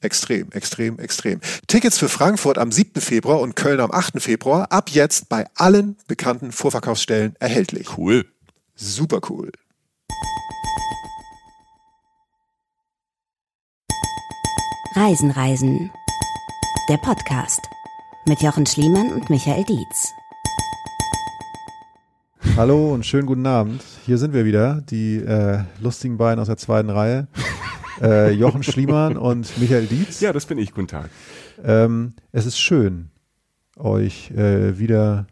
Extrem, 0.00 0.52
extrem, 0.52 1.00
extrem. 1.00 1.40
Tickets 1.66 1.98
für 1.98 2.08
Frankfurt 2.08 2.56
am 2.56 2.70
7. 2.70 3.00
Februar 3.00 3.40
und 3.40 3.56
Köln 3.56 3.80
am 3.80 3.90
8. 3.90 4.22
Februar 4.22 4.70
ab 4.70 4.90
jetzt 4.90 5.28
bei 5.28 5.46
allen 5.56 5.96
bekannten 6.06 6.52
Vorverkaufsstellen 6.52 7.34
erhältlich. 7.40 7.98
Cool. 7.98 8.24
Super 8.76 9.20
cool. 9.28 9.50
Reisen, 14.94 15.32
Reisen. 15.32 15.90
Der 16.88 16.98
Podcast 16.98 17.60
mit 18.26 18.40
Jochen 18.40 18.66
Schliemann 18.66 19.12
und 19.12 19.30
Michael 19.30 19.64
Dietz. 19.64 20.12
Hallo 22.56 22.94
und 22.94 23.04
schönen 23.04 23.26
guten 23.26 23.46
Abend. 23.46 23.82
Hier 24.06 24.18
sind 24.18 24.32
wir 24.32 24.44
wieder, 24.44 24.80
die 24.80 25.16
äh, 25.16 25.64
lustigen 25.80 26.18
beiden 26.18 26.40
aus 26.40 26.46
der 26.46 26.56
zweiten 26.56 26.90
Reihe. 26.90 27.26
Äh, 28.02 28.32
Jochen 28.32 28.62
Schliemann 28.62 29.16
und 29.16 29.58
Michael 29.58 29.86
Dietz. 29.86 30.20
Ja, 30.20 30.32
das 30.32 30.46
bin 30.46 30.58
ich. 30.58 30.72
Guten 30.74 30.88
Tag. 30.88 31.10
Ähm, 31.64 32.14
es 32.32 32.46
ist 32.46 32.58
schön, 32.58 33.10
euch 33.76 34.30
äh, 34.30 34.78
wieder, 34.78 35.26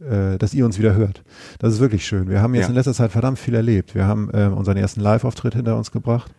äh, 0.00 0.38
dass 0.38 0.54
ihr 0.54 0.64
uns 0.64 0.78
wieder 0.78 0.94
hört. 0.94 1.22
Das 1.58 1.74
ist 1.74 1.80
wirklich 1.80 2.06
schön. 2.06 2.28
Wir 2.28 2.40
haben 2.42 2.54
jetzt 2.54 2.64
Ja. 2.64 2.68
in 2.70 2.74
letzter 2.74 2.94
Zeit 2.94 3.12
verdammt 3.12 3.38
viel 3.38 3.54
erlebt. 3.54 3.94
Wir 3.94 4.06
haben 4.06 4.30
äh, 4.32 4.46
unseren 4.46 4.76
ersten 4.76 5.00
Live-Auftritt 5.00 5.54
hinter 5.54 5.76
uns 5.76 5.90
gebracht 5.90 6.30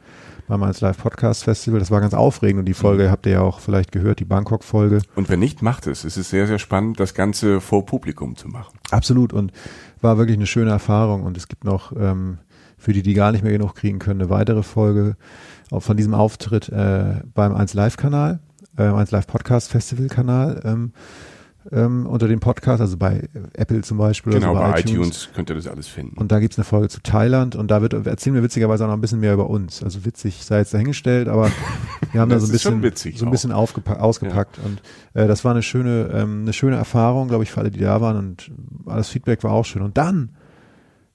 beim 0.48 0.62
1 0.62 0.82
Live 0.82 0.98
Podcast 0.98 1.46
Festival. 1.46 1.80
Das 1.80 1.90
war 1.90 2.02
ganz 2.02 2.14
aufregend 2.14 2.60
und 2.60 2.66
die 2.66 2.74
Folge 2.74 3.10
habt 3.10 3.26
ihr 3.26 3.32
ja 3.34 3.42
auch 3.42 3.62
vielleicht 3.62 3.94
gehört, 3.94 4.20
die 4.20 4.26
Bangkok-Folge. 4.26 5.00
Und 5.16 5.30
wenn 5.30 5.40
nicht, 5.40 5.62
macht 5.62 5.88
es. 5.88 6.04
Es 6.04 6.18
ist 6.18 6.30
sehr, 6.32 6.48
sehr 6.48 6.60
spannend, 6.60 7.00
das 7.00 7.14
Ganze 7.14 7.62
vor 7.62 7.86
Publikum 7.86 8.36
zu 8.36 8.50
machen. 8.50 8.78
Absolut 8.92 9.32
und 9.32 9.54
war 10.02 10.18
wirklich 10.18 10.36
eine 10.36 10.46
schöne 10.46 10.70
Erfahrung 10.72 11.24
und 11.24 11.38
es 11.38 11.48
gibt 11.48 11.64
noch 11.64 11.94
ähm, 11.98 12.40
für 12.84 12.92
die, 12.92 13.02
die 13.02 13.14
gar 13.14 13.32
nicht 13.32 13.46
mehr 13.46 13.54
genug 13.54 13.76
kriegen 13.76 13.98
können, 13.98 14.20
eine 14.20 14.30
weitere 14.30 14.62
Folge 14.62 15.16
von 15.72 15.96
diesem 15.96 16.14
Auftritt 16.14 16.68
äh, 16.68 17.22
beim 17.34 17.56
1 17.56 17.74
Live 17.76 17.96
Kanal, 17.96 18.40
äh, 18.78 18.84
1 18.84 19.12
Live 19.12 19.26
Podcast 19.26 19.72
Festival 19.72 20.08
Kanal 20.08 20.62
ähm, 20.66 20.92
ähm, 21.72 22.06
unter 22.06 22.28
dem 22.28 22.42
Podcast, 22.42 22.82
also 22.82 22.98
bei 22.98 23.30
Apple 23.54 23.84
zum 23.84 23.98
Beispiel 23.98 24.34
Genau, 24.34 24.52
oder 24.52 24.66
so 24.66 24.72
bei 24.74 24.80
iTunes 24.82 25.30
könnt 25.34 25.50
ihr 25.50 25.56
das 25.56 25.66
alles 25.66 25.88
finden. 25.88 26.18
Und 26.18 26.34
da 26.34 26.42
gibt's 26.42 26.58
eine 26.58 26.66
Folge 26.66 26.90
zu 26.90 27.02
Thailand 27.02 27.56
und 27.56 27.72
da 27.72 27.82
wird, 27.82 27.94
erzählen 27.94 28.36
wir 28.36 28.44
witzigerweise 28.44 28.84
auch 28.84 28.90
noch 28.90 28.96
ein 28.96 29.02
bisschen 29.02 29.22
mehr 29.22 29.34
über 29.34 29.50
uns. 29.50 29.82
Also 29.82 30.04
witzig 30.04 30.44
sei 30.44 30.58
jetzt 30.58 30.74
dahingestellt, 30.74 31.30
aber 31.30 31.50
wir 32.12 32.20
haben 32.20 32.28
da 32.28 32.38
so 32.42 32.48
ein 32.48 32.82
bisschen, 32.82 33.16
so 33.16 33.26
ein 33.26 33.32
bisschen 33.32 33.54
ausgepackt 33.54 34.60
und 34.60 34.82
äh, 35.14 35.26
das 35.26 35.46
war 35.46 35.52
eine 35.52 35.64
schöne, 35.64 36.10
ähm, 36.14 36.42
eine 36.42 36.52
schöne 36.52 36.76
Erfahrung, 36.76 37.30
glaube 37.30 37.46
ich, 37.46 37.52
für 37.52 37.62
alle, 37.62 37.72
die 37.72 37.80
da 37.80 38.02
waren 38.02 38.18
und 38.18 38.52
alles 38.86 39.08
Feedback 39.08 39.42
war 39.46 39.52
auch 39.52 39.64
schön. 39.64 39.84
Und 39.84 39.98
dann 39.98 40.32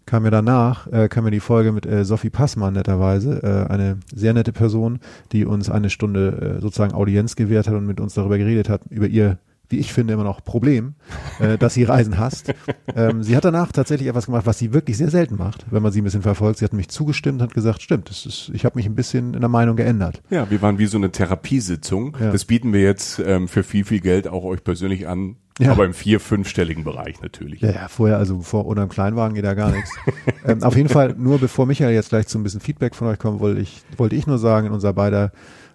kam 0.09 0.23
mir 0.23 0.31
danach, 0.31 0.87
äh, 0.87 1.09
kam 1.09 1.25
mir 1.25 1.31
die 1.31 1.39
Folge 1.39 1.71
mit 1.71 1.85
äh, 1.85 2.03
Sophie 2.03 2.31
Passmann 2.31 2.73
netterweise, 2.73 3.43
äh, 3.43 3.71
eine 3.71 3.99
sehr 4.15 4.33
nette 4.33 4.53
Person, 4.53 5.01
die 5.33 5.45
uns 5.45 5.69
eine 5.69 5.91
Stunde 5.91 6.57
äh, 6.57 6.61
sozusagen 6.63 6.95
Audienz 6.95 7.37
gewährt 7.37 7.69
hat 7.69 7.75
und 7.75 7.87
mit 7.87 8.01
uns 8.01 8.15
darüber 8.15 8.39
geredet 8.39 8.71
hat, 8.71 8.81
über 8.89 9.07
ihr 9.07 9.39
wie 9.71 9.79
ich 9.79 9.93
finde, 9.93 10.15
immer 10.15 10.25
noch 10.25 10.43
Problem, 10.43 10.95
äh, 11.41 11.59
dass 11.59 11.75
sie 11.75 11.85
Reisen 11.85 12.19
hasst. 12.19 12.55
Ähm, 12.97 13.23
sie 13.23 13.37
hat 13.37 13.45
danach 13.45 13.71
tatsächlich 13.71 14.09
etwas 14.09 14.25
gemacht, 14.25 14.47
was 14.47 14.59
sie 14.59 14.73
wirklich 14.73 14.97
sehr 14.97 15.11
selten 15.11 15.37
macht, 15.37 15.67
wenn 15.71 15.83
man 15.83 15.93
sie 15.93 16.01
ein 16.01 16.05
bisschen 16.05 16.23
verfolgt. 16.23 16.59
Sie 16.59 16.65
hat 16.65 16.73
mich 16.73 16.89
zugestimmt, 16.89 17.43
hat 17.43 17.53
gesagt, 17.53 17.83
stimmt, 17.83 18.09
das 18.09 18.25
ist, 18.25 18.51
ich 18.55 18.65
habe 18.65 18.77
mich 18.77 18.87
ein 18.87 18.95
bisschen 18.95 19.35
in 19.35 19.41
der 19.41 19.51
Meinung 19.51 19.77
geändert. 19.77 20.23
Ja, 20.31 20.51
wir 20.51 20.63
waren 20.63 20.79
wie 20.79 20.87
so 20.87 20.97
eine 20.97 21.11
Therapiesitzung. 21.11 22.17
Ja. 22.19 22.33
Das 22.33 22.47
bieten 22.47 22.73
wir 22.73 22.81
jetzt 22.81 23.19
ähm, 23.19 23.47
für 23.47 23.63
viel, 23.63 23.85
viel 23.85 24.01
Geld 24.01 24.27
auch 24.27 24.45
euch 24.45 24.65
persönlich 24.65 25.07
an. 25.07 25.37
Ja. 25.59 25.73
Aber 25.73 25.85
im 25.85 25.95
vier-, 25.95 26.21
fünfstelligen 26.21 26.85
Bereich 26.85 27.21
natürlich. 27.21 27.61
Ja, 27.61 27.71
ja, 27.71 27.89
vorher, 27.89 28.19
also 28.19 28.41
vor 28.41 28.67
oder 28.67 28.83
im 28.83 28.89
Kleinwagen 28.89 29.35
geht 29.35 29.45
da 29.45 29.55
gar 29.55 29.73
nichts. 29.73 29.91
ähm, 30.47 30.63
auf 30.63 30.77
jeden 30.77 30.89
Fall, 30.89 31.15
nur 31.19 31.39
bevor 31.39 31.67
Michael 31.67 31.93
jetzt 31.93 32.11
gleich 32.11 32.29
zu 32.29 32.39
ein 32.39 32.45
bisschen 32.45 32.61
Feedback 32.61 32.95
von 32.95 33.09
euch 33.09 33.19
kommt, 33.19 33.41
wollte 33.41 33.61
ich, 33.61 33.83
wollte 33.97 34.15
ich 34.15 34.27
nur 34.27 34.39
sagen, 34.39 34.69
in 34.69 34.73
unserer 34.73 34.93
beider 34.93 35.33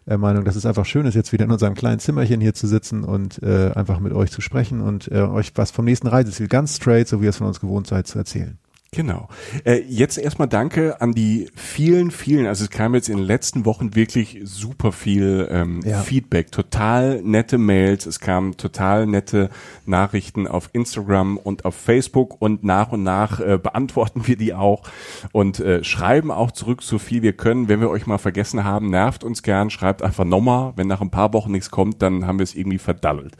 äh, 0.07 0.17
Meinung, 0.17 0.45
dass 0.45 0.55
es 0.55 0.65
einfach 0.65 0.85
schön 0.85 1.05
ist, 1.05 1.15
jetzt 1.15 1.31
wieder 1.33 1.45
in 1.45 1.51
unserem 1.51 1.75
kleinen 1.75 1.99
Zimmerchen 1.99 2.41
hier 2.41 2.53
zu 2.53 2.67
sitzen 2.67 3.03
und 3.03 3.41
äh, 3.43 3.71
einfach 3.73 3.99
mit 3.99 4.13
euch 4.13 4.31
zu 4.31 4.41
sprechen 4.41 4.81
und 4.81 5.11
äh, 5.11 5.21
euch 5.21 5.51
was 5.55 5.71
vom 5.71 5.85
nächsten 5.85 6.07
Reiseziel 6.07 6.47
ganz 6.47 6.75
straight, 6.77 7.07
so 7.07 7.21
wie 7.21 7.25
ihr 7.25 7.29
es 7.29 7.37
von 7.37 7.47
uns 7.47 7.59
gewohnt 7.59 7.87
seid, 7.87 8.07
zu 8.07 8.17
erzählen. 8.17 8.57
Genau. 8.95 9.27
Äh, 9.65 9.81
jetzt 9.87 10.17
erstmal 10.17 10.47
danke 10.47 11.01
an 11.01 11.13
die 11.13 11.47
vielen, 11.55 12.11
vielen, 12.11 12.47
also 12.47 12.63
es 12.63 12.69
kam 12.69 12.95
jetzt 12.95 13.09
in 13.09 13.17
den 13.17 13.25
letzten 13.25 13.65
Wochen 13.65 13.95
wirklich 13.95 14.39
super 14.43 14.91
viel 14.91 15.47
ähm, 15.51 15.81
Ja. 15.83 15.99
Feedback, 16.01 16.51
total 16.51 17.21
nette 17.21 17.57
Mails, 17.57 18.05
es 18.05 18.19
kamen 18.19 18.57
total 18.57 19.05
nette 19.05 19.49
Nachrichten 19.85 20.47
auf 20.47 20.69
Instagram 20.73 21.37
und 21.37 21.65
auf 21.65 21.75
Facebook 21.75 22.41
und 22.41 22.63
nach 22.63 22.91
und 22.91 23.03
nach 23.03 23.39
äh, 23.39 23.57
beantworten 23.57 24.27
wir 24.27 24.37
die 24.37 24.53
auch 24.53 24.83
und 25.31 25.59
äh, 25.59 25.83
schreiben 25.83 26.31
auch 26.31 26.51
zurück 26.51 26.83
so 26.83 26.99
viel 26.99 27.21
wir 27.21 27.33
können. 27.33 27.67
Wenn 27.67 27.81
wir 27.81 27.89
euch 27.89 28.07
mal 28.07 28.17
vergessen 28.17 28.63
haben, 28.63 28.89
nervt 28.89 29.23
uns 29.23 29.43
gern, 29.43 29.69
schreibt 29.69 30.01
einfach 30.01 30.25
nochmal. 30.25 30.73
Wenn 30.75 30.87
nach 30.87 31.01
ein 31.01 31.09
paar 31.09 31.33
Wochen 31.33 31.51
nichts 31.51 31.71
kommt, 31.71 32.01
dann 32.01 32.27
haben 32.27 32.39
wir 32.39 32.43
es 32.43 32.55
irgendwie 32.55 32.77
verdaddelt. 32.77 33.35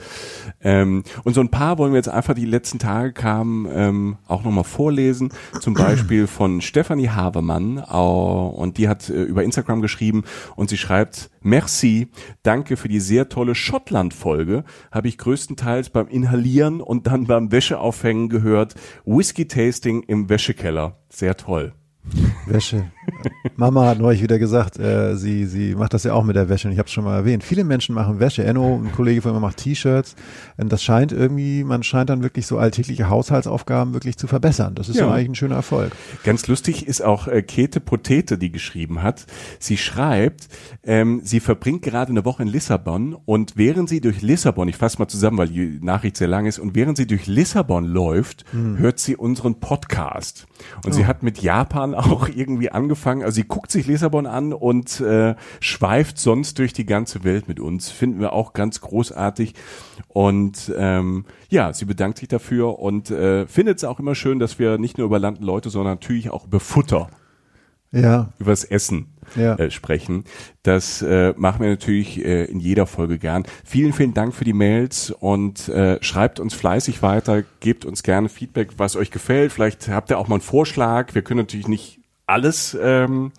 Ähm, 0.62 1.04
und 1.24 1.34
so 1.34 1.42
ein 1.42 1.50
paar 1.50 1.78
wollen 1.78 1.92
wir 1.94 1.98
jetzt 1.98 2.10
einfach 2.10 2.34
die 2.34 2.46
letzten 2.46 2.80
Tage 2.80 3.14
kamen 3.14 3.68
ähm, 3.72 4.18
auch 4.28 4.44
nochmal 4.44 4.64
vorlesen. 4.64 5.30
Zum 5.60 5.74
Beispiel 5.74 6.28
von 6.28 6.62
Stefanie 6.62 7.10
Havemann 7.10 7.80
au- 7.80 8.48
und 8.48 8.78
die 8.78 8.88
hat 8.88 9.10
äh, 9.10 9.24
über 9.24 9.44
Instagram 9.44 9.82
geschrieben 9.82 10.24
und 10.56 10.70
sie 10.70 10.78
schreibt, 10.78 11.30
merci, 11.42 12.10
danke 12.44 12.78
für 12.78 12.88
die 12.88 13.00
sehr 13.00 13.30
tolle 13.30 13.56
Schottland-Folge. 13.56 14.64
Habe 14.92 15.08
ich 15.08 15.18
größtenteils 15.18 15.90
beim 15.90 16.08
Inhalieren 16.08 16.82
und 16.82 17.08
dann 17.08 17.26
beim 17.26 17.52
Wäscheaufhängen 17.52 18.30
gehört. 18.30 18.76
Whisky-Tasting 19.06 20.04
im 20.04 20.30
Wäschekeller. 20.30 21.00
Sehr 21.10 21.38
toll. 21.38 21.74
Wäsche. 22.46 22.92
Mama 23.56 23.86
hat 23.88 24.00
neulich 24.00 24.22
wieder 24.24 24.40
gesagt, 24.40 24.80
äh, 24.80 25.16
sie, 25.16 25.46
sie 25.46 25.76
macht 25.76 25.94
das 25.94 26.04
ja 26.04 26.14
auch 26.14 26.24
mit 26.24 26.36
der 26.36 26.50
Wäsche 26.50 26.68
und 26.68 26.72
ich 26.74 26.80
habe 26.80 26.88
es 26.88 26.94
schon 26.94 27.04
mal 27.04 27.16
erwähnt. 27.16 27.44
Viele 27.44 27.64
Menschen 27.64 27.94
machen 27.94 28.20
Wäsche. 28.20 28.44
Enno, 28.44 28.76
ein 28.84 28.92
Kollege 28.94 29.22
von 29.22 29.34
mir, 29.34 29.40
macht 29.40 29.58
T-Shirts. 29.58 30.16
Und 30.58 30.72
das 30.72 30.84
scheint 30.84 31.12
irgendwie, 31.12 31.64
man 31.64 31.84
scheint 31.84 32.10
dann 32.10 32.24
wirklich 32.24 32.48
so 32.48 32.58
alltägliche 32.58 33.10
Haushaltsaufgaben 33.10 33.94
wirklich 33.94 34.18
zu 34.18 34.28
verbessern. 34.28 34.76
Das 34.76 34.90
ist 34.90 34.96
Ja. 34.98 35.08
ja 35.08 35.14
eigentlich 35.14 35.30
ein 35.30 35.36
schöner 35.36 35.56
Erfolg. 35.56 35.92
Ganz 36.24 36.48
lustig 36.48 36.88
ist 36.88 37.04
auch 37.04 37.28
äh, 37.28 37.42
Käthe 37.42 37.80
Potete, 37.80 38.38
die 38.38 38.52
geschrieben 38.52 39.02
hat. 39.04 39.26
Sie 39.60 39.78
schreibt, 39.78 40.48
ähm, 40.84 41.22
sie 41.24 41.40
verbringt 41.40 41.82
gerade 41.84 42.12
eine 42.12 42.26
Woche 42.26 42.44
in 42.44 42.50
Lissabon 42.50 43.16
und 43.26 43.54
während 43.58 43.90
sie 43.90 44.02
durch 44.02 44.22
Lissabon, 44.22 44.68
ich 44.68 44.78
fasse 44.78 45.00
mal 45.00 45.08
zusammen, 45.08 45.38
weil 45.38 45.50
die 45.50 45.80
Nachricht 45.82 46.18
sehr 46.18 46.28
lang 46.28 46.46
ist, 46.46 46.60
und 46.60 46.76
während 46.76 46.98
sie 46.98 47.08
durch 47.08 47.28
Lissabon 47.28 47.86
läuft, 47.86 48.46
hört 48.78 49.00
sie 49.00 49.16
unseren 49.16 49.60
Podcast. 49.60 50.48
Und 50.86 50.94
sie 50.94 51.06
hat 51.06 51.24
mit 51.24 51.40
Japan 51.42 51.94
auch 51.96 52.30
irgendwie 52.30 52.70
angefangen, 52.70 53.24
also 53.24 53.33
sie 53.34 53.44
guckt 53.44 53.72
sich 53.72 53.88
Lissabon 53.88 54.26
an 54.26 54.54
und 54.54 55.00
äh, 55.02 55.36
schweift 55.60 56.18
sonst 56.20 56.60
durch 56.60 56.74
die 56.74 56.86
ganze 56.86 57.24
Welt 57.24 57.48
mit 57.48 57.60
uns. 57.60 57.90
Finden 57.92 58.20
wir 58.20 58.34
auch 58.34 58.54
ganz 58.54 58.82
großartig. 58.82 59.54
Und 60.08 60.72
ähm, 60.78 61.26
ja, 61.50 61.74
sie 61.74 61.86
bedankt 61.86 62.20
sich 62.20 62.28
dafür 62.30 62.80
und 62.80 63.12
äh, 63.12 63.48
findet 63.48 63.78
es 63.78 63.84
auch 63.84 64.00
immer 64.00 64.16
schön, 64.16 64.40
dass 64.40 64.60
wir 64.60 64.78
nicht 64.78 64.98
nur 64.98 65.08
über 65.08 65.20
Land 65.20 65.40
und 65.40 65.46
Leute, 65.46 65.70
sondern 65.70 65.96
natürlich 65.96 66.30
auch 66.30 66.46
über 66.46 66.60
Futter, 66.60 67.10
Ja, 67.92 68.30
über 68.40 68.52
das 68.52 68.64
Essen 68.64 69.08
Ja. 69.36 69.56
äh, 69.56 69.70
sprechen. 69.72 70.24
Das 70.64 71.02
äh, 71.02 71.34
machen 71.38 71.62
wir 71.62 71.70
natürlich 71.70 72.24
äh, 72.24 72.46
in 72.46 72.60
jeder 72.60 72.86
Folge 72.86 73.18
gern. 73.18 73.44
Vielen, 73.64 73.94
vielen 73.94 74.14
Dank 74.14 74.34
für 74.36 74.46
die 74.46 74.54
Mails 74.54 75.12
und 75.12 75.70
äh, 75.70 75.98
schreibt 76.04 76.40
uns 76.40 76.54
fleißig 76.54 77.02
weiter, 77.02 77.44
gebt 77.60 77.86
uns 77.86 78.04
gerne 78.04 78.30
Feedback, 78.30 78.74
was 78.78 78.96
euch 78.96 79.12
gefällt. 79.12 79.52
Vielleicht 79.52 79.88
habt 79.90 80.12
ihr 80.12 80.20
auch 80.20 80.28
mal 80.28 80.36
einen 80.36 80.42
Vorschlag. 80.42 81.14
Wir 81.16 81.22
können 81.24 81.40
natürlich 81.42 81.68
nicht 81.68 82.00
alles 82.26 82.78
ähm, 82.80 83.32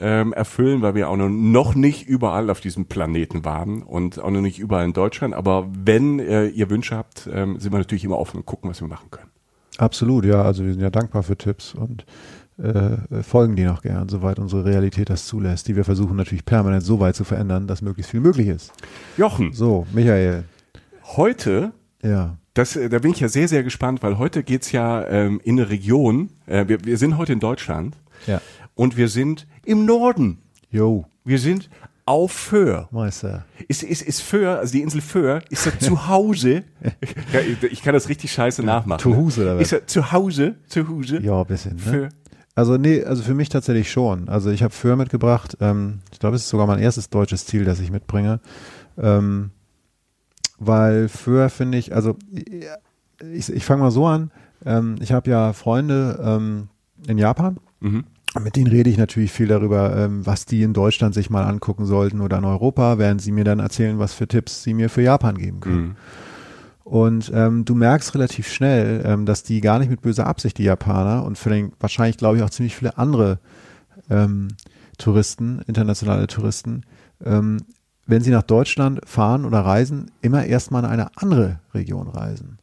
ähm, 0.00 0.32
erfüllen, 0.32 0.82
weil 0.82 0.94
wir 0.94 1.08
auch 1.08 1.16
noch 1.16 1.74
nicht 1.74 2.06
überall 2.06 2.50
auf 2.50 2.60
diesem 2.60 2.86
Planeten 2.86 3.44
waren 3.44 3.82
und 3.82 4.20
auch 4.20 4.30
noch 4.30 4.40
nicht 4.40 4.58
überall 4.58 4.84
in 4.84 4.92
Deutschland. 4.92 5.34
Aber 5.34 5.68
wenn 5.72 6.20
äh, 6.20 6.46
ihr 6.46 6.70
Wünsche 6.70 6.96
habt, 6.96 7.28
ähm, 7.32 7.58
sind 7.58 7.72
wir 7.72 7.78
natürlich 7.78 8.04
immer 8.04 8.18
offen 8.18 8.38
und 8.38 8.46
gucken, 8.46 8.70
was 8.70 8.80
wir 8.80 8.88
machen 8.88 9.10
können. 9.10 9.30
Absolut, 9.78 10.24
ja. 10.24 10.42
Also 10.42 10.64
wir 10.64 10.72
sind 10.72 10.82
ja 10.82 10.90
dankbar 10.90 11.22
für 11.22 11.36
Tipps 11.36 11.74
und 11.74 12.04
äh, 12.58 13.22
folgen 13.22 13.54
die 13.54 13.64
noch 13.64 13.82
gern, 13.82 14.08
soweit 14.08 14.38
unsere 14.38 14.64
Realität 14.64 15.10
das 15.10 15.26
zulässt, 15.26 15.68
die 15.68 15.76
wir 15.76 15.84
versuchen 15.84 16.16
natürlich 16.16 16.44
permanent 16.44 16.82
so 16.82 16.98
weit 16.98 17.14
zu 17.14 17.24
verändern, 17.24 17.68
dass 17.68 17.82
möglichst 17.82 18.10
viel 18.10 18.20
möglich 18.20 18.48
ist. 18.48 18.72
Jochen. 19.16 19.52
So, 19.52 19.86
Michael. 19.92 20.44
Heute 21.16 21.72
ja. 22.02 22.36
Das, 22.58 22.74
äh, 22.74 22.88
da 22.88 22.98
bin 22.98 23.12
ich 23.12 23.20
ja 23.20 23.28
sehr, 23.28 23.46
sehr 23.46 23.62
gespannt, 23.62 24.02
weil 24.02 24.18
heute 24.18 24.42
geht's 24.42 24.72
ja 24.72 25.06
ähm, 25.06 25.40
in 25.44 25.60
eine 25.60 25.70
Region. 25.70 26.30
Äh, 26.46 26.66
wir, 26.66 26.84
wir 26.84 26.98
sind 26.98 27.16
heute 27.16 27.32
in 27.32 27.38
Deutschland. 27.38 27.96
Ja. 28.26 28.40
Und 28.74 28.96
wir 28.96 29.08
sind 29.08 29.46
im 29.64 29.86
Norden. 29.86 30.38
Jo. 30.68 31.06
Wir 31.24 31.38
sind 31.38 31.70
auf 32.04 32.32
Föhr. 32.32 32.88
Meister. 32.90 33.44
Ist, 33.68 33.84
ist, 33.84 34.02
ist 34.02 34.22
Föhr, 34.22 34.58
also 34.58 34.72
die 34.72 34.82
Insel 34.82 35.02
Föhr, 35.02 35.40
ist 35.50 35.66
er 35.66 35.78
zu 35.78 36.08
Hause? 36.08 36.64
ich 37.70 37.80
kann 37.80 37.94
das 37.94 38.08
richtig 38.08 38.32
scheiße 38.32 38.64
nachmachen. 38.64 39.02
Zu 39.02 39.16
Hause 39.16 39.42
oder 39.42 39.54
was? 39.54 39.62
Ist 39.62 39.72
er 39.72 39.86
zu 39.86 40.10
Hause? 40.10 40.56
Zu 40.66 40.88
Hause? 40.88 41.20
Ja, 41.22 41.40
ein 41.40 41.46
bisschen. 41.46 41.76
Ne? 41.76 41.82
Föhr. 41.82 42.08
Also 42.56 42.76
nee, 42.76 43.04
also 43.04 43.22
für 43.22 43.34
mich 43.34 43.50
tatsächlich 43.50 43.88
schon. 43.88 44.28
Also 44.28 44.50
ich 44.50 44.64
habe 44.64 44.74
Föhr 44.74 44.96
mitgebracht. 44.96 45.56
Ähm, 45.60 46.00
ich 46.10 46.18
glaube, 46.18 46.34
es 46.34 46.42
ist 46.42 46.48
sogar 46.48 46.66
mein 46.66 46.80
erstes 46.80 47.08
deutsches 47.08 47.46
Ziel, 47.46 47.64
das 47.64 47.78
ich 47.78 47.92
mitbringe. 47.92 48.40
Ähm, 49.00 49.52
weil 50.58 51.08
Föhr 51.08 51.48
finde 51.48 51.78
ich, 51.78 51.94
also 51.94 52.16
ich, 53.32 53.52
ich 53.52 53.64
fange 53.64 53.82
mal 53.82 53.90
so 53.90 54.06
an. 54.06 54.30
Ähm, 54.64 54.96
ich 55.00 55.12
habe 55.12 55.30
ja 55.30 55.52
Freunde 55.52 56.20
ähm, 56.22 56.68
in 57.06 57.18
Japan. 57.18 57.58
Mhm. 57.80 58.04
Mit 58.40 58.56
denen 58.56 58.66
rede 58.66 58.90
ich 58.90 58.98
natürlich 58.98 59.32
viel 59.32 59.46
darüber, 59.46 59.96
ähm, 59.96 60.26
was 60.26 60.44
die 60.44 60.62
in 60.62 60.74
Deutschland 60.74 61.14
sich 61.14 61.30
mal 61.30 61.44
angucken 61.44 61.86
sollten 61.86 62.20
oder 62.20 62.38
in 62.38 62.44
Europa, 62.44 62.98
während 62.98 63.22
sie 63.22 63.32
mir 63.32 63.44
dann 63.44 63.58
erzählen, 63.58 63.98
was 63.98 64.12
für 64.12 64.28
Tipps 64.28 64.62
sie 64.62 64.74
mir 64.74 64.90
für 64.90 65.02
Japan 65.02 65.38
geben 65.38 65.60
können. 65.60 65.80
Mhm. 65.82 65.96
Und 66.84 67.30
ähm, 67.34 67.64
du 67.64 67.74
merkst 67.74 68.14
relativ 68.14 68.48
schnell, 68.48 69.02
ähm, 69.04 69.26
dass 69.26 69.42
die 69.42 69.60
gar 69.60 69.78
nicht 69.78 69.90
mit 69.90 70.00
böser 70.00 70.26
Absicht, 70.26 70.56
die 70.58 70.64
Japaner, 70.64 71.24
und 71.24 71.36
für 71.36 71.50
den, 71.50 71.72
wahrscheinlich 71.80 72.16
glaube 72.16 72.38
ich 72.38 72.42
auch 72.42 72.50
ziemlich 72.50 72.76
viele 72.76 72.96
andere 72.96 73.38
ähm, 74.08 74.48
Touristen, 74.96 75.60
internationale 75.66 76.26
Touristen, 76.26 76.84
ähm, 77.24 77.58
wenn 78.08 78.22
sie 78.22 78.30
nach 78.32 78.42
Deutschland 78.42 79.00
fahren 79.04 79.44
oder 79.44 79.60
reisen, 79.60 80.10
immer 80.22 80.44
erstmal 80.44 80.82
in 80.82 80.90
eine 80.90 81.16
andere 81.16 81.60
Region 81.74 82.08
reisen. 82.08 82.58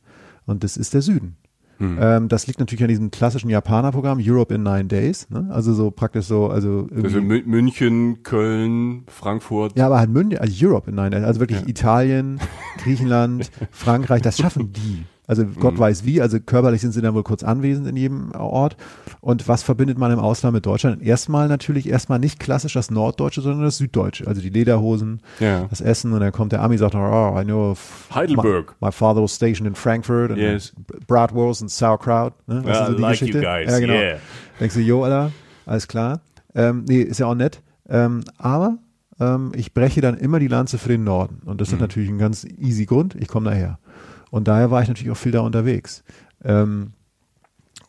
Und 0.46 0.64
das 0.66 0.76
ist 0.76 0.94
der 0.94 1.02
Süden. 1.02 1.38
Mhm. 1.78 1.98
Ähm, 2.02 2.28
das 2.30 2.48
liegt 2.48 2.60
natürlich 2.60 2.84
an 2.84 2.88
diesem 2.90 3.12
klassischen 3.12 3.50
Japaner-Programm, 3.50 4.20
Europe 4.22 4.54
in 4.54 4.64
Nine 4.64 4.86
Days. 4.86 5.30
Ne? 5.30 5.48
Also 5.52 5.74
so 5.74 5.92
praktisch 5.92 6.26
so, 6.26 6.48
also 6.50 6.88
Also 6.96 7.20
Mü- 7.20 7.46
München, 7.46 8.24
Köln, 8.24 9.04
Frankfurt. 9.08 9.78
ja, 9.78 9.86
aber 9.88 10.00
halt 10.00 10.10
München, 10.10 10.40
also 10.40 10.54
Europe 10.68 10.90
in 10.90 10.96
Nine 10.96 11.10
Days, 11.12 11.24
also 11.26 11.40
wirklich 11.42 11.62
Ja. 11.62 11.68
Italien, 11.68 12.40
Griechenland, 12.78 13.52
Frankreich, 13.72 14.22
das 14.22 14.38
schaffen 14.38 14.72
die. 14.72 15.04
Also 15.28 15.46
Gott 15.46 15.74
Mhm. 15.76 15.80
weiß 15.80 16.06
wie, 16.06 16.22
also 16.22 16.40
körperlich 16.40 16.82
sind 16.82 16.92
sie 16.94 17.02
dann 17.02 17.14
wohl 17.16 17.24
kurz 17.24 17.44
anwesend 17.44 17.88
in 17.88 17.96
jedem 17.96 18.32
Ort. 18.34 18.78
Und 19.22 19.48
was 19.48 19.64
verbindet 19.64 19.98
man 19.98 20.12
im 20.12 20.20
Ausland 20.20 20.54
mit 20.54 20.66
Deutschland? 20.66 21.02
Erstmal 21.02 21.48
natürlich 21.48 21.90
erstmal 21.90 22.20
nicht 22.20 22.40
klassisch 22.40 22.74
das 22.74 22.92
Norddeutsche, 22.92 23.42
sondern 23.42 23.64
das 23.64 23.78
Süddeutsche. 23.78 24.28
Also 24.28 24.42
die 24.42 24.50
Lederhosen, 24.50 25.22
Ja. 25.40 25.66
das 25.70 25.82
Essen 25.82 26.14
und 26.14 26.20
dann 26.20 26.32
kommt 26.32 26.52
der 26.52 26.62
Ami 26.62 26.78
sagt, 26.78 26.96
oh, 26.96 27.38
I 27.40 27.44
know 27.44 27.76
Heidelberg. 28.14 28.76
My, 28.80 28.88
my 28.88 28.92
father 28.92 29.22
was 29.24 29.34
stationed 29.36 29.68
in 29.68 29.76
Frankfurt 29.76 30.32
and 30.32 30.40
Yes. 30.40 30.74
Bratwurst 31.08 31.62
and 31.62 31.72
sauerkraut. 31.72 32.34
Ne? 32.48 32.64
Weißt 32.64 32.68
Ja, 32.82 32.86
du, 32.86 32.92
so 32.92 32.96
die 32.98 33.02
like 33.02 33.20
Geschichte? 33.20 33.42
Ja, 33.42 33.80
genau. 33.80 33.94
yeah. 33.94 34.18
Denkst 34.60 34.76
du, 34.76 34.82
jo, 34.82 35.04
Alter, 35.04 35.32
alles 35.66 35.88
klar. 35.88 36.22
Ähm, 36.54 36.86
nee, 36.88 37.02
ist 37.02 37.20
ja 37.20 37.26
auch 37.26 37.36
nett. 37.36 37.62
Ähm, 37.90 38.24
aber 38.38 38.78
ähm, 39.20 39.52
ich 39.56 39.74
breche 39.74 40.02
dann 40.02 40.16
immer 40.18 40.40
die 40.40 40.48
Lanze 40.48 40.78
für 40.78 40.90
den 40.90 41.04
Norden. 41.04 41.42
Und 41.46 41.62
das 41.62 41.72
ist 41.72 41.80
natürlich 41.80 42.10
ein 42.10 42.18
ganz 42.18 42.44
easy 42.46 42.86
Grund. 42.86 43.16
Ich 43.16 43.28
komme 43.28 43.50
daher. 43.50 43.80
Und 44.32 44.48
daher 44.48 44.72
war 44.72 44.82
ich 44.82 44.88
natürlich 44.88 45.12
auch 45.12 45.18
viel 45.18 45.32
da 45.32 45.42
unterwegs. 45.42 46.04
Ähm, 46.44 46.94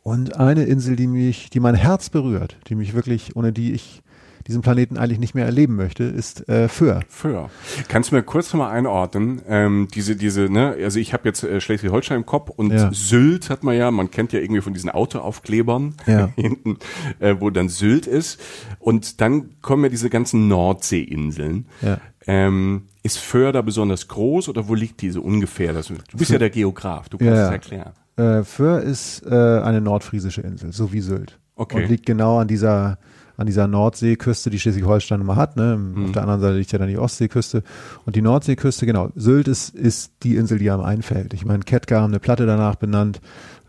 und 0.03 0.37
eine 0.37 0.65
Insel, 0.65 0.95
die 0.95 1.09
mich, 1.09 1.51
die 1.51 1.61
mein 1.61 1.75
Herz 1.75 2.11
berührt, 2.11 2.59
die 2.69 2.77
mich 2.77 2.95
wirklich, 2.95 3.35
ohne 3.35 3.53
die 3.53 3.73
ich 3.73 4.03
diesen 4.47 4.63
Planeten 4.63 4.97
eigentlich 4.97 5.19
nicht 5.19 5.35
mehr 5.35 5.45
erleben 5.45 5.77
möchte, 5.77 6.05
ist 6.05 6.49
äh, 6.49 6.69
Föhr. 6.69 7.01
Föhr. 7.09 7.51
Kannst 7.89 8.11
du 8.11 8.17
mir 8.17 8.23
kurz 8.23 8.53
nochmal 8.53 8.73
einordnen, 8.77 9.43
ähm, 9.49 9.89
diese, 9.95 10.17
diese, 10.17 10.43
ne, 10.49 10.77
also 10.83 10.99
ich 10.99 11.13
habe 11.13 11.29
jetzt 11.29 11.43
äh, 11.43 11.61
Schleswig-Holstein 11.61 12.19
im 12.19 12.27
Kopf 12.27 12.51
und 12.51 12.73
Ja. 12.73 12.91
Sylt 12.93 13.51
hat 13.51 13.65
man 13.65 13.77
ja, 13.77 13.91
man 13.91 14.11
kennt 14.11 14.33
ja 14.33 14.41
irgendwie 14.41 14.61
von 14.61 14.73
diesen 14.73 14.91
Autoaufklebern 14.91 15.95
Ja. 16.07 16.27
hinten, 16.37 16.79
äh, 17.19 17.37
wo 17.39 17.51
dann 17.51 17.69
Sylt 17.69 18.07
ist. 18.07 18.41
Und 18.79 19.21
dann 19.21 19.61
kommen 19.63 19.85
ja 19.85 19.91
diese 19.91 20.11
ganzen 20.11 20.49
Nordseeinseln. 20.49 21.67
Ja. 21.83 21.99
Ähm, 22.27 22.83
ist 23.03 23.19
Föhr 23.19 23.53
da 23.53 23.63
besonders 23.63 24.09
groß 24.09 24.49
oder 24.49 24.69
wo 24.69 24.75
liegt 24.75 25.01
diese 25.01 25.21
ungefähr? 25.21 25.73
Das, 25.73 25.87
du 25.87 25.95
bist 26.17 26.31
ja 26.31 26.39
der 26.39 26.51
Geograf, 26.51 27.09
du 27.09 27.19
kannst 27.19 27.33
Ja, 27.35 27.47
es 27.47 27.53
erklären. 27.53 27.93
Äh, 28.17 28.43
Föhr 28.43 28.81
ist 28.81 29.23
äh, 29.27 29.31
eine 29.35 29.81
nordfriesische 29.81 30.41
Insel, 30.41 30.73
so 30.73 30.93
wie 30.93 31.01
Sylt. 31.01 31.39
Okay. 31.55 31.83
Und 31.85 31.89
liegt 31.91 32.07
genau 32.07 32.39
an 32.39 32.49
dieser, 32.49 32.99
an 33.37 33.47
dieser 33.47 33.69
Nordseeküste, 33.69 34.51
die 34.51 34.59
Schleswig-Holstein 34.59 35.21
immer 35.21 35.37
hat. 35.37 35.57
Ne? 35.57 35.77
Mhm. 35.77 36.07
Auf 36.07 36.13
der 36.13 36.23
anderen 36.23 36.41
Seite 36.41 36.57
liegt 36.57 36.73
ja 36.73 36.79
dann 36.79 36.89
die 36.89 36.99
Ostseeküste. 36.99 37.63
Und 38.05 38.17
die 38.17 38.23
Nordseeküste, 38.23 38.87
genau. 38.87 39.11
Sylt 39.15 39.49
ist, 39.49 39.75
ist 39.75 40.13
die 40.23 40.37
Insel, 40.37 40.59
die 40.59 40.71
einem 40.71 40.83
einfällt. 40.83 41.35
Ich 41.35 41.45
meine, 41.45 41.65
Kettgar 41.65 42.03
haben 42.03 42.13
eine 42.13 42.21
Platte 42.21 42.47
danach 42.47 42.77
benannt. 42.77 43.21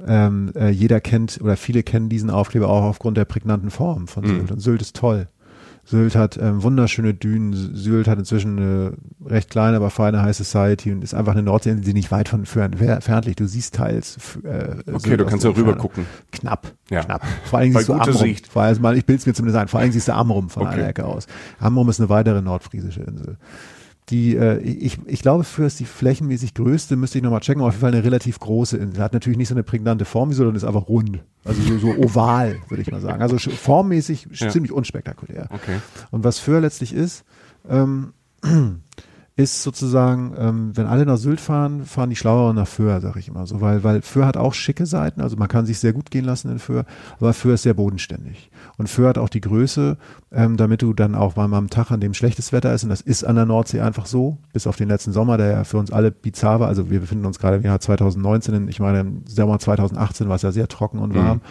Ähm, 0.06 0.52
äh, 0.56 0.70
jeder 0.70 1.02
kennt 1.02 1.40
oder 1.42 1.58
viele 1.58 1.84
kennen 1.84 2.10
diesen 2.10 2.30
Aufkleber 2.30 2.70
auch 2.70 2.84
aufgrund 2.84 3.18
der 3.18 3.26
prägnanten 3.26 3.72
Form 3.72 4.08
von 4.08 4.26
Sylt. 4.26 4.52
Und 4.52 4.60
Sylt 4.60 4.82
ist 4.82 4.96
toll. 4.96 5.28
Sylt 5.90 6.18
hat 6.18 6.38
ähm, 6.38 6.64
wunderschöne 6.64 7.14
Dünen. 7.14 7.54
Sylt 7.54 8.10
hat 8.10 8.20
inzwischen 8.20 8.58
eine 8.58 8.94
recht 9.26 9.50
kleine, 9.50 9.78
aber 9.78 9.90
feine 9.90 10.22
High 10.22 10.36
Society 10.36 10.92
und 10.92 11.02
ist 11.02 11.14
einfach 11.14 11.32
eine 11.32 11.44
Nordsee, 11.44 11.76
die 11.76 11.94
nicht 11.94 12.12
weit 12.12 12.28
von 12.28 12.42
entfernt 12.42 13.26
liegt. 13.26 13.40
Du 13.40 13.48
siehst 13.48 13.76
teils. 13.76 14.18
Äh, 14.44 14.76
Okay, 14.86 15.00
Sylt 15.10 15.20
du 15.22 15.26
kannst 15.26 15.46
ja 15.46 15.52
rüber 15.52 15.76
gucken. 15.78 16.06
Knapp, 16.34 16.74
Ja. 16.90 17.04
knapp. 17.06 17.26
Vor 17.46 17.60
allem 17.60 17.72
siehst 17.72 17.88
du 17.88 17.94
Amrum. 17.94 18.14
Sicht. 18.18 18.48
Vor 18.48 18.64
allem, 18.64 18.84
ich 18.98 19.06
bild's 19.06 19.26
mir 19.26 19.34
zumindest 19.34 19.62
ein. 19.62 19.68
Vor 19.70 19.80
allem 19.80 19.94
siehst 19.94 20.10
du 20.10 20.14
Amrum 20.14 20.50
von 20.50 20.64
Okay. 20.68 20.74
einer 20.76 20.88
Ecke 20.90 21.06
aus. 21.06 21.26
Amrum 21.60 21.88
ist 21.88 22.02
eine 22.02 22.10
weitere 22.10 22.42
nordfriesische 22.42 23.02
Insel. 23.04 23.38
Die, 24.10 24.38
äh, 24.38 24.60
ich, 24.60 25.00
ich 25.06 25.22
glaube, 25.22 25.44
für 25.44 25.66
ist 25.66 25.82
die 25.82 25.86
flächenmäßig 25.86 26.54
größte, 26.54 26.96
müsste 26.96 27.18
ich 27.18 27.24
nochmal 27.24 27.42
checken, 27.42 27.62
aber 27.62 27.68
auf 27.68 27.74
jeden 27.74 27.82
Fall 27.82 27.94
eine 27.94 28.04
relativ 28.06 28.40
große 28.40 28.78
Insel. 28.78 29.04
Hat 29.04 29.12
natürlich 29.12 29.38
nicht 29.38 29.50
so 29.50 29.54
eine 29.56 29.64
prägnante 29.64 30.06
Form, 30.06 30.30
wie 30.30 30.34
so, 30.34 30.40
sondern 30.40 30.56
ist 30.56 30.64
einfach 30.64 30.88
rund. 30.88 31.20
Also 31.44 31.62
so, 31.62 31.78
so 31.78 31.88
oval, 31.90 32.56
würde 32.70 32.82
ich 32.82 32.90
mal 32.92 33.02
sagen. 33.02 33.22
Also 33.22 33.38
formmäßig 33.38 34.28
Ja. 34.32 34.50
ziemlich 34.50 34.72
unspektakulär. 34.72 35.48
Okay. 35.52 35.80
Und 36.12 36.24
was 36.24 36.40
Föhr 36.40 36.62
letztlich 36.62 36.94
ist, 36.94 37.26
ähm, 37.70 38.14
ist 39.36 39.62
sozusagen, 39.62 40.34
ähm, 40.38 40.72
wenn 40.76 40.88
alle 40.88 41.06
nach 41.06 41.18
Sylt 41.18 41.40
fahren, 41.42 41.86
fahren 41.86 42.10
die 42.10 42.16
Schlaueren 42.16 42.56
nach 42.56 42.68
Föhr, 42.68 43.02
sag 43.02 43.18
ich 43.18 43.28
immer 43.28 43.46
so, 43.46 43.62
weil, 43.62 43.84
weil 43.84 44.02
Föhr 44.02 44.26
hat 44.26 44.36
auch 44.38 44.54
schicke 44.54 44.86
Seiten, 44.86 45.22
also 45.22 45.36
man 45.38 45.48
kann 45.48 45.66
sich 45.66 45.78
sehr 45.80 45.94
gut 45.94 46.10
gehen 46.10 46.26
lassen 46.26 46.50
in 46.52 46.60
Föhr, 46.60 46.86
aber 47.20 47.34
Föhr 47.34 47.54
ist 47.54 47.64
sehr 47.64 47.76
bodenständig. 47.76 48.50
Und 48.78 48.88
Föhr 48.88 49.10
hat 49.10 49.18
auch 49.18 49.30
die 49.30 49.42
Größe, 49.42 49.98
ähm, 50.32 50.56
damit 50.56 50.84
du 50.84 50.94
dann 50.94 51.16
auch 51.16 51.36
mal 51.36 51.52
am 51.52 51.70
Tag, 51.70 51.90
an 51.92 52.00
dem 52.00 52.14
schlechtes 52.14 52.54
Wetter 52.54 52.74
ist, 52.74 52.84
und 52.84 52.90
das 52.90 53.02
ist 53.02 53.24
an 53.24 53.36
der 53.36 53.46
Nordsee 53.46 53.82
einfach 53.82 54.06
so, 54.06 54.38
bis 54.54 54.68
auf 54.68 54.76
den 54.76 54.88
letzten 54.88 55.14
Sommer, 55.14 55.38
der 55.38 55.48
ja 55.48 55.64
für 55.64 55.78
uns 55.78 55.92
alle 55.92 56.12
bizarr 56.12 56.60
war, 56.60 56.68
also 56.68 56.90
wir 56.92 57.00
befinden 57.00 57.26
uns 57.26 57.40
gerade 57.40 57.58
im 57.58 57.64
Jahr 57.64 57.80
2019, 57.80 58.54
in, 58.54 58.68
ich 58.68 58.80
meine, 58.80 59.00
im 59.00 59.24
Sommer 59.28 59.58
2018 59.58 60.30
war 60.30 60.36
es 60.36 60.44
ja 60.44 60.52
sehr 60.52 60.68
trocken 60.68 61.00
und 61.00 61.16
warm. 61.16 61.42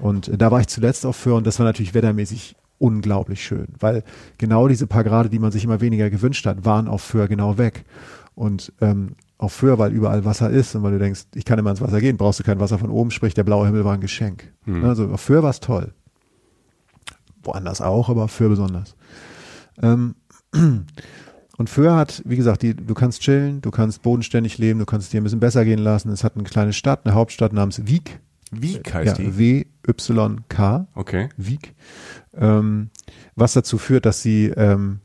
Und 0.00 0.28
äh, 0.28 0.38
da 0.38 0.50
war 0.50 0.60
ich 0.60 0.68
zuletzt 0.68 1.04
auch 1.04 1.14
für 1.14 1.34
und 1.34 1.46
das 1.46 1.58
war 1.58 1.66
natürlich 1.66 1.92
wettermäßig 1.92 2.56
unglaublich 2.78 3.42
schön, 3.42 3.66
weil 3.80 4.04
genau 4.38 4.68
diese 4.68 4.86
paar 4.86 5.04
Grade, 5.04 5.28
die 5.28 5.40
man 5.40 5.50
sich 5.50 5.64
immer 5.64 5.80
weniger 5.80 6.08
gewünscht 6.10 6.46
hat, 6.46 6.64
waren 6.64 6.88
auf 6.88 7.02
Föhr 7.02 7.28
genau 7.28 7.58
weg. 7.58 7.84
Und 8.34 8.72
ähm, 8.80 9.16
auf 9.36 9.52
Föhr, 9.52 9.78
weil 9.78 9.92
überall 9.92 10.24
Wasser 10.24 10.48
ist 10.48 10.74
und 10.76 10.84
weil 10.84 10.92
du 10.92 10.98
denkst, 11.00 11.24
ich 11.34 11.44
kann 11.44 11.58
immer 11.58 11.70
ins 11.70 11.80
Wasser 11.80 12.00
gehen, 12.00 12.16
brauchst 12.16 12.38
du 12.38 12.44
kein 12.44 12.60
Wasser 12.60 12.78
von 12.78 12.90
oben, 12.90 13.10
sprich 13.10 13.34
der 13.34 13.42
blaue 13.42 13.66
Himmel 13.66 13.84
war 13.84 13.94
ein 13.94 14.00
Geschenk. 14.00 14.52
Also 14.84 15.08
auf 15.08 15.20
Föhr 15.20 15.42
war 15.42 15.50
es 15.50 15.58
toll. 15.60 15.92
Woanders 17.48 17.80
auch, 17.80 18.08
aber 18.08 18.28
Föhr 18.28 18.48
besonders. 18.48 18.94
Ähm, 19.82 20.14
und 21.58 21.70
Föhr 21.70 21.96
hat, 21.96 22.22
wie 22.24 22.36
gesagt, 22.36 22.62
die, 22.62 22.74
du 22.74 22.94
kannst 22.94 23.22
chillen, 23.22 23.60
du 23.60 23.70
kannst 23.70 24.02
bodenständig 24.02 24.58
leben, 24.58 24.78
du 24.78 24.86
kannst 24.86 25.06
es 25.06 25.10
dir 25.10 25.20
ein 25.20 25.24
bisschen 25.24 25.40
besser 25.40 25.64
gehen 25.64 25.78
lassen. 25.80 26.10
Es 26.10 26.24
hat 26.24 26.34
eine 26.36 26.44
kleine 26.44 26.72
Stadt, 26.72 27.04
eine 27.04 27.14
Hauptstadt 27.14 27.52
namens 27.52 27.86
Wiek. 27.86 28.20
Wie 28.50 28.80
Ja, 28.84 28.94
heißt 28.94 29.18
die? 29.18 29.36
W-Y-K. 29.36 30.86
Okay. 30.94 31.28
Wiek, 31.36 31.74
ähm, 32.34 32.90
was 33.34 33.52
dazu 33.52 33.76
führt, 33.78 34.06
dass 34.06 34.22
sie 34.22 34.46
ähm, 34.46 35.00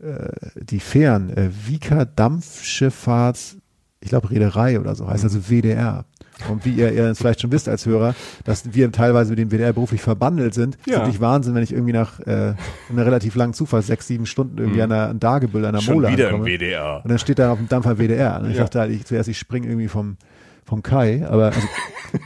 äh, 0.00 0.28
die 0.56 0.80
Fähren, 0.80 1.30
äh, 1.30 1.50
Wieker 1.66 2.04
Dampfschifffahrts, 2.04 3.58
ich 4.00 4.08
glaube 4.08 4.30
Reederei 4.30 4.80
oder 4.80 4.94
so 4.94 5.08
heißt, 5.08 5.24
also 5.24 5.48
WDR. 5.48 6.04
Und 6.48 6.64
wie 6.64 6.72
ihr, 6.74 6.92
ihr 6.92 7.14
vielleicht 7.14 7.40
schon 7.40 7.52
wisst 7.52 7.68
als 7.68 7.86
Hörer, 7.86 8.14
dass 8.44 8.72
wir 8.74 8.90
teilweise 8.92 9.30
mit 9.30 9.38
dem 9.38 9.50
WDR 9.50 9.72
beruflich 9.72 10.00
verbandelt 10.02 10.54
sind, 10.54 10.76
ist 10.76 10.86
Ja. 10.86 10.98
natürlich 10.98 11.20
Wahnsinn, 11.20 11.54
wenn 11.54 11.62
ich 11.62 11.72
irgendwie 11.72 11.92
nach 11.92 12.20
äh, 12.20 12.54
einer 12.88 13.06
relativ 13.06 13.34
langen 13.34 13.52
Zufall, 13.54 13.82
sechs, 13.82 14.06
sieben 14.06 14.26
Stunden 14.26 14.58
irgendwie 14.58 14.82
an 14.82 14.90
der 14.90 15.08
an 15.10 15.20
Dagebüll, 15.20 15.64
an 15.64 15.72
der 15.74 15.82
Mhm. 15.82 15.92
Mole 15.92 16.12
wieder 16.12 16.28
im 16.30 16.34
ankomme. 16.36 16.50
WDR. 16.50 17.00
Und 17.04 17.10
dann 17.10 17.18
steht 17.18 17.38
da 17.38 17.52
auf 17.52 17.58
dem 17.58 17.68
Dampfer 17.68 17.98
WDR. 17.98 18.40
Und 18.40 18.50
ich 18.50 18.56
Ja. 18.56 18.62
dachte 18.64 18.80
halt, 18.80 18.90
ich, 18.92 19.04
zuerst, 19.04 19.28
ich 19.28 19.38
springe 19.38 19.66
irgendwie 19.68 19.88
vom, 19.88 20.16
vom 20.64 20.82
Kai, 20.82 21.26
aber 21.28 21.46
also, 21.46 21.68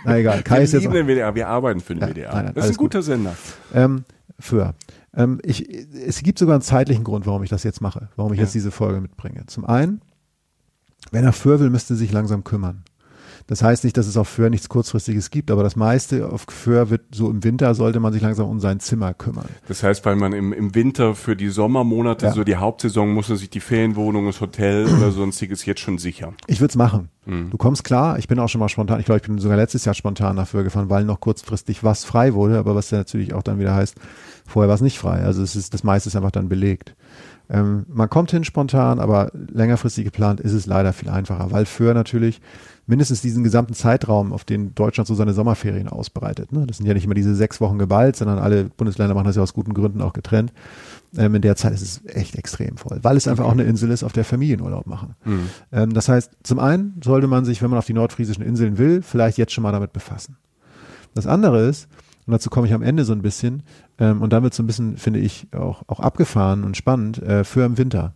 na 0.04 0.18
egal, 0.18 0.42
Kai 0.42 0.56
Wir 0.58 0.62
ist 0.64 0.72
lieben 0.74 0.92
den 0.92 1.06
WDR, 1.06 1.34
wir 1.34 1.48
arbeiten 1.48 1.80
für 1.80 1.94
den 1.94 2.02
Ja, 2.02 2.08
WDR. 2.08 2.34
nein, 2.34 2.44
nein, 2.46 2.54
das 2.54 2.66
ist 2.66 2.70
ein 2.72 2.76
guter 2.76 3.02
Sender. 3.02 3.34
ähm, 3.72 4.04
für. 4.38 4.74
Ähm, 5.16 5.40
ich, 5.44 5.68
es 6.06 6.22
gibt 6.22 6.38
sogar 6.40 6.54
einen 6.56 6.62
zeitlichen 6.62 7.04
Grund, 7.04 7.24
warum 7.26 7.42
ich 7.44 7.48
das 7.50 7.62
jetzt 7.62 7.80
mache, 7.80 8.08
warum 8.16 8.32
ich 8.32 8.38
Ja. 8.38 8.44
jetzt 8.44 8.54
diese 8.54 8.70
Folge 8.72 9.00
mitbringe. 9.00 9.46
Zum 9.46 9.64
einen, 9.64 10.00
wer 11.12 11.22
nach 11.22 11.34
Föhr 11.34 11.60
will, 11.60 11.70
müsste 11.70 11.94
sich 11.94 12.10
langsam 12.12 12.42
kümmern. 12.44 12.82
Das 13.46 13.62
heißt 13.62 13.84
nicht, 13.84 13.96
dass 13.98 14.06
es 14.06 14.16
auf 14.16 14.26
Föhr 14.28 14.48
nichts 14.48 14.70
Kurzfristiges 14.70 15.30
gibt, 15.30 15.50
aber 15.50 15.62
das 15.62 15.76
meiste 15.76 16.30
auf 16.30 16.46
Föhr 16.48 16.88
wird 16.88 17.02
so 17.14 17.28
im 17.30 17.44
Winter 17.44 17.74
sollte 17.74 18.00
man 18.00 18.12
sich 18.12 18.22
langsam 18.22 18.48
um 18.48 18.58
sein 18.58 18.80
Zimmer 18.80 19.12
kümmern. 19.12 19.46
Das 19.68 19.82
heißt, 19.82 20.04
weil 20.06 20.16
man 20.16 20.32
im, 20.32 20.52
im 20.54 20.74
Winter 20.74 21.14
für 21.14 21.36
die 21.36 21.48
Sommermonate, 21.48 22.26
Ja. 22.26 22.32
so 22.32 22.42
die 22.42 22.56
Hauptsaison, 22.56 23.12
muss 23.12 23.28
man 23.28 23.36
sich 23.36 23.50
die 23.50 23.60
Ferienwohnung, 23.60 24.26
das 24.26 24.40
Hotel 24.40 24.86
oder 24.98 25.10
sonstiges 25.10 25.66
jetzt 25.66 25.80
schon 25.80 25.98
sichern. 25.98 26.34
Ich 26.46 26.60
würde 26.60 26.70
es 26.70 26.76
machen. 26.76 27.10
Mhm. 27.26 27.50
Du 27.50 27.58
kommst 27.58 27.84
klar, 27.84 28.18
ich 28.18 28.28
bin 28.28 28.38
auch 28.38 28.48
schon 28.48 28.60
mal 28.60 28.68
spontan, 28.70 28.98
ich 29.00 29.06
glaube, 29.06 29.18
ich 29.20 29.26
bin 29.26 29.38
sogar 29.38 29.56
letztes 29.58 29.84
Jahr 29.84 29.94
spontan 29.94 30.36
nach 30.36 30.48
Föhr 30.48 30.64
gefahren, 30.64 30.88
weil 30.88 31.04
noch 31.04 31.20
kurzfristig 31.20 31.84
was 31.84 32.04
frei 32.04 32.32
wurde, 32.34 32.58
aber 32.58 32.74
was 32.74 32.90
ja 32.90 32.98
natürlich 32.98 33.34
auch 33.34 33.42
dann 33.42 33.58
wieder 33.58 33.74
heißt, 33.74 33.96
vorher 34.46 34.68
war 34.68 34.74
es 34.76 34.80
nicht 34.80 34.98
frei. 34.98 35.22
Also 35.22 35.42
es 35.42 35.54
ist, 35.54 35.74
das 35.74 35.84
meiste 35.84 36.08
ist 36.08 36.16
einfach 36.16 36.30
dann 36.30 36.48
belegt. 36.48 36.94
Ähm, 37.50 37.84
man 37.88 38.08
kommt 38.08 38.30
hin 38.30 38.44
spontan, 38.44 38.98
aber 39.00 39.30
längerfristig 39.34 40.04
geplant 40.04 40.40
ist 40.40 40.52
es 40.54 40.64
leider 40.64 40.94
viel 40.94 41.10
einfacher, 41.10 41.50
weil 41.50 41.66
Föhr 41.66 41.92
natürlich 41.92 42.40
mindestens 42.86 43.22
diesen 43.22 43.44
gesamten 43.44 43.74
Zeitraum, 43.74 44.32
auf 44.32 44.44
den 44.44 44.74
Deutschland 44.74 45.06
so 45.08 45.14
seine 45.14 45.32
Sommerferien 45.32 45.88
ausbreitet. 45.88 46.52
Ne? 46.52 46.66
Das 46.66 46.76
sind 46.78 46.86
ja 46.86 46.94
nicht 46.94 47.04
immer 47.04 47.14
diese 47.14 47.34
sechs 47.34 47.60
Wochen 47.60 47.78
geballt, 47.78 48.16
sondern 48.16 48.38
alle 48.38 48.64
Bundesländer 48.64 49.14
machen 49.14 49.26
das 49.26 49.36
ja 49.36 49.42
aus 49.42 49.54
guten 49.54 49.74
Gründen 49.74 50.02
auch 50.02 50.12
getrennt. 50.12 50.52
Ähm, 51.16 51.34
in 51.34 51.42
der 51.42 51.56
Zeit 51.56 51.72
ist 51.72 51.82
es 51.82 52.02
echt 52.06 52.36
extrem 52.36 52.76
voll, 52.76 52.98
weil 53.02 53.16
es 53.16 53.28
einfach 53.28 53.44
auch 53.44 53.52
eine 53.52 53.64
Insel 53.64 53.90
ist, 53.90 54.04
auf 54.04 54.12
der 54.12 54.24
Familien 54.24 54.60
Urlaub 54.60 54.86
machen. 54.86 55.14
Ähm, 55.72 55.94
das 55.94 56.08
heißt, 56.08 56.32
zum 56.42 56.58
einen 56.58 57.00
sollte 57.02 57.26
man 57.26 57.44
sich, 57.44 57.62
wenn 57.62 57.70
man 57.70 57.78
auf 57.78 57.86
die 57.86 57.94
nordfriesischen 57.94 58.44
Inseln 58.44 58.78
will, 58.78 59.02
vielleicht 59.02 59.38
jetzt 59.38 59.52
schon 59.52 59.62
mal 59.62 59.72
damit 59.72 59.92
befassen. 59.92 60.36
Das 61.14 61.26
andere 61.26 61.66
ist, 61.66 61.88
und 62.26 62.32
dazu 62.32 62.50
komme 62.50 62.66
ich 62.66 62.74
am 62.74 62.82
Ende 62.82 63.04
so 63.04 63.12
ein 63.12 63.22
bisschen, 63.22 63.62
ähm, 63.98 64.22
und 64.22 64.32
dann 64.32 64.42
wird 64.42 64.54
so 64.54 64.62
ein 64.62 64.66
bisschen, 64.66 64.96
finde 64.96 65.20
ich, 65.20 65.46
auch, 65.52 65.82
auch 65.86 66.00
abgefahren 66.00 66.64
und 66.64 66.76
spannend, 66.76 67.22
äh, 67.22 67.44
für 67.44 67.64
im 67.64 67.78
Winter. 67.78 68.14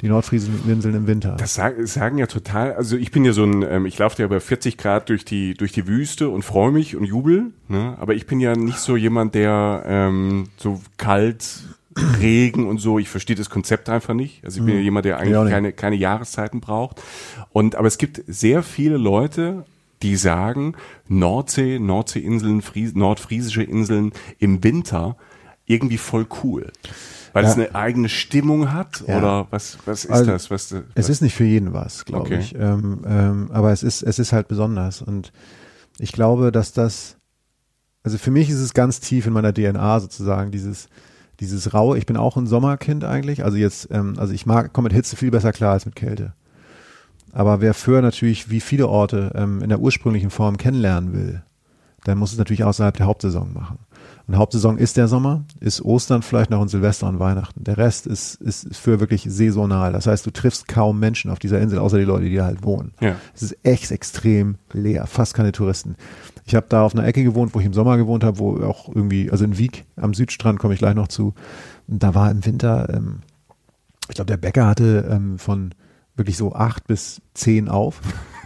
Die 0.00 0.08
nordfriesischen 0.08 0.70
Inseln 0.70 0.94
im 0.94 1.06
Winter. 1.06 1.36
Das 1.38 1.54
sagen, 1.54 1.86
sagen 1.86 2.18
ja 2.18 2.26
total, 2.26 2.74
also 2.74 2.96
ich 2.96 3.10
bin 3.10 3.24
ja 3.24 3.32
so 3.32 3.44
ein, 3.44 3.62
ähm, 3.62 3.86
ich 3.86 3.98
laufe 3.98 4.22
ja 4.22 4.28
bei 4.28 4.38
40 4.38 4.76
Grad 4.76 5.08
durch 5.08 5.24
die, 5.24 5.54
durch 5.54 5.72
die 5.72 5.88
Wüste 5.88 6.28
und 6.28 6.42
freue 6.44 6.70
mich 6.70 6.94
und 6.94 7.04
jubel, 7.04 7.52
ne? 7.66 7.96
aber 7.98 8.14
ich 8.14 8.26
bin 8.26 8.38
ja 8.38 8.54
nicht 8.54 8.78
so 8.78 8.96
jemand, 8.96 9.34
der 9.34 9.82
ähm, 9.86 10.44
so 10.56 10.80
kalt, 10.98 11.64
Regen 12.20 12.66
und 12.66 12.78
so, 12.78 12.98
ich 12.98 13.08
verstehe 13.08 13.36
das 13.36 13.50
Konzept 13.50 13.88
einfach 13.88 14.14
nicht. 14.14 14.44
Also 14.44 14.60
ich 14.60 14.66
bin 14.66 14.76
ja 14.76 14.80
jemand, 14.80 15.04
der 15.04 15.18
eigentlich 15.18 15.36
nicht. 15.36 15.50
keine, 15.50 15.72
keine 15.72 15.96
Jahreszeiten 15.96 16.60
braucht. 16.60 17.02
Und 17.50 17.74
aber 17.74 17.88
es 17.88 17.98
gibt 17.98 18.22
sehr 18.26 18.62
viele 18.62 18.96
Leute, 18.96 19.64
die 20.02 20.16
sagen, 20.16 20.74
Nordsee, 21.08 21.78
Nordseeinseln, 21.78 22.62
Fries, 22.62 22.94
nordfriesische 22.94 23.62
Inseln 23.62 24.12
im 24.38 24.62
Winter 24.62 25.16
irgendwie 25.66 25.98
voll 25.98 26.26
cool. 26.42 26.72
Weil 27.32 27.44
es 27.44 27.56
Ja. 27.56 27.62
eine 27.64 27.74
eigene 27.74 28.08
Stimmung 28.08 28.72
hat 28.72 29.04
Ja. 29.06 29.18
oder 29.18 29.46
was, 29.50 29.78
was 29.84 30.04
ist 30.04 30.10
Also, 30.10 30.30
das? 30.30 30.50
Was, 30.50 30.72
was, 30.72 30.82
Es 30.94 31.08
ist 31.08 31.20
nicht 31.22 31.34
für 31.34 31.44
jeden 31.44 31.72
was, 31.72 32.04
glaube 32.04 32.24
Okay. 32.26 32.38
ich. 32.38 32.54
Ähm, 32.54 33.00
ähm, 33.06 33.50
aber 33.52 33.72
es 33.72 33.82
ist, 33.82 34.02
es 34.02 34.18
ist 34.18 34.32
halt 34.32 34.48
besonders. 34.48 35.02
Und 35.02 35.32
ich 35.98 36.12
glaube, 36.12 36.52
dass 36.52 36.72
das, 36.72 37.16
also 38.02 38.18
für 38.18 38.30
mich 38.30 38.48
ist 38.50 38.60
es 38.60 38.74
ganz 38.74 39.00
tief 39.00 39.26
in 39.26 39.32
meiner 39.32 39.52
DNA 39.52 40.00
sozusagen, 40.00 40.50
dieses, 40.50 40.88
dieses 41.40 41.72
raue, 41.74 41.98
ich 41.98 42.06
bin 42.06 42.16
auch 42.16 42.36
ein 42.36 42.46
Sommerkind 42.46 43.04
eigentlich. 43.04 43.44
Also 43.44 43.56
jetzt, 43.56 43.88
ähm, 43.90 44.14
also 44.18 44.32
ich 44.32 44.46
mag, 44.46 44.72
komme 44.72 44.86
mit 44.86 44.92
Hitze 44.94 45.16
viel 45.16 45.30
besser 45.30 45.52
klar 45.52 45.72
als 45.72 45.86
mit 45.86 45.96
Kälte. 45.96 46.32
Aber 47.32 47.60
wer 47.60 47.74
für 47.74 48.00
natürlich 48.00 48.50
wie 48.50 48.60
viele 48.60 48.88
Orte 48.88 49.32
ähm, 49.34 49.62
in 49.62 49.68
der 49.68 49.80
ursprünglichen 49.80 50.30
Form 50.30 50.56
kennenlernen 50.56 51.12
will, 51.12 51.42
dann 52.04 52.16
muss 52.18 52.32
es 52.32 52.38
natürlich 52.38 52.64
außerhalb 52.64 52.96
der 52.96 53.06
Hauptsaison 53.06 53.52
machen. 53.52 53.78
Und 54.26 54.36
Hauptsaison 54.36 54.76
ist 54.76 54.96
der 54.96 55.08
Sommer, 55.08 55.44
ist 55.60 55.80
Ostern 55.82 56.22
vielleicht 56.22 56.50
noch 56.50 56.60
und 56.60 56.68
Silvester 56.68 57.08
und 57.08 57.18
Weihnachten. 57.18 57.64
Der 57.64 57.78
Rest 57.78 58.06
ist, 58.06 58.34
ist 58.36 58.76
für 58.76 59.00
wirklich 59.00 59.26
saisonal. 59.28 59.92
Das 59.92 60.06
heißt, 60.06 60.26
du 60.26 60.30
triffst 60.30 60.68
kaum 60.68 60.98
Menschen 61.00 61.30
auf 61.30 61.38
dieser 61.38 61.60
Insel, 61.60 61.78
außer 61.78 61.98
die 61.98 62.04
Leute, 62.04 62.26
die 62.26 62.36
da 62.36 62.44
halt 62.44 62.62
wohnen. 62.62 62.92
Ja. 63.00 63.16
Es 63.34 63.42
ist 63.42 63.56
echt 63.62 63.90
extrem 63.90 64.56
leer, 64.72 65.06
fast 65.06 65.32
keine 65.34 65.52
Touristen. 65.52 65.96
Ich 66.44 66.54
habe 66.54 66.66
da 66.68 66.82
auf 66.82 66.94
einer 66.94 67.06
Ecke 67.06 67.24
gewohnt, 67.24 67.54
wo 67.54 67.60
ich 67.60 67.66
im 67.66 67.72
Sommer 67.72 67.96
gewohnt 67.96 68.22
habe, 68.24 68.38
wo 68.38 68.62
auch 68.62 68.88
irgendwie, 68.94 69.30
also 69.30 69.44
in 69.44 69.56
Wieg 69.56 69.84
am 69.96 70.12
Südstrand 70.14 70.58
komme 70.58 70.74
ich 70.74 70.78
gleich 70.80 70.94
noch 70.94 71.08
zu. 71.08 71.34
Und 71.86 72.02
da 72.02 72.14
war 72.14 72.30
im 72.30 72.44
Winter, 72.44 72.88
ähm, 72.92 73.20
ich 74.08 74.14
glaube, 74.14 74.30
der 74.30 74.36
Bäcker 74.38 74.66
hatte 74.66 75.08
ähm, 75.10 75.38
von 75.38 75.74
wirklich 76.16 76.36
so 76.36 76.52
acht 76.54 76.86
bis 76.86 77.22
zehn 77.34 77.68
auf. 77.68 78.00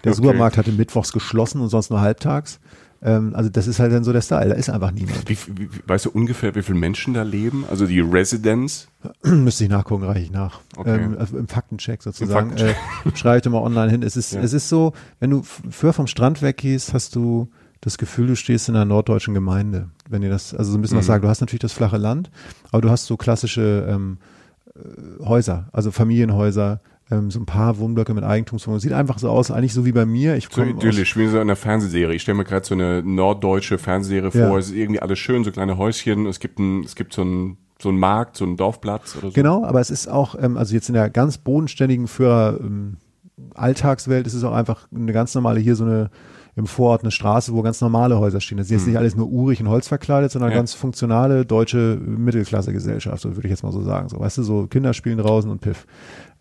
Der 0.04 0.12
Okay. 0.12 0.16
Supermarkt 0.22 0.56
hatte 0.58 0.72
mittwochs 0.72 1.12
geschlossen 1.12 1.60
und 1.60 1.68
sonst 1.68 1.90
nur 1.90 2.00
halbtags. 2.00 2.60
Ähm, 3.04 3.34
also 3.34 3.50
das 3.50 3.66
ist 3.66 3.80
halt 3.80 3.92
dann 3.92 4.04
so 4.04 4.12
der 4.12 4.20
Style. 4.20 4.48
Da 4.50 4.54
ist 4.54 4.70
einfach 4.70 4.92
niemand. 4.92 5.28
Wie, 5.28 5.36
wie, 5.56 5.68
weißt 5.86 6.04
du 6.06 6.10
ungefähr, 6.10 6.54
wie 6.54 6.62
viele 6.62 6.78
Menschen 6.78 7.14
da 7.14 7.22
leben? 7.22 7.64
Also 7.68 7.86
die 7.86 8.00
Residents? 8.00 8.88
Müsste 9.24 9.64
ich 9.64 9.70
nachgucken, 9.70 10.04
reiche 10.04 10.20
ich 10.26 10.30
nach. 10.30 10.60
Okay. 10.76 11.02
Ähm, 11.02 11.16
also 11.18 11.36
im 11.36 11.48
Faktencheck 11.48 12.02
sozusagen. 12.02 12.50
Faktencheck. 12.50 12.76
Äh, 13.06 13.16
schreibe 13.16 13.36
ich 13.38 13.42
dir 13.42 13.50
mal 13.50 13.58
online 13.62 13.90
hin. 13.90 14.02
Es 14.02 14.16
ist, 14.16 14.32
Ja. 14.32 14.40
es 14.40 14.52
ist 14.52 14.68
so, 14.68 14.92
wenn 15.18 15.30
du 15.30 15.42
früher 15.42 15.92
vom 15.92 16.06
Strand 16.06 16.42
weggehst, 16.42 16.94
hast 16.94 17.16
du 17.16 17.48
das 17.80 17.98
Gefühl, 17.98 18.28
du 18.28 18.36
stehst 18.36 18.68
in 18.68 18.76
einer 18.76 18.84
norddeutschen 18.84 19.34
Gemeinde. 19.34 19.88
Wenn 20.08 20.22
ihr 20.22 20.30
das, 20.30 20.54
also 20.54 20.70
so 20.70 20.78
ein 20.78 20.82
bisschen 20.82 20.98
was 20.98 21.06
Mhm. 21.06 21.08
sagt, 21.08 21.24
du 21.24 21.28
hast 21.28 21.40
natürlich 21.40 21.60
das 21.62 21.72
flache 21.72 21.96
Land, 21.96 22.30
aber 22.70 22.80
du 22.82 22.90
hast 22.90 23.06
so 23.06 23.16
klassische 23.16 23.84
ähm, 23.90 24.18
äh, 24.76 25.24
Häuser, 25.24 25.68
also 25.72 25.90
Familienhäuser, 25.90 26.80
ähm, 27.10 27.30
so 27.30 27.40
ein 27.40 27.46
paar 27.46 27.78
Wohnblöcke 27.78 28.14
mit 28.14 28.24
Eigentumswohnungen. 28.24 28.80
Sieht 28.80 28.92
einfach 28.92 29.18
so 29.18 29.28
aus, 29.28 29.50
eigentlich 29.50 29.72
so 29.74 29.84
wie 29.84 29.92
bei 29.92 30.06
mir. 30.06 30.36
Ich 30.36 30.48
So 30.50 30.62
idyllisch, 30.62 31.16
wie 31.16 31.26
so 31.26 31.36
in 31.36 31.42
einer 31.42 31.56
Fernsehserie. 31.56 32.14
Ich 32.14 32.22
stelle 32.22 32.38
mir 32.38 32.44
gerade 32.44 32.64
so 32.66 32.74
eine 32.74 33.02
norddeutsche 33.02 33.78
Fernsehserie 33.78 34.30
Ja. 34.32 34.48
vor. 34.48 34.58
Es 34.58 34.68
ist 34.68 34.74
irgendwie 34.76 35.00
alles 35.00 35.18
schön, 35.18 35.44
so 35.44 35.50
kleine 35.52 35.76
Häuschen. 35.78 36.26
Es 36.26 36.40
gibt 36.40 36.58
ein, 36.58 36.84
es 36.84 36.94
gibt 36.94 37.12
so 37.12 37.22
ein 37.22 37.56
so 37.80 37.88
ein 37.88 37.98
Markt, 37.98 38.36
so 38.36 38.44
einen 38.44 38.56
Dorfplatz 38.56 39.16
oder 39.16 39.28
so. 39.28 39.32
Genau, 39.34 39.64
aber 39.64 39.80
es 39.80 39.90
ist 39.90 40.06
auch, 40.08 40.36
ähm, 40.40 40.56
also 40.56 40.72
jetzt 40.72 40.88
in 40.88 40.94
der 40.94 41.10
ganz 41.10 41.38
bodenständigen 41.38 42.06
Führer 42.06 42.58
ähm, 42.60 42.98
Alltagswelt 43.54 44.26
ist 44.26 44.34
es 44.34 44.44
auch 44.44 44.52
einfach 44.52 44.86
eine 44.94 45.12
ganz 45.12 45.34
normale 45.34 45.58
hier 45.58 45.74
so 45.74 45.84
eine 45.84 46.10
im 46.54 46.66
Vorort 46.66 47.00
eine 47.02 47.10
Straße, 47.10 47.54
wo 47.54 47.62
ganz 47.62 47.80
normale 47.80 48.18
Häuser 48.18 48.38
stehen. 48.42 48.58
Das 48.58 48.66
ist 48.66 48.72
jetzt 48.72 48.86
nicht 48.86 48.98
alles 48.98 49.16
nur 49.16 49.26
urig 49.28 49.60
und 49.62 49.68
holzverkleidet, 49.70 50.30
sondern 50.30 50.50
Hm. 50.50 50.52
Ja. 50.52 50.58
ganz 50.58 50.74
funktionale 50.74 51.46
deutsche 51.46 51.98
Mittelklasse-Gesellschaft, 51.98 53.22
so 53.22 53.30
würde 53.36 53.48
ich 53.48 53.50
jetzt 53.50 53.62
mal 53.62 53.72
so 53.72 53.82
sagen. 53.82 54.10
So, 54.10 54.20
weißt 54.20 54.36
du, 54.38 54.42
so 54.42 54.66
Kinder 54.66 54.92
spielen 54.92 55.16
draußen 55.18 55.50
und 55.50 55.60
Piff. 55.62 55.86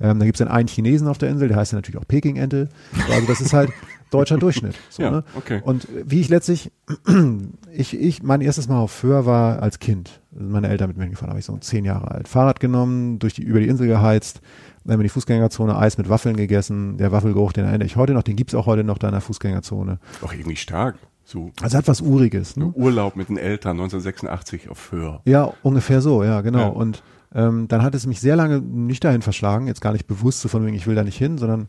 Ähm, 0.01 0.19
da 0.19 0.25
gibt 0.25 0.35
es 0.35 0.39
dann 0.39 0.47
einen 0.47 0.67
Chinesen 0.67 1.07
auf 1.07 1.17
der 1.17 1.29
Insel, 1.29 1.47
der 1.47 1.57
heißt 1.57 1.71
ja 1.71 1.77
natürlich 1.77 1.99
auch 1.99 2.07
Peking-Ente. 2.07 2.69
Also 3.11 3.27
das 3.27 3.41
ist 3.41 3.53
halt 3.53 3.71
deutscher 4.11 4.37
Durchschnitt. 4.37 4.75
So, 4.89 5.03
Ja, 5.03 5.11
ne? 5.11 5.23
okay. 5.35 5.61
Und 5.63 5.87
wie 6.05 6.21
ich 6.21 6.29
letztlich, 6.29 6.71
ich, 7.71 7.99
ich, 7.99 8.23
mein 8.23 8.41
erstes 8.41 8.67
Mal 8.67 8.79
auf 8.79 8.91
Föhr 8.91 9.25
war 9.25 9.61
als 9.61 9.79
Kind. 9.79 10.21
Meine 10.31 10.67
Eltern 10.69 10.89
mit 10.89 10.97
mir 10.97 11.09
gefahren, 11.09 11.31
war 11.31 11.37
ich 11.37 11.45
so 11.45 11.57
zehn 11.57 11.85
Jahre 11.85 12.11
alt. 12.11 12.27
Fahrrad 12.27 12.59
genommen, 12.59 13.19
durch 13.19 13.33
die, 13.33 13.43
über 13.43 13.59
die 13.59 13.67
Insel 13.67 13.87
geheizt, 13.87 14.41
dann 14.83 14.95
in 14.95 15.03
die 15.03 15.09
Fußgängerzone, 15.09 15.77
Eis 15.77 15.97
mit 15.97 16.09
Waffeln 16.09 16.35
gegessen. 16.35 16.97
Der 16.97 17.11
Waffelgeruch, 17.11 17.53
den 17.53 17.65
erinnere 17.65 17.85
ich 17.85 17.95
heute 17.95 18.13
noch, 18.13 18.23
den 18.23 18.35
gibt's 18.35 18.55
auch 18.55 18.65
heute 18.65 18.83
noch 18.83 18.97
da 18.97 19.07
in 19.07 19.13
der 19.13 19.21
Fußgängerzone. 19.21 19.99
Auch 20.23 20.33
irgendwie 20.33 20.55
stark. 20.55 20.95
So 21.23 21.51
Also 21.61 21.77
hat 21.77 21.87
was 21.87 22.01
Uriges. 22.01 22.57
Ne? 22.57 22.71
Urlaub 22.73 23.15
mit 23.15 23.29
den 23.29 23.37
Eltern 23.37 23.79
1986 23.79 24.69
auf 24.69 24.77
Föhr. 24.79 25.21
Ja, 25.25 25.53
ungefähr 25.61 26.01
so, 26.01 26.23
ja, 26.23 26.41
genau. 26.41 26.59
Ja. 26.59 26.67
Und 26.67 27.03
ähm, 27.33 27.67
dann 27.67 27.81
hat 27.83 27.95
es 27.95 28.05
mich 28.05 28.19
sehr 28.19 28.35
lange 28.35 28.59
nicht 28.59 29.03
dahin 29.03 29.21
verschlagen, 29.21 29.67
jetzt 29.67 29.81
gar 29.81 29.93
nicht 29.93 30.07
bewusst 30.07 30.41
so 30.41 30.49
von 30.49 30.65
wegen, 30.65 30.75
ich 30.75 30.87
will 30.87 30.95
da 30.95 31.03
nicht 31.03 31.17
hin, 31.17 31.37
sondern 31.37 31.67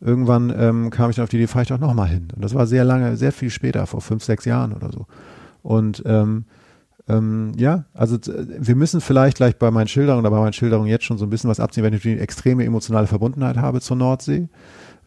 irgendwann 0.00 0.52
ähm, 0.56 0.90
kam 0.90 1.10
ich 1.10 1.16
dann 1.16 1.24
auf 1.24 1.30
die 1.30 1.36
Idee, 1.36 1.46
fahre 1.46 1.62
ich 1.62 1.68
doch 1.68 1.78
nochmal 1.78 2.08
hin. 2.08 2.28
Und 2.34 2.44
das 2.44 2.54
war 2.54 2.66
sehr 2.66 2.84
lange, 2.84 3.16
sehr 3.16 3.32
viel 3.32 3.50
später, 3.50 3.86
vor 3.86 4.00
fünf, 4.00 4.24
sechs 4.24 4.44
Jahren 4.44 4.72
oder 4.72 4.90
so. 4.90 5.06
Und 5.62 6.02
ähm, 6.04 6.44
ähm, 7.08 7.52
ja, 7.56 7.84
also 7.92 8.18
wir 8.26 8.76
müssen 8.76 9.00
vielleicht 9.00 9.36
gleich 9.36 9.56
bei 9.58 9.70
meinen 9.70 9.88
Schilderungen 9.88 10.24
oder 10.24 10.34
bei 10.34 10.40
meinen 10.40 10.52
Schilderungen 10.52 10.88
jetzt 10.88 11.04
schon 11.04 11.18
so 11.18 11.26
ein 11.26 11.30
bisschen 11.30 11.50
was 11.50 11.60
abziehen, 11.60 11.84
wenn 11.84 11.94
ich 11.94 12.06
eine 12.06 12.18
extreme 12.20 12.64
emotionale 12.64 13.06
Verbundenheit 13.06 13.56
habe 13.56 13.80
zur 13.80 13.96
Nordsee 13.96 14.48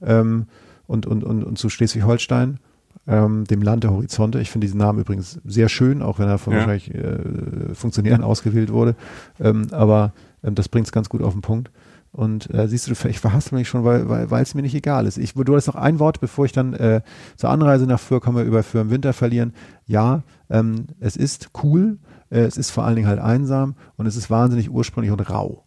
ähm, 0.02 0.46
und, 0.86 1.06
und, 1.06 1.24
und, 1.24 1.44
und 1.44 1.58
zu 1.58 1.70
Schleswig-Holstein, 1.70 2.60
ähm, 3.08 3.46
dem 3.46 3.62
Land 3.62 3.84
der 3.84 3.92
Horizonte. 3.92 4.40
Ich 4.40 4.52
finde 4.52 4.66
diesen 4.68 4.80
Namen 4.80 5.00
übrigens 5.00 5.40
sehr 5.46 5.70
schön, 5.70 6.02
auch 6.02 6.20
wenn 6.20 6.28
er 6.28 6.38
von 6.38 6.54
Ja. 6.54 6.60
wahrscheinlich 6.60 6.94
äh, 6.94 7.74
Funktionären 7.74 8.24
ausgewählt 8.24 8.72
wurde. 8.72 8.96
Ähm, 9.40 9.68
aber 9.72 10.12
ähm, 10.44 10.56
das 10.56 10.70
bringt 10.70 10.88
es 10.88 10.92
ganz 10.92 11.10
gut 11.10 11.22
auf 11.22 11.34
den 11.34 11.42
Punkt. 11.42 11.72
Und 12.12 12.52
äh, 12.54 12.68
siehst 12.68 12.88
du, 12.88 13.08
ich 13.08 13.20
verhaspel 13.20 13.60
mich 13.60 13.68
schon, 13.68 13.84
weil 13.84 14.10
weil 14.10 14.32
weil 14.32 14.42
es 14.42 14.56
mir 14.56 14.62
nicht 14.64 14.74
egal 14.74 15.06
ist. 15.06 15.18
Ich, 15.18 15.34
du 15.34 15.56
hast 15.56 15.68
noch 15.68 15.76
ein 15.76 16.00
Wort, 16.00 16.20
bevor 16.20 16.46
ich 16.46 16.52
dann 16.52 16.74
äh, 16.74 17.02
zur 17.36 17.50
Anreise 17.50 17.86
nach 17.86 18.00
Föhr 18.00 18.22
komme, 18.22 18.42
über 18.44 18.64
Föhr 18.64 18.82
im 18.82 18.90
Winter 18.90 19.14
verlieren. 19.14 19.54
Ja, 19.86 20.24
ähm, 20.50 20.88
es 21.00 21.16
ist 21.16 21.50
cool, 21.64 22.00
äh, 22.32 22.40
es 22.40 22.58
ist 22.58 22.72
vor 22.72 22.86
allen 22.86 22.96
Dingen 22.96 23.08
halt 23.08 23.20
einsam 23.20 23.76
und 23.98 24.08
es 24.08 24.16
ist 24.16 24.32
wahnsinnig 24.32 24.72
ursprünglich 24.72 25.12
und 25.12 25.30
rau. 25.30 25.66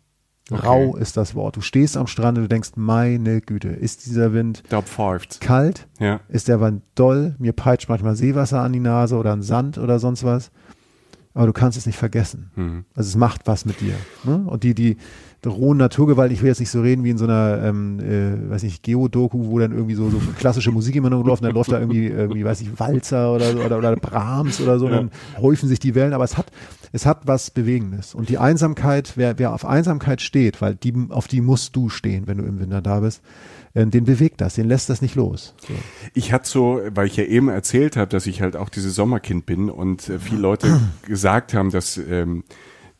Okay. 0.50 0.66
Rau 0.66 0.96
ist 0.96 1.16
das 1.16 1.34
Wort. 1.34 1.56
Du 1.56 1.60
stehst 1.60 1.96
am 1.96 2.06
Strand 2.06 2.38
und 2.38 2.44
du 2.44 2.48
denkst, 2.48 2.70
meine 2.76 3.40
Güte, 3.40 3.68
ist 3.68 4.06
dieser 4.06 4.32
Wind 4.32 4.62
kalt? 5.40 5.86
Ja. 5.98 6.20
Ist 6.28 6.48
der 6.48 6.60
Wind 6.60 6.82
doll? 6.94 7.34
Mir 7.38 7.52
peitscht 7.52 7.88
manchmal 7.88 8.16
Seewasser 8.16 8.60
an 8.60 8.72
die 8.72 8.80
Nase 8.80 9.16
oder 9.16 9.32
ein 9.32 9.42
Sand 9.42 9.78
oder 9.78 9.98
sonst 9.98 10.24
was. 10.24 10.50
Aber 11.32 11.46
du 11.46 11.52
kannst 11.52 11.78
es 11.78 11.86
nicht 11.86 11.98
vergessen. 11.98 12.50
Mhm. 12.56 12.84
Also 12.94 13.08
es 13.08 13.16
macht 13.16 13.46
was 13.46 13.64
mit 13.64 13.80
dir. 13.80 13.94
Ne? 14.24 14.44
Und 14.46 14.64
die, 14.64 14.74
die, 14.74 14.96
rohen 15.46 15.78
Naturgewalt. 15.78 16.32
Ich 16.32 16.42
will 16.42 16.48
jetzt 16.48 16.60
nicht 16.60 16.70
so 16.70 16.80
reden 16.80 17.04
wie 17.04 17.10
in 17.10 17.18
so 17.18 17.24
einer, 17.24 17.60
ähm, 17.62 18.00
äh, 18.00 18.50
weiß 18.50 18.62
nicht, 18.62 18.82
Geodoku, 18.82 19.46
wo 19.46 19.58
dann 19.58 19.72
irgendwie 19.72 19.94
so, 19.94 20.10
so 20.10 20.18
klassische 20.38 20.70
Musik 20.70 20.96
immer 20.96 21.10
noch 21.10 21.24
läuft, 21.24 21.44
dann 21.44 21.54
läuft 21.54 21.72
da 21.72 21.78
irgendwie, 21.78 22.06
irgendwie, 22.06 22.44
weiß 22.44 22.60
ich, 22.60 22.78
Walzer 22.78 23.32
oder, 23.32 23.64
oder, 23.64 23.78
oder 23.78 23.96
Brahms 23.96 24.60
oder 24.60 24.78
so, 24.78 24.88
ja. 24.88 24.96
dann 24.96 25.10
häufen 25.38 25.68
sich 25.68 25.78
die 25.78 25.94
Wellen, 25.94 26.12
aber 26.12 26.24
es 26.24 26.36
hat, 26.36 26.46
es 26.92 27.06
hat 27.06 27.26
was 27.26 27.50
Bewegendes. 27.50 28.14
Und 28.14 28.28
die 28.28 28.38
Einsamkeit, 28.38 29.12
wer, 29.16 29.38
wer 29.38 29.54
auf 29.54 29.64
Einsamkeit 29.64 30.20
steht, 30.20 30.60
weil 30.60 30.74
die, 30.74 30.94
auf 31.08 31.28
die 31.28 31.40
musst 31.40 31.74
du 31.76 31.88
stehen, 31.88 32.26
wenn 32.26 32.38
du 32.38 32.44
im 32.44 32.60
Winter 32.60 32.82
da 32.82 33.00
bist, 33.00 33.22
äh, 33.74 33.86
den 33.86 34.04
bewegt 34.04 34.40
das, 34.40 34.54
den 34.54 34.66
lässt 34.66 34.90
das 34.90 35.02
nicht 35.02 35.14
los. 35.14 35.54
So. 35.66 35.74
Ich 36.14 36.32
hatte 36.32 36.48
so, 36.48 36.80
weil 36.90 37.06
ich 37.06 37.16
ja 37.16 37.24
eben 37.24 37.48
erzählt 37.48 37.96
habe, 37.96 38.10
dass 38.10 38.26
ich 38.26 38.42
halt 38.42 38.56
auch 38.56 38.68
dieses 38.68 38.94
Sommerkind 38.94 39.46
bin 39.46 39.70
und 39.70 40.08
äh, 40.08 40.18
viele 40.18 40.40
Leute 40.40 40.80
gesagt 41.02 41.54
haben, 41.54 41.70
dass 41.70 41.96
ähm, 41.96 42.44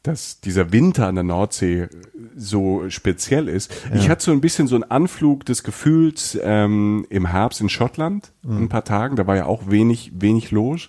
dass 0.02 0.40
dieser 0.40 0.73
Winter 0.73 1.07
an 1.07 1.14
der 1.14 1.25
Nordsee 1.25 1.88
so 2.35 2.88
speziell 2.88 3.49
ist. 3.49 3.71
Ja. 3.90 3.97
Ich 3.97 4.09
hatte 4.09 4.25
so 4.25 4.33
ein 4.33 4.40
bisschen 4.40 4.66
so 4.66 4.75
einen 4.75 4.85
Anflug 4.85 5.45
des 5.45 5.62
Gefühls 5.62 6.38
ähm, 6.42 7.07
im 7.11 7.26
Herbst 7.26 7.61
in 7.61 7.69
Schottland, 7.69 8.33
mhm. 8.42 8.64
ein 8.64 8.69
paar 8.69 8.85
Tagen, 8.85 9.16
da 9.16 9.26
war 9.26 9.37
ja 9.37 9.47
auch 9.47 9.69
wenig, 9.69 10.12
wenig 10.14 10.50
los. 10.50 10.88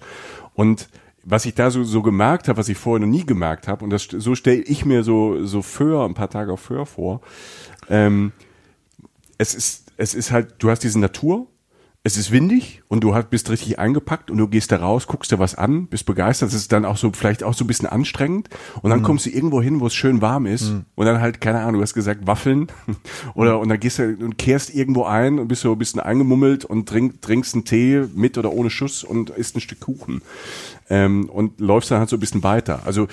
Und 0.54 0.88
was 1.24 1.46
ich 1.46 1.54
da 1.54 1.70
so, 1.72 1.84
so 1.84 2.02
gemerkt 2.02 2.48
habe, 2.48 2.58
was 2.58 2.70
ich 2.70 2.78
vorher 2.78 3.06
noch 3.06 3.12
nie 3.12 3.26
gemerkt 3.26 3.68
habe, 3.68 3.84
und 3.84 3.90
das 3.90 4.08
so 4.10 4.34
stelle 4.36 4.62
ich 4.62 4.86
mir 4.86 5.04
so, 5.04 5.46
so 5.46 5.62
Föhr, 5.62 6.06
ein 6.06 6.14
paar 6.14 6.30
Tage 6.30 6.54
auf 6.54 6.62
Föhr 6.62 6.86
vor, 6.86 7.22
ähm, 7.90 8.32
es 9.38 9.54
ist, 9.54 9.92
es 9.98 10.14
ist 10.14 10.32
halt, 10.32 10.56
du 10.60 10.70
hast 10.70 10.84
diese 10.84 11.00
Natur, 11.00 11.48
es 12.04 12.18
ist 12.18 12.32
windig 12.32 12.82
und 12.88 13.04
du 13.04 13.14
bist 13.30 13.52
richtig 13.52 13.78
eingepackt 13.78 14.32
und 14.32 14.38
du 14.40 14.48
gehst 14.48 14.72
da 14.72 14.78
raus, 14.78 15.06
guckst 15.06 15.32
dir 15.32 15.38
was 15.38 15.54
an, 15.54 15.86
bist 15.86 16.08
begeistert. 16.08 16.50
Es 16.50 16.56
ist 16.56 16.72
dann 16.72 16.84
auch 16.84 16.98
so, 16.98 17.12
vielleicht 17.12 17.44
auch 17.44 17.54
so 17.54 17.64
ein 17.64 17.68
bisschen 17.68 17.88
anstrengend. 17.88 18.50
Und 18.82 18.90
dann 18.90 19.00
mhm. 19.00 19.04
kommst 19.04 19.28
du 19.28 19.30
irgendwo 19.30 19.62
hin, 19.62 19.80
wo 19.80 19.86
es 19.86 19.94
schön 19.94 20.20
warm 20.20 20.48
ist. 20.48 20.72
Mhm. 20.72 20.86
Und 20.96 21.06
dann 21.06 21.22
halt, 21.22 21.42
keine 21.42 21.60
Ahnung, 21.60 21.76
du 21.76 21.82
hast 21.82 21.94
gesagt, 21.94 22.26
Waffeln. 22.26 22.68
oder, 23.36 23.60
und 23.60 23.70
dann 23.70 23.80
gehst 23.80 24.00
du 24.00 24.16
und 24.16 24.40
kehrst 24.40 24.74
irgendwo 24.74 25.04
ein 25.04 25.38
und 25.38 25.48
bist 25.48 25.62
so 25.62 25.74
ein 25.74 25.78
bisschen 25.78 26.00
eingemummelt 26.00 26.66
und 26.66 26.90
trink, 26.90 27.22
trinkst 27.22 27.54
einen 27.54 27.66
Tee 27.66 28.08
mit 28.16 28.36
oder 28.40 28.52
ohne 28.52 28.72
Schuss 28.72 29.04
und 29.04 29.30
isst 29.30 29.56
ein 29.56 29.62
Stück 29.62 29.82
Kuchen. 29.82 30.24
Ähm, 30.90 31.30
und 31.30 31.60
läufst 31.60 31.92
dann 31.92 32.00
halt 32.00 32.10
so 32.10 32.18
ein 32.18 32.20
bisschen 32.20 32.42
weiter. 32.42 32.82
Also, 32.84 33.08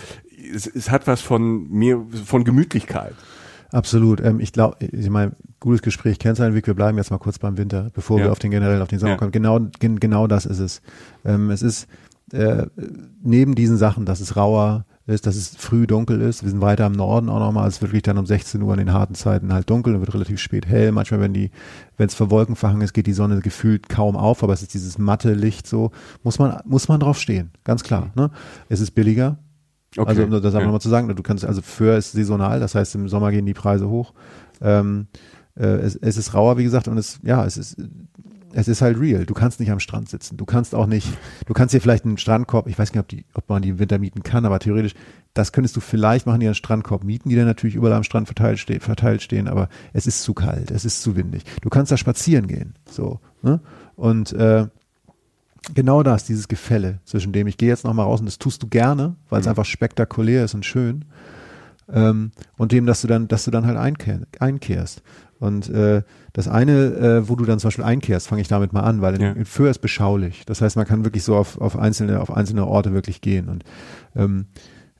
es, 0.55 0.67
es 0.67 0.91
hat 0.91 1.07
was 1.07 1.21
von 1.21 1.71
mir, 1.71 2.07
von 2.25 2.43
Gemütlichkeit. 2.43 3.15
Absolut. 3.73 4.21
Ähm, 4.21 4.41
ich 4.41 4.53
glaube, 4.53 4.77
ich 4.81 5.11
meine, 5.11 5.33
gutes 5.61 5.83
Gespräch, 5.83 6.19
Kennzeilenweg, 6.19 6.67
wir 6.67 6.75
bleiben 6.75 6.99
jetzt 6.99 7.11
mal 7.11 7.19
kurz 7.19 7.39
beim 7.39 7.59
Winter, 7.59 7.91
bevor 7.95 8.19
ja. 8.19 8.27
wir 8.27 8.33
auf 8.33 8.39
den 8.39 8.51
generell 8.51 8.81
auf 8.81 8.89
den 8.89 8.99
Sommer 8.99 9.13
ja. 9.13 9.19
kommen. 9.19 9.33
Genau, 9.33 9.61
gen, 9.79 10.01
genau 10.01 10.27
das 10.27 10.47
ist 10.47 10.59
es. 10.59 10.83
Ähm, 11.25 11.51
es 11.51 11.63
ist 11.63 11.89
äh, 12.33 12.67
neben 13.23 13.55
diesen 13.55 13.77
Sachen, 13.77 14.05
dass 14.05 14.21
es 14.21 14.37
rauer 14.37 14.85
ist, 15.07 15.27
dass 15.27 15.37
es 15.37 15.57
früh 15.57 15.87
dunkel 15.87 16.21
ist. 16.21 16.43
Wir 16.43 16.51
sind 16.51 16.61
weiter 16.61 16.87
im 16.87 16.93
Norden 16.93 17.31
auch 17.31 17.39
nochmal. 17.39 17.67
Es 17.67 17.77
ist 17.77 17.83
wirklich 17.83 18.03
dann 18.03 18.19
um 18.19 18.27
16 18.27 18.61
Uhr 18.61 18.73
in 18.75 18.79
den 18.79 18.93
harten 18.93 19.15
Zeiten 19.15 19.53
halt 19.53 19.71
dunkel 19.71 19.95
und 19.95 20.01
wird 20.01 20.13
relativ 20.13 20.39
spät 20.39 20.67
hell. 20.67 20.93
Manchmal, 20.93 21.21
wenn 21.21 21.33
die, 21.33 21.51
wenn 21.97 22.09
es 22.09 22.15
vor 22.15 22.31
Wolken 22.31 22.57
verhangen 22.57 22.83
ist, 22.83 22.93
geht 22.93 23.07
die 23.07 23.15
Sonne 23.15 23.41
gefühlt 23.41 23.89
kaum 23.89 24.17
auf, 24.17 24.43
aber 24.43 24.53
es 24.53 24.61
ist 24.61 24.75
dieses 24.75 24.99
matte 24.99 25.33
Licht 25.33 25.67
so. 25.67 25.93
Muss 26.23 26.39
man, 26.39 26.61
muss 26.67 26.89
man 26.89 27.01
drauf 27.01 27.19
stehen. 27.19 27.51
Ganz 27.65 27.83
klar. 27.83 28.11
Ne? 28.17 28.31
Es 28.69 28.81
ist 28.81 28.91
billiger. 28.91 29.39
Okay. 29.97 30.09
Also, 30.09 30.25
um 30.25 30.31
das 30.31 30.45
einfach 30.45 30.61
ja. 30.61 30.65
nochmal 30.67 30.81
zu 30.81 30.89
sagen, 30.89 31.09
du 31.09 31.23
kannst, 31.23 31.45
also 31.45 31.63
für 31.63 31.97
ist 31.97 32.13
saisonal, 32.13 32.61
das 32.61 32.75
heißt, 32.75 32.95
im 32.95 33.09
Sommer 33.09 33.31
gehen 33.31 33.47
die 33.47 33.55
Preise 33.55 33.89
hoch. 33.89 34.13
Ähm, 34.61 35.07
äh, 35.57 35.67
es, 35.67 35.97
es 35.97 36.17
ist 36.17 36.35
rauer, 36.35 36.59
wie 36.59 36.65
gesagt, 36.65 36.89
und 36.89 36.99
es, 36.99 37.21
ja, 37.23 37.45
es 37.45 37.57
ist, 37.57 37.77
es 38.53 38.69
ist 38.69 38.83
halt 38.83 38.99
real. 38.99 39.27
Du 39.27 39.35
kannst 39.35 39.61
nicht 39.61 39.71
am 39.71 39.81
Strand 39.81 40.09
sitzen. 40.09 40.37
Du 40.37 40.45
kannst 40.45 40.75
auch 40.75 40.87
nicht, 40.87 41.09
du 41.47 41.55
kannst 41.55 41.73
hier 41.73 41.81
vielleicht 41.81 42.05
einen 42.05 42.19
Strandkorb, 42.19 42.67
ich 42.67 42.79
weiß 42.79 42.93
nicht, 42.93 43.01
ob, 43.01 43.09
die, 43.09 43.25
ob 43.35 43.49
man 43.49 43.63
die 43.63 43.71
im 43.71 43.79
Winter 43.79 43.99
mieten 43.99 44.23
kann, 44.23 44.45
aber 44.45 44.59
theoretisch, 44.59 44.95
das 45.35 45.53
könntest 45.53 45.77
du 45.77 45.81
vielleicht 45.81 46.27
machen, 46.27 46.41
die 46.41 46.47
einen 46.47 46.55
Strandkorb 46.55 47.05
mieten, 47.05 47.29
die 47.29 47.37
dann 47.37 47.47
natürlich 47.47 47.77
überall 47.77 47.95
am 47.95 48.05
Strand 48.05 48.27
verteilt, 48.29 48.59
ste 48.59 48.81
verteilt 48.81 49.23
stehen, 49.23 49.49
aber 49.49 49.69
es 49.93 50.07
ist 50.07 50.23
zu 50.23 50.35
kalt, 50.35 50.71
es 50.71 50.85
ist 50.85 51.03
zu 51.03 51.17
windig. 51.17 51.45
Du 51.63 51.69
kannst 51.69 51.93
da 51.93 51.97
spazieren 51.97 52.47
gehen, 52.47 52.75
so, 52.91 53.21
ne? 53.43 53.61
Und, 53.97 54.33
äh, 54.33 54.67
genau 55.75 56.03
das, 56.03 56.25
dieses 56.25 56.49
Gefälle, 56.49 57.01
zwischen 57.05 57.33
dem 57.33 57.47
ich 57.47 57.57
gehe 57.57 57.69
jetzt 57.69 57.85
nochmal 57.85 58.07
raus 58.07 58.21
und 58.21 58.27
das 58.27 58.39
tust 58.39 58.63
du 58.63 58.69
gerne, 58.69 59.17
weil 59.29 59.41
es 59.41 59.47
mhm. 59.47 59.51
einfach 59.51 59.65
spektakulär 59.65 60.45
ist 60.45 60.55
und 60.55 60.65
schön. 60.65 61.05
Ähm, 61.91 62.33
und 62.57 62.73
dem, 62.73 62.87
dass 62.87 63.01
du 63.01 63.09
dann, 63.09 63.29
dass 63.29 63.45
du 63.45 63.51
dann 63.51 63.67
halt 63.67 63.79
einkehr, 63.79 64.21
einkehrst. 64.41 65.03
Und 65.41 65.71
äh, 65.71 66.03
das 66.33 66.49
eine, 66.49 66.73
äh, 66.73 67.29
wo 67.29 67.37
du 67.37 67.45
dann 67.45 67.59
zum 67.59 67.69
Beispiel 67.69 67.85
einkehrst, 67.85 68.27
fange 68.27 68.43
ich 68.43 68.49
damit 68.49 68.73
mal 68.73 68.83
an, 68.83 69.01
weil 69.01 69.21
ja. 69.21 69.31
in, 69.31 69.37
in 69.39 69.45
Föhr 69.45 69.71
ist 69.71 69.79
beschaulich. 69.79 70.45
Das 70.47 70.61
heißt, 70.61 70.77
man 70.77 70.87
kann 70.87 71.05
wirklich 71.05 71.23
so 71.23 71.37
auf, 71.37 71.61
auf 71.61 71.79
einzelne, 71.79 72.21
auf 72.21 72.31
einzelne 72.31 72.67
Orte 72.67 72.93
wirklich 72.93 73.21
gehen. 73.21 73.49
Und 73.49 73.65
ähm, 74.17 74.47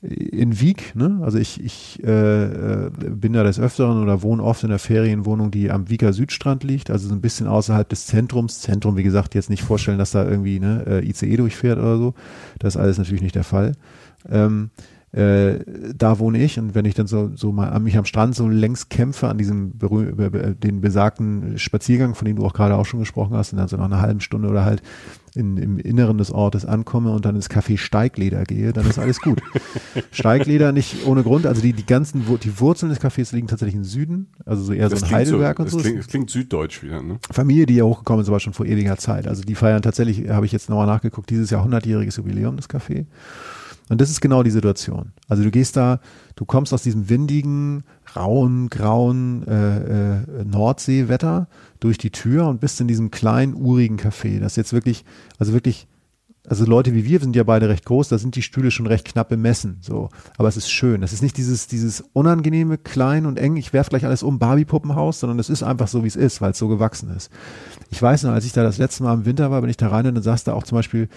in 0.01 0.61
Wieg, 0.61 0.95
ne? 0.95 1.19
also 1.21 1.37
ich, 1.37 1.61
ich 1.63 2.01
äh, 2.03 2.85
äh, 2.85 2.89
bin 2.89 3.33
da 3.33 3.43
des 3.43 3.59
Öfteren 3.59 4.01
oder 4.01 4.21
wohne 4.21 4.41
oft 4.43 4.63
in 4.63 4.69
der 4.69 4.79
Ferienwohnung, 4.79 5.51
die 5.51 5.71
am 5.71 5.89
Wieger 5.89 6.13
Südstrand 6.13 6.63
liegt, 6.63 6.89
also 6.89 7.09
so 7.09 7.13
ein 7.13 7.21
bisschen 7.21 7.47
außerhalb 7.47 7.87
des 7.89 8.05
Zentrums. 8.07 8.61
Zentrum, 8.61 8.95
wie 8.95 9.03
gesagt, 9.03 9.35
jetzt 9.35 9.49
nicht 9.49 9.63
vorstellen, 9.63 9.97
dass 9.97 10.11
da 10.11 10.25
irgendwie 10.25 10.59
ne, 10.59 10.85
äh, 10.87 11.09
ICE 11.09 11.35
durchfährt 11.35 11.79
oder 11.79 11.97
so. 11.97 12.13
Das 12.59 12.75
ist 12.75 12.81
alles 12.81 12.97
natürlich 12.97 13.21
nicht 13.21 13.35
der 13.35 13.43
Fall. 13.43 13.73
Ähm, 14.29 14.69
äh, 15.11 15.59
da 15.95 16.19
wohne 16.19 16.41
ich 16.43 16.59
und 16.59 16.75
wenn 16.75 16.85
ich 16.85 16.93
dann 16.93 17.07
so, 17.07 17.31
so 17.35 17.51
mal 17.51 17.69
an 17.69 17.83
mich 17.83 17.97
am 17.97 18.05
Strand 18.05 18.35
so 18.35 18.47
längs 18.47 18.89
kämpfe 18.89 19.27
an 19.27 19.39
diesem 19.39 19.73
den 19.79 20.81
besagten 20.81 21.57
Spaziergang, 21.57 22.13
von 22.13 22.25
dem 22.25 22.35
du 22.35 22.45
auch 22.45 22.53
gerade 22.53 22.75
auch 22.75 22.85
schon 22.85 22.99
gesprochen 22.99 23.35
hast, 23.35 23.51
und 23.51 23.57
dann 23.57 23.67
so 23.67 23.77
nach 23.77 23.85
einer 23.85 24.01
halben 24.01 24.21
Stunde 24.21 24.49
oder 24.49 24.65
halt 24.65 24.83
in, 25.35 25.57
im 25.57 25.77
Inneren 25.79 26.17
des 26.17 26.31
Ortes 26.31 26.65
ankomme 26.65 27.11
und 27.11 27.25
dann 27.25 27.35
ins 27.35 27.49
Café 27.49 27.77
Steigleder 27.77 28.43
gehe, 28.43 28.71
dann 28.73 28.87
ist 28.87 28.99
alles 28.99 29.19
gut. 29.21 29.41
Steigleder 30.11 30.71
nicht 30.71 31.07
ohne 31.07 31.23
Grund, 31.23 31.47
also 31.47 31.61
die, 31.61 31.73
die 31.73 31.85
ganzen, 31.85 32.25
die 32.43 32.59
Wurzeln 32.59 32.89
des 32.89 33.01
Cafés 33.01 33.33
liegen 33.33 33.47
tatsächlich 33.47 33.75
im 33.75 33.83
Süden, 33.83 34.27
also 34.45 34.63
so 34.63 34.73
eher 34.73 34.89
das 34.89 34.99
so 34.99 35.05
ein 35.07 35.11
Heidelberg 35.11 35.57
so, 35.57 35.63
und 35.63 35.69
so. 35.69 35.77
Das 35.77 35.85
klingt, 35.85 35.99
das 35.99 36.07
klingt 36.07 36.29
süddeutsch 36.29 36.83
wieder, 36.83 37.01
ne? 37.01 37.17
Familie, 37.31 37.65
die 37.65 37.75
ja 37.75 37.83
hochgekommen 37.83 38.21
ist, 38.21 38.29
aber 38.29 38.39
schon 38.39 38.53
vor 38.53 38.65
ewiger 38.65 38.97
Zeit. 38.97 39.27
Also 39.27 39.43
die 39.43 39.55
feiern 39.55 39.81
tatsächlich, 39.81 40.29
habe 40.29 40.45
ich 40.45 40.51
jetzt 40.51 40.69
nochmal 40.69 40.87
nachgeguckt, 40.87 41.29
dieses 41.29 41.49
Jahr 41.49 41.65
100-jähriges 41.65 42.17
Jubiläum 42.17 42.57
des 42.57 42.69
Cafés. 42.69 43.05
Und 43.89 43.99
das 43.99 44.09
ist 44.09 44.21
genau 44.21 44.43
die 44.43 44.51
Situation. 44.51 45.11
Also 45.27 45.43
du 45.43 45.51
gehst 45.51 45.75
da, 45.75 45.99
du 46.35 46.45
kommst 46.45 46.73
aus 46.73 46.83
diesem 46.83 47.09
windigen, 47.09 47.83
rauen, 48.15 48.69
grauen 48.69 49.45
äh, 49.47 50.17
äh, 50.17 50.45
Nordseewetter 50.45 51.47
durch 51.79 51.97
die 51.97 52.11
Tür 52.11 52.47
und 52.47 52.61
bist 52.61 52.79
in 52.79 52.87
diesem 52.87 53.11
kleinen, 53.11 53.55
urigen 53.55 53.97
Café. 53.97 54.39
Das 54.39 54.53
ist 54.53 54.57
jetzt 54.57 54.73
wirklich, 54.73 55.05
also 55.39 55.53
wirklich, 55.53 55.87
also 56.47 56.65
Leute 56.65 56.93
wie 56.93 57.05
wir 57.05 57.19
sind 57.19 57.35
ja 57.35 57.43
beide 57.43 57.67
recht 57.67 57.85
groß, 57.85 58.09
da 58.09 58.17
sind 58.17 58.35
die 58.35 58.41
Stühle 58.43 58.71
schon 58.71 58.87
recht 58.87 59.05
knapp 59.05 59.29
bemessen. 59.29 59.77
So. 59.81 60.09
Aber 60.37 60.47
es 60.47 60.57
ist 60.57 60.69
schön. 60.69 61.01
Das 61.01 61.11
ist 61.11 61.23
nicht 61.23 61.37
dieses, 61.37 61.67
dieses 61.67 62.03
unangenehme, 62.13 62.77
klein 62.77 63.25
und 63.25 63.39
eng, 63.39 63.57
ich 63.57 63.73
werf 63.73 63.89
gleich 63.89 64.05
alles 64.05 64.21
um, 64.21 64.37
Barbie-Puppenhaus, 64.37 65.19
sondern 65.19 65.39
es 65.39 65.49
ist 65.49 65.63
einfach 65.63 65.87
so, 65.87 66.03
wie 66.03 66.07
es 66.07 66.15
ist, 66.15 66.41
weil 66.41 66.51
es 66.51 66.59
so 66.59 66.67
gewachsen 66.67 67.09
ist. 67.15 67.31
Ich 67.89 68.01
weiß 68.01 68.23
noch, 68.23 68.33
als 68.33 68.45
ich 68.45 68.53
da 68.53 68.61
das 68.61 68.77
letzte 68.77 69.03
Mal 69.03 69.15
im 69.15 69.25
Winter 69.25 69.49
war, 69.49 69.61
bin 69.61 69.69
ich 69.69 69.77
da 69.77 69.89
rein 69.89 70.05
und 70.05 70.13
dann 70.13 70.23
saß 70.23 70.43
da 70.43 70.53
auch 70.53 70.63
zum 70.63 70.75
Beispiel 70.75 71.09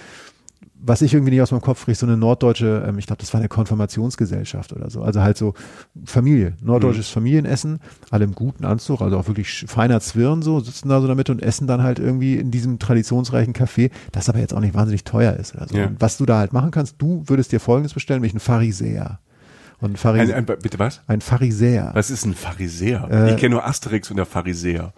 was 0.85 1.01
ich 1.01 1.15
irgendwie 1.15 1.31
nicht 1.31 1.43
aus 1.43 1.53
meinem 1.53 1.61
Kopf 1.61 1.85
kriege, 1.85 1.97
so 1.97 2.07
eine 2.07 2.17
norddeutsche, 2.17 2.85
ähm, 2.87 2.99
ich 2.99 3.07
glaube, 3.07 3.21
das 3.21 3.33
war 3.33 3.41
eine 3.41 3.49
Konfirmationsgesellschaft 3.49 4.73
oder 4.73 4.91
so. 4.91 5.03
Also 5.03 5.23
halt 5.23 5.39
so 5.39 5.55
Familie, 6.05 6.55
norddeutsches 6.61 7.09
mhm. 7.11 7.15
Familienessen, 7.15 7.81
alle 8.11 8.25
im 8.25 8.35
guten 8.35 8.65
Anzug, 8.65 9.01
also 9.01 9.17
auch 9.17 9.29
wirklich 9.29 9.65
feiner 9.69 10.01
Zwirn 10.01 10.43
so, 10.43 10.61
sitzen 10.61 10.89
da 10.89 11.01
so 11.01 11.07
damit 11.07 11.31
und 11.31 11.43
essen 11.43 11.67
dann 11.67 11.83
halt 11.83 11.99
irgendwie 11.99 12.37
in 12.37 12.51
diesem 12.51 12.79
traditionsreichen 12.79 13.55
Café, 13.55 13.91
das 14.11 14.29
aber 14.29 14.41
jetzt 14.41 14.55
auch 14.55 14.61
nicht 14.61 14.75
wahnsinnig 14.75 15.05
teuer 15.05 15.35
ist 15.35 15.55
oder 15.55 15.69
so. 15.69 15.77
Ja. 15.77 15.91
was 15.99 16.17
du 16.17 16.27
da 16.27 16.39
halt 16.39 16.53
machen 16.53 16.73
kannst, 16.73 16.97
du 16.99 17.23
würdest 17.27 17.53
dir 17.53 17.61
folgendes 17.61 17.95
bestellen, 17.95 18.21
nämlich 18.21 18.33
einen 18.33 18.41
Pharisäer. 18.41 19.21
Und 19.81 19.99
Pharisäer. 19.99 20.37
Ein, 20.37 20.49
ein, 20.49 20.59
bitte 20.63 20.79
was? 20.79 21.01
Ein 21.09 21.21
Pharisäer. 21.21 21.91
Was 21.95 22.11
ist 22.11 22.25
ein 22.25 22.35
Pharisäer? 22.35 23.09
Äh, 23.11 23.31
ich 23.33 23.37
kenne 23.37 23.57
nur 23.57 23.67
Asterix 23.67 24.11
und 24.11 24.17
der 24.17 24.27
Pharisäer. 24.27 24.93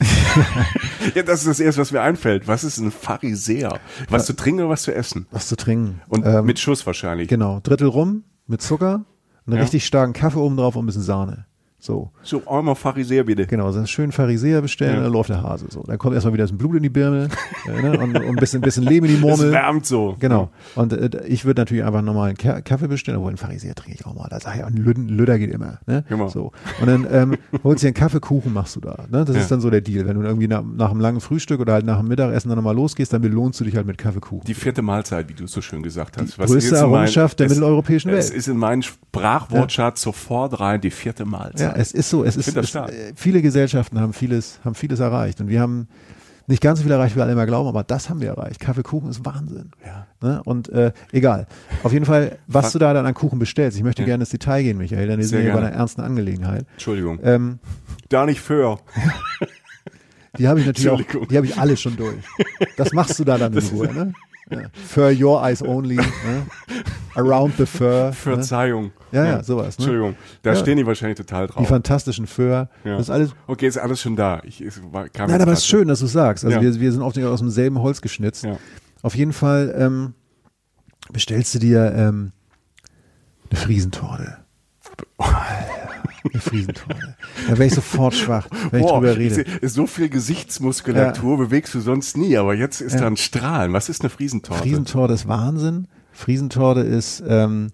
ja, 1.14 1.22
das 1.22 1.40
ist 1.40 1.48
das 1.48 1.60
erste, 1.60 1.80
was 1.80 1.90
mir 1.90 2.00
einfällt. 2.00 2.46
Was 2.46 2.62
ist 2.62 2.78
ein 2.78 2.90
Pharisäer? 2.90 3.80
Was 4.08 4.26
zu 4.26 4.34
trinken 4.34 4.60
oder 4.60 4.70
was 4.70 4.82
zu 4.82 4.94
essen? 4.94 5.26
Was 5.30 5.48
zu 5.48 5.56
trinken. 5.56 6.00
Und 6.08 6.24
ähm, 6.24 6.44
mit 6.44 6.58
Schuss 6.58 6.86
wahrscheinlich. 6.86 7.28
Genau. 7.28 7.60
Drittel 7.60 7.88
rum 7.88 8.24
mit 8.46 8.62
Zucker, 8.62 9.04
einen 9.46 9.56
ja. 9.56 9.62
richtig 9.62 9.84
starken 9.84 10.12
Kaffee 10.12 10.38
oben 10.38 10.56
drauf 10.56 10.76
und 10.76 10.84
ein 10.84 10.86
bisschen 10.86 11.02
Sahne. 11.02 11.46
So. 11.80 12.10
So, 12.22 12.42
einmal 12.48 12.74
Pharisäer 12.74 13.24
bitte. 13.24 13.46
Genau, 13.46 13.70
so 13.70 13.78
einen 13.78 13.86
schönen 13.86 14.10
Pharisäer 14.10 14.60
bestellen, 14.60 14.96
ja. 14.96 15.02
dann 15.02 15.12
läuft 15.12 15.30
der 15.30 15.42
Hase 15.42 15.66
so. 15.70 15.82
Dann 15.82 15.96
kommt 15.96 16.14
erstmal 16.14 16.34
wieder 16.34 16.44
ein 16.44 16.58
Blut 16.58 16.76
in 16.76 16.82
die 16.82 16.88
Birne 16.88 17.28
äh, 17.68 17.82
ne? 17.82 17.98
und, 17.98 18.16
und, 18.16 18.26
ein 18.26 18.34
bisschen, 18.36 18.60
bisschen 18.60 18.82
Lehm 18.82 19.04
in 19.04 19.12
die 19.12 19.20
Murmel. 19.20 19.46
Es 19.46 19.52
wärmt 19.52 19.86
so. 19.86 20.16
Genau. 20.18 20.50
Und 20.74 20.92
äh, 20.92 21.24
ich 21.26 21.44
würde 21.44 21.60
natürlich 21.60 21.84
einfach 21.84 22.02
nochmal 22.02 22.34
einen 22.36 22.64
Kaffee 22.64 22.88
bestellen, 22.88 23.18
obwohl 23.18 23.30
einen 23.30 23.38
Pharisäer 23.38 23.76
trinke 23.76 23.96
ich 24.00 24.06
auch 24.06 24.14
mal. 24.14 24.26
Da 24.28 24.40
sage 24.40 24.58
ich, 24.58 24.64
ein 24.64 24.74
Lüder 24.74 25.38
geht 25.38 25.52
immer. 25.52 25.78
Ne? 25.86 26.04
Genau. 26.08 26.28
So. 26.28 26.50
Und 26.80 26.88
dann 26.88 27.06
ähm, 27.10 27.36
holst 27.62 27.82
du 27.82 27.86
dir 27.86 27.88
einen 27.88 27.94
Kaffeekuchen, 27.94 28.52
machst 28.52 28.74
du 28.74 28.80
da. 28.80 29.04
Ne? 29.08 29.24
Das 29.24 29.36
ja. 29.36 29.42
ist 29.42 29.50
dann 29.50 29.60
so 29.60 29.70
der 29.70 29.80
Deal. 29.80 30.04
Wenn 30.04 30.20
du 30.20 30.26
irgendwie 30.26 30.48
nach, 30.48 30.64
nach 30.64 30.90
einem 30.90 31.00
langen 31.00 31.20
Frühstück 31.20 31.60
oder 31.60 31.74
halt 31.74 31.86
nach 31.86 31.98
dem 31.98 32.08
Mittagessen 32.08 32.48
dann 32.48 32.56
nochmal 32.56 32.74
losgehst, 32.74 33.12
dann 33.12 33.22
belohnst 33.22 33.60
du 33.60 33.64
dich 33.64 33.76
halt 33.76 33.86
mit 33.86 33.98
Kaffeekuchen. 33.98 34.44
Die 34.46 34.54
vierte 34.54 34.82
Mahlzeit, 34.82 35.28
wie 35.28 35.34
du 35.34 35.44
es 35.44 35.52
so 35.52 35.60
schön 35.60 35.84
gesagt 35.84 36.20
hast. 36.20 36.34
Die 36.34 36.38
Was 36.38 36.50
größte 36.50 36.74
Errungenschaft 36.74 37.38
der 37.38 37.48
mitteleuropäischen 37.48 38.10
Welt. 38.10 38.18
Es 38.18 38.30
ist 38.30 38.48
in 38.48 38.56
meinem 38.56 38.82
Sprachwortschatz 38.82 40.00
ja. 40.00 40.04
sofort 40.04 40.58
rein 40.58 40.80
die 40.80 40.90
vierte 40.90 41.24
Mahlzeit. 41.24 41.60
Ja, 41.60 41.72
es 41.80 41.92
ist 41.92 42.10
so. 42.10 42.24
Es 42.24 42.36
ist 42.36 42.68
stark. 42.68 42.90
Äh, 42.92 43.12
viele 43.14 43.42
Gesellschaften 43.42 44.00
haben 44.00 44.12
vieles, 44.12 44.60
haben 44.64 44.74
vieles 44.74 45.00
erreicht. 45.00 45.40
Und 45.40 45.48
wir 45.48 45.60
haben, 45.60 45.88
nicht 46.48 46.62
ganz 46.62 46.78
so 46.78 46.82
viel 46.82 46.92
erreicht, 46.92 47.14
wie 47.14 47.20
alle 47.20 47.32
immer 47.32 47.44
glauben, 47.44 47.68
aber 47.68 47.84
das 47.84 48.08
haben 48.08 48.22
wir 48.22 48.28
erreicht. 48.28 48.58
Kaffeekuchen 48.58 49.10
ist 49.10 49.24
Wahnsinn. 49.24 49.70
Ja. 49.84 50.06
Ne? 50.22 50.42
Und 50.44 50.70
äh, 50.70 50.92
egal. 51.12 51.46
Auf 51.82 51.92
jeden 51.92 52.06
Fall, 52.06 52.38
was 52.46 52.72
du 52.72 52.78
da 52.78 52.94
dann 52.94 53.04
an 53.04 53.12
Kuchen 53.12 53.38
bestellst. 53.38 53.76
Ich 53.76 53.84
möchte 53.84 54.02
Ja. 54.02 54.06
gerne 54.06 54.22
ins 54.22 54.30
Detail 54.30 54.62
gehen, 54.62 54.78
Michael, 54.78 55.06
denn 55.06 55.18
wir 55.18 55.26
sind 55.26 55.42
hier 55.42 55.52
bei 55.52 55.58
einer 55.58 55.72
ernsten 55.72 56.00
Angelegenheit. 56.00 56.64
Entschuldigung. 56.72 57.20
Ähm, 57.22 57.58
da 58.08 58.24
nicht 58.24 58.40
für. 58.40 58.78
die 60.38 60.48
habe 60.48 60.60
ich 60.60 60.66
natürlich 60.66 60.88
auch, 60.88 61.26
die 61.26 61.36
habe 61.36 61.46
ich 61.46 61.58
alle 61.58 61.76
schon 61.76 61.96
durch. 61.96 62.16
Das 62.78 62.92
machst 62.92 63.18
du 63.18 63.24
da 63.24 63.36
dann 63.36 63.52
in 63.52 63.58
Ruhe, 63.58 63.92
ne? 63.92 64.12
Ja. 64.50 64.62
Fur 64.72 65.10
your 65.10 65.42
eyes 65.44 65.62
only, 65.62 65.96
ne? 65.96 66.46
Around 67.14 67.54
the 67.58 67.66
fur. 67.66 68.06
Ne? 68.06 68.12
Verzeihung. 68.12 68.92
Ja, 69.12 69.24
ja, 69.24 69.42
sowas. 69.42 69.78
Ne? 69.78 69.84
Entschuldigung. 69.84 70.16
Da 70.42 70.50
Ja. 70.52 70.56
stehen 70.56 70.76
die 70.78 70.86
wahrscheinlich 70.86 71.18
total 71.18 71.46
Die 71.48 71.52
drauf. 71.52 71.68
fantastischen 71.68 72.26
Fur. 72.26 72.68
Ja. 72.84 72.92
Das 72.96 73.02
ist 73.02 73.10
alles. 73.10 73.30
Okay, 73.46 73.66
ist 73.66 73.76
alles 73.78 74.00
schon 74.00 74.16
da. 74.16 74.40
Ich, 74.44 74.62
war, 74.92 75.08
kam 75.08 75.30
Nein, 75.30 75.42
aber 75.42 75.52
es 75.52 75.60
ist 75.60 75.66
schön, 75.66 75.88
dass 75.88 76.00
du 76.00 76.06
sagst. 76.06 76.44
Also 76.44 76.60
wir, 76.60 76.80
wir 76.80 76.92
sind 76.92 77.02
oft 77.02 77.18
aus 77.18 77.40
demselben 77.40 77.80
Holz 77.80 78.00
geschnitzt. 78.00 78.46
Auf 79.02 79.14
jeden 79.14 79.32
Fall 79.32 79.74
ähm, 79.78 80.14
bestellst 81.12 81.54
du 81.54 81.58
dir 81.58 81.92
ähm, 81.94 82.32
eine 83.50 83.60
Friesentorte. 83.60 84.38
Eine 86.32 86.40
Friesentorte. 86.42 87.16
Da 87.48 87.52
wäre 87.52 87.66
ich 87.66 87.74
sofort 87.74 88.14
schwach, 88.14 88.48
wenn 88.70 88.80
ich 88.80 88.86
Boah, 88.86 88.98
drüber 89.00 89.12
ich 89.12 89.18
rede. 89.18 89.34
seh- 89.60 89.66
so 89.68 89.86
viel 89.86 90.08
Gesichtsmuskulatur 90.08 91.38
bewegst 91.38 91.74
du 91.74 91.80
sonst 91.80 92.16
nie, 92.16 92.36
aber 92.36 92.54
jetzt 92.54 92.80
ist 92.80 92.94
Ja. 92.94 93.00
da 93.00 93.06
ein 93.08 93.16
Strahlen. 93.16 93.72
Was 93.72 93.88
ist 93.88 94.00
eine 94.02 94.10
Friesentorte? 94.10 94.62
Friesentorte 94.62 95.14
ist 95.14 95.28
Wahnsinn. 95.28 95.88
Friesentorte 96.12 96.80
ist, 96.80 97.22
ähm, 97.28 97.68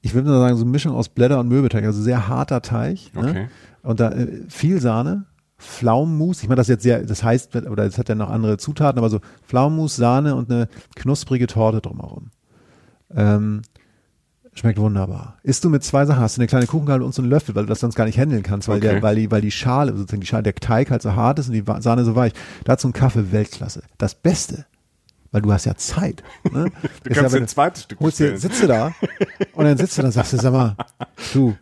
ich 0.00 0.14
würde 0.14 0.28
mal 0.28 0.40
sagen, 0.40 0.56
so 0.56 0.62
eine 0.62 0.70
Mischung 0.70 0.94
aus 0.94 1.08
Blätter 1.08 1.40
und 1.40 1.48
Mürbeteig, 1.48 1.84
also 1.84 2.00
sehr 2.02 2.28
harter 2.28 2.62
Teig. 2.62 2.98
Okay. 3.14 3.32
Ne? 3.32 3.48
Und 3.82 4.00
da 4.00 4.10
äh, 4.10 4.42
viel 4.48 4.80
Sahne, 4.80 5.26
Pflaumenmus. 5.58 6.42
Ich 6.42 6.48
meine, 6.48 6.56
das 6.56 6.68
jetzt 6.68 6.82
sehr, 6.82 7.02
das 7.02 7.22
heißt, 7.22 7.54
oder 7.56 7.84
es 7.84 7.96
hat 7.98 8.08
ja 8.08 8.14
noch 8.14 8.30
andere 8.30 8.58
Zutaten, 8.58 8.98
aber 8.98 9.08
so 9.08 9.20
Pflaumenmus, 9.46 9.96
Sahne 9.96 10.34
und 10.34 10.50
eine 10.50 10.68
knusprige 10.96 11.46
Torte 11.46 11.80
drumherum. 11.80 12.30
Ähm, 13.14 13.62
schmeckt 14.58 14.78
wunderbar. 14.78 15.36
Isst 15.42 15.64
du 15.64 15.70
mit 15.70 15.84
zwei 15.84 16.06
Sachen, 16.06 16.20
hast 16.20 16.36
du 16.36 16.40
eine 16.40 16.48
kleine 16.48 16.66
Kuchengabel 16.66 17.02
und 17.02 17.14
so 17.14 17.22
einen 17.22 17.30
Löffel, 17.30 17.54
weil 17.54 17.64
du 17.64 17.68
das 17.68 17.80
sonst 17.80 17.94
gar 17.94 18.04
nicht 18.06 18.18
handeln 18.18 18.42
kannst, 18.42 18.68
weil, 18.68 18.78
Okay. 18.78 18.88
der, 18.94 19.02
weil, 19.02 19.16
die, 19.16 19.30
weil 19.30 19.40
die 19.40 19.50
Schale, 19.50 19.92
sozusagen 19.96 20.20
die 20.20 20.26
Schale, 20.26 20.42
der 20.44 20.54
Teig 20.54 20.90
halt 20.90 21.02
so 21.02 21.14
hart 21.14 21.38
ist 21.38 21.48
und 21.48 21.54
die 21.54 21.64
Sahne 21.80 22.04
so 22.04 22.14
weich. 22.16 22.32
Dazu 22.64 22.88
ein 22.88 22.92
Kaffee 22.92 23.32
Weltklasse. 23.32 23.82
Das 23.98 24.14
Beste, 24.14 24.66
weil 25.32 25.42
du 25.42 25.52
hast 25.52 25.64
ja 25.66 25.74
Zeit. 25.76 26.22
Ne? 26.50 26.70
Du 27.04 27.14
kannst 27.14 27.34
dir 27.34 27.40
ein 27.40 27.48
zweites 27.48 27.84
Stück 27.84 28.00
holst 28.00 28.18
dir, 28.18 28.36
sitzt 28.38 28.62
du 28.62 28.66
da 28.66 28.92
und 29.54 29.64
dann 29.64 29.76
sitzt 29.76 29.96
du 29.98 30.02
da 30.02 30.08
und 30.08 30.12
sagst 30.12 30.32
du, 30.32 30.36
sag 30.38 30.52
mal, 30.52 30.76
du, 31.32 31.54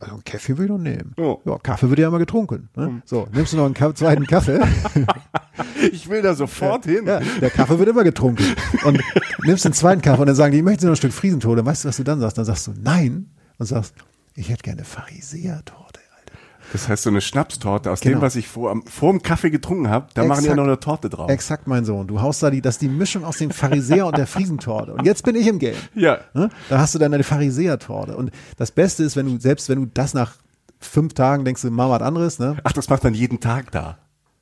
also 0.00 0.14
einen 0.14 0.24
Kaffee 0.24 0.56
würde 0.56 0.64
ich 0.64 0.70
noch 0.70 0.78
nehmen. 0.78 1.14
Ja. 1.18 1.36
Ja, 1.44 1.58
Kaffee 1.58 1.88
wird 1.90 1.98
ja 1.98 2.08
immer 2.08 2.18
getrunken. 2.18 2.68
Ne? 2.76 3.02
So, 3.04 3.28
nimmst 3.32 3.52
du 3.52 3.56
noch 3.58 3.64
einen 3.66 3.74
Ka 3.74 3.94
zweiten 3.94 4.26
Kaffee? 4.26 4.60
Ich 5.92 6.08
will 6.08 6.22
da 6.22 6.34
sofort 6.34 6.84
hin. 6.84 7.06
Ja, 7.06 7.20
der 7.40 7.50
Kaffee 7.50 7.78
wird 7.78 7.88
immer 7.88 8.04
getrunken. 8.04 8.44
Und 8.84 9.00
nimmst 9.44 9.64
den 9.64 9.72
zweiten 9.72 10.02
Kaffee 10.02 10.20
und 10.22 10.26
dann 10.26 10.36
sagen 10.36 10.52
die, 10.52 10.58
ich 10.58 10.64
möchte 10.64 10.86
noch 10.86 10.92
ein 10.92 10.96
Stück 10.96 11.12
Friesentode. 11.12 11.64
Weißt 11.64 11.84
du, 11.84 11.88
was 11.88 11.96
du 11.96 12.04
dann 12.04 12.20
sagst? 12.20 12.38
Dann 12.38 12.44
sagst 12.44 12.66
du 12.66 12.72
nein 12.80 13.30
und 13.58 13.66
sagst, 13.66 13.94
ich 14.34 14.48
hätte 14.50 14.62
gerne 14.62 14.84
Pharisäertorte, 14.84 16.00
Alter. 16.16 16.38
Das 16.72 16.88
heißt 16.88 17.02
so 17.04 17.10
eine 17.10 17.20
Schnapstorte 17.20 17.90
aus 17.90 18.00
Genau. 18.00 18.18
dem, 18.18 18.22
was 18.22 18.36
ich 18.36 18.46
vor, 18.48 18.80
vor 18.86 19.12
dem 19.12 19.22
Kaffee 19.22 19.50
getrunken 19.50 19.88
habe. 19.88 20.06
Da 20.14 20.24
machen 20.24 20.40
die 20.40 20.46
ja 20.46 20.52
Exakt. 20.52 20.56
noch 20.56 20.64
eine 20.64 20.80
Torte 20.80 21.08
drauf. 21.08 21.30
Exakt, 21.30 21.66
mein 21.66 21.84
Sohn. 21.84 22.06
Du 22.06 22.20
haust 22.20 22.42
da 22.42 22.50
die, 22.50 22.60
das 22.60 22.76
ist 22.76 22.82
die 22.82 22.88
Mischung 22.88 23.24
aus 23.24 23.38
dem 23.38 23.50
Pharisäer 23.50 24.06
und 24.06 24.16
der 24.16 24.26
Friesentorte. 24.26 24.94
Und 24.94 25.04
jetzt 25.06 25.24
bin 25.24 25.34
ich 25.36 25.46
im 25.46 25.58
Game. 25.58 25.74
Ja. 25.94 26.18
Ne? 26.34 26.50
Da 26.68 26.78
hast 26.78 26.94
du 26.94 26.98
dann 26.98 27.12
eine 27.14 27.24
Pharisäertorte. 27.24 28.16
Und 28.16 28.30
das 28.56 28.70
Beste 28.70 29.02
ist, 29.04 29.16
wenn 29.16 29.26
du, 29.26 29.40
selbst 29.40 29.68
wenn 29.68 29.80
du 29.80 29.86
das 29.92 30.14
nach 30.14 30.34
fünf 30.80 31.14
Tagen 31.14 31.44
denkst, 31.44 31.62
du, 31.62 31.70
mach 31.70 31.88
was 31.90 32.02
anderes, 32.02 32.38
ne? 32.38 32.56
Ach, 32.62 32.72
das 32.72 32.88
macht 32.88 33.02
dann 33.04 33.14
jeden 33.14 33.40
Tag 33.40 33.72
da. 33.72 33.98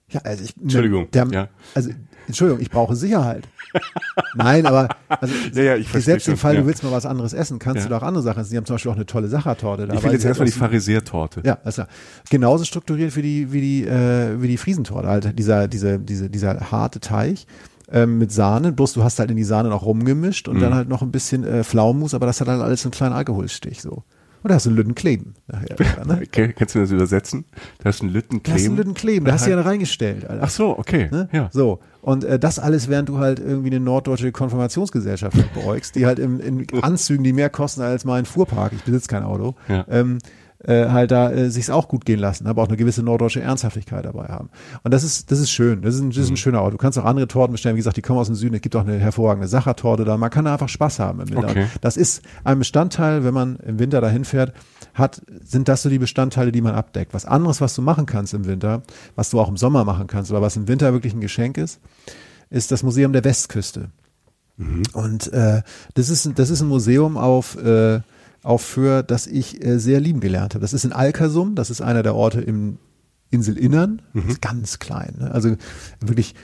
Ja, 0.09 0.21
also 0.23 0.45
ich, 0.45 0.57
Entschuldigung, 0.57 1.11
Der, 1.11 1.27
ja. 1.31 1.49
Also, 1.75 1.91
Entschuldigung, 2.27 2.61
ich 2.63 2.71
brauche 2.71 2.95
Sicherheit. 2.95 3.49
Nein, 4.35 4.67
aber 4.67 4.89
also, 5.09 5.35
Ja, 5.55 5.63
ja, 5.63 5.77
ich 5.77 5.89
selbst 5.89 6.29
im 6.29 6.37
Fall, 6.37 6.55
ja. 6.55 6.61
du 6.61 6.67
willst 6.67 6.83
mal 6.83 6.93
was 6.93 7.07
anderes 7.07 7.33
essen, 7.33 7.59
kannst 7.59 7.85
du 7.85 7.89
doch 7.89 8.03
andere 8.03 8.23
Sachen 8.23 8.41
essen. 8.41 8.51
Die 8.51 8.57
haben 8.57 8.65
zum 8.65 8.75
Beispiel 8.75 8.93
auch 8.93 8.97
eine 8.97 9.07
tolle 9.07 9.29
Sachertorte. 9.29 9.87
Da, 9.87 9.95
Ich 9.95 10.03
will 10.03 10.13
jetzt 10.13 10.25
erstmal 10.25 10.47
die 10.47 10.53
Pharisäertorte. 10.53 11.43
Ja, 11.45 11.57
klar. 11.57 11.89
Genauso 12.31 12.65
strukturiert 12.65 13.15
wie 13.17 13.23
die, 13.23 13.53
wie 13.53 13.61
die, 13.61 13.85
äh, 13.85 14.41
wie 14.41 14.49
die 14.49 14.57
Friesentorte. 14.57 15.09
Halt 15.09 15.39
dieser, 15.39 15.69
diese, 15.69 15.99
diese, 15.99 16.31
dieser 16.31 16.71
harte 16.71 17.01
Teig. 17.01 17.39
Ähm, 17.89 18.19
mit 18.19 18.33
Sahne, 18.33 18.73
bloß 18.73 18.95
du 18.95 19.05
hast 19.05 19.21
halt 19.21 19.31
in 19.31 19.37
die 19.37 19.45
Sahne 19.45 19.69
noch 19.69 19.85
rumgemischt 19.85 20.49
und 20.49 20.59
dann 20.59 20.75
halt 20.75 20.89
noch 20.89 21.03
ein 21.03 21.13
bisschen 21.13 21.45
äh, 21.45 21.63
Pflaumenmus, 21.63 22.15
aber 22.15 22.27
das 22.27 22.41
hat 22.41 22.49
halt 22.49 22.61
alles 22.61 22.85
einen 22.85 22.91
kleinen 22.91 23.15
Alkoholstich 23.15 23.81
so. 23.81 24.03
Und 24.47 24.51
da 24.51 24.55
hast 24.55 24.67
du 24.67 24.71
einen 24.71 24.77
Lütten 24.77 24.95
kleben 24.95 25.35
nachher. 25.49 25.75
Ne? 26.07 26.25
Kannst 26.55 26.77
du 26.77 26.79
das 26.79 26.93
übersetzen? 26.93 27.47
Da 27.83 27.91
ist 27.91 28.01
ein 28.01 28.11
Lütten 28.11 28.45
Da 28.45 28.53
hast 28.53 28.61
du 28.61 28.67
einen 28.67 28.77
kleben. 28.77 28.77
Lütten 28.77 28.95
kleben, 28.95 29.25
da 29.27 29.33
hast 29.33 29.45
du 29.47 29.51
ja 29.51 29.61
reingestellt. 29.61 30.25
Alter. 30.25 30.45
Ach 30.45 30.51
so, 30.51 30.79
okay. 30.79 31.09
Ne? 31.11 31.29
Ja. 31.33 31.49
So. 31.53 31.81
Und 32.01 32.23
äh, 32.23 32.39
das 32.39 32.61
alles, 32.61 32.89
während 32.89 33.09
du 33.09 33.19
halt 33.19 33.41
irgendwie 33.41 33.71
eine 33.71 33.81
norddeutsche 33.81 34.31
Konfirmationsgesellschaft 34.31 35.37
beäugst, 35.55 35.97
die 35.97 36.07
halt 36.07 36.21
im, 36.21 36.39
in 36.39 36.65
Anzügen, 36.81 37.25
die 37.25 37.33
mehr 37.33 37.51
kosten 37.51 37.81
als 37.81 38.05
mein 38.05 38.25
Fuhrpark, 38.25 38.73
ich 38.73 38.85
besitze 38.85 39.09
kein 39.09 39.25
Auto, 39.25 39.57
Ja. 39.67 39.85
ähm, 39.91 40.19
äh, 40.67 40.89
halt 40.89 41.11
da 41.11 41.31
äh, 41.31 41.51
sich's 41.51 41.71
auch 41.71 41.89
gut 41.89 42.05
gehen 42.05 42.19
lassen, 42.19 42.47
aber 42.47 42.63
auch 42.63 42.69
eine 42.69 42.77
gewisse 42.77 43.03
norddeutsche 43.03 43.41
Ernsthaftigkeit 43.41 44.05
dabei 44.05 44.27
haben. 44.27 44.51
Und 44.83 44.93
das 44.93 45.05
ist, 45.05 45.31
das 45.31 45.39
ist 45.39 45.51
schön. 45.51 45.83
Das 45.83 45.95
ist 45.95 46.01
ein, 46.01 46.11
das 46.11 46.17
Mhm. 46.19 46.23
ist 46.25 46.31
ein 46.31 46.37
schöner 46.37 46.63
Ort. 46.63 46.75
Du 46.75 46.79
kannst 46.79 46.99
auch 46.99 47.05
andere 47.05 47.29
Torten 47.29 47.53
bestellen. 47.53 47.77
Wie 47.77 47.81
gesagt, 47.81 47.97
die 47.97 48.03
kommen 48.03 48.19
aus 48.19 48.27
dem 48.27 48.35
Süden. 48.35 48.55
Es 48.55 48.63
gibt 48.63 48.75
auch 48.77 48.81
eine 48.81 48.99
hervorragende 48.99 49.47
Sachertorte 49.49 50.05
da. 50.05 50.17
Man 50.17 50.31
kann 50.31 50.45
da 50.45 50.53
einfach 50.53 50.69
Spaß 50.69 50.99
haben 50.99 51.21
im 51.21 51.31
Winter. 51.31 51.49
Okay. 51.51 51.67
Das 51.81 51.97
ist 51.97 52.23
ein 52.45 52.59
Bestandteil, 52.59 53.25
wenn 53.25 53.35
man 53.35 53.57
im 53.67 53.79
Winter 53.79 54.01
dahin 54.01 54.25
fährt, 54.25 54.53
hat, 54.95 55.23
sind 55.45 55.69
das 55.69 55.83
so 55.83 55.89
die 55.89 55.99
Bestandteile, 55.99 56.51
die 56.53 56.61
man 56.63 56.75
abdeckt. 56.75 57.15
Was 57.15 57.27
anderes, 57.27 57.61
was 57.61 57.75
du 57.75 57.83
machen 57.83 58.07
kannst 58.07 58.35
im 58.35 58.47
Winter, 58.47 58.83
was 59.15 59.31
du 59.31 59.39
auch 59.41 59.49
im 59.49 59.57
Sommer 59.57 59.85
machen 59.85 60.07
kannst, 60.07 60.31
aber 60.31 60.41
was 60.43 60.57
im 60.57 60.67
Winter 60.69 60.93
wirklich 60.93 61.15
ein 61.15 61.21
Geschenk 61.21 61.59
ist, 61.59 61.81
ist 62.51 62.73
das 62.73 62.83
Museum 62.83 63.13
der 63.13 63.23
Westküste. 63.25 63.91
Und 64.95 65.33
äh, 65.35 65.63
das, 65.95 66.09
ist, 66.09 66.31
das 66.39 66.49
ist 66.51 66.63
ein 66.63 66.69
Museum 66.69 67.19
auf, 67.19 67.57
äh, 67.63 68.01
auf 68.47 68.63
für, 68.63 69.03
das 69.03 69.27
ich 69.27 69.65
äh, 69.65 69.79
sehr 69.79 70.01
lieben 70.01 70.21
gelernt 70.21 70.55
habe. 70.55 70.63
Das 70.63 70.73
ist 70.73 70.85
in 70.85 70.93
Alkersum, 70.93 71.57
das 71.57 71.69
ist 71.69 71.81
einer 71.81 72.03
der 72.03 72.15
Orte 72.15 72.41
im 72.41 72.79
Inselinnern, 73.31 74.03
das 74.15 74.25
ist 74.25 74.43
ganz 74.43 74.79
klein. 74.79 75.17
Ne? 75.19 75.33
Also 75.33 75.57
wirklich, 76.01 76.37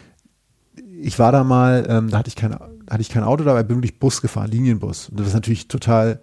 ich 1.00 1.18
war 1.20 1.30
da 1.30 1.44
mal, 1.44 1.86
ähm, 1.88 2.10
da 2.10 2.18
hatte 2.18 2.28
ich, 2.28 2.34
kein, 2.34 2.54
hatte 2.54 3.00
ich 3.00 3.08
kein 3.08 3.22
Auto 3.22 3.44
dabei, 3.44 3.62
bin 3.62 3.76
wirklich 3.76 4.00
Bus 4.00 4.20
gefahren, 4.20 4.50
Linienbus. 4.50 5.10
Und 5.10 5.20
das 5.20 5.28
ist 5.28 5.34
natürlich 5.34 5.68
total, 5.68 6.20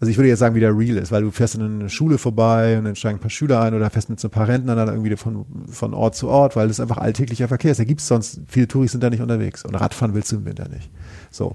also 0.00 0.10
ich 0.10 0.16
würde 0.16 0.28
jetzt 0.28 0.40
sagen, 0.40 0.56
wie 0.56 0.60
der 0.60 0.76
real 0.76 0.96
ist, 0.96 1.12
weil 1.12 1.22
du 1.22 1.30
fährst 1.30 1.54
in 1.54 1.62
eine 1.62 1.88
Schule 1.88 2.18
vorbei 2.18 2.76
und 2.76 2.84
dann 2.84 2.96
steigen 2.96 3.18
ein 3.18 3.20
paar 3.20 3.30
Schüler 3.30 3.60
ein 3.60 3.74
oder 3.74 3.90
fährst 3.90 4.10
mit 4.10 4.18
so 4.18 4.26
ein 4.26 4.32
paar 4.32 4.48
Rentnern 4.48 4.76
dann 4.76 4.88
irgendwie 4.88 5.14
von, 5.16 5.46
von 5.68 5.94
Ort 5.94 6.16
zu 6.16 6.28
Ort, 6.28 6.56
weil 6.56 6.66
das 6.66 6.80
einfach 6.80 6.98
alltäglicher 6.98 7.46
Verkehr 7.46 7.70
ist. 7.70 7.78
Da 7.78 7.84
gibt's 7.84 8.08
sonst, 8.08 8.40
viele 8.48 8.66
Touris 8.66 8.90
sind 8.90 9.04
da 9.04 9.08
nicht 9.08 9.22
unterwegs 9.22 9.64
und 9.64 9.76
Radfahren 9.76 10.14
willst 10.14 10.32
du 10.32 10.36
im 10.36 10.46
Winter 10.46 10.68
nicht. 10.68 10.90
So. 11.30 11.54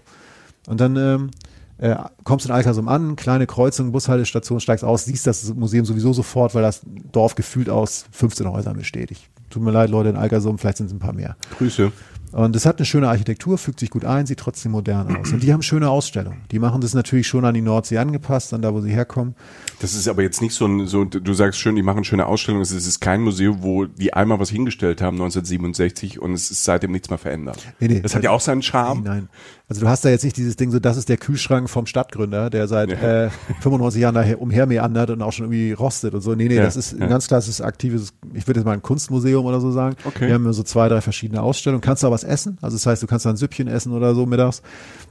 Und 0.68 0.80
dann 0.80 0.96
ähm, 0.96 1.32
äh, 1.80 1.96
kommst 2.24 2.46
in 2.46 2.52
Alkersum 2.52 2.88
an, 2.88 3.16
kleine 3.16 3.48
Kreuzung, 3.48 3.92
Bushaltestation, 3.92 4.60
steigst 4.60 4.84
aus, 4.84 5.06
siehst 5.06 5.28
das 5.28 5.54
Museum 5.54 5.86
sowieso 5.86 6.14
sofort, 6.14 6.56
weil 6.56 6.64
das 6.64 6.82
Dorf 7.12 7.36
gefühlt 7.36 7.70
aus 7.70 8.06
15 8.12 8.52
Häusern 8.52 8.78
besteht. 8.78 9.12
Ich, 9.12 9.30
tut 9.50 9.62
mir 9.62 9.72
leid, 9.72 9.90
Leute 9.90 10.10
in 10.10 10.16
Alkersum, 10.16 10.58
vielleicht 10.58 10.78
sind 10.78 10.88
es 10.88 10.94
ein 10.94 11.00
paar 11.00 11.14
mehr. 11.14 11.36
Grüße. 11.58 11.92
Und 12.32 12.56
es 12.56 12.66
hat 12.66 12.78
eine 12.78 12.86
schöne 12.86 13.08
Architektur, 13.08 13.58
fügt 13.58 13.80
sich 13.80 13.90
gut 13.90 14.04
ein, 14.04 14.26
sieht 14.26 14.40
trotzdem 14.40 14.74
modern 14.74 15.16
aus. 15.16 15.32
Und 15.32 15.44
die 15.44 15.54
haben 15.54 15.62
schöne 15.62 15.90
Ausstellungen. 15.90 16.42
Die 16.52 16.60
machen 16.60 16.82
das 16.82 16.94
natürlich 16.94 17.28
schon 17.28 17.46
an 17.46 17.54
die 17.54 17.62
Nordsee 17.62 17.98
angepasst, 17.98 18.54
an 18.54 18.62
da, 18.62 18.74
wo 18.74 18.82
sie 18.82 18.92
herkommen. 18.92 19.36
Das 19.80 19.94
ist 19.94 20.08
aber 20.08 20.24
jetzt 20.24 20.42
nicht 20.42 20.54
so 20.54 20.66
ein, 20.66 20.88
so, 20.88 21.06
du 21.06 21.34
sagst 21.34 21.60
schön, 21.60 21.76
die 21.76 21.84
machen 21.84 22.04
schöne 22.04 22.26
Ausstellungen. 22.26 22.64
Es 22.64 22.72
ist 22.72 23.00
kein 23.00 23.22
Museum, 23.22 23.64
wo 23.64 23.86
die 23.86 24.14
einmal 24.14 24.40
was 24.40 24.50
hingestellt 24.50 25.02
haben, 25.02 25.16
1967, 25.16 26.22
und 26.22 26.34
es 26.34 26.52
ist 26.52 26.64
seitdem 26.64 26.92
nichts 26.92 27.10
mehr 27.10 27.18
verändert. 27.18 27.60
Nee, 27.80 27.88
nee. 27.88 28.02
das 28.02 28.14
hat 28.14 28.24
ja 28.24 28.32
auch 28.32 28.42
seinen 28.42 28.62
Charme. 28.62 29.04
Nein, 29.04 29.14
nein. 29.14 29.30
Also 29.70 29.82
du 29.82 29.90
hast 29.90 30.06
da 30.06 30.10
jetzt 30.10 30.24
nicht 30.24 30.38
dieses 30.38 30.56
Ding, 30.56 30.72
so 30.72 30.80
das 30.80 30.96
ist 30.96 31.10
der 31.10 31.18
Kühlschrank 31.18 31.70
vom 31.70 31.86
Stadtgründer, 31.86 32.50
der 32.50 32.70
seit 32.70 32.90
Ja. 32.90 33.26
äh, 33.26 33.30
95 33.60 34.02
Jahren 34.02 34.16
daher 34.16 34.42
umhermeandert 34.42 35.10
und 35.10 35.22
auch 35.22 35.34
schon 35.34 35.46
irgendwie 35.46 35.74
rostet 35.74 36.14
und 36.14 36.22
so. 36.22 36.36
Nee, 36.36 36.48
nee, 36.48 36.56
Ja, 36.56 36.64
das 36.64 36.78
ist 36.78 36.94
ein 36.94 37.10
ganz 37.10 37.28
klassisches, 37.28 37.60
aktives, 37.60 38.14
ich 38.34 38.48
würde 38.48 38.62
jetzt 38.62 38.66
mal 38.66 38.72
ein 38.74 38.82
Kunstmuseum 38.82 39.46
oder 39.46 39.60
so 39.60 39.72
sagen. 39.72 39.98
Okay. 40.06 40.28
Wir 40.28 40.36
haben 40.36 40.54
so 40.54 40.64
zwei, 40.64 40.88
drei 40.88 41.02
verschiedene 41.02 41.42
Ausstellungen. 41.42 41.82
Kannst 41.82 42.02
du 42.04 42.08
auch 42.08 42.12
was 42.12 42.24
essen? 42.24 42.58
Also 42.62 42.78
das 42.78 42.86
heißt, 42.86 43.04
du 43.04 43.08
kannst 43.08 43.26
da 43.26 43.30
ein 43.30 43.36
Süppchen 43.38 43.68
essen 43.68 43.92
oder 43.92 44.16
so 44.16 44.26
mittags. 44.26 44.62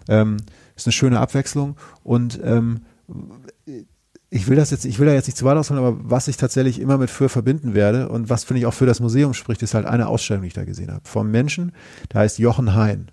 Ähm, 0.08 0.38
ist 0.74 0.86
eine 0.86 0.92
schöne 0.92 1.20
Abwechslung 1.20 1.76
und 2.02 2.40
ähm, 2.42 2.80
ich 4.30 4.48
will 4.48 4.56
das 4.56 4.70
jetzt, 4.70 4.84
ich 4.84 4.98
will 4.98 5.06
da 5.06 5.12
jetzt 5.12 5.26
nicht 5.26 5.36
zu 5.36 5.44
weit 5.44 5.56
ausholen, 5.56 5.82
aber 5.82 5.98
was 6.02 6.28
ich 6.28 6.36
tatsächlich 6.36 6.80
immer 6.80 6.98
mit 6.98 7.10
für 7.10 7.28
verbinden 7.28 7.74
werde 7.74 8.08
und 8.08 8.28
was 8.28 8.44
finde 8.44 8.60
ich 8.60 8.66
auch 8.66 8.74
für 8.74 8.86
das 8.86 9.00
Museum 9.00 9.34
spricht, 9.34 9.62
ist 9.62 9.74
halt 9.74 9.86
eine 9.86 10.08
Ausstellung, 10.08 10.42
die 10.42 10.48
ich 10.48 10.54
da 10.54 10.64
gesehen 10.64 10.90
habe. 10.90 11.02
Vom 11.04 11.30
Menschen, 11.30 11.72
der 12.12 12.22
heißt 12.22 12.38
Jochen 12.38 12.74
Hein. 12.74 13.10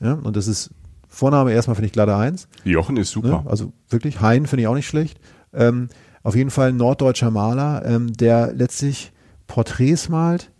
Ja, 0.00 0.12
und 0.14 0.36
das 0.36 0.46
ist 0.46 0.70
Vorname 1.08 1.52
erstmal 1.52 1.74
finde 1.74 1.86
ich 1.86 1.92
glatte 1.92 2.14
eins. 2.14 2.48
Jochen 2.64 2.96
ist 2.96 3.10
super. 3.10 3.42
Ne? 3.42 3.50
Also 3.50 3.72
wirklich, 3.88 4.20
Hein 4.20 4.46
finde 4.46 4.62
ich 4.62 4.68
auch 4.68 4.74
nicht 4.74 4.86
schlecht. 4.86 5.18
Ähm, 5.52 5.88
auf 6.22 6.36
jeden 6.36 6.50
Fall 6.50 6.70
ein 6.70 6.76
norddeutscher 6.76 7.30
Maler, 7.30 7.84
ähm, 7.84 8.12
der 8.12 8.52
letztlich 8.52 9.12
Porträts 9.46 10.08
malt, 10.08 10.50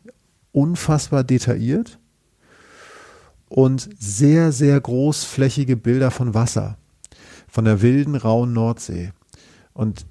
unfassbar 0.52 1.24
detailliert 1.24 1.98
und 3.48 3.88
sehr, 3.98 4.52
sehr 4.52 4.80
großflächige 4.80 5.76
Bilder 5.76 6.10
von 6.10 6.34
Wasser, 6.34 6.78
von 7.48 7.64
der 7.64 7.82
wilden, 7.82 8.14
rauen 8.14 8.52
Nordsee. 8.52 9.12
Und 9.74 10.06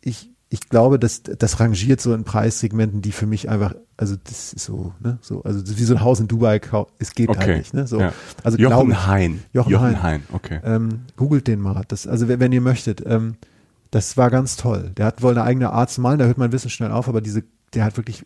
ich 0.00 0.30
ich 0.50 0.68
glaube, 0.70 0.98
das, 0.98 1.22
das 1.22 1.60
rangiert 1.60 2.00
so 2.00 2.14
in 2.14 2.24
Preissegmenten, 2.24 3.02
die 3.02 3.12
für 3.12 3.26
mich 3.26 3.48
einfach, 3.50 3.74
also 3.98 4.16
das 4.24 4.54
ist 4.54 4.64
so, 4.64 4.94
ne, 5.00 5.18
so, 5.20 5.42
also 5.42 5.62
wie 5.78 5.84
so 5.84 5.94
ein 5.94 6.00
Haus 6.00 6.20
in 6.20 6.28
Dubai, 6.28 6.60
es 6.98 7.12
geht 7.12 7.28
halt 7.28 7.38
Okay. 7.38 7.46
halt 7.48 7.58
nicht, 7.58 7.74
ne, 7.74 7.86
so. 7.86 8.00
Ja. 8.00 8.12
Also 8.44 8.56
Jochen 8.56 8.90
ich- 8.92 9.06
Hein. 9.06 9.42
Jochen, 9.52 9.78
Hein. 9.80 10.02
Hein, 10.02 10.22
okay. 10.32 10.60
Ähm, 10.64 11.00
googelt 11.16 11.46
den 11.48 11.60
mal. 11.60 11.82
Das, 11.88 12.06
also 12.06 12.28
wenn, 12.28 12.40
wenn 12.40 12.52
ihr 12.52 12.62
möchtet, 12.62 13.02
ähm, 13.06 13.34
das 13.90 14.16
war 14.16 14.30
ganz 14.30 14.56
toll. 14.56 14.90
Der 14.96 15.04
hat 15.06 15.22
wohl 15.22 15.32
eine 15.32 15.42
eigene 15.44 15.70
Art 15.70 15.90
zu 15.90 16.00
malen, 16.00 16.18
da 16.18 16.24
hört 16.26 16.38
mein 16.38 16.52
Wissen 16.52 16.70
schnell 16.70 16.92
auf, 16.92 17.08
aber 17.08 17.20
diese, 17.20 17.42
der 17.74 17.84
hat 17.84 17.96
wirklich, 17.98 18.24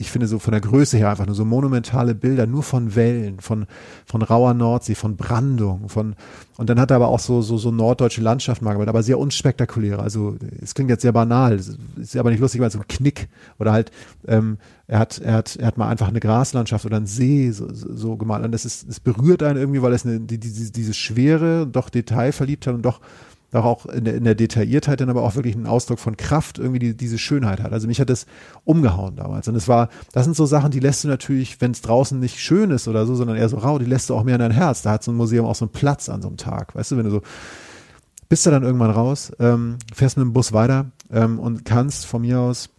ich 0.00 0.10
finde 0.10 0.26
so 0.26 0.38
von 0.38 0.52
der 0.52 0.62
Größe 0.62 0.96
her 0.96 1.10
einfach 1.10 1.26
nur 1.26 1.34
so 1.34 1.44
monumentale 1.44 2.14
Bilder, 2.14 2.46
nur 2.46 2.62
von 2.62 2.96
Wellen, 2.96 3.38
von, 3.40 3.66
von 4.06 4.22
rauer 4.22 4.54
Nordsee, 4.54 4.94
von 4.94 5.16
Brandung, 5.16 5.90
von, 5.90 6.14
und 6.56 6.70
dann 6.70 6.80
hat 6.80 6.90
er 6.90 6.96
aber 6.96 7.08
auch 7.08 7.18
so, 7.18 7.42
so, 7.42 7.58
so 7.58 7.70
norddeutsche 7.70 8.22
Landschaften 8.22 8.64
mal 8.64 8.72
gemacht, 8.72 8.88
aber 8.88 9.02
sehr 9.02 9.18
unspektakuläre. 9.18 10.00
Also, 10.00 10.38
es 10.62 10.74
klingt 10.74 10.88
jetzt 10.88 11.02
sehr 11.02 11.12
banal, 11.12 11.60
ist 12.00 12.16
aber 12.16 12.30
nicht 12.30 12.40
lustig, 12.40 12.62
weil 12.62 12.70
so 12.70 12.78
ein 12.78 12.88
Knick 12.88 13.28
oder 13.58 13.72
halt, 13.72 13.90
ähm, 14.26 14.56
er 14.86 15.00
hat, 15.00 15.18
er 15.18 15.34
hat, 15.34 15.56
er 15.56 15.66
hat 15.66 15.76
mal 15.76 15.88
einfach 15.88 16.08
eine 16.08 16.20
Graslandschaft 16.20 16.86
oder 16.86 16.96
einen 16.96 17.06
See 17.06 17.50
so, 17.50 17.68
so, 17.70 18.16
gemalt 18.16 18.42
und 18.42 18.52
das 18.52 18.64
ist, 18.64 18.88
es 18.88 19.00
berührt 19.00 19.42
einen 19.42 19.58
irgendwie, 19.58 19.82
weil 19.82 19.92
es 19.92 20.06
eine, 20.06 20.18
die, 20.18 20.38
diese, 20.38 20.72
diese 20.72 20.94
Schwere, 20.94 21.66
doch 21.66 21.90
Detailverliebtheit 21.90 22.74
und 22.74 22.86
doch, 22.86 23.02
doch 23.50 23.64
auch 23.64 23.86
in 23.86 24.04
der, 24.04 24.14
in 24.14 24.24
der 24.24 24.34
Detailliertheit 24.34 25.00
dann 25.00 25.10
aber 25.10 25.22
auch 25.22 25.34
wirklich 25.34 25.56
einen 25.56 25.66
Ausdruck 25.66 25.98
von 25.98 26.16
Kraft 26.16 26.58
irgendwie 26.58 26.78
die, 26.78 26.96
diese 26.96 27.18
Schönheit 27.18 27.60
hat. 27.60 27.72
Also 27.72 27.86
mich 27.88 28.00
hat 28.00 28.10
das 28.10 28.26
umgehauen 28.64 29.16
damals. 29.16 29.48
Und 29.48 29.56
es 29.56 29.66
war, 29.66 29.88
das 30.12 30.24
sind 30.24 30.36
so 30.36 30.46
Sachen, 30.46 30.70
die 30.70 30.80
lässt 30.80 31.04
du 31.04 31.08
natürlich, 31.08 31.60
wenn 31.60 31.72
es 31.72 31.82
draußen 31.82 32.18
nicht 32.18 32.40
schön 32.40 32.70
ist 32.70 32.86
oder 32.86 33.06
so, 33.06 33.14
sondern 33.14 33.36
eher 33.36 33.48
so 33.48 33.58
rau, 33.58 33.78
die 33.78 33.86
lässt 33.86 34.10
du 34.10 34.14
auch 34.14 34.24
mehr 34.24 34.36
in 34.36 34.40
dein 34.40 34.50
Herz. 34.52 34.82
Da 34.82 34.92
hat 34.92 35.02
so 35.02 35.10
ein 35.10 35.16
Museum 35.16 35.46
auch 35.46 35.56
so 35.56 35.64
einen 35.64 35.72
Platz 35.72 36.08
an 36.08 36.22
so 36.22 36.28
einem 36.28 36.36
Tag. 36.36 36.74
Weißt 36.74 36.92
du, 36.92 36.96
wenn 36.96 37.04
du 37.04 37.10
so, 37.10 37.22
bist 38.28 38.46
du 38.46 38.50
dann 38.50 38.62
irgendwann 38.62 38.90
raus, 38.90 39.32
ähm, 39.40 39.78
fährst 39.92 40.16
mit 40.16 40.24
dem 40.24 40.32
Bus 40.32 40.52
weiter 40.52 40.86
ähm, 41.10 41.38
und 41.40 41.64
kannst 41.64 42.06
von 42.06 42.22
mir 42.22 42.38
aus 42.38 42.70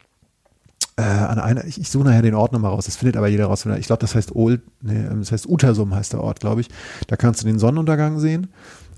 äh, 0.98 1.02
an 1.02 1.40
einer, 1.40 1.66
ich, 1.66 1.80
ich 1.80 1.90
suche 1.90 2.06
nachher 2.06 2.22
den 2.22 2.36
Ort 2.36 2.54
nochmal 2.54 2.72
raus, 2.72 2.86
das 2.86 2.96
findet 2.96 3.18
aber 3.18 3.28
jeder 3.28 3.46
raus. 3.46 3.66
Ich 3.66 3.88
glaube, 3.88 4.02
das 4.02 4.16
heißt 4.16 4.36
Old, 4.36 4.62
nee, 4.82 4.94
ähm, 4.94 5.20
das 5.20 5.32
heißt 5.32 5.48
Utersum 5.48 5.94
heißt 5.94 6.14
der 6.14 6.22
Ort, 6.22 6.40
glaube 6.40 6.62
ich. 6.62 6.70
Da 7.08 7.16
kannst 7.16 7.42
du 7.42 7.48
den 7.48 7.60
Sonnenuntergang 7.60 8.20
sehen. 8.20 8.48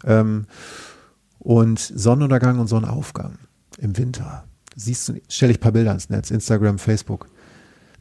Ähm, 0.05 0.45
und 1.43 1.79
Sonnenuntergang 1.79 2.59
und 2.59 2.67
Sonnenaufgang 2.67 3.37
im 3.77 3.97
Winter. 3.97 4.45
Siehst 4.75 5.09
du, 5.09 5.13
stell 5.27 5.51
ich 5.51 5.57
ein 5.57 5.61
paar 5.61 5.71
Bilder 5.73 5.91
ins 5.91 6.09
Netz, 6.09 6.31
Instagram, 6.31 6.79
Facebook. 6.79 7.27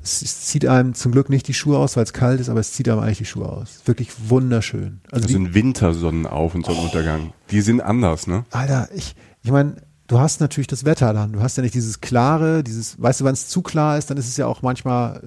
Es, 0.03 0.23
es 0.23 0.47
zieht 0.47 0.67
einem 0.67 0.95
zum 0.95 1.13
Glück 1.13 1.29
nicht 1.29 1.47
die 1.49 1.55
Schuhe 1.55 1.79
aus, 1.79 1.97
weil 1.97 2.05
es 2.05 2.13
kalt 2.13 2.41
ist, 2.41 2.49
aber 2.49 2.61
es 2.61 2.73
zieht 2.73 2.89
einem 2.89 3.01
eigentlich 3.01 3.19
die 3.19 3.25
Schuhe 3.27 3.49
aus. 3.49 3.83
Wirklich 3.85 4.11
wunderschön. 4.29 5.01
Also, 5.11 5.27
Also 5.27 5.39
ein 5.39 5.55
Wintersonnenauf- 5.55 6.55
und 6.55 6.65
Sonnenuntergang. 6.65 7.33
Die 7.51 7.61
sind 7.61 7.81
anders, 7.81 8.27
ne? 8.27 8.45
Alter, 8.51 8.89
ich, 8.95 9.15
ich 9.43 9.51
meine, 9.51 9.77
du 10.07 10.19
hast 10.19 10.41
natürlich 10.41 10.67
das 10.67 10.85
Wetter 10.85 11.13
dann. 11.13 11.33
Du 11.33 11.41
hast 11.41 11.57
ja 11.57 11.63
nicht 11.63 11.75
dieses 11.75 12.01
klare, 12.01 12.65
dieses, 12.65 13.01
weißt 13.01 13.21
du, 13.21 13.25
wenn 13.25 13.35
es 13.35 13.49
zu 13.49 13.63
klar 13.63 13.99
ist, 13.99 14.09
dann 14.11 14.17
ist 14.17 14.29
es 14.29 14.37
ja 14.37 14.47
auch 14.47 14.63
manchmal 14.63 15.23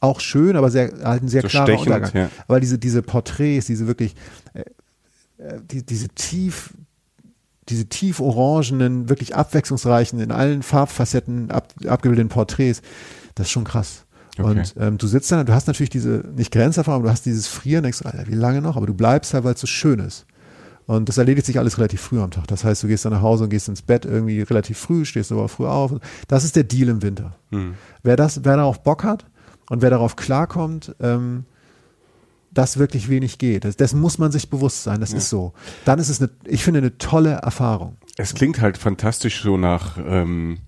auch 0.00 0.20
schön, 0.20 0.56
aber 0.56 0.70
sehr, 0.70 0.92
halt 1.04 1.22
ein 1.22 1.28
sehr 1.28 1.42
So 1.42 1.48
klarer 1.48 1.66
stechend, 1.66 1.86
Untergang. 1.86 2.22
ja. 2.22 2.30
Aber 2.48 2.60
diese, 2.60 2.78
diese 2.78 3.02
Porträts, 3.02 3.66
diese 3.66 3.86
wirklich, 3.86 4.14
äh, 4.54 4.60
äh, 5.38 5.60
die, 5.68 5.84
diese 5.86 6.08
tief, 6.08 6.74
diese 7.68 7.86
tief 7.86 8.20
orangenen, 8.20 9.08
wirklich 9.08 9.36
abwechslungsreichen, 9.36 10.18
in 10.20 10.32
allen 10.32 10.62
Farbfacetten 10.62 11.50
ab, 11.50 11.72
abgebildeten 11.86 12.28
Porträts, 12.28 12.82
das 13.34 13.46
ist 13.46 13.52
schon 13.52 13.64
krass. 13.64 14.04
Okay. 14.38 14.42
Und 14.42 14.74
ähm, 14.78 14.98
du 14.98 15.06
sitzt 15.06 15.30
dann, 15.30 15.44
du 15.46 15.52
hast 15.52 15.66
natürlich 15.66 15.90
diese, 15.90 16.24
nicht 16.34 16.52
Grenzerfahrung, 16.52 17.02
aber 17.02 17.08
du 17.08 17.12
hast 17.12 17.26
dieses 17.26 17.46
Frieren, 17.46 17.82
denkst, 17.82 18.02
Alter, 18.04 18.26
wie 18.26 18.34
lange 18.34 18.62
noch? 18.62 18.76
Aber 18.76 18.86
du 18.86 18.94
bleibst 18.94 19.34
halt, 19.34 19.44
weil 19.44 19.54
es 19.54 19.60
so 19.60 19.66
schön 19.66 19.98
ist. 20.00 20.26
Und 20.86 21.08
das 21.08 21.18
erledigt 21.18 21.46
sich 21.46 21.58
alles 21.58 21.78
relativ 21.78 22.00
früh 22.00 22.20
am 22.20 22.30
Tag. 22.30 22.46
Das 22.48 22.64
heißt, 22.64 22.82
du 22.82 22.88
gehst 22.88 23.04
dann 23.04 23.12
nach 23.12 23.22
Hause 23.22 23.44
und 23.44 23.50
gehst 23.50 23.68
ins 23.68 23.82
Bett 23.82 24.04
irgendwie 24.04 24.42
relativ 24.42 24.78
früh, 24.78 25.04
stehst 25.04 25.30
aber 25.30 25.48
früh 25.48 25.66
auf. 25.66 25.92
Das 26.28 26.44
ist 26.44 26.56
der 26.56 26.64
Deal 26.64 26.88
im 26.88 27.02
Winter. 27.02 27.36
Hm. 27.50 27.74
Wer 28.02 28.16
das, 28.16 28.44
wer 28.44 28.56
darauf 28.56 28.82
Bock 28.82 29.04
hat 29.04 29.26
und 29.70 29.80
wer 29.80 29.90
darauf 29.90 30.16
klarkommt, 30.16 30.94
ähm, 31.00 31.44
dass 32.52 32.78
wirklich 32.78 33.08
wenig 33.08 33.38
geht. 33.38 33.64
Das, 33.64 33.76
dessen 33.76 34.00
muss 34.00 34.18
man 34.18 34.30
sich 34.30 34.50
bewusst 34.50 34.82
sein. 34.82 35.00
Das 35.00 35.12
ist 35.12 35.28
so. 35.28 35.52
Dann 35.84 35.98
ist 35.98 36.08
es 36.08 36.20
eine, 36.20 36.30
ich 36.44 36.62
finde, 36.62 36.78
eine 36.78 36.98
tolle 36.98 37.32
Erfahrung. 37.32 37.96
Es 38.16 38.34
klingt 38.34 38.60
halt 38.60 38.76
fantastisch 38.76 39.42
so 39.42 39.56
nach, 39.56 39.98
ähm, 40.04 40.58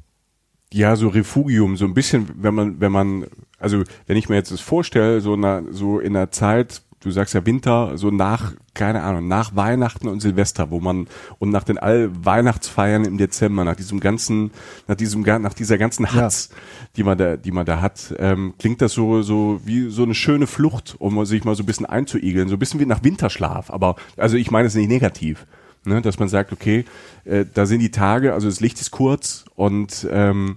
ja, 0.73 0.97
so 0.97 1.09
Refugium, 1.09 1.77
so 1.77 1.85
ein 1.85 1.95
bisschen, 1.95 2.29
wenn 2.37 2.55
man, 2.55 2.81
wenn 2.81 2.91
man, 2.91 3.27
also 3.59 3.85
wenn 4.07 4.17
ich 4.17 4.29
mir 4.29 4.37
jetzt 4.37 4.51
das 4.51 4.61
vorstelle, 4.61 5.21
so, 5.21 5.37
na, 5.37 5.63
so 5.71 6.01
in 6.01 6.15
der 6.15 6.31
Zeit, 6.31 6.83
du 7.05 7.11
sagst 7.11 7.35
ja 7.35 7.45
Winter, 7.45 7.97
so 7.99 8.11
nach, 8.11 8.55
keine 8.73 9.03
Ahnung, 9.03 9.29
nach 9.29 9.55
Weihnachten 9.55 10.09
und 10.09 10.21
Silvester, 10.21 10.71
wo 10.71 10.81
man, 10.81 11.07
und 11.39 11.51
nach 11.51 11.65
den 11.65 11.79
all 11.79 12.11
Weihnachtsfeiern 12.25 13.05
im 13.05 13.19
Dezember, 13.19 13.65
nach 13.65 13.77
diesem 13.77 14.01
ganzen, 14.01 14.51
nach 14.89 14.97
diesem, 14.97 15.23
nach 15.23 15.53
dieser 15.53 15.77
ganzen 15.77 16.13
Hatz, 16.13 16.49
die 16.97 17.05
man 17.05 17.19
da, 17.19 17.37
die 17.37 17.53
man 17.53 17.67
da 17.67 17.81
hat, 17.81 18.15
ähm, 18.19 18.55
klingt 18.59 18.81
das 18.81 18.93
so, 18.93 19.23
so 19.23 19.61
wie 19.65 19.91
so 19.91 20.03
eine 20.03 20.15
schöne 20.15 20.47
Flucht, 20.47 20.97
um 20.99 21.25
sich 21.27 21.45
mal 21.45 21.55
so 21.55 21.63
ein 21.63 21.67
bisschen 21.67 21.87
einzuigeln, 21.87 22.49
so 22.49 22.57
ein 22.57 22.59
bisschen 22.59 22.81
wie 22.81 22.87
nach 22.87 23.05
Winterschlaf, 23.05 23.71
aber, 23.71 23.97
also 24.17 24.37
ich 24.37 24.51
meine 24.51 24.69
es 24.69 24.75
nicht 24.75 24.89
negativ. 24.89 25.47
Ne, 25.87 26.01
dass 26.01 26.19
man 26.19 26.31
sagt, 26.31 26.51
okay, 26.51 26.87
äh, 27.27 27.45
da 27.53 27.67
sind 27.67 27.81
die 27.81 27.91
Tage, 27.91 28.33
also 28.33 28.49
das 28.49 28.61
Licht 28.61 28.81
ist 28.81 28.91
kurz 28.91 29.45
und 29.55 30.09
ähm, 30.11 30.57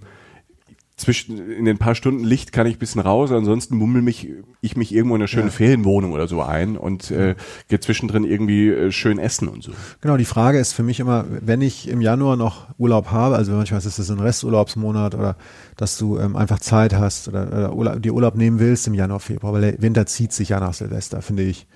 zwischen 0.97 1.51
in 1.51 1.65
den 1.65 1.77
paar 1.77 1.93
Stunden 1.93 2.23
Licht 2.23 2.51
kann 2.51 2.65
ich 2.65 2.77
ein 2.77 2.79
bisschen 2.79 3.01
raus, 3.01 3.31
ansonsten 3.31 3.77
mummel 3.77 4.01
mich 4.01 4.29
ich 4.61 4.75
mich 4.75 4.91
irgendwo 4.93 5.15
in 5.15 5.21
eine 5.21 5.27
schöne 5.27 5.45
Ja. 5.45 5.51
Ferienwohnung 5.51 6.11
oder 6.11 6.27
so 6.27 6.41
ein 6.41 6.75
und 6.75 7.11
äh, 7.11 7.35
gehe 7.67 7.79
zwischendrin 7.79 8.23
irgendwie 8.23 8.69
äh, 8.69 8.91
schön 8.91 9.19
essen 9.19 9.47
und 9.47 9.63
so. 9.63 9.73
Genau, 10.01 10.17
die 10.17 10.25
Frage 10.25 10.57
ist 10.57 10.73
für 10.73 10.81
mich 10.81 10.99
immer, 10.99 11.25
wenn 11.29 11.61
ich 11.61 11.87
im 11.87 12.01
Januar 12.01 12.35
noch 12.35 12.67
Urlaub 12.79 13.11
habe, 13.11 13.35
also 13.35 13.51
manchmal 13.51 13.77
ist 13.77 13.99
es 13.99 14.09
ein 14.09 14.19
Resturlaubsmonat 14.19 15.13
oder 15.13 15.37
dass 15.75 15.99
du 15.99 16.17
ähm, 16.17 16.35
einfach 16.35 16.57
Zeit 16.59 16.95
hast 16.95 17.27
oder, 17.27 17.47
oder 17.47 17.73
Urlaub, 17.75 18.01
dir 18.01 18.15
Urlaub 18.15 18.33
nehmen 18.35 18.59
willst 18.59 18.87
im 18.87 18.95
Januar, 18.95 19.19
Februar, 19.19 19.53
weil 19.53 19.61
der 19.61 19.81
Winter 19.81 20.07
zieht 20.07 20.33
sich 20.33 20.49
ja 20.49 20.59
nach 20.59 20.73
Silvester, 20.73 21.21
finde 21.21 21.43
ich. 21.43 21.67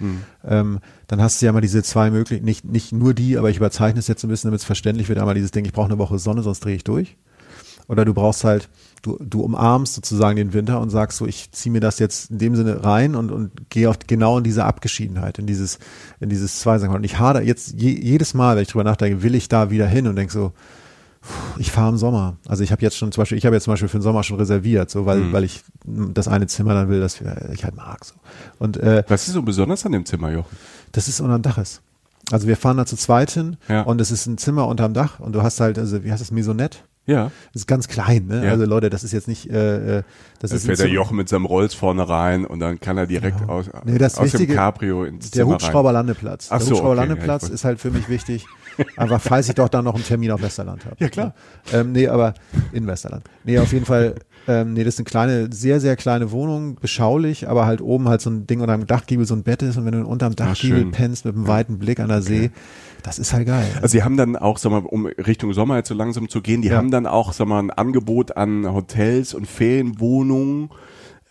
Ähm, 0.44 0.80
dann 1.06 1.22
hast 1.22 1.40
du 1.40 1.46
ja 1.46 1.52
mal 1.52 1.62
diese 1.62 1.84
zwei 1.84 2.10
Möglichkeiten, 2.10 2.46
nicht, 2.46 2.66
nicht 2.66 2.92
nur 2.92 3.14
die, 3.14 3.38
aber 3.38 3.52
ich 3.52 3.58
überzeichne 3.58 4.00
es 4.00 4.08
jetzt 4.08 4.24
ein 4.24 4.30
bisschen, 4.30 4.48
damit 4.48 4.62
es 4.62 4.66
verständlich 4.66 5.10
wird, 5.10 5.20
einmal 5.20 5.36
dieses 5.36 5.52
Ding, 5.52 5.64
ich 5.66 5.74
brauche 5.74 5.90
eine 5.92 6.00
Woche 6.00 6.18
Sonne, 6.18 6.42
sonst 6.42 6.62
drehe 6.62 6.76
ich 6.76 6.84
durch. 6.84 7.18
Oder 7.88 8.06
du 8.06 8.14
brauchst 8.14 8.44
halt, 8.44 8.70
du, 9.02 9.18
du 9.20 9.42
umarmst 9.42 9.94
sozusagen 9.96 10.36
den 10.36 10.54
Winter 10.54 10.80
und 10.80 10.90
sagst 10.90 11.18
so, 11.18 11.26
ich 11.26 11.52
ziehe 11.52 11.72
mir 11.72 11.80
das 11.80 12.00
jetzt 12.00 12.32
in 12.32 12.38
dem 12.38 12.56
Sinne 12.56 12.84
rein 12.84 13.16
und, 13.16 13.32
und 13.32 13.70
gehe 13.70 13.90
auf 13.90 13.98
genau 14.06 14.38
in 14.38 14.44
diese 14.44 14.66
Abgeschiedenheit, 14.66 15.40
in 15.40 15.48
dieses, 15.48 15.80
in 16.20 16.30
dieses 16.30 16.60
Zweisachen. 16.60 16.96
Und 16.96 17.04
ich 17.04 17.20
hader 17.20 17.42
jetzt 17.42 17.74
je, 17.80 17.90
jedes 18.00 18.34
Mal, 18.34 18.56
wenn 18.56 18.64
ich 18.64 18.70
drüber 18.70 18.84
nachdenke, 18.84 19.24
will 19.24 19.36
ich 19.36 19.50
da 19.50 19.70
wieder 19.72 19.88
hin 19.88 20.08
und 20.08 20.16
denk 20.16 20.32
so, 20.32 20.54
ich 21.58 21.72
fahre 21.72 21.90
im 21.90 21.98
Sommer. 21.98 22.38
Also 22.48 22.64
ich 22.64 22.72
habe 22.72 22.82
jetzt 22.82 22.98
schon 22.98 23.12
zum 23.12 23.22
Beispiel, 23.22 23.38
ich 23.38 23.46
habe 23.46 23.56
jetzt 23.56 23.66
zum 23.66 23.74
Beispiel 23.74 23.90
für 23.90 24.00
den 24.00 24.04
Sommer 24.04 24.24
schon 24.24 24.38
reserviert, 24.38 24.90
so 24.90 25.06
weil, 25.06 25.32
weil 25.32 25.44
ich 25.44 25.64
das 25.86 26.28
eine 26.28 26.48
Zimmer 26.48 26.74
dann 26.74 26.90
will, 26.90 27.00
das 27.00 27.22
ich 27.54 27.64
halt 27.64 27.76
mag. 27.76 28.04
So. 28.06 28.16
Und 28.58 28.78
äh, 28.78 29.04
Was 29.08 29.28
ist 29.28 29.34
so 29.36 29.42
besonders 29.44 29.86
an 29.86 29.92
dem 29.92 30.06
Zimmer, 30.06 30.32
Jochen? 30.32 30.56
das 30.94 31.08
ist 31.08 31.22
unterm 31.22 31.42
Dach 31.44 31.58
ist. 31.60 31.82
Also 32.32 32.48
wir 32.48 32.58
fahren 32.58 32.78
da 32.78 32.86
zu 32.86 32.96
zweit 32.96 33.30
hin 33.32 33.58
Ja. 33.68 33.82
und 33.84 34.00
es 34.02 34.10
ist 34.10 34.26
ein 34.26 34.38
Zimmer 34.38 34.68
unterm 34.68 34.94
Dach 34.94 35.20
und 35.20 35.34
du 35.34 35.44
hast 35.44 35.60
halt, 35.60 35.78
also 35.78 36.04
wie 36.04 36.12
heißt 36.12 36.22
das, 36.22 36.32
Maisonette? 36.32 36.80
Ja. 37.08 37.32
Das 37.54 37.64
ist 37.64 37.68
ganz 37.68 37.88
klein, 37.88 38.28
ne? 38.28 38.46
Ja. 38.46 38.52
Also 38.52 38.66
Leute, 38.66 38.90
das 38.92 39.04
ist 39.04 39.12
jetzt 39.12 39.28
nicht, 39.28 39.50
äh, 39.50 40.00
äh, 40.00 40.04
das 40.40 40.52
Da 40.52 40.58
ist 40.58 40.66
fährt 40.68 40.80
der 40.80 40.88
Jochen 40.90 41.18
mit 41.18 41.28
seinem 41.30 41.46
Rolls 41.46 41.74
vorne 41.74 42.08
rein 42.08 42.46
und 42.46 42.60
dann 42.60 42.80
kann 42.80 42.98
er 42.98 43.08
direkt 43.08 43.40
Genau. 43.40 43.54
aus, 43.54 43.70
Nee, 43.86 43.98
das 43.98 44.18
aus 44.18 44.26
Wichtige- 44.26 44.54
dem 44.54 44.56
Cabrio 44.58 45.04
ins 45.04 45.32
der 45.32 45.48
Hubschrauberlandeplatz. 45.48 46.48
Ach 46.52 46.58
Der 46.58 46.66
so, 46.66 46.66
okay. 46.74 46.82
Hubschrauberlandeplatz 46.82 47.42
Ja, 47.44 47.48
ich 47.50 47.54
ist 47.56 47.66
halt 47.66 47.80
für 47.80 47.90
mich 47.92 48.08
wichtig. 48.08 48.46
Einfach, 48.98 49.20
falls 49.20 49.50
ich 49.50 49.56
doch 49.56 49.68
dann 49.68 49.84
noch 49.84 49.96
einen 49.96 50.04
Termin 50.04 50.32
auf 50.32 50.42
Westerland 50.42 50.86
habe. 50.86 50.96
Ja, 51.00 51.10
klar. 51.10 51.34
Ähm, 51.74 51.92
nee, 51.92 52.08
aber 52.08 52.34
in 52.72 52.88
Westerland. 52.88 53.24
Nee, 53.44 53.60
auf 53.60 53.74
jeden 53.74 53.86
Fall, 53.86 54.16
ähm, 54.48 54.74
nee, 54.74 54.84
das 54.84 54.94
ist 54.96 55.00
eine 55.00 55.06
kleine, 55.06 55.50
sehr, 55.54 55.80
sehr 55.82 55.96
kleine 55.98 56.32
Wohnung, 56.32 56.76
beschaulich, 56.76 57.50
aber 57.50 57.66
halt 57.66 57.82
oben 57.82 58.08
halt 58.08 58.22
so 58.22 58.30
ein 58.30 58.48
Ding 58.48 58.62
unter 58.62 58.78
dem 58.78 58.88
Dachgiebel, 58.88 59.26
so 59.26 59.36
ein 59.36 59.44
Bett 59.44 59.62
ist 59.62 59.78
und 59.78 59.86
wenn 59.86 59.92
du 59.94 60.06
unterm 60.08 60.36
Dachgiebel 60.36 60.80
schön. 60.80 60.92
pennst 60.92 61.26
mit 61.26 61.36
einem 61.36 61.48
weiten 61.48 61.80
Blick 61.80 62.00
an 62.00 62.08
der 62.10 62.22
See, 62.22 62.52
das 63.04 63.20
ist 63.20 63.34
halt 63.34 63.48
geil. 63.48 63.68
Also 63.76 63.88
sie 63.88 64.04
haben 64.04 64.18
dann 64.18 64.36
auch, 64.36 64.58
sag 64.58 64.72
mal, 64.72 64.80
um 64.86 65.06
Richtung 65.06 65.54
Sommer 65.54 65.78
jetzt 65.78 65.90
so 65.90 65.96
langsam 65.96 66.30
zu 66.30 66.42
gehen, 66.42 66.62
die 66.62 66.70
Ja. 66.70 66.78
haben 66.78 66.92
dann 66.92 67.06
auch, 67.06 67.34
sag 67.34 67.48
mal, 67.48 67.60
ein 67.60 67.72
Angebot 67.72 68.38
an 68.38 68.72
Hotels 68.72 69.34
und 69.34 69.48
Ferienwohnungen, 69.48 70.70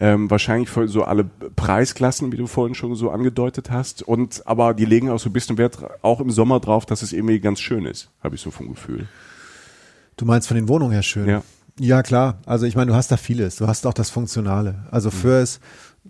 ähm, 0.01 0.31
wahrscheinlich 0.31 0.69
für 0.71 0.89
so 0.89 1.05
alle 1.05 1.25
Preisklassen, 1.57 2.33
wie 2.33 2.37
du 2.39 2.47
vorhin 2.47 2.75
schon 2.75 2.95
so 2.95 3.11
angedeutet 3.11 3.71
hast. 3.71 4.03
Und 4.03 4.43
aber 4.47 4.73
die 4.75 4.85
legen 4.87 5.11
auch 5.11 5.19
so 5.19 5.29
ein 5.29 5.33
bisschen 5.33 5.59
Wert 5.59 5.79
auch 6.03 6.21
im 6.21 6.31
Sommer 6.31 6.59
drauf, 6.61 6.87
dass 6.87 7.03
es 7.03 7.13
irgendwie 7.13 7.39
ganz 7.41 7.61
schön 7.61 7.85
ist, 7.87 8.11
habe 8.23 8.35
ich 8.35 8.41
so 8.41 8.51
vom 8.51 8.69
Gefühl. 8.71 9.09
Du 10.17 10.25
meinst 10.25 10.49
von 10.49 10.57
den 10.57 10.69
Wohnungen 10.69 10.93
her 10.93 11.03
schön? 11.03 11.29
Ja. 11.29 11.43
Ja, 11.79 12.03
klar. 12.03 12.39
Also 12.45 12.67
ich 12.67 12.77
meine, 12.77 12.91
du 12.91 12.95
hast 12.97 13.11
da 13.11 13.17
vieles. 13.17 13.57
Du 13.57 13.67
hast 13.67 13.87
auch 13.87 13.95
das 13.95 14.11
Funktionale. 14.11 14.87
Also 14.91 15.09
Mhm. 15.09 15.13
Föhr 15.15 15.41
ist, 15.41 15.61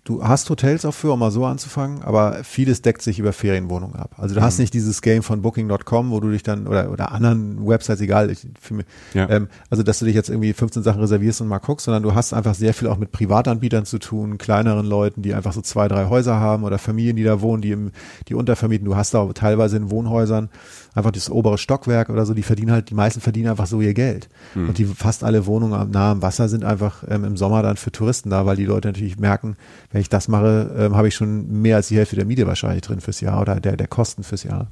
du 0.05 0.25
hast 0.25 0.49
Hotels 0.49 0.85
auch 0.85 0.95
für, 0.95 1.13
um 1.13 1.19
mal 1.19 1.31
so 1.31 1.45
anzufangen, 1.45 2.03
aber 2.03 2.43
vieles 2.43 2.83
deckt 2.83 3.03
sich 3.03 3.19
über 3.19 3.33
Ferienwohnungen 3.33 3.97
ab. 3.97 4.15
Also 4.17 4.35
du 4.35 4.41
mhm. 4.41 4.45
hast 4.45 4.59
nicht 4.59 4.73
dieses 4.73 5.03
Game 5.03 5.23
von 5.23 5.43
Booking.com, 5.43 6.11
wo 6.11 6.21
du 6.21 6.31
dich 6.31 6.43
dann 6.43 6.67
oder 6.67 6.91
oder 6.91 7.13
anderen 7.13 7.67
Websites, 7.67 8.01
egal, 8.01 8.31
ich, 8.31 8.47
mich, 8.71 8.87
ja. 9.13 9.29
ähm, 9.29 9.49
also 9.69 9.83
dass 9.83 9.99
du 9.99 10.07
dich 10.07 10.15
jetzt 10.15 10.31
irgendwie 10.31 10.53
15 10.53 10.83
Sachen 10.83 11.01
reservierst 11.01 11.43
und 11.43 11.49
mal 11.49 11.59
guckst, 11.59 11.85
sondern 11.85 12.03
du 12.03 12.15
hast 12.15 12.33
einfach 12.33 12.55
sehr 12.55 12.73
viel 12.73 12.89
auch 12.89 12.97
mit 12.97 13.13
Privatanbietern 13.13 13.85
zu 13.85 13.99
tun, 13.99 14.39
kleineren 14.39 14.87
Leuten, 14.87 15.23
die 15.23 15.35
einfach 15.35 15.53
so 15.53 15.61
zwei, 15.61 15.87
drei 15.89 16.09
Häuser 16.09 16.41
haben 16.41 16.65
oder 16.65 16.79
Familien, 16.79 17.17
die 17.17 17.25
da 17.25 17.41
wohnen, 17.41 17.63
die 17.63 17.73
im, 17.73 17.93
die 18.29 18.35
untervermieten. 18.35 18.87
Du 18.87 18.97
hast 18.97 19.13
da 19.13 19.21
auch 19.21 19.33
teilweise 19.35 19.77
in 19.77 19.91
Wohnhäusern 19.91 20.49
einfach 20.95 21.11
das 21.11 21.31
obere 21.31 21.59
Stockwerk 21.59 22.09
oder 22.09 22.27
so, 22.27 22.35
die 22.35 22.43
verdienen 22.43 22.73
halt, 22.73 22.91
die 22.91 22.95
meisten 22.95 23.21
verdienen 23.21 23.51
einfach 23.51 23.67
so 23.67 23.81
ihr 23.81 23.95
Geld. 23.95 24.29
Mhm. 24.55 24.69
Und 24.69 24.79
die 24.79 24.85
fast 24.85 25.25
alle 25.25 25.47
Wohnungen 25.47 25.75
am 25.75 25.91
nah 25.91 26.13
am 26.13 26.23
Wasser 26.23 26.49
sind 26.49 26.65
einfach 26.65 27.05
ähm, 27.09 27.25
im 27.25 27.37
Sommer 27.37 27.63
dann 27.63 27.77
für 27.77 27.93
Touristen 27.93 28.31
da, 28.31 28.47
weil 28.47 28.57
die 28.57 28.65
Leute 28.65 28.89
natürlich 28.89 29.19
merken, 29.19 29.57
wenn 29.91 30.01
ich 30.01 30.09
das 30.09 30.29
mache, 30.29 30.75
ähm, 30.77 30.97
habe 30.97 31.09
ich 31.09 31.15
schon 31.15 31.61
mehr 31.63 31.77
als 31.77 31.89
die 31.89 31.97
Hälfte 31.97 32.17
der 32.17 32.25
Miete 32.25 32.47
wahrscheinlich 32.47 32.83
drin 32.83 33.01
fürs 33.01 33.21
Jahr 33.21 33.41
oder 33.41 33.61
der, 33.61 33.77
der 33.77 33.89
Kosten 33.89 34.23
fürs 34.23 34.43
Jahr. 34.43 34.69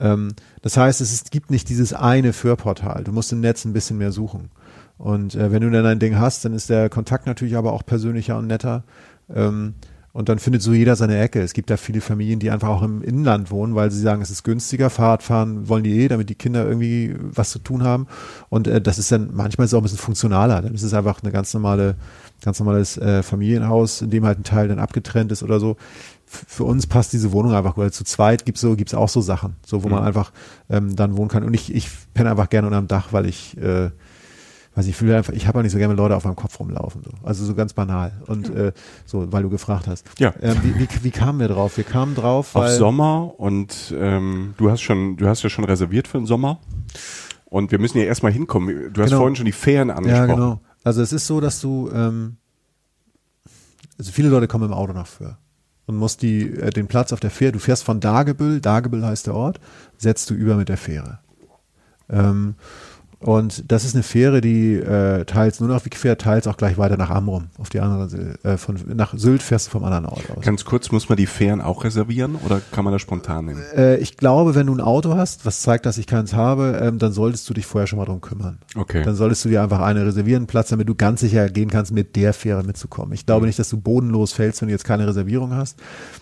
Ähm, 0.00 0.32
das 0.62 0.76
heißt, 0.76 1.00
es 1.00 1.12
ist, 1.12 1.30
gibt 1.30 1.50
nicht 1.50 1.68
dieses 1.68 1.92
eine 1.92 2.32
Fürportal. 2.32 3.04
Du 3.04 3.12
musst 3.12 3.32
im 3.32 3.40
Netz 3.40 3.64
ein 3.64 3.72
bisschen 3.72 3.98
mehr 3.98 4.12
suchen. 4.12 4.50
Und 4.96 5.36
äh, 5.36 5.52
wenn 5.52 5.62
du 5.62 5.70
dann 5.70 5.86
ein 5.86 6.00
Ding 6.00 6.18
hast, 6.18 6.44
dann 6.44 6.54
ist 6.54 6.70
der 6.70 6.88
Kontakt 6.88 7.26
natürlich 7.26 7.56
aber 7.56 7.72
auch 7.72 7.86
persönlicher 7.86 8.36
und 8.36 8.48
netter. 8.48 8.82
Ähm, 9.32 9.74
und 10.12 10.28
dann 10.28 10.38
findet 10.38 10.62
so 10.62 10.72
jeder 10.72 10.96
seine 10.96 11.18
Ecke. 11.18 11.42
Es 11.42 11.52
gibt 11.52 11.70
da 11.70 11.76
viele 11.76 12.00
Familien, 12.00 12.40
die 12.40 12.50
einfach 12.50 12.68
auch 12.68 12.82
im 12.82 13.02
Inland 13.02 13.50
wohnen, 13.50 13.74
weil 13.74 13.90
sie 13.90 14.00
sagen, 14.00 14.22
es 14.22 14.30
ist 14.30 14.42
günstiger. 14.42 14.90
Fahrradfahren 14.90 15.68
wollen 15.68 15.84
die 15.84 16.00
eh, 16.00 16.08
damit 16.08 16.30
die 16.30 16.34
Kinder 16.34 16.66
irgendwie 16.66 17.14
was 17.20 17.50
zu 17.50 17.58
tun 17.58 17.82
haben. 17.84 18.06
Und 18.48 18.66
äh, 18.66 18.80
das 18.80 18.98
ist 18.98 19.12
dann 19.12 19.30
manchmal 19.34 19.66
ist 19.66 19.72
es 19.72 19.74
auch 19.74 19.80
ein 19.80 19.82
bisschen 19.82 19.98
funktionaler. 19.98 20.62
Dann 20.62 20.74
ist 20.74 20.82
es 20.82 20.94
einfach 20.94 21.22
eine 21.22 21.30
ganz 21.30 21.52
normale, 21.52 21.96
ganz 22.42 22.58
normales 22.58 22.96
äh, 22.96 23.22
Familienhaus, 23.22 24.00
in 24.00 24.10
dem 24.10 24.24
halt 24.24 24.38
ein 24.40 24.44
Teil 24.44 24.68
dann 24.68 24.78
abgetrennt 24.78 25.30
ist 25.30 25.42
oder 25.42 25.60
so. 25.60 25.76
F 26.26 26.44
für 26.48 26.64
uns 26.64 26.86
passt 26.86 27.12
diese 27.12 27.32
Wohnung 27.32 27.52
einfach, 27.52 27.76
weil 27.76 27.92
zu 27.92 28.04
zweit 28.04 28.44
gibt's 28.44 28.60
so, 28.60 28.76
gibt's 28.76 28.94
auch 28.94 29.08
so 29.08 29.20
Sachen, 29.20 29.56
so 29.64 29.82
wo 29.82 29.88
mhm. 29.88 29.94
man 29.94 30.04
einfach 30.04 30.32
ähm, 30.70 30.96
dann 30.96 31.16
wohnen 31.16 31.28
kann. 31.28 31.44
Und 31.44 31.54
ich, 31.54 31.74
ich 31.74 31.88
penne 32.14 32.30
einfach 32.30 32.48
gerne 32.48 32.66
unterm 32.66 32.86
Dach, 32.86 33.12
weil 33.12 33.26
ich 33.26 33.56
äh, 33.58 33.90
weiß 34.78 34.86
ich 34.86 34.94
fühle 34.94 35.16
einfach, 35.16 35.32
ich 35.32 35.48
habe 35.48 35.58
auch 35.58 35.62
nicht 35.62 35.72
so 35.72 35.78
gerne 35.78 35.94
Leute 35.94 36.14
auf 36.14 36.24
meinem 36.24 36.36
Kopf 36.36 36.58
rumlaufen. 36.60 37.02
So. 37.02 37.10
Also 37.24 37.44
so 37.44 37.54
ganz 37.56 37.72
banal. 37.72 38.12
Und 38.26 38.48
äh, 38.54 38.72
so, 39.06 39.32
weil 39.32 39.42
du 39.42 39.50
gefragt 39.50 39.88
hast. 39.88 40.06
Ja. 40.18 40.32
Ähm, 40.40 40.56
wie, 40.62 40.78
wie, 40.78 40.88
wie 41.02 41.10
kamen 41.10 41.40
wir 41.40 41.48
drauf? 41.48 41.76
Wir 41.76 41.84
kamen 41.84 42.14
drauf, 42.14 42.54
weil 42.54 42.70
auf 42.70 42.78
Sommer 42.78 43.34
und 43.38 43.92
ähm, 43.98 44.54
du 44.56 44.70
hast 44.70 44.80
schon, 44.82 45.16
du 45.16 45.26
hast 45.26 45.42
ja 45.42 45.50
schon 45.50 45.64
reserviert 45.64 46.06
für 46.06 46.18
den 46.18 46.26
Sommer. 46.26 46.60
Und 47.46 47.72
wir 47.72 47.80
müssen 47.80 47.98
ja 47.98 48.04
erstmal 48.04 48.30
hinkommen. 48.30 48.92
Du 48.92 49.02
hast 49.02 49.08
genau. 49.08 49.20
vorhin 49.20 49.34
schon 49.34 49.46
die 49.46 49.52
Ferien 49.52 49.90
angesprochen. 49.90 50.28
Ja, 50.28 50.34
genau. 50.34 50.60
Also 50.84 51.02
es 51.02 51.12
ist 51.12 51.26
so, 51.26 51.40
dass 51.40 51.60
du, 51.60 51.90
ähm, 51.92 52.36
also 53.98 54.12
viele 54.12 54.28
Leute 54.28 54.46
kommen 54.46 54.66
im 54.66 54.72
Auto 54.72 54.92
nach 54.92 55.08
Föhr 55.08 55.38
und 55.86 55.96
musst 55.96 56.22
die, 56.22 56.52
äh, 56.52 56.70
den 56.70 56.86
Platz 56.86 57.12
auf 57.12 57.18
der 57.18 57.30
Fähre, 57.30 57.52
du 57.52 57.58
fährst 57.58 57.82
von 57.82 57.98
Dagebüll, 57.98 58.60
Dagebüll 58.60 59.04
heißt 59.04 59.26
der 59.26 59.34
Ort, 59.34 59.58
setzt 59.96 60.30
du 60.30 60.34
über 60.34 60.54
mit 60.54 60.68
der 60.68 60.76
Fähre. 60.76 61.18
Ähm, 62.10 62.54
und 63.20 63.70
das 63.70 63.84
ist 63.84 63.94
eine 63.94 64.04
Fähre, 64.04 64.40
die 64.40 64.74
äh, 64.74 65.24
teils 65.24 65.58
nur 65.58 65.68
nach 65.68 65.84
Wick 65.84 65.96
fährt, 65.96 66.20
teils 66.20 66.46
auch 66.46 66.56
gleich 66.56 66.78
weiter 66.78 66.96
nach 66.96 67.10
Amrum, 67.10 67.48
auf 67.58 67.68
die 67.68 67.80
andere 67.80 68.38
äh, 68.44 68.56
von 68.56 68.76
nach 68.94 69.12
Sylt 69.16 69.42
fährst 69.42 69.66
du 69.66 69.70
vom 69.72 69.82
anderen 69.82 70.06
Ort 70.06 70.30
aus. 70.30 70.44
Ganz 70.44 70.64
kurz, 70.64 70.92
muss 70.92 71.08
man 71.08 71.16
die 71.16 71.26
Fähren 71.26 71.60
auch 71.60 71.82
reservieren 71.82 72.36
oder 72.36 72.60
kann 72.70 72.84
man 72.84 72.92
das 72.92 73.02
spontan 73.02 73.46
nehmen? 73.46 73.62
Äh, 73.74 73.96
ich 73.96 74.16
glaube, 74.16 74.54
wenn 74.54 74.68
du 74.68 74.74
ein 74.74 74.80
Auto 74.80 75.16
hast, 75.16 75.44
was 75.44 75.62
zeigt, 75.62 75.84
dass 75.84 75.98
ich 75.98 76.06
keins 76.06 76.32
habe, 76.32 76.78
ähm, 76.80 76.98
dann 76.98 77.10
solltest 77.10 77.50
du 77.50 77.54
dich 77.54 77.66
vorher 77.66 77.88
schon 77.88 77.98
mal 77.98 78.04
drum 78.04 78.20
kümmern. 78.20 78.58
Okay. 78.76 79.02
Dann 79.02 79.16
solltest 79.16 79.44
du 79.44 79.48
dir 79.48 79.62
einfach 79.62 79.80
eine 79.80 80.06
reservieren, 80.06 80.46
Platz, 80.46 80.68
damit 80.68 80.88
du 80.88 80.94
ganz 80.94 81.20
sicher 81.20 81.48
gehen 81.48 81.70
kannst, 81.70 81.92
mit 81.92 82.14
der 82.14 82.32
Fähre 82.32 82.62
mitzukommen. 82.62 83.14
Ich 83.14 83.26
glaube 83.26 83.42
mhm. 83.42 83.46
nicht, 83.48 83.58
dass 83.58 83.68
du 83.68 83.80
bodenlos 83.80 84.32
fällst, 84.32 84.60
wenn 84.60 84.68
du 84.68 84.72
jetzt 84.74 84.84
keine 84.84 85.08
Reservierung 85.08 85.54
hast. 85.54 85.80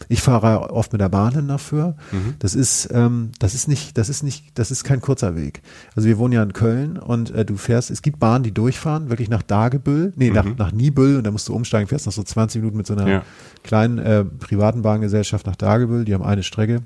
Ich 0.08 0.22
fahre 0.22 0.70
oft 0.70 0.92
mit 0.92 1.02
der 1.02 1.10
Bahn 1.10 1.34
hin 1.34 1.48
dafür. 1.48 1.96
Mhm. 2.10 2.34
Das 2.38 2.54
ist, 2.54 2.88
ähm, 2.90 3.32
das 3.38 3.52
ist 3.52 3.68
nicht, 3.68 3.98
das 3.98 4.08
ist 4.08 4.22
nicht, 4.22 4.58
das 4.58 4.70
ist 4.70 4.82
kein 4.82 5.02
kurzer 5.02 5.36
Weg. 5.36 5.60
Also 5.94 6.08
wir 6.08 6.16
wohnen 6.16 6.32
ja 6.32 6.42
in 6.42 6.54
Köln 6.54 6.85
und 6.94 7.30
äh, 7.30 7.44
du 7.44 7.56
fährst, 7.56 7.90
es 7.90 8.02
gibt 8.02 8.18
Bahnen, 8.18 8.44
die 8.44 8.52
durchfahren, 8.52 9.10
wirklich 9.10 9.28
nach 9.28 9.42
Dagebüll, 9.42 10.12
nee, 10.16 10.30
mhm. 10.30 10.34
nach, 10.34 10.44
nach 10.56 10.72
Nibüll 10.72 11.16
und 11.16 11.24
da 11.24 11.30
musst 11.30 11.48
du 11.48 11.54
umsteigen, 11.54 11.88
fährst 11.88 12.06
noch 12.06 12.12
so 12.12 12.22
20 12.22 12.60
Minuten 12.60 12.76
mit 12.76 12.86
so 12.86 12.94
einer 12.94 13.08
ja. 13.08 13.22
kleinen 13.62 13.98
äh, 13.98 14.24
privaten 14.24 14.82
Bahngesellschaft 14.82 15.46
nach 15.46 15.56
Dagebüll, 15.56 16.04
die 16.04 16.14
haben 16.14 16.24
eine 16.24 16.42
Strecke. 16.42 16.82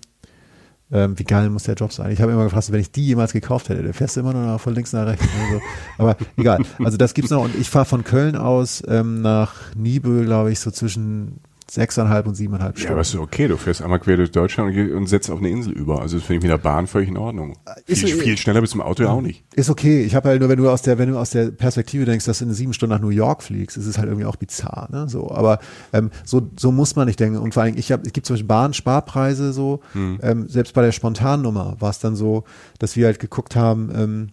Ähm, 0.93 1.17
wie 1.19 1.25
geil 1.25 1.51
muss 1.51 1.65
der 1.65 1.75
Job 1.75 1.93
sein? 1.93 2.11
Ich 2.11 2.21
habe 2.21 2.33
immer 2.33 2.45
gefragt, 2.45 2.73
wenn 2.73 2.81
ich 2.81 2.91
die 2.91 3.07
jemals 3.07 3.33
gekauft 3.33 3.69
hätte, 3.69 3.83
der 3.83 3.95
fährst 3.95 4.17
du 4.17 4.21
immer 4.21 4.33
nur 4.33 4.59
von 4.59 4.75
links 4.75 4.93
nach 4.93 5.07
rechts. 5.07 5.25
Also, 5.45 5.63
aber 5.99 6.17
egal. 6.37 6.65
Also 6.83 6.97
das 6.97 7.15
gibt's 7.15 7.31
noch 7.31 7.45
und 7.45 7.55
ich 7.55 7.71
fahre 7.71 7.85
von 7.85 8.03
Köln 8.03 8.37
aus 8.37 8.83
ähm, 8.89 9.23
nach 9.23 9.55
Nibel, 9.77 10.25
glaube 10.25 10.51
ich, 10.51 10.59
so 10.59 10.73
zwischen 10.73 11.39
sechseinhalb 11.73 12.27
und 12.27 12.35
siebeneinhalb 12.35 12.77
Stunden. 12.77 12.89
Ja, 12.89 12.93
aber 12.93 13.03
ist 13.03 13.15
okay, 13.15 13.49
du 13.49 13.57
fährst 13.57 13.83
einmal 13.83 14.01
quer 14.01 14.17
durch 14.17 14.31
Deutschland 14.31 14.77
und, 14.77 15.07
setzt 15.07 15.31
auf 15.31 15.39
eine 15.39 15.49
Insel 15.49 15.73
über. 15.73 16.01
Also 16.01 16.19
das 16.19 16.27
finde 16.27 16.39
ich 16.39 16.43
mit 16.43 16.51
der 16.51 16.59
Bahn 16.59 16.87
völlig 16.87 17.09
in 17.09 17.17
Ordnung. 17.17 17.57
Ist 17.87 18.03
viel, 18.03 18.17
viel 18.17 18.37
schneller 18.37 18.61
bis 18.61 18.71
zum 18.71 18.81
Auto 18.81 19.03
ja 19.03 19.11
auch 19.11 19.21
nicht. 19.21 19.45
Ist 19.55 19.71
okay. 19.71 20.03
Ich 20.03 20.15
habe 20.15 20.29
halt 20.29 20.41
nur, 20.41 20.49
wenn 20.49 20.59
du 20.59 20.69
aus 20.69 20.83
der, 20.83 20.99
wenn 20.99 21.11
du 21.11 21.19
aus 21.19 21.31
der 21.31 21.51
Perspektive 21.51 22.05
denkst, 22.05 22.25
dass 22.25 22.39
du 22.39 22.45
in 22.45 22.53
sieben 22.53 22.73
Stunden 22.73 22.95
nach 22.95 23.01
New 23.01 23.11
York 23.11 23.43
fliegst, 23.43 23.77
ist 23.77 23.87
es 23.87 23.99
halt 23.99 24.09
irgendwie 24.09 24.27
auch 24.27 24.37
bizarr. 24.37 24.89
Ne? 24.91 25.09
So, 25.09 25.31
aber 25.31 25.61
ähm, 25.93 26.11
so, 26.25 26.49
so 26.59 26.73
muss 26.73 26.97
man 26.97 27.07
nicht 27.07 27.21
denken. 27.21 27.39
Und 27.39 27.55
vor 27.55 27.63
allem, 27.63 27.77
ich 27.77 27.93
habe, 27.93 28.03
es 28.05 28.13
gibt 28.13 28.27
zum 28.27 28.35
Beispiel 28.35 28.49
Bahnsparpreise 28.49 29.53
so. 29.53 29.81
Hm. 29.93 30.19
Ähm, 30.23 30.49
selbst 30.49 30.75
bei 30.75 30.83
der 30.83 30.93
Spontannummer 30.93 31.77
war 31.79 31.91
es 31.91 31.99
dann 31.99 32.17
so, 32.17 32.45
dass 32.79 32.97
wir 32.97 33.07
halt 33.07 33.19
geguckt 33.19 33.57
haben. 33.57 33.91
Ähm, 33.95 34.29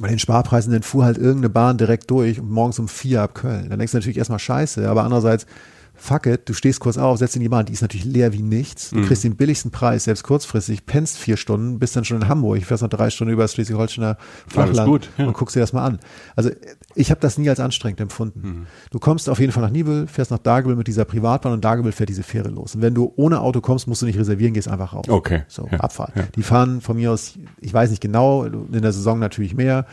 bei 0.00 0.08
den 0.08 0.18
Sparpreisen, 0.18 0.72
dann 0.72 0.82
fuhr 0.82 1.04
halt 1.04 1.18
irgendeine 1.18 1.50
Bahn 1.50 1.78
direkt 1.78 2.10
durch 2.10 2.40
und 2.40 2.50
morgens 2.50 2.78
um 2.78 2.88
vier 2.88 3.22
ab 3.22 3.34
Köln. 3.34 3.70
Dann 3.70 3.78
denkst 3.78 3.92
du 3.92 3.98
natürlich 3.98 4.18
erstmal 4.18 4.38
scheiße, 4.38 4.88
aber 4.88 5.04
andererseits 5.04 5.46
fuck 5.94 6.26
it, 6.26 6.48
du 6.48 6.54
stehst 6.54 6.80
kurz 6.80 6.98
auf, 6.98 7.18
setzt 7.18 7.36
in 7.36 7.42
die 7.42 7.48
Bahn, 7.48 7.66
die 7.66 7.72
ist 7.72 7.82
natürlich 7.82 8.04
leer 8.04 8.32
wie 8.32 8.42
nichts. 8.42 8.90
Du 8.90 8.96
mhm. 8.96 9.06
kriegst 9.06 9.24
den 9.24 9.36
billigsten 9.36 9.70
Preis, 9.70 10.04
selbst 10.04 10.24
kurzfristig, 10.24 10.86
pennst 10.86 11.18
vier 11.18 11.36
Stunden, 11.36 11.78
bist 11.78 11.96
dann 11.96 12.04
schon 12.04 12.20
in 12.20 12.28
Hamburg, 12.28 12.58
ich 12.58 12.66
fährst 12.66 12.82
noch 12.82 12.90
drei 12.90 13.10
Stunden 13.10 13.32
über 13.32 13.42
das 13.42 13.54
Schleswig-Holsteiner 13.54 14.16
Flachland 14.46 14.88
gut, 14.88 15.08
ja. 15.16 15.26
und 15.26 15.34
guckst 15.34 15.56
dir 15.56 15.60
das 15.60 15.72
mal 15.72 15.84
an. 15.84 15.98
Also 16.36 16.50
ich 16.94 17.10
habe 17.10 17.20
das 17.20 17.38
nie 17.38 17.48
als 17.48 17.60
anstrengend 17.60 18.00
empfunden. 18.00 18.40
Mhm. 18.42 18.66
Du 18.90 18.98
kommst 18.98 19.28
auf 19.28 19.38
jeden 19.38 19.52
Fall 19.52 19.62
nach 19.62 19.70
Nibel, 19.70 20.06
fährst 20.06 20.30
nach 20.30 20.38
Dagebüll 20.38 20.76
mit 20.76 20.86
dieser 20.86 21.04
Privatbahn 21.04 21.52
und 21.52 21.64
Dagebüll 21.64 21.92
fährt 21.92 22.08
diese 22.08 22.22
Fähre 22.22 22.48
los. 22.48 22.74
Und 22.74 22.82
wenn 22.82 22.94
du 22.94 23.12
ohne 23.16 23.40
Auto 23.40 23.60
kommst, 23.60 23.86
musst 23.86 24.02
du 24.02 24.06
nicht 24.06 24.18
reservieren, 24.18 24.54
gehst 24.54 24.68
einfach 24.68 24.92
raus. 24.92 25.08
Okay. 25.08 25.44
So, 25.48 25.68
ja. 25.70 25.80
Abfahrt. 25.80 26.16
Ja. 26.16 26.24
Die 26.34 26.42
fahren 26.42 26.80
von 26.80 26.96
mir 26.96 27.12
aus, 27.12 27.38
ich 27.60 27.72
weiß 27.72 27.90
nicht 27.90 28.02
genau, 28.02 28.44
in 28.44 28.82
der 28.82 28.92
Saison 28.92 29.18
natürlich 29.18 29.54
mehr, 29.54 29.86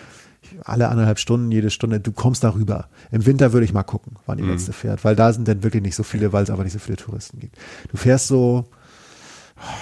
alle 0.64 0.90
anderthalb 0.90 1.20
Stunden, 1.20 1.52
jede 1.52 1.70
Stunde, 1.70 2.00
du 2.00 2.12
kommst 2.12 2.44
darüber. 2.44 2.88
Im 3.12 3.26
Winter 3.26 3.54
würde 3.54 3.66
ich 3.66 3.74
mal 3.74 3.84
gucken, 3.84 4.18
wann 4.26 4.38
die 4.38 4.44
mhm. 4.44 4.52
letzte 4.52 4.74
fährt, 4.74 5.04
weil 5.04 5.16
da 5.16 5.32
sind 5.34 5.48
dann 5.48 5.64
wirklich 5.64 5.84
nicht 5.84 5.96
so 5.96 6.04
viele, 6.04 6.34
weil 6.34 6.44
es 6.44 6.50
aber 6.50 6.64
nicht 6.64 6.74
so 6.74 6.80
viele 6.80 6.98
Touristen 6.98 7.40
gibt. 7.40 7.58
Du 7.90 7.98
fährst 7.98 8.28
so, 8.28 8.66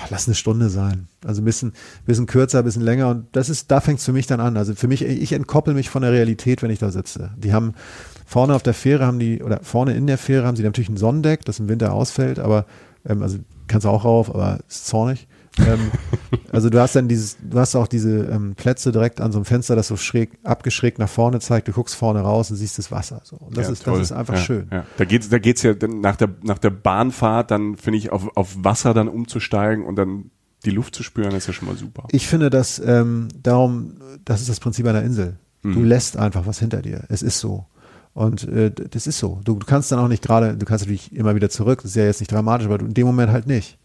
lass 0.09 0.27
eine 0.27 0.35
Stunde 0.35 0.69
sein. 0.69 1.07
Also 1.25 1.41
ein 1.41 1.45
bisschen, 1.45 1.73
bisschen 2.05 2.25
kürzer, 2.25 2.59
ein 2.59 2.65
bisschen 2.65 2.81
länger 2.81 3.09
und 3.09 3.27
das 3.31 3.49
ist, 3.49 3.71
da 3.71 3.81
fängt 3.81 3.99
es 3.99 4.05
für 4.05 4.13
mich 4.13 4.27
dann 4.27 4.39
an. 4.39 4.57
Also 4.57 4.75
für 4.75 4.87
mich, 4.87 5.03
ich 5.03 5.31
entkoppel 5.31 5.73
mich 5.73 5.89
von 5.89 6.01
der 6.01 6.11
Realität, 6.11 6.61
wenn 6.61 6.71
ich 6.71 6.79
da 6.79 6.91
sitze. 6.91 7.31
Die 7.37 7.53
haben 7.53 7.73
vorne 8.25 8.53
auf 8.53 8.63
der 8.63 8.73
Fähre 8.73 9.05
haben 9.05 9.19
die, 9.19 9.41
oder 9.41 9.61
vorne 9.63 9.95
in 9.95 10.07
der 10.07 10.17
Fähre 10.17 10.45
haben 10.45 10.55
sie 10.55 10.63
natürlich 10.63 10.89
ein 10.89 10.97
Sonnendeck, 10.97 11.45
das 11.45 11.59
im 11.59 11.69
Winter 11.69 11.93
ausfällt, 11.93 12.39
aber 12.39 12.65
ähm, 13.05 13.23
also 13.23 13.39
kannst 13.67 13.85
du 13.85 13.89
auch 13.89 14.03
rauf, 14.03 14.33
aber 14.33 14.59
ist 14.67 14.87
zornig 14.87 15.27
ähm, 15.67 15.91
also 16.51 16.69
du 16.69 16.79
hast 16.79 16.95
dann 16.95 17.07
dieses, 17.07 17.37
du 17.41 17.59
hast 17.59 17.75
auch 17.75 17.87
diese 17.87 18.25
ähm, 18.25 18.55
Plätze 18.55 18.91
direkt 18.91 19.21
an 19.21 19.31
so 19.31 19.39
einem 19.39 19.45
Fenster, 19.45 19.75
das 19.75 19.87
so 19.87 19.97
schräg, 19.97 20.31
abgeschrägt 20.43 20.99
nach 20.99 21.09
vorne 21.09 21.39
zeigt. 21.39 21.67
Du 21.67 21.71
guckst 21.71 21.95
vorne 21.95 22.21
raus 22.21 22.51
und 22.51 22.57
siehst 22.57 22.77
das 22.77 22.91
Wasser. 22.91 23.21
So. 23.23 23.37
Und 23.37 23.57
das 23.57 23.67
ja, 23.67 23.73
ist, 23.73 23.83
toll. 23.83 23.99
das 23.99 24.11
ist 24.11 24.17
einfach 24.17 24.35
ja, 24.35 24.41
schön. 24.41 24.67
Ja. 24.71 24.85
Da 24.97 25.05
geht's, 25.05 25.29
da 25.29 25.39
geht's 25.39 25.63
ja 25.63 25.73
nach 25.87 26.15
der, 26.15 26.29
nach 26.43 26.57
der 26.57 26.71
Bahnfahrt 26.71 27.51
dann, 27.51 27.77
finde 27.77 27.97
ich, 27.97 28.11
auf, 28.11 28.35
auf 28.35 28.55
Wasser 28.57 28.93
dann 28.93 29.07
umzusteigen 29.07 29.85
und 29.85 29.95
dann 29.95 30.31
die 30.65 30.71
Luft 30.71 30.95
zu 30.95 31.03
spüren, 31.03 31.33
ist 31.35 31.47
ja 31.47 31.53
schon 31.53 31.67
mal 31.67 31.77
super. 31.77 32.07
Ich 32.11 32.27
finde, 32.27 32.49
dass 32.49 32.79
ähm, 32.79 33.29
darum, 33.41 33.93
das 34.25 34.41
ist 34.41 34.49
das 34.49 34.59
Prinzip 34.59 34.85
einer 34.87 35.03
Insel. 35.03 35.37
Mhm. 35.63 35.73
Du 35.73 35.83
lässt 35.83 36.17
einfach 36.17 36.45
was 36.45 36.59
hinter 36.59 36.81
dir. 36.81 37.03
Es 37.09 37.21
ist 37.21 37.39
so. 37.39 37.65
Und 38.13 38.47
äh, 38.49 38.71
das 38.71 39.07
ist 39.07 39.19
so. 39.19 39.39
Du, 39.43 39.55
du 39.55 39.65
kannst 39.65 39.91
dann 39.91 39.99
auch 39.99 40.07
nicht 40.07 40.23
gerade, 40.23 40.57
du 40.57 40.65
kannst 40.65 40.85
natürlich 40.85 41.15
immer 41.15 41.35
wieder 41.35 41.49
zurück, 41.49 41.81
das 41.81 41.91
ist 41.91 41.95
ja 41.95 42.05
jetzt 42.05 42.19
nicht 42.19 42.31
dramatisch, 42.31 42.67
aber 42.67 42.77
du, 42.77 42.85
in 42.85 42.93
dem 42.93 43.07
Moment 43.07 43.31
halt 43.31 43.47
nicht. 43.47 43.77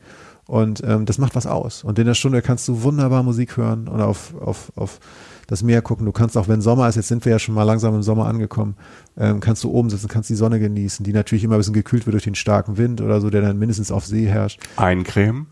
Und 0.46 0.82
ähm, 0.86 1.06
das 1.06 1.18
macht 1.18 1.34
was 1.34 1.46
aus. 1.46 1.84
Und 1.84 1.98
in 1.98 2.06
der 2.06 2.14
Stunde 2.14 2.42
kannst 2.42 2.68
du 2.68 2.82
wunderbar 2.82 3.22
Musik 3.22 3.56
hören 3.56 3.88
und 3.88 4.00
auf, 4.00 4.34
auf, 4.40 4.72
auf 4.76 5.00
das 5.46 5.62
Meer 5.62 5.82
gucken. 5.82 6.06
Du 6.06 6.12
kannst 6.12 6.36
auch, 6.36 6.48
wenn 6.48 6.60
Sommer 6.60 6.88
ist, 6.88 6.96
jetzt 6.96 7.08
sind 7.08 7.24
wir 7.24 7.32
ja 7.32 7.38
schon 7.38 7.54
mal 7.54 7.64
langsam 7.64 7.94
im 7.94 8.02
Sommer 8.02 8.26
angekommen, 8.26 8.76
ähm, 9.16 9.40
kannst 9.40 9.64
du 9.64 9.70
oben 9.70 9.90
sitzen, 9.90 10.08
kannst 10.08 10.30
die 10.30 10.34
Sonne 10.34 10.60
genießen, 10.60 11.04
die 11.04 11.12
natürlich 11.12 11.44
immer 11.44 11.54
ein 11.54 11.58
bisschen 11.58 11.74
gekühlt 11.74 12.06
wird 12.06 12.14
durch 12.14 12.24
den 12.24 12.34
starken 12.34 12.76
Wind 12.76 13.00
oder 13.00 13.20
so, 13.20 13.30
der 13.30 13.40
dann 13.40 13.58
mindestens 13.58 13.90
auf 13.90 14.06
See 14.06 14.26
herrscht. 14.26 14.60
Eincremen? 14.76 15.46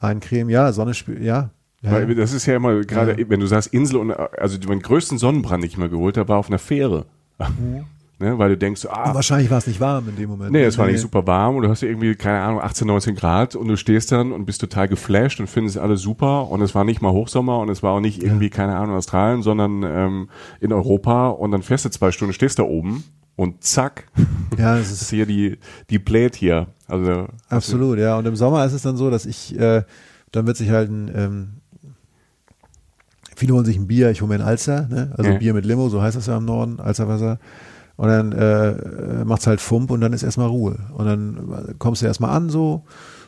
Eincremen, 0.00 0.50
ja, 0.50 0.72
Sonne 0.72 0.94
spielt, 0.94 1.22
ja. 1.22 1.50
Ja. 1.82 1.92
Weil 1.92 2.14
das 2.14 2.32
ist 2.32 2.46
ja 2.46 2.56
immer 2.56 2.80
gerade, 2.82 3.20
ja. 3.20 3.28
wenn 3.28 3.40
du 3.40 3.46
sagst 3.46 3.72
Insel 3.72 3.96
und 3.96 4.12
also 4.12 4.56
meinen 4.68 4.82
größten 4.82 5.18
Sonnenbrand, 5.18 5.64
den 5.64 5.68
ich 5.68 5.76
mal 5.76 5.88
geholt 5.88 6.16
habe, 6.16 6.28
war 6.28 6.38
auf 6.38 6.48
einer 6.48 6.60
Fähre. 6.60 7.06
Mhm 7.38 7.84
ne? 8.22 8.38
weil 8.38 8.50
du 8.50 8.56
denkst, 8.56 8.86
ah. 8.86 9.08
Und 9.08 9.14
wahrscheinlich 9.14 9.50
war 9.50 9.58
es 9.58 9.66
nicht 9.66 9.80
warm 9.80 10.08
in 10.08 10.16
dem 10.16 10.30
Moment. 10.30 10.52
Nee, 10.52 10.64
es 10.64 10.78
war 10.78 10.86
nicht 10.86 11.00
super 11.00 11.26
warm 11.26 11.56
und 11.56 11.62
du 11.62 11.68
hast 11.68 11.82
irgendwie, 11.82 12.14
keine 12.14 12.40
Ahnung, 12.40 12.60
18, 12.60 12.86
19 12.86 13.14
Grad 13.14 13.54
und 13.54 13.68
du 13.68 13.76
stehst 13.76 14.12
dann 14.12 14.32
und 14.32 14.46
bist 14.46 14.60
total 14.60 14.88
geflasht 14.88 15.40
und 15.40 15.48
findest 15.48 15.78
alles 15.78 16.00
super 16.00 16.48
und 16.48 16.62
es 16.62 16.74
war 16.74 16.84
nicht 16.84 17.02
mal 17.02 17.12
Hochsommer 17.12 17.58
und 17.58 17.68
es 17.68 17.82
war 17.82 17.92
auch 17.92 18.00
nicht 18.00 18.22
irgendwie, 18.22 18.46
ja. 18.46 18.50
keine 18.50 18.76
Ahnung, 18.76 18.96
Australien, 18.96 19.42
sondern 19.42 19.82
ähm, 19.82 20.28
in 20.60 20.72
Europa 20.72 21.28
und 21.28 21.50
dann 21.50 21.62
fährst 21.62 21.84
du 21.84 21.90
zwei 21.90 22.12
Stunden, 22.12 22.32
stehst 22.32 22.58
da 22.58 22.62
oben 22.62 23.04
und 23.36 23.64
zack, 23.64 24.04
Ja, 24.58 24.78
es 24.78 24.90
ist 24.90 25.02
ist 25.02 25.10
hier 25.10 25.26
die, 25.26 25.58
die 25.90 25.98
Plate 25.98 26.38
hier. 26.38 26.66
Also, 26.86 27.26
absolut, 27.48 27.98
ja. 27.98 28.18
Und 28.18 28.26
im 28.26 28.36
Sommer 28.36 28.64
ist 28.64 28.72
es 28.72 28.82
dann 28.82 28.96
so, 28.96 29.10
dass 29.10 29.26
ich, 29.26 29.58
äh, 29.58 29.82
dann 30.30 30.46
wird 30.46 30.56
sich 30.56 30.70
halt 30.70 30.90
ein, 30.90 31.10
ähm, 31.14 31.48
viele 33.34 33.54
holen 33.54 33.64
sich 33.64 33.76
ein 33.76 33.86
Bier, 33.86 34.10
ich 34.10 34.20
hole 34.20 34.28
mir 34.28 34.36
ein 34.36 34.46
Alster, 34.46 34.86
ne? 34.88 35.12
also 35.16 35.30
Ja. 35.30 35.38
Bier 35.38 35.54
mit 35.54 35.64
Limo, 35.64 35.88
so 35.88 36.02
heißt 36.02 36.16
das 36.16 36.26
ja 36.26 36.36
im 36.36 36.44
Norden, 36.44 36.80
Alsterwasser. 36.80 37.38
Und 37.96 38.08
dann 38.08 38.32
äh, 38.32 39.24
macht's 39.24 39.46
halt 39.46 39.60
Fump 39.60 39.90
und 39.90 40.00
dann 40.00 40.12
ist 40.12 40.22
erstmal 40.22 40.48
Ruhe. 40.48 40.76
Und 40.92 41.06
dann 41.06 41.76
kommst 41.78 42.02
du 42.02 42.06
erstmal 42.06 42.30
an 42.30 42.48
so 42.48 42.84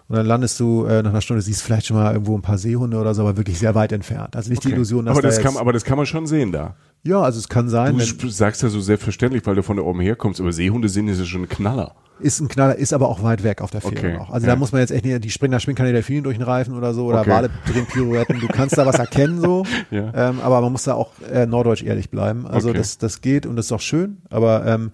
und 0.08 0.16
dann 0.16 0.26
landest 0.26 0.60
du 0.60 0.84
äh, 0.84 1.02
nach 1.02 1.10
einer 1.10 1.20
Stunde, 1.20 1.42
siehst 1.42 1.62
vielleicht 1.62 1.86
schon 1.86 1.96
mal 1.96 2.12
irgendwo 2.12 2.36
ein 2.36 2.42
paar 2.42 2.58
Seehunde 2.58 2.98
oder 2.98 3.14
so, 3.14 3.22
aber 3.22 3.36
wirklich 3.36 3.58
sehr 3.58 3.74
weit 3.74 3.92
entfernt. 3.92 4.36
Also 4.36 4.50
nicht 4.50 4.62
die 4.64 4.68
Okay. 4.68 4.76
Illusion, 4.76 5.04
dass 5.06 5.12
aber, 5.12 5.22
da 5.22 5.28
das 5.28 5.36
jetzt, 5.38 5.44
kann, 5.46 5.56
aber 5.56 5.72
das 5.72 5.84
kann 5.84 5.96
man 5.96 6.06
schon 6.06 6.26
sehen 6.26 6.52
da. 6.52 6.74
Ja, 7.02 7.20
also 7.20 7.38
es 7.38 7.48
kann 7.48 7.68
sein, 7.68 7.98
Du 8.18 8.28
sagst 8.28 8.62
ja 8.62 8.68
so 8.70 8.80
selbstverständlich, 8.80 9.44
weil 9.46 9.54
du 9.54 9.62
von 9.62 9.76
da 9.76 9.82
oben 9.82 10.00
herkommst, 10.00 10.40
aber 10.40 10.52
Seehunde 10.52 10.88
sind 10.88 11.08
ist 11.08 11.18
ja 11.18 11.24
schon 11.26 11.42
ein 11.42 11.48
Knaller. 11.50 11.94
ist 12.20 12.40
ein 12.40 12.48
Knaller, 12.48 12.76
ist 12.76 12.92
aber 12.94 13.08
auch 13.10 13.22
weit 13.22 13.42
weg 13.44 13.60
auf 13.60 13.70
der 13.70 13.80
Fähre 13.82 13.96
Okay, 13.98 14.14
noch. 14.16 14.30
Also 14.30 14.46
ja. 14.46 14.52
da 14.54 14.58
muss 14.58 14.72
man 14.72 14.80
jetzt 14.80 14.90
echt 14.90 15.04
nicht, 15.04 15.22
die 15.24 15.30
springen, 15.30 15.52
da 15.52 15.60
springen 15.60 15.76
keine 15.76 15.92
Delfine 15.92 16.22
durch 16.22 16.36
den 16.38 16.44
Reifen 16.46 16.74
oder 16.76 16.94
so 16.94 17.04
oder 17.06 17.20
Okay. 17.20 17.30
Wale 17.30 17.50
drehen 17.70 17.84
Pirouetten. 17.86 18.40
Du 18.40 18.46
kannst 18.48 18.78
da 18.78 18.86
was 18.86 18.96
erkennen 18.98 19.38
so, 19.40 19.64
Ja. 19.90 20.12
ähm, 20.14 20.40
aber 20.42 20.60
man 20.62 20.72
muss 20.72 20.84
da 20.84 20.94
auch 20.94 21.10
äh, 21.30 21.44
norddeutsch 21.46 21.82
ehrlich 21.82 22.08
bleiben. 22.10 22.46
Also 22.46 22.68
Okay. 22.70 22.78
das, 22.78 22.96
das 22.98 23.20
geht 23.20 23.44
und 23.46 23.56
das 23.56 23.66
ist 23.66 23.72
auch 23.72 23.80
schön, 23.80 24.18
aber 24.30 24.64
ähm, 24.66 24.90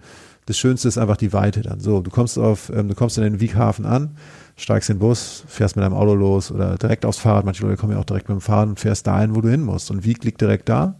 das 0.47 0.57
Schönste 0.57 0.87
ist 0.89 0.97
einfach 0.97 1.17
die 1.17 1.31
Weite 1.31 1.61
dann. 1.61 1.79
So, 1.79 2.01
du 2.01 2.09
kommst 2.11 2.37
auf, 2.37 2.69
ähm, 2.75 2.89
du 2.89 2.95
kommst 2.95 3.17
in 3.17 3.23
den 3.23 3.39
Wieghafen 3.39 3.85
an, 3.85 4.17
steigst 4.61 4.89
in 4.89 4.97
den 4.97 4.99
Bus, 4.99 5.43
fährst 5.47 5.75
mit 5.75 5.83
deinem 5.83 5.95
Auto 5.95 6.13
los 6.13 6.51
oder 6.51 6.77
direkt 6.77 7.05
aufs 7.05 7.17
Fahrrad. 7.17 7.45
Manche 7.45 7.63
Leute 7.63 7.77
kommen 7.77 7.93
ja 7.93 7.99
auch 7.99 8.05
direkt 8.05 8.29
mit 8.29 8.37
dem 8.37 8.41
Fahrrad 8.41 8.69
und 8.69 8.79
fährst 8.79 9.07
dahin, 9.07 9.35
wo 9.35 9.41
du 9.41 9.49
hin 9.49 9.63
musst. 9.63 9.89
Und 9.91 10.05
Wieg 10.05 10.23
liegt 10.23 10.39
direkt 10.39 10.69
da. 10.69 10.99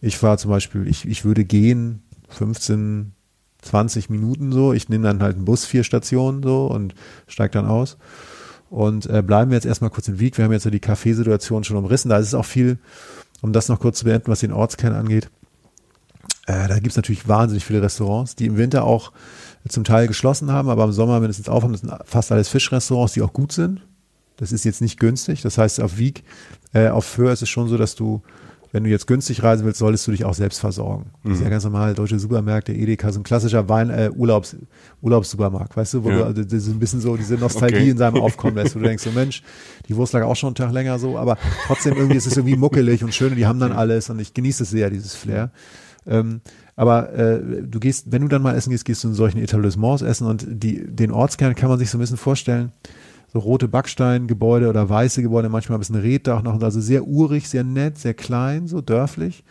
Ich 0.00 0.16
fahre 0.16 0.38
zum 0.38 0.50
Beispiel, 0.50 0.88
ich, 0.88 1.06
ich 1.06 1.24
würde 1.24 1.44
gehen 1.44 2.02
15, 2.30 3.12
20 3.62 4.10
Minuten 4.10 4.52
so. 4.52 4.72
Ich 4.72 4.88
nehme 4.88 5.06
dann 5.06 5.22
halt 5.22 5.36
einen 5.36 5.44
Bus, 5.44 5.66
vier 5.66 5.84
Stationen 5.84 6.42
so 6.42 6.66
und 6.66 6.94
steig 7.26 7.52
dann 7.52 7.66
aus. 7.66 7.98
Und 8.70 9.06
äh, 9.06 9.22
bleiben 9.22 9.50
wir 9.50 9.56
jetzt 9.56 9.66
erstmal 9.66 9.90
kurz 9.90 10.08
in 10.08 10.18
Wieg. 10.18 10.36
Wir 10.38 10.44
haben 10.44 10.52
jetzt 10.52 10.64
ja 10.64 10.70
die 10.70 10.80
Kaffeesituation 10.80 11.64
schon 11.64 11.76
umrissen. 11.76 12.08
Da 12.08 12.18
ist 12.18 12.28
es 12.28 12.34
auch 12.34 12.46
viel, 12.46 12.78
um 13.42 13.52
das 13.52 13.68
noch 13.68 13.80
kurz 13.80 13.98
zu 13.98 14.06
beenden, 14.06 14.28
was 14.28 14.40
den 14.40 14.52
Ortskern 14.52 14.94
angeht. 14.94 15.30
Äh, 16.46 16.68
da 16.68 16.78
gibt's 16.78 16.96
natürlich 16.96 17.28
wahnsinnig 17.28 17.64
viele 17.64 17.82
Restaurants, 17.82 18.34
die 18.34 18.46
im 18.46 18.56
Winter 18.56 18.84
auch 18.84 19.12
zum 19.68 19.84
Teil 19.84 20.06
geschlossen 20.06 20.52
haben, 20.52 20.68
aber 20.68 20.84
im 20.84 20.92
Sommer 20.92 21.20
mindestens 21.20 21.48
aufhaben. 21.48 21.72
Das 21.72 21.80
sind 21.82 21.92
fast 22.04 22.30
alles 22.32 22.48
Fischrestaurants, 22.48 23.14
die 23.14 23.22
auch 23.22 23.32
gut 23.32 23.52
sind. 23.52 23.80
Das 24.36 24.52
ist 24.52 24.64
jetzt 24.64 24.80
nicht 24.80 24.98
günstig. 24.98 25.42
Das 25.42 25.58
heißt, 25.58 25.80
auf 25.80 25.96
Wieg, 25.96 26.24
äh, 26.72 26.88
auf 26.88 27.04
Föhr 27.04 27.32
ist 27.32 27.42
es 27.42 27.48
schon 27.48 27.68
so, 27.68 27.78
dass 27.78 27.94
du, 27.94 28.20
wenn 28.72 28.82
du 28.82 28.90
jetzt 28.90 29.06
günstig 29.06 29.42
reisen 29.44 29.64
willst, 29.64 29.78
solltest 29.78 30.04
du 30.06 30.10
dich 30.10 30.24
auch 30.24 30.34
selbst 30.34 30.58
versorgen. 30.58 31.06
Das 31.22 31.34
ist 31.38 31.42
ja 31.44 31.48
ganz 31.48 31.62
normal. 31.62 31.94
Deutsche 31.94 32.18
Supermärkte, 32.18 32.72
Edeka, 32.72 33.12
so 33.12 33.20
ein 33.20 33.22
klassischer 33.22 33.68
Wein, 33.68 33.90
äh, 33.90 34.10
Urlaubs, 34.12 34.56
Urlaubssupermarkt, 35.00 35.76
weißt 35.76 35.94
du, 35.94 36.04
wo 36.04 36.10
Ja. 36.10 36.16
du 36.16 36.24
also, 36.24 36.42
das 36.42 36.52
ist 36.52 36.68
ein 36.68 36.78
bisschen 36.80 37.00
so 37.00 37.16
diese 37.16 37.34
Nostalgie 37.36 37.76
Okay. 37.76 37.90
in 37.90 37.96
seinem 37.98 38.16
Aufkommen 38.16 38.56
lässt, 38.56 38.74
wo 38.74 38.80
du 38.80 38.84
denkst, 38.88 39.04
so 39.04 39.12
Mensch, 39.12 39.42
die 39.88 39.94
Wurst 39.96 40.12
lag 40.12 40.22
auch 40.24 40.34
schon 40.36 40.48
einen 40.48 40.54
Tag 40.56 40.72
länger 40.72 40.98
so, 40.98 41.16
aber 41.16 41.38
trotzdem 41.66 41.94
irgendwie 41.94 42.16
ist 42.16 42.26
es 42.26 42.36
irgendwie 42.36 42.56
muckelig 42.56 43.04
und 43.04 43.14
schön 43.14 43.30
und 43.30 43.36
die 43.36 43.46
haben 43.46 43.60
dann 43.60 43.72
alles 43.72 44.10
und 44.10 44.18
ich 44.18 44.34
genieße 44.34 44.64
es 44.64 44.70
sehr, 44.70 44.90
dieses 44.90 45.14
Flair. 45.14 45.50
Ähm, 46.06 46.40
aber 46.76 47.12
äh, 47.12 47.62
du 47.62 47.80
gehst, 47.80 48.10
wenn 48.12 48.22
du 48.22 48.28
dann 48.28 48.42
mal 48.42 48.54
essen 48.54 48.70
gehst, 48.70 48.84
gehst 48.84 49.04
du 49.04 49.08
in 49.08 49.14
solchen 49.14 49.38
Etablissements 49.38 50.02
essen 50.02 50.26
und 50.26 50.46
die, 50.48 50.84
den 50.86 51.12
Ortskern 51.12 51.54
kann 51.54 51.68
man 51.68 51.78
sich 51.78 51.90
so 51.90 51.98
ein 51.98 52.00
bisschen 52.00 52.16
vorstellen, 52.16 52.72
so 53.32 53.38
rote 53.40 53.68
Backsteingebäude 53.68 54.68
oder 54.68 54.88
weiße 54.88 55.22
Gebäude, 55.22 55.48
manchmal 55.48 55.78
ein 55.78 55.80
bisschen 55.80 55.96
Reddach 55.96 56.42
noch, 56.42 56.60
also 56.62 56.80
sehr 56.80 57.06
urig, 57.06 57.48
sehr 57.48 57.64
nett, 57.64 57.98
sehr 57.98 58.14
klein, 58.14 58.68
so 58.68 58.80
dörflich. 58.80 59.44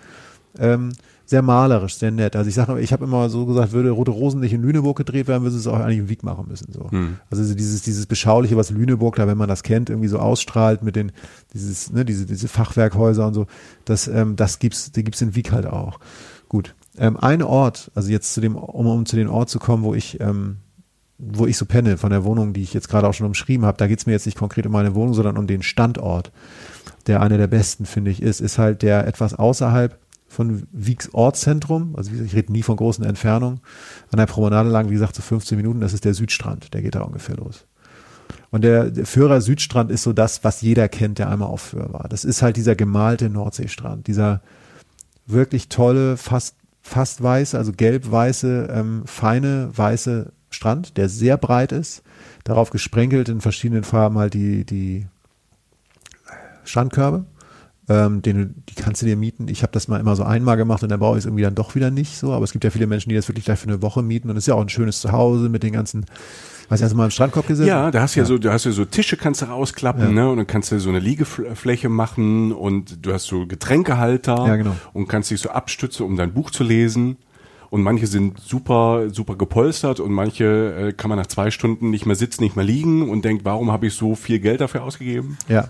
Ähm, 0.57 0.91
sehr 1.25 1.41
malerisch, 1.41 1.95
sehr 1.95 2.11
nett. 2.11 2.35
Also 2.35 2.49
ich 2.49 2.55
sage, 2.55 2.79
ich 2.79 2.91
habe 2.91 3.05
immer 3.05 3.29
so 3.29 3.45
gesagt, 3.45 3.71
würde 3.71 3.89
Rote 3.91 4.11
Rosen 4.11 4.41
nicht 4.41 4.53
in 4.53 4.61
Lüneburg 4.61 4.97
gedreht 4.97 5.27
werden, 5.27 5.43
würde 5.43 5.55
es 5.55 5.67
auch 5.67 5.79
eigentlich 5.79 5.99
im 5.99 6.09
Wieg 6.09 6.21
machen 6.23 6.45
müssen. 6.47 6.71
So. 6.71 6.89
Also 7.29 7.43
so 7.43 7.55
dieses, 7.55 7.81
dieses 7.81 8.05
Beschauliche, 8.05 8.57
was 8.57 8.69
Lüneburg 8.69 9.15
da, 9.15 9.25
wenn 9.25 9.37
man 9.37 9.47
das 9.47 9.63
kennt, 9.63 9.89
irgendwie 9.89 10.09
so 10.09 10.19
ausstrahlt 10.19 10.83
mit 10.83 10.95
den, 10.95 11.11
dieses, 11.53 11.91
ne, 11.91 12.03
diese, 12.03 12.25
diese 12.25 12.47
Fachwerkhäuser 12.47 13.25
und 13.25 13.33
so, 13.33 13.47
das, 13.85 14.07
ähm, 14.07 14.35
das 14.35 14.59
gibt's, 14.59 14.91
die 14.91 15.03
gibt's 15.03 15.21
in 15.21 15.33
Wieg 15.33 15.51
halt 15.51 15.65
auch. 15.65 15.99
Gut. 16.49 16.75
Ähm, 16.97 17.17
ein 17.17 17.41
Ort, 17.41 17.91
also 17.95 18.09
jetzt 18.09 18.33
zu 18.33 18.41
dem, 18.41 18.55
um, 18.55 18.85
um 18.85 19.05
zu 19.05 19.15
dem 19.15 19.29
Ort 19.29 19.49
zu 19.49 19.59
kommen, 19.59 19.83
wo 19.83 19.93
ich, 19.95 20.19
ähm, 20.19 20.57
wo 21.17 21.47
ich 21.47 21.57
so 21.57 21.65
penne, 21.65 21.97
von 21.97 22.11
der 22.11 22.23
Wohnung, 22.23 22.53
die 22.53 22.61
ich 22.61 22.73
jetzt 22.73 22.89
gerade 22.89 23.07
auch 23.07 23.13
schon 23.13 23.27
umschrieben 23.27 23.65
habe, 23.65 23.77
da 23.77 23.87
geht's 23.87 24.05
mir 24.05 24.11
jetzt 24.11 24.25
nicht 24.25 24.37
konkret 24.37 24.65
um 24.65 24.71
meine 24.71 24.93
Wohnung, 24.93 25.13
sondern 25.13 25.37
um 25.37 25.47
den 25.47 25.63
Standort, 25.63 26.31
der 27.07 27.21
einer 27.21 27.37
der 27.37 27.47
besten, 27.47 27.85
finde 27.85 28.11
ich, 28.11 28.21
ist, 28.21 28.41
ist 28.41 28.57
halt 28.57 28.81
der 28.81 29.07
etwas 29.07 29.33
außerhalb 29.33 29.97
von 30.27 30.67
Wiegs 30.71 31.13
Ortszentrum, 31.13 31.95
also 31.95 32.11
ich 32.11 32.33
rede 32.33 32.51
nie 32.51 32.63
von 32.63 32.75
großen 32.75 33.05
Entfernungen, 33.05 33.61
an 34.11 34.17
der 34.17 34.25
Promenade 34.25 34.69
lang, 34.69 34.89
wie 34.89 34.93
gesagt, 34.93 35.15
so 35.15 35.21
15 35.21 35.55
Minuten, 35.57 35.79
das 35.79 35.93
ist 35.93 36.05
der 36.05 36.13
Südstrand, 36.13 36.73
der 36.73 36.81
geht 36.81 36.95
da 36.95 37.01
ungefähr 37.01 37.35
los. 37.35 37.65
Und 38.49 38.63
der, 38.63 38.91
der 38.91 39.05
Föhrer 39.05 39.41
Südstrand 39.41 39.91
ist 39.91 40.03
so 40.03 40.13
das, 40.13 40.43
was 40.43 40.61
jeder 40.61 40.87
kennt, 40.87 41.19
der 41.19 41.29
einmal 41.29 41.47
auf 41.47 41.61
Föhr 41.61 41.91
war. 41.91 42.07
Das 42.07 42.23
ist 42.23 42.41
halt 42.41 42.55
dieser 42.55 42.75
gemalte 42.75 43.29
Nordseestrand, 43.29 44.05
dieser 44.07 44.41
wirklich 45.25 45.69
tolle, 45.69 46.17
fast, 46.17 46.55
fast 46.83 47.23
weiße, 47.23 47.57
also 47.57 47.71
gelb-weiße, 47.71 48.67
ähm, 48.69 49.03
feine 49.05 49.69
weiße 49.73 50.31
Strand, 50.49 50.97
der 50.97 51.09
sehr 51.09 51.37
breit 51.37 51.71
ist, 51.71 52.03
darauf 52.43 52.69
gesprenkelt 52.69 53.29
in 53.29 53.41
verschiedenen 53.41 53.83
Farben 53.83 54.17
halt 54.19 54.35
die, 54.35 54.65
die 54.65 55.07
Strandkörbe. 56.65 57.25
Ähm, 57.89 58.21
den, 58.21 58.63
die 58.69 58.75
kannst 58.75 59.01
du 59.01 59.05
dir 59.05 59.17
mieten. 59.17 59.49
Ich 59.49 59.61
habe 59.61 59.73
das 59.73 59.89
mal 59.89 59.99
immer 59.99 60.15
so 60.15 60.23
einmal 60.23 60.55
gemacht 60.55 60.83
und 60.83 60.89
dann 60.89 60.99
brauche 60.99 61.17
ich 61.17 61.23
es 61.23 61.25
irgendwie 61.25 61.43
dann 61.43 61.55
doch 61.55 61.75
wieder 61.75 61.91
nicht 61.91 62.17
so. 62.17 62.31
Aber 62.31 62.45
es 62.45 62.51
gibt 62.53 62.63
ja 62.63 62.69
viele 62.69 62.87
Menschen, 62.87 63.09
die 63.09 63.15
das 63.15 63.27
wirklich 63.27 63.43
gleich 63.43 63.59
für 63.59 63.67
eine 63.67 63.81
Woche 63.81 64.01
mieten 64.01 64.29
und 64.29 64.35
das 64.35 64.43
ist 64.43 64.47
ja 64.47 64.53
auch 64.53 64.61
ein 64.61 64.69
schönes 64.69 65.01
Zuhause 65.01 65.49
mit 65.49 65.63
den 65.63 65.73
ganzen, 65.73 66.01
weiß 66.01 66.52
hast 66.69 66.81
du 66.91 66.95
mal 66.97 67.05
im 67.05 67.11
Strandkorb 67.11 67.47
gesessen? 67.47 67.67
Ja, 67.67 67.91
da 67.91 68.01
hast 68.01 68.15
du 68.15 68.19
ja, 68.21 68.25
so, 68.25 68.37
da 68.37 68.51
hast 68.53 68.65
du 68.65 68.71
so 68.71 68.85
Tische 68.85 69.17
kannst 69.17 69.41
du 69.41 69.45
rausklappen, 69.45 70.03
Ja. 70.03 70.11
ne? 70.11 70.29
Und 70.29 70.37
dann 70.37 70.47
kannst 70.47 70.71
du 70.71 70.79
so 70.79 70.89
eine 70.89 70.99
Liegefläche 70.99 71.89
machen 71.89 72.51
und 72.51 73.05
du 73.05 73.13
hast 73.13 73.25
so 73.25 73.45
Getränkehalter 73.47 74.47
Ja, 74.47 74.55
genau. 74.55 74.75
und 74.93 75.07
kannst 75.07 75.31
dich 75.31 75.39
so 75.41 75.49
abstützen, 75.49 76.05
um 76.05 76.15
dein 76.15 76.33
Buch 76.33 76.51
zu 76.51 76.63
lesen. 76.63 77.17
Und 77.69 77.81
manche 77.81 78.05
sind 78.05 78.39
super, 78.39 79.09
super 79.11 79.35
gepolstert 79.35 79.99
und 79.99 80.11
manche 80.11 80.75
äh, 80.89 80.93
kann 80.93 81.09
man 81.09 81.17
nach 81.17 81.25
zwei 81.25 81.49
Stunden 81.49 81.89
nicht 81.89 82.05
mehr 82.05 82.15
sitzen, 82.15 82.43
nicht 82.43 82.55
mehr 82.55 82.63
liegen 82.65 83.09
und 83.09 83.25
denkt, 83.25 83.45
warum 83.45 83.71
habe 83.71 83.87
ich 83.87 83.95
so 83.95 84.13
viel 84.13 84.37
Geld 84.39 84.61
dafür 84.61 84.83
ausgegeben? 84.83 85.39
Ja. 85.47 85.69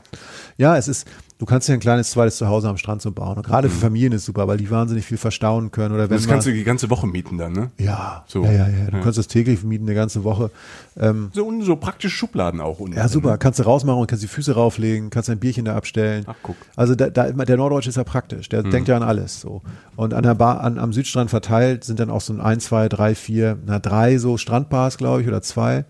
Ja, 0.58 0.76
es 0.76 0.90
ist, 0.90 1.08
du 1.44 1.46
kannst 1.46 1.68
dir 1.68 1.74
ein 1.74 1.82
kleines 1.82 2.12
zweites 2.12 2.38
Zuhause 2.38 2.70
am 2.70 2.78
Strand 2.78 3.02
so 3.02 3.12
bauen. 3.12 3.36
Und 3.36 3.46
gerade 3.46 3.70
für 3.70 3.78
Familien 3.78 4.14
ist 4.14 4.24
super, 4.24 4.48
weil 4.48 4.56
die 4.56 4.72
wahnsinnig 4.72 5.06
viel 5.06 5.18
verstauen 5.18 5.72
können. 5.72 5.94
Oder 5.94 6.10
wenn 6.10 6.16
Das 6.16 6.26
kannst 6.26 6.48
du 6.48 6.54
die 6.54 6.64
ganze 6.64 6.90
Woche 6.90 7.06
mieten 7.06 7.38
dann, 7.38 7.52
ne? 7.52 7.70
ja, 7.78 8.24
So. 8.28 8.46
ja, 8.46 8.52
ja, 8.54 8.68
ja. 8.70 8.86
Du 8.90 8.98
Ja. 8.98 9.04
kannst 9.04 9.18
das 9.20 9.28
täglich 9.28 9.62
mieten, 9.64 9.84
eine 9.84 9.94
ganze 9.94 10.24
Woche. 10.24 10.52
Ähm, 10.98 11.32
So, 11.34 11.46
und 11.46 11.62
so 11.64 11.76
praktische 11.76 12.16
Schubladen 12.16 12.62
auch 12.62 12.80
unten. 12.80 12.96
ja, 12.96 13.10
super. 13.10 13.32
Ne? 13.32 13.38
Kannst 13.40 13.60
du 13.60 13.64
rausmachen 13.64 14.00
und 14.00 14.08
kannst 14.08 14.24
die 14.24 14.28
Füße 14.30 14.54
rauflegen, 14.56 15.10
kannst 15.10 15.30
ein 15.30 15.38
Bierchen 15.40 15.66
da 15.66 15.76
abstellen. 15.76 16.24
Ach, 16.28 16.36
guck. 16.42 16.56
Also 16.78 16.96
da, 16.96 17.10
da, 17.10 17.30
der 17.32 17.58
Norddeutsche 17.58 17.90
ist 17.90 17.98
ja 17.98 18.06
praktisch. 18.06 18.48
Der 18.48 18.64
denkt 18.64 18.88
ja 18.88 18.96
an 18.96 19.04
alles 19.04 19.42
so. 19.42 19.62
Und 19.98 20.14
an 20.14 20.24
der 20.24 20.36
Bar, 20.36 20.62
an, 20.62 20.80
am 20.80 20.94
Südstrand 20.94 21.30
verteilt 21.30 21.84
sind 21.84 22.00
dann 22.00 22.10
auch 22.10 22.22
so 22.22 22.32
ein, 22.32 22.40
ein, 22.40 22.62
zwei, 22.62 22.88
drei, 22.88 23.16
vier, 23.16 23.58
na 23.66 23.80
drei 23.80 24.18
so 24.18 24.38
Strandbars, 24.38 24.98
glaube 24.98 25.22
ich, 25.24 25.28
oder 25.28 25.42
zwei, 25.42 25.84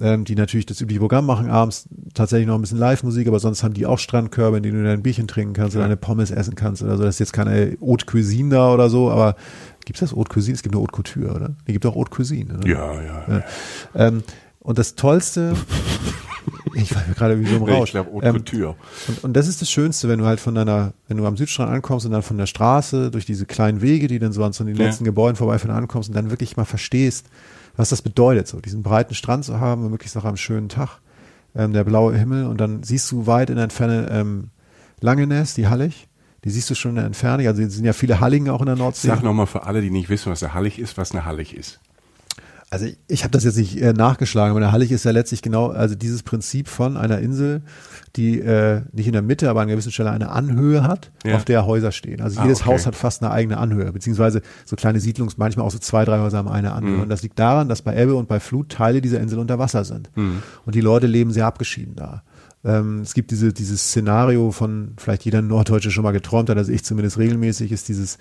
ähm, 0.00 0.24
die 0.24 0.34
natürlich 0.36 0.66
das 0.66 0.80
übliche 0.80 1.00
Programm 1.00 1.26
machen, 1.26 1.50
abends 1.50 1.88
tatsächlich 2.14 2.46
noch 2.46 2.54
ein 2.54 2.60
bisschen 2.60 2.78
Live-Musik, 2.78 3.26
aber 3.28 3.40
sonst 3.40 3.62
haben 3.62 3.74
die 3.74 3.84
auch 3.86 3.98
Strandkörbe, 3.98 4.58
in 4.58 4.62
denen 4.62 4.78
du 4.82 4.84
dein 4.88 5.02
Bierchen 5.02 5.26
trinken 5.28 5.54
kannst 5.54 5.74
oder 5.76 5.84
deine 5.84 5.96
Pommes 5.96 6.30
essen 6.30 6.54
kannst 6.54 6.82
oder 6.82 6.96
so. 6.96 7.02
Das 7.02 7.16
ist 7.16 7.18
jetzt 7.20 7.32
keine 7.32 7.76
Haute 7.80 8.06
Cuisine 8.06 8.50
da 8.54 8.72
oder 8.72 8.90
so, 8.90 9.10
aber 9.10 9.34
gibt's 9.84 10.00
das 10.00 10.12
Haute 10.14 10.32
Cuisine? 10.32 10.54
Es 10.54 10.62
gibt 10.62 10.74
nur 10.74 10.82
Haute 10.82 10.92
Couture, 10.92 11.34
oder? 11.34 11.50
Die 11.66 11.72
gibt 11.72 11.84
auch 11.86 11.94
Haute 11.96 12.10
Cuisine, 12.10 12.58
oder? 12.58 12.68
Ja, 12.68 13.02
ja. 13.02 13.24
Ja. 13.28 13.44
Ähm, 13.94 14.22
und 14.60 14.78
das 14.78 14.94
Tollste, 14.94 15.54
ich 16.74 16.94
war 16.94 17.02
gerade 17.16 17.40
wie 17.40 17.46
so 17.46 17.56
im 17.56 17.62
Rausch. 17.62 17.88
ich 17.88 17.92
glaube, 17.92 18.10
Ähm, 18.22 18.42
und, 19.08 19.24
und 19.24 19.32
das 19.34 19.48
ist 19.48 19.62
das 19.62 19.70
Schönste, 19.70 20.08
wenn 20.08 20.18
du 20.18 20.26
halt 20.26 20.40
von 20.40 20.54
deiner, 20.54 20.92
wenn 21.08 21.16
du 21.16 21.26
am 21.26 21.36
Südstrand 21.36 21.70
ankommst 21.72 22.06
und 22.06 22.12
dann 22.12 22.22
von 22.22 22.36
der 22.38 22.46
Straße 22.46 23.10
durch 23.10 23.24
diese 23.26 23.46
kleinen 23.46 23.80
Wege, 23.80 24.06
die 24.08 24.18
dann 24.18 24.32
so 24.32 24.44
an 24.44 24.52
so 24.52 24.64
den 24.64 24.76
Ja. 24.76 24.84
letzten 24.86 25.04
Gebäuden 25.04 25.36
vorbeiführen, 25.36 25.74
ankommst 25.76 26.08
und 26.10 26.14
dann 26.14 26.30
wirklich 26.30 26.56
mal 26.56 26.64
verstehst, 26.64 27.26
was 27.78 27.90
das 27.90 28.02
bedeutet, 28.02 28.48
so 28.48 28.60
diesen 28.60 28.82
breiten 28.82 29.14
Strand 29.14 29.44
zu 29.44 29.60
haben 29.60 29.84
und 29.84 29.92
möglichst 29.92 30.16
noch 30.16 30.24
am 30.24 30.36
schönen 30.36 30.68
Tag, 30.68 30.98
ähm, 31.54 31.72
der 31.72 31.84
blaue 31.84 32.14
Himmel 32.14 32.44
und 32.46 32.60
dann 32.60 32.82
siehst 32.82 33.10
du 33.12 33.26
weit 33.26 33.50
in 33.50 33.56
der 33.56 33.64
Entferne 33.64 34.08
ähm, 34.10 34.50
Langenäs, 35.00 35.54
die 35.54 35.68
Hallig, 35.68 36.08
die 36.44 36.50
siehst 36.50 36.68
du 36.68 36.74
schon 36.74 36.90
in 36.90 36.96
der 36.96 37.04
Entfernung, 37.04 37.46
also 37.46 37.62
es 37.62 37.74
sind 37.74 37.84
ja 37.84 37.92
viele 37.92 38.18
Halligen 38.18 38.50
auch 38.50 38.60
in 38.60 38.66
der 38.66 38.74
Nordsee. 38.74 39.06
Sag 39.06 39.22
nochmal 39.22 39.46
für 39.46 39.62
alle, 39.62 39.80
die 39.80 39.90
nicht 39.90 40.08
wissen, 40.08 40.30
was 40.30 40.42
eine 40.42 40.54
Hallig 40.54 40.80
ist, 40.80 40.98
was 40.98 41.12
eine 41.12 41.24
Hallig 41.24 41.56
ist. 41.56 41.78
Also 42.68 42.86
ich, 42.86 42.98
ich 43.06 43.22
habe 43.22 43.30
das 43.30 43.44
jetzt 43.44 43.56
nicht 43.56 43.80
äh, 43.80 43.92
nachgeschlagen, 43.92 44.50
aber 44.50 44.60
der 44.60 44.72
Hallig 44.72 44.90
ist 44.90 45.04
ja 45.04 45.12
letztlich 45.12 45.40
genau, 45.40 45.68
also 45.68 45.94
dieses 45.94 46.24
Prinzip 46.24 46.66
von 46.66 46.96
einer 46.96 47.20
Insel, 47.20 47.62
die 48.16 48.40
äh, 48.40 48.82
nicht 48.92 49.06
in 49.06 49.12
der 49.12 49.22
Mitte, 49.22 49.48
aber 49.50 49.60
an 49.60 49.64
einer 49.68 49.72
gewissen 49.74 49.92
Stelle 49.92 50.10
eine 50.10 50.30
Anhöhe 50.30 50.82
hat, 50.82 51.10
Ja. 51.24 51.36
auf 51.36 51.44
der 51.44 51.66
Häuser 51.66 51.92
stehen. 51.92 52.20
Also 52.20 52.40
Ah, 52.40 52.44
jedes 52.44 52.60
okay. 52.62 52.70
Haus 52.70 52.86
hat 52.86 52.94
fast 52.96 53.22
eine 53.22 53.30
eigene 53.30 53.58
Anhöhe, 53.58 53.92
beziehungsweise 53.92 54.42
so 54.64 54.76
kleine 54.76 55.00
Siedlungs, 55.00 55.36
manchmal 55.38 55.66
auch 55.66 55.70
so 55.70 55.78
zwei, 55.78 56.04
drei 56.04 56.18
Häuser 56.20 56.38
haben 56.38 56.48
eine 56.48 56.72
Anhöhe. 56.72 56.96
Mhm. 56.96 57.02
Und 57.02 57.08
das 57.08 57.22
liegt 57.22 57.38
daran, 57.38 57.68
dass 57.68 57.82
bei 57.82 57.96
Ebbe 58.00 58.14
und 58.14 58.28
bei 58.28 58.40
Flut 58.40 58.70
Teile 58.70 59.00
dieser 59.00 59.20
Insel 59.20 59.38
unter 59.38 59.58
Wasser 59.58 59.84
sind. 59.84 60.10
Mhm. 60.16 60.42
Und 60.64 60.74
die 60.74 60.80
Leute 60.80 61.06
leben 61.06 61.32
sehr 61.32 61.46
abgeschieden 61.46 61.94
da. 61.96 62.22
Ähm, 62.64 63.02
es 63.02 63.14
gibt 63.14 63.30
diese, 63.30 63.52
dieses 63.52 63.82
Szenario 63.82 64.50
von 64.50 64.94
vielleicht 64.96 65.24
jeder 65.24 65.42
Norddeutsche 65.42 65.92
schon 65.92 66.02
mal 66.02 66.10
geträumt 66.10 66.50
hat, 66.50 66.56
also 66.58 66.72
ich 66.72 66.84
zumindest 66.84 67.16
regelmäßig, 67.16 67.70
ist 67.70 67.88
dieses, 67.88 68.18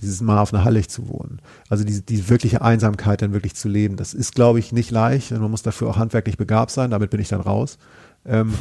dieses 0.00 0.20
Mal 0.20 0.40
auf 0.40 0.52
einer 0.52 0.64
Hallig 0.64 0.88
zu 0.88 1.08
wohnen. 1.08 1.40
Also 1.68 1.84
diese, 1.84 2.02
die 2.02 2.28
wirkliche 2.28 2.62
Einsamkeit 2.62 3.22
dann 3.22 3.32
wirklich 3.32 3.54
zu 3.54 3.68
leben. 3.68 3.94
Das 3.94 4.12
ist, 4.12 4.34
glaube 4.34 4.58
ich, 4.58 4.72
nicht 4.72 4.90
leicht 4.90 5.30
und 5.30 5.40
man 5.40 5.52
muss 5.52 5.62
dafür 5.62 5.88
auch 5.88 5.98
handwerklich 5.98 6.36
begabt 6.36 6.72
sein. 6.72 6.90
Damit 6.90 7.10
bin 7.10 7.20
ich 7.20 7.28
dann 7.28 7.40
raus. 7.40 7.78
Ähm, 8.26 8.54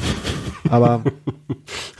aber 0.70 1.04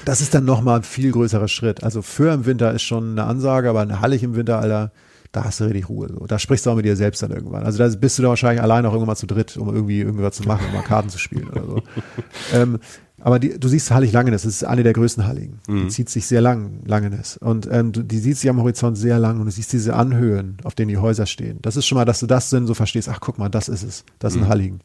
das 0.06 0.22
ist 0.22 0.34
dann 0.34 0.46
nochmal 0.46 0.78
ein 0.78 0.84
viel 0.84 1.12
größerer 1.12 1.48
Schritt. 1.48 1.84
Also 1.84 2.02
für 2.02 2.34
im 2.34 2.46
Winter 2.46 2.74
ist 2.74 2.84
schon 2.84 3.12
eine 3.12 3.26
Ansage, 3.26 3.70
aber 3.70 3.82
eine 3.82 4.02
Hallig 4.02 4.24
im 4.24 4.36
Winter, 4.36 4.60
Alter, 4.60 4.92
da 5.32 5.44
hast 5.44 5.60
du 5.60 5.66
richtig 5.66 5.90
Ruhe. 5.90 6.08
So. 6.10 6.26
Da 6.28 6.40
sprichst 6.40 6.66
du 6.66 6.72
auch 6.72 6.76
mit 6.76 6.86
dir 6.86 6.96
selbst 6.96 7.22
dann 7.22 7.32
irgendwann. 7.32 7.64
Also 7.64 7.78
da 7.78 7.88
bist 7.96 8.18
du 8.18 8.24
da 8.24 8.30
wahrscheinlich 8.30 8.62
allein 8.62 8.86
auch 8.86 8.92
irgendwann 8.92 9.08
mal 9.08 9.16
zu 9.16 9.28
dritt, 9.28 9.58
um 9.58 9.74
irgendwie 9.74 10.00
irgendwas 10.00 10.36
zu 10.36 10.44
machen, 10.44 10.66
um 10.68 10.74
mal 10.74 10.82
Karten 10.82 11.10
zu 11.10 11.18
spielen 11.18 11.50
oder 11.50 11.66
so. 11.66 11.84
ähm, 12.54 12.80
aber 13.20 13.40
die, 13.40 13.60
du 13.60 13.68
siehst 13.68 13.92
Hallig 13.92 14.12
Langenes, 14.12 14.44
das 14.44 14.54
ist 14.54 14.64
eine 14.64 14.84
der 14.84 14.94
größten 14.94 15.26
Halligen. 15.26 15.60
Mhm. 15.68 15.84
Die 15.84 15.88
zieht 15.88 16.10
sich 16.10 16.28
sehr 16.28 16.42
lang, 16.42 16.82
Langenes. 16.86 17.38
Und 17.38 17.68
ähm, 17.72 17.92
du, 17.92 18.04
die 18.04 18.20
sieht 18.20 18.38
sich 18.38 18.50
am 18.50 18.60
Horizont 18.60 18.98
sehr 18.98 19.20
lang 19.20 19.40
und 19.40 19.46
du 19.46 19.52
siehst 19.52 19.74
diese 19.74 19.96
Anhöhen, 19.96 20.58
auf 20.64 20.76
denen 20.76 20.90
die 20.90 20.98
Häuser 20.98 21.26
stehen. 21.26 21.60
Das 21.62 21.76
ist 21.76 21.86
schon 21.86 21.98
mal, 21.98 22.06
dass 22.06 22.20
du 22.20 22.28
das 22.28 22.50
dann 22.50 22.68
so 22.68 22.74
verstehst, 22.74 23.10
ach 23.10 23.20
guck 23.20 23.40
mal, 23.40 23.50
das 23.50 23.68
ist 23.68 23.84
es. 23.84 24.06
Das 24.20 24.34
sind 24.34 24.44
mhm. 24.44 24.50
Halligen. 24.50 24.80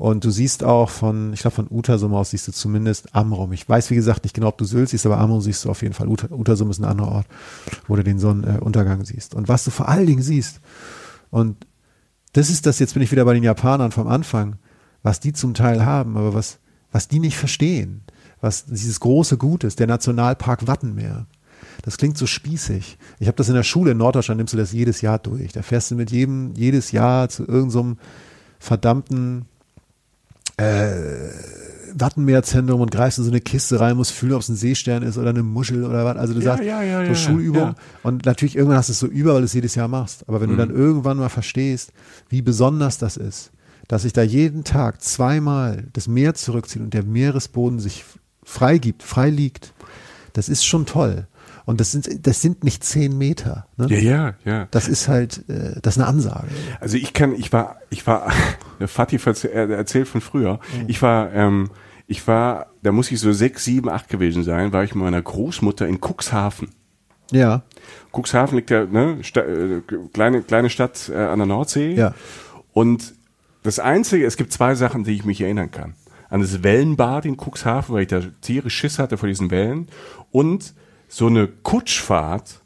Und 0.00 0.24
du 0.24 0.30
siehst 0.30 0.64
auch 0.64 0.88
von, 0.88 1.34
ich 1.34 1.40
glaube 1.40 1.56
von 1.56 1.66
Utersum 1.68 2.14
aus 2.14 2.30
siehst 2.30 2.48
du 2.48 2.52
zumindest 2.52 3.14
Amrum. 3.14 3.52
Ich 3.52 3.68
weiß 3.68 3.90
wie 3.90 3.96
gesagt 3.96 4.24
nicht 4.24 4.32
genau, 4.32 4.48
ob 4.48 4.56
du 4.56 4.64
Sylt 4.64 4.88
siehst, 4.88 5.04
aber 5.04 5.18
Amrum 5.18 5.42
siehst 5.42 5.62
du 5.62 5.68
auf 5.68 5.82
jeden 5.82 5.92
Fall. 5.92 6.08
Utersum 6.08 6.70
ist 6.70 6.78
ein 6.78 6.86
anderer 6.86 7.12
Ort, 7.12 7.26
wo 7.86 7.96
du 7.96 8.02
den 8.02 8.18
Sonnenuntergang 8.18 9.04
siehst. 9.04 9.34
Und 9.34 9.48
was 9.48 9.62
du 9.64 9.70
vor 9.70 9.90
allen 9.90 10.06
Dingen 10.06 10.22
siehst, 10.22 10.62
und 11.28 11.66
das 12.32 12.48
ist 12.48 12.64
das, 12.64 12.78
jetzt 12.78 12.94
bin 12.94 13.02
ich 13.02 13.12
wieder 13.12 13.26
bei 13.26 13.34
den 13.34 13.42
Japanern 13.42 13.92
vom 13.92 14.08
Anfang, 14.08 14.56
was 15.02 15.20
die 15.20 15.34
zum 15.34 15.52
Teil 15.52 15.84
haben, 15.84 16.16
aber 16.16 16.32
was, 16.32 16.60
was 16.90 17.08
die 17.08 17.18
nicht 17.18 17.36
verstehen, 17.36 18.00
was 18.40 18.64
dieses 18.64 19.00
große 19.00 19.36
Gut 19.36 19.64
ist, 19.64 19.80
der 19.80 19.86
Nationalpark 19.86 20.66
Wattenmeer. 20.66 21.26
Das 21.82 21.98
klingt 21.98 22.16
so 22.16 22.24
spießig. 22.24 22.96
Ich 23.18 23.26
habe 23.26 23.36
das 23.36 23.50
in 23.50 23.54
der 23.54 23.64
Schule 23.64 23.90
in 23.90 23.98
Norddeutschland, 23.98 24.38
nimmst 24.38 24.54
du 24.54 24.56
das 24.56 24.72
jedes 24.72 25.02
Jahr 25.02 25.18
durch. 25.18 25.52
Da 25.52 25.60
fährst 25.60 25.90
du 25.90 25.94
mit 25.94 26.10
jedem, 26.10 26.54
jedes 26.54 26.90
Jahr 26.90 27.28
zu 27.28 27.42
irgendeinem 27.42 27.96
so 27.96 27.96
verdammten 28.60 29.44
äh, 30.60 31.30
Wattenmeerzentrum 31.94 32.80
und 32.80 32.90
greifst 32.90 33.18
in 33.18 33.24
so 33.24 33.30
eine 33.30 33.40
Kiste 33.40 33.80
rein, 33.80 33.96
musst 33.96 34.12
fühlen, 34.12 34.34
ob 34.34 34.42
es 34.42 34.48
ein 34.48 34.56
Seestern 34.56 35.02
ist 35.02 35.18
oder 35.18 35.30
eine 35.30 35.42
Muschel 35.42 35.84
oder 35.84 36.04
was. 36.04 36.16
Also 36.16 36.34
du 36.34 36.40
ja, 36.40 36.44
sagst, 36.44 36.64
ja, 36.64 36.82
ja, 36.82 37.06
so 37.06 37.14
Schulübung. 37.14 37.74
Und 38.02 38.26
natürlich 38.26 38.56
irgendwann 38.56 38.78
hast 38.78 38.88
du 38.88 38.92
es 38.92 38.98
so 38.98 39.06
über, 39.06 39.34
weil 39.34 39.40
du 39.40 39.46
es 39.46 39.52
jedes 39.52 39.74
Jahr 39.74 39.88
machst. 39.88 40.28
Aber 40.28 40.40
wenn 40.40 40.50
mhm. 40.50 40.56
du 40.56 40.58
dann 40.58 40.70
irgendwann 40.70 41.18
mal 41.18 41.28
verstehst, 41.28 41.92
wie 42.28 42.42
besonders 42.42 42.98
das 42.98 43.16
ist, 43.16 43.50
dass 43.88 44.02
sich 44.02 44.12
da 44.12 44.22
jeden 44.22 44.64
Tag 44.64 45.02
zweimal 45.02 45.88
das 45.92 46.06
Meer 46.06 46.34
zurückzieht 46.34 46.82
und 46.82 46.94
der 46.94 47.02
Meeresboden 47.02 47.80
sich 47.80 48.04
freigibt, 48.44 49.02
frei 49.02 49.30
liegt, 49.30 49.72
das 50.32 50.48
ist 50.48 50.64
schon 50.64 50.86
toll. 50.86 51.26
Und 51.70 51.78
das 51.78 51.92
sind, 51.92 52.26
das 52.26 52.42
sind 52.42 52.64
nicht 52.64 52.82
zehn 52.82 53.16
Meter. 53.16 53.64
Ne? 53.76 53.86
Ja, 53.90 53.98
ja, 53.98 54.34
ja. 54.44 54.68
Das 54.72 54.88
ist 54.88 55.06
halt, 55.06 55.48
äh, 55.48 55.80
das 55.80 55.94
ist 55.94 56.02
eine 56.02 56.08
Ansage. 56.08 56.48
Also 56.80 56.96
ich 56.96 57.12
kann, 57.12 57.32
ich 57.32 57.52
war, 57.52 57.76
ich 57.90 58.04
war, 58.08 58.32
Fatih 58.86 59.20
erzählt 59.24 60.08
von 60.08 60.20
früher. 60.20 60.54
Mhm. 60.54 60.84
Ich 60.88 61.00
war, 61.00 61.32
ähm, 61.32 61.70
ich 62.08 62.26
war, 62.26 62.66
da 62.82 62.90
muss 62.90 63.12
ich 63.12 63.20
so 63.20 63.32
sechs, 63.32 63.64
sieben, 63.64 63.88
acht 63.88 64.08
gewesen 64.08 64.42
sein, 64.42 64.72
war 64.72 64.82
ich 64.82 64.96
mit 64.96 65.04
meiner 65.04 65.22
Großmutter 65.22 65.86
in 65.86 66.00
Cuxhaven. 66.00 66.70
Ja. 67.30 67.62
Cuxhaven 68.12 68.56
liegt 68.56 68.70
ja, 68.70 68.86
ne, 68.86 69.18
Sta 69.22 69.42
äh, 69.42 69.80
kleine, 70.12 70.42
kleine 70.42 70.70
Stadt 70.70 71.08
äh, 71.08 71.18
an 71.18 71.38
der 71.38 71.46
Nordsee. 71.46 71.94
Ja. 71.94 72.16
Und 72.72 73.14
das 73.62 73.78
Einzige, 73.78 74.26
es 74.26 74.36
gibt 74.36 74.52
zwei 74.52 74.74
Sachen, 74.74 75.04
die 75.04 75.12
ich 75.12 75.24
mich 75.24 75.40
erinnern 75.40 75.70
kann. 75.70 75.94
An 76.30 76.40
das 76.40 76.64
Wellenbad 76.64 77.26
in 77.26 77.36
Cuxhaven, 77.36 77.94
weil 77.94 78.02
ich 78.02 78.08
da 78.08 78.22
tierisch 78.40 78.74
Schiss 78.74 78.98
hatte 78.98 79.18
vor 79.18 79.28
diesen 79.28 79.52
Wellen. 79.52 79.86
Und 80.32 80.74
so 81.10 81.26
eine 81.26 81.48
Kutschfahrt 81.48 82.62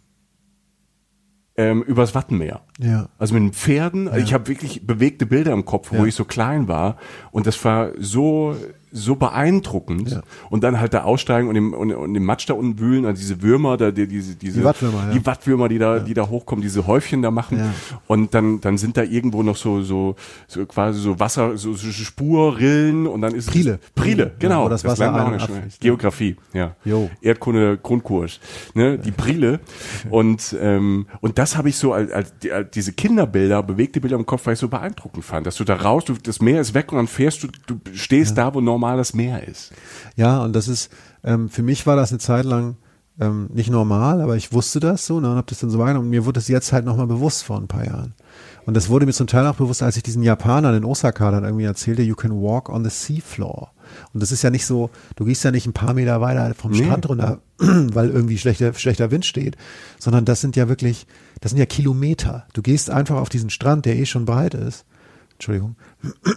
ähm, 1.56 1.82
übers 1.82 2.14
Wattenmeer. 2.14 2.63
Ja. 2.80 3.08
Also 3.18 3.34
mit 3.34 3.42
den 3.42 3.52
Pferden. 3.52 4.06
Ja. 4.06 4.16
Ich 4.16 4.34
habe 4.34 4.48
wirklich 4.48 4.86
bewegte 4.86 5.26
Bilder 5.26 5.52
im 5.52 5.64
Kopf, 5.64 5.92
wo 5.92 5.98
ja. 5.98 6.04
ich 6.06 6.14
so 6.14 6.24
klein 6.24 6.66
war. 6.68 6.96
Und 7.30 7.46
das 7.46 7.62
war 7.64 7.90
so 7.98 8.56
so 8.94 9.16
beeindruckend. 9.16 10.12
Ja. 10.12 10.22
Und 10.50 10.62
dann 10.62 10.78
halt 10.78 10.94
da 10.94 11.02
aussteigen 11.02 11.48
und 11.48 11.56
im, 11.56 11.74
und, 11.74 11.92
und 11.92 12.14
im 12.14 12.24
Matsch 12.24 12.48
da 12.48 12.54
unten 12.54 12.78
wühlen, 12.78 13.04
also 13.04 13.20
diese 13.20 13.42
Würmer, 13.42 13.76
da, 13.76 13.90
die, 13.90 14.06
diese, 14.06 14.36
diese, 14.36 14.60
die 14.60 14.64
Wattwürmer, 14.64 15.08
ja. 15.08 15.12
die 15.12 15.26
Wattwürmer, 15.26 15.68
die 15.68 15.78
da, 15.78 15.96
ja. 15.96 16.02
die 16.02 16.14
da 16.14 16.28
hochkommen, 16.28 16.62
diese 16.62 16.86
Häufchen 16.86 17.20
da 17.20 17.32
machen. 17.32 17.58
Ja. 17.58 17.74
Und 18.06 18.34
dann, 18.34 18.60
dann 18.60 18.78
sind 18.78 18.96
da 18.96 19.02
irgendwo 19.02 19.42
noch 19.42 19.56
so, 19.56 19.82
so, 19.82 20.14
so 20.46 20.64
quasi 20.64 21.00
so 21.00 21.18
Wasser, 21.18 21.56
so, 21.56 21.74
so 21.74 21.90
Spurrillen 21.90 23.08
und 23.08 23.20
dann 23.20 23.34
ist 23.34 23.50
Prile. 23.50 23.80
Es, 23.82 23.90
Prile, 24.00 24.32
genau. 24.38 24.68
das, 24.68 24.82
das 24.82 24.92
Wasser 24.92 25.12
ein, 25.12 25.68
Geografie, 25.80 26.36
ja. 26.52 26.76
Jo. 26.84 27.10
Erdkunde, 27.20 27.78
Grundkurs. 27.82 28.38
Ne, 28.74 28.96
die 28.96 29.10
Prile. 29.10 29.58
und, 30.10 30.56
ähm, 30.60 31.06
und 31.20 31.38
das 31.38 31.56
habe 31.56 31.68
ich 31.68 31.76
so 31.76 31.92
als, 31.92 32.12
als 32.12 32.32
diese 32.64 32.92
Kinderbilder, 32.92 33.62
bewegte 33.62 34.00
Bilder 34.00 34.16
im 34.16 34.26
Kopf, 34.26 34.46
weil 34.46 34.54
ich 34.54 34.60
so 34.60 34.68
beeindruckend 34.68 35.24
fand, 35.24 35.46
dass 35.46 35.56
du 35.56 35.64
da 35.64 35.74
raus, 35.74 36.04
du, 36.04 36.14
das 36.14 36.40
Meer 36.40 36.60
ist 36.60 36.74
weg 36.74 36.92
und 36.92 36.98
dann 36.98 37.06
fährst 37.06 37.42
du, 37.42 37.48
du 37.66 37.78
stehst 37.92 38.38
da, 38.38 38.54
wo 38.54 38.60
normal 38.60 38.94
normales 38.94 39.14
Meer 39.14 39.46
ist. 39.46 39.72
Ja, 40.16 40.42
und 40.42 40.54
das 40.54 40.68
ist, 40.68 40.90
ähm, 41.24 41.48
für 41.48 41.62
mich 41.62 41.86
war 41.86 41.96
das 41.96 42.10
eine 42.10 42.18
Zeit 42.18 42.44
lang 42.44 42.76
ähm, 43.20 43.48
nicht 43.52 43.70
normal, 43.70 44.20
aber 44.20 44.36
ich 44.36 44.52
wusste 44.52 44.80
das 44.80 45.06
so 45.06 45.20
ne, 45.20 45.30
und 45.30 45.36
habe 45.36 45.46
das 45.48 45.60
dann 45.60 45.70
so 45.70 45.78
wahrgenommen. 45.78 46.06
Und 46.06 46.10
mir 46.10 46.26
wurde 46.26 46.40
es 46.40 46.48
jetzt 46.48 46.72
halt 46.72 46.84
nochmal 46.84 47.06
bewusst 47.06 47.44
vor 47.44 47.56
ein 47.56 47.68
paar 47.68 47.84
Jahren. 47.84 48.14
Und 48.66 48.74
das 48.74 48.88
wurde 48.88 49.06
mir 49.06 49.12
zum 49.12 49.26
Teil 49.26 49.46
auch 49.46 49.56
bewusst, 49.56 49.82
als 49.82 49.96
ich 49.96 50.02
diesen 50.02 50.22
Japanern 50.22 50.74
in 50.74 50.84
Osaka 50.84 51.30
dann 51.30 51.44
irgendwie 51.44 51.64
erzählte, 51.64 52.02
you 52.02 52.14
can 52.14 52.32
walk 52.32 52.68
on 52.68 52.84
the 52.84 52.90
seafloor. 52.90 53.72
Und 54.12 54.22
das 54.22 54.32
ist 54.32 54.42
ja 54.42 54.50
nicht 54.50 54.64
so, 54.64 54.90
du 55.16 55.24
gehst 55.24 55.44
ja 55.44 55.50
nicht 55.50 55.66
ein 55.66 55.72
paar 55.72 55.94
Meter 55.94 56.20
weiter 56.20 56.54
vom 56.54 56.72
nee. 56.72 56.84
Strand 56.84 57.08
runter, 57.08 57.40
weil 57.58 58.10
irgendwie 58.10 58.38
schlechter, 58.38 58.72
schlechter 58.74 59.10
Wind 59.10 59.26
steht, 59.26 59.56
sondern 59.98 60.24
das 60.24 60.40
sind 60.40 60.56
ja 60.56 60.68
wirklich, 60.68 61.06
das 61.40 61.50
sind 61.50 61.58
ja 61.58 61.66
Kilometer. 61.66 62.46
Du 62.54 62.62
gehst 62.62 62.90
einfach 62.90 63.16
auf 63.16 63.28
diesen 63.28 63.50
Strand, 63.50 63.84
der 63.84 63.96
eh 63.96 64.06
schon 64.06 64.24
breit 64.24 64.54
ist. 64.54 64.86
Entschuldigung 65.32 65.76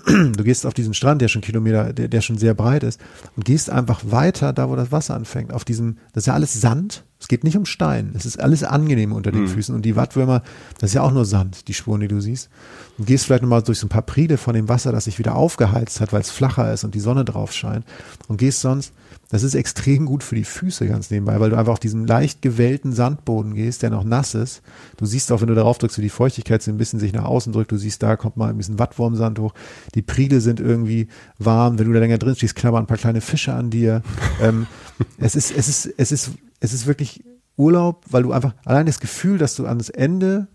du 0.06 0.44
gehst 0.44 0.66
auf 0.66 0.74
diesen 0.74 0.94
Strand, 0.94 1.22
der 1.22 1.28
schon 1.28 1.42
Kilometer, 1.42 1.94
der, 1.94 2.08
der 2.08 2.22
schon 2.22 2.38
sehr 2.38 2.54
breit 2.54 2.84
ist, 2.84 3.00
und 3.36 3.46
gehst 3.46 3.70
einfach 3.70 4.02
weiter 4.06 4.54
da, 4.54 4.70
wo 4.70 4.76
das 4.76 4.92
Wasser 4.92 5.16
anfängt, 5.16 5.54
auf 5.54 5.66
diesem, 5.66 5.98
das 6.14 6.24
ist 6.24 6.28
ja 6.28 6.34
alles 6.34 6.60
Sand, 6.60 7.04
es 7.20 7.28
geht 7.28 7.44
nicht 7.44 7.58
um 7.58 7.66
Stein, 7.66 8.12
es 8.16 8.26
ist 8.26 8.40
alles 8.40 8.64
angenehm 8.64 9.12
unter 9.12 9.32
den 9.32 9.44
mhm. 9.44 9.48
Füßen 9.48 9.74
und 9.74 9.84
die 9.84 9.96
Wattwürmer, 9.96 10.44
das 10.80 10.92
ist 10.92 10.94
ja 10.94 11.02
auch 11.02 11.12
nur 11.12 11.26
Sand, 11.26 11.68
die 11.68 11.74
Spuren, 11.74 12.02
die 12.02 12.08
du 12.08 12.22
siehst. 12.22 12.50
Und 12.98 13.08
gehst 13.08 13.26
vielleicht 13.26 13.42
nochmal 13.42 13.64
durch 13.64 13.80
so 13.80 13.88
ein 13.88 13.90
paar 13.90 14.04
Pride 14.04 14.38
von 14.38 14.54
dem 14.54 14.70
Wasser, 14.70 14.92
das 14.92 15.06
sich 15.06 15.20
wieder 15.20 15.36
aufgeheizt 15.36 16.00
hat, 16.00 16.14
weil 16.14 16.22
es 16.22 16.32
flacher 16.32 16.72
ist 16.72 16.84
und 16.84 16.96
die 16.96 17.00
Sonne 17.00 17.26
drauf 17.26 17.54
scheint 17.54 17.86
und 18.28 18.38
gehst 18.38 18.62
sonst 18.62 18.94
das 19.30 19.44
ist 19.44 19.56
extrem 19.56 20.06
gut 20.06 20.24
für 20.24 20.36
die 20.36 20.46
Füße 20.46 20.88
ganz 20.88 21.12
nebenbei, 21.12 21.40
weil 21.40 21.50
du 21.50 21.58
einfach 21.58 21.74
auf 21.74 21.80
diesem 21.80 22.06
leicht 22.06 22.42
gewellten 22.42 22.94
Sandboden 22.94 23.56
gehst, 23.56 23.82
der 23.82 23.90
noch 23.90 24.06
nass 24.06 24.36
ist. 24.36 24.62
Du 24.96 25.06
siehst 25.06 25.32
auch, 25.32 25.42
wenn 25.42 25.50
du 25.50 25.56
darauf 25.56 25.78
drückst, 25.78 25.98
wie 25.98 26.04
die 26.04 26.10
Feuchtigkeit 26.10 26.64
so 26.64 26.72
ein 26.72 26.78
bisschen 26.78 27.00
sich 27.00 27.12
nach 27.12 27.26
außen 27.26 27.52
drückt. 27.52 27.74
Du 27.74 27.78
siehst, 27.78 28.02
da 28.04 28.16
kommt 28.16 28.38
mal 28.38 28.50
ein 28.50 28.58
bisschen 28.58 28.80
Wattwurmsand 28.80 29.40
hoch. 29.40 29.54
Die 29.96 30.02
Priele 30.02 30.42
sind 30.42 30.60
irgendwie 30.60 31.08
warm. 31.38 31.80
Wenn 31.80 31.88
du 31.88 31.94
da 31.94 32.00
länger 32.00 32.18
drin 32.18 32.36
stehst, 32.36 32.56
knabbern 32.56 32.84
ein 32.84 32.88
paar 32.88 32.98
kleine 32.98 33.22
Fische 33.22 33.54
an 33.54 33.70
dir. 33.70 34.02
ähm, 34.42 34.68
es 35.18 35.36
ist, 35.36 35.52
es 35.56 35.68
ist, 35.68 35.94
es 35.98 36.12
ist, 36.12 36.32
es 36.60 36.74
ist 36.74 36.88
wirklich 36.88 37.24
Urlaub, 37.56 38.06
weil 38.10 38.24
du 38.24 38.32
einfach 38.32 38.54
allein 38.66 38.86
das 38.86 39.00
Gefühl, 39.00 39.38
dass 39.38 39.56
du 39.56 39.66
ans 39.66 39.90
Ende 39.90 40.48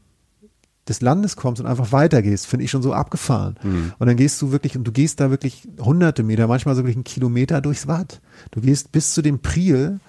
des 0.88 1.00
Landes 1.00 1.36
kommst 1.36 1.60
und 1.60 1.66
einfach 1.68 1.92
weitergehst, 1.92 2.46
finde 2.46 2.64
ich 2.64 2.70
schon 2.70 2.82
so 2.82 2.92
abgefahren. 2.92 3.56
Mhm. 3.62 3.92
Und 3.98 4.06
dann 4.06 4.16
gehst 4.16 4.42
du 4.42 4.50
wirklich, 4.50 4.76
und 4.76 4.84
du 4.84 4.92
gehst 4.92 5.20
da 5.20 5.30
wirklich 5.30 5.68
hunderte 5.80 6.22
Meter, 6.22 6.48
manchmal 6.48 6.74
so 6.74 6.82
wirklich 6.82 6.96
einen 6.96 7.04
Kilometer 7.04 7.60
durchs 7.60 7.86
Watt. 7.86 8.20
Du 8.50 8.60
gehst 8.60 8.90
bis 8.90 9.14
zu 9.14 9.22
dem 9.22 9.38
Priel, 9.40 10.00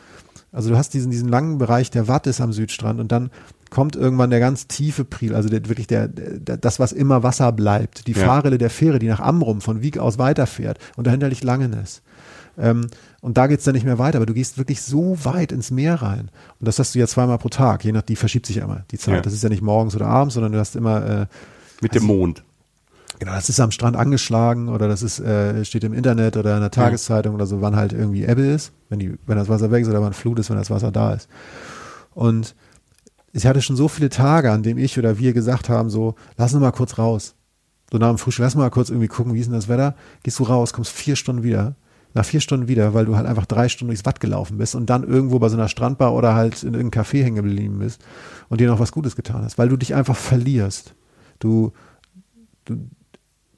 also 0.54 0.70
du 0.70 0.78
hast 0.78 0.94
diesen, 0.94 1.12
diesen 1.12 1.28
langen 1.28 1.58
Bereich, 1.58 1.92
der 1.92 2.08
Watt 2.08 2.28
ist 2.28 2.40
am 2.40 2.54
Südstrand 2.54 3.00
und 3.00 3.12
dann 3.12 3.32
kommt 3.70 3.96
irgendwann 3.96 4.30
der 4.30 4.40
ganz 4.40 4.68
tiefe 4.68 5.04
Priel, 5.04 5.34
also 5.34 5.50
der, 5.50 5.68
wirklich 5.68 5.88
der, 5.88 6.08
der, 6.08 6.58
das, 6.58 6.80
was 6.80 6.92
immer 6.92 7.24
Wasser 7.24 7.52
bleibt, 7.52 8.08
die 8.08 8.12
ja. 8.12 8.24
Fahrrille 8.24 8.60
der 8.60 8.70
Fähre, 8.70 9.00
die 9.00 9.08
nach 9.08 9.20
Amrum 9.20 9.62
von 9.62 9.82
Wieg 9.82 9.98
aus 9.98 10.20
weiterfährt 10.20 10.78
und 10.96 11.08
dahinter 11.08 11.28
liegt 11.28 11.44
Langenes. 11.44 12.04
Ähm, 12.56 12.88
und 13.22 13.36
da 13.36 13.48
geht's 13.48 13.64
dann 13.64 13.74
nicht 13.74 13.86
mehr 13.86 13.98
weiter, 13.98 14.18
aber 14.18 14.28
du 14.28 14.36
gehst 14.36 14.60
wirklich 14.60 14.84
so 14.84 15.18
weit 15.24 15.52
ins 15.52 15.72
Meer 15.72 15.96
rein. 15.96 16.30
Und 16.60 16.68
das 16.68 16.78
hast 16.78 16.94
du 16.94 17.00
ja 17.00 17.08
zweimal 17.08 17.40
pro 17.40 17.50
Tag, 17.50 17.84
je 17.84 17.92
nach, 17.92 18.04
die 18.04 18.16
verschiebt 18.16 18.46
sich 18.46 18.58
ja 18.58 18.66
immer, 18.66 18.86
die 18.92 19.00
Zeit. 19.00 19.16
Ja. 19.16 19.22
Das 19.22 19.34
ist 19.34 19.42
ja 19.42 19.50
nicht 19.50 19.64
morgens 19.64 19.96
oder 19.96 20.06
abends, 20.06 20.36
sondern 20.36 20.52
du 20.52 20.60
hast 20.60 20.76
immer. 20.76 21.22
Äh, 21.22 21.26
Mit 21.82 21.96
dem 21.96 22.04
also 22.04 22.14
Mond. 22.14 22.44
Genau, 23.24 23.36
das 23.36 23.48
ist 23.48 23.62
am 23.62 23.72
Strand 23.72 23.96
angeschlagen 23.96 24.68
oder 24.68 24.90
das 24.90 25.02
ist, 25.02 25.22
äh, 25.22 25.64
steht 25.64 25.86
im 25.86 25.94
Internet 25.94 26.36
oder 26.36 26.56
in 26.56 26.60
der 26.60 26.72
Tageszeitung 26.72 27.32
ja. 27.32 27.36
oder 27.36 27.46
so, 27.46 27.62
wann 27.62 27.74
halt 27.74 27.94
irgendwie 27.94 28.26
Ebbe 28.26 28.42
ist, 28.42 28.74
wenn 28.90 29.00
die, 29.00 29.18
wenn 29.26 29.38
das 29.38 29.48
Wasser 29.48 29.72
weg 29.72 29.84
ist 29.84 29.88
oder 29.88 30.02
wann 30.02 30.12
Flut 30.12 30.40
ist, 30.40 30.50
wenn 30.50 30.58
das 30.58 30.70
Wasser 30.70 30.92
da 30.92 31.14
ist. 31.14 31.30
Und 32.14 32.54
ich 33.32 33.46
hatte 33.46 33.62
schon 33.62 33.78
so 33.78 33.88
viele 33.88 34.10
Tage, 34.10 34.52
an 34.52 34.62
denen 34.62 34.78
ich 34.78 35.00
oder 35.00 35.20
wir 35.20 35.32
gesagt 35.32 35.70
haben, 35.70 35.90
so, 35.90 36.16
lass 36.36 36.54
uns 36.54 36.62
mal 36.62 36.72
kurz 36.72 36.98
raus. 36.98 37.36
So 37.90 37.98
nach 37.98 38.10
dem 38.10 38.18
Frühstück, 38.18 38.44
lass 38.44 38.56
mal 38.56 38.70
kurz 38.70 38.90
irgendwie 38.90 39.08
gucken, 39.08 39.34
wie 39.34 39.40
ist 39.40 39.46
denn 39.46 39.54
das 39.54 39.70
Wetter? 39.70 39.96
Gehst 40.24 40.40
du 40.40 40.44
raus, 40.44 40.74
kommst 40.74 40.92
vier 40.92 41.16
Stunden 41.16 41.44
wieder 41.44 41.78
nach 42.14 42.26
vier 42.26 42.42
Stunden 42.42 42.68
wieder, 42.68 42.94
weil 42.94 43.06
du 43.06 43.16
halt 43.16 43.26
einfach 43.26 43.46
drei 43.46 43.70
Stunden 43.70 43.92
durchs 43.92 44.06
Watt 44.06 44.20
gelaufen 44.20 44.58
bist 44.58 44.76
und 44.76 44.88
dann 44.90 45.04
irgendwo 45.04 45.40
bei 45.40 45.48
so 45.48 45.56
einer 45.56 45.70
Strandbar 45.70 46.14
oder 46.14 46.36
halt 46.36 46.62
in 46.62 46.74
irgendeinem 46.74 47.06
Café 47.06 47.24
hängen 47.24 47.38
geblieben 47.38 47.80
bist 47.80 48.04
und 48.50 48.60
dir 48.60 48.68
noch 48.68 48.80
was 48.80 48.92
Gutes 48.92 49.16
getan 49.16 49.44
hast, 49.44 49.58
weil 49.58 49.70
du 49.70 49.78
dich 49.78 49.96
einfach 49.96 50.16
verlierst. 50.16 50.94
Du, 51.40 51.72
du 52.66 52.90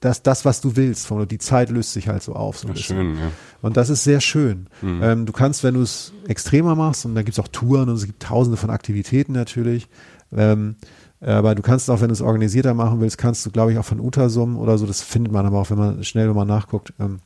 das, 0.06 0.22
das, 0.22 0.46
was 0.46 0.62
du 0.62 0.76
willst. 0.76 1.12
Die 1.32 1.38
Zeit 1.40 1.70
löst 1.72 1.94
sich 1.94 2.08
halt 2.08 2.22
so 2.22 2.34
auf. 2.34 2.60
So 2.60 2.68
Ja, 2.68 2.76
schön, 2.76 3.16
ja. 3.16 3.32
Und 3.62 3.76
das 3.76 3.90
ist 3.90 4.04
sehr 4.04 4.22
schön. 4.22 4.68
Mhm. 4.82 5.04
Ähm, 5.04 5.26
du 5.26 5.34
kannst, 5.34 5.64
wenn 5.64 5.74
du 5.74 5.82
es 5.82 6.14
extremer 6.28 6.76
machst, 6.76 7.06
und 7.06 7.16
da 7.16 7.24
gibt 7.24 7.38
es 7.38 7.44
auch 7.44 7.48
Touren 7.48 7.90
und 7.90 7.96
es 7.96 8.06
gibt 8.06 8.22
tausende 8.22 8.58
von 8.58 8.70
Aktivitäten 8.70 9.34
natürlich, 9.34 9.88
ähm, 10.32 10.76
aber 11.22 11.56
du 11.56 11.64
kannst 11.64 11.90
auch, 11.90 12.02
wenn 12.02 12.10
du 12.10 12.14
es 12.14 12.22
organisierter 12.22 12.76
machen 12.76 13.02
willst, 13.02 13.18
kannst 13.18 13.46
du, 13.46 13.52
glaube 13.52 13.72
ich, 13.72 13.80
auch 13.80 13.86
von 13.86 14.00
Utasum 14.00 14.58
oder 14.58 14.78
so, 14.78 14.86
das 14.86 15.02
findet 15.02 15.34
man 15.34 15.46
aber 15.46 15.60
auch, 15.60 15.72
wenn 15.72 15.78
man 15.78 16.04
schnell 16.04 16.32
mal 16.34 16.46
nachguckt, 16.46 16.94
ähm, 17.00 17.20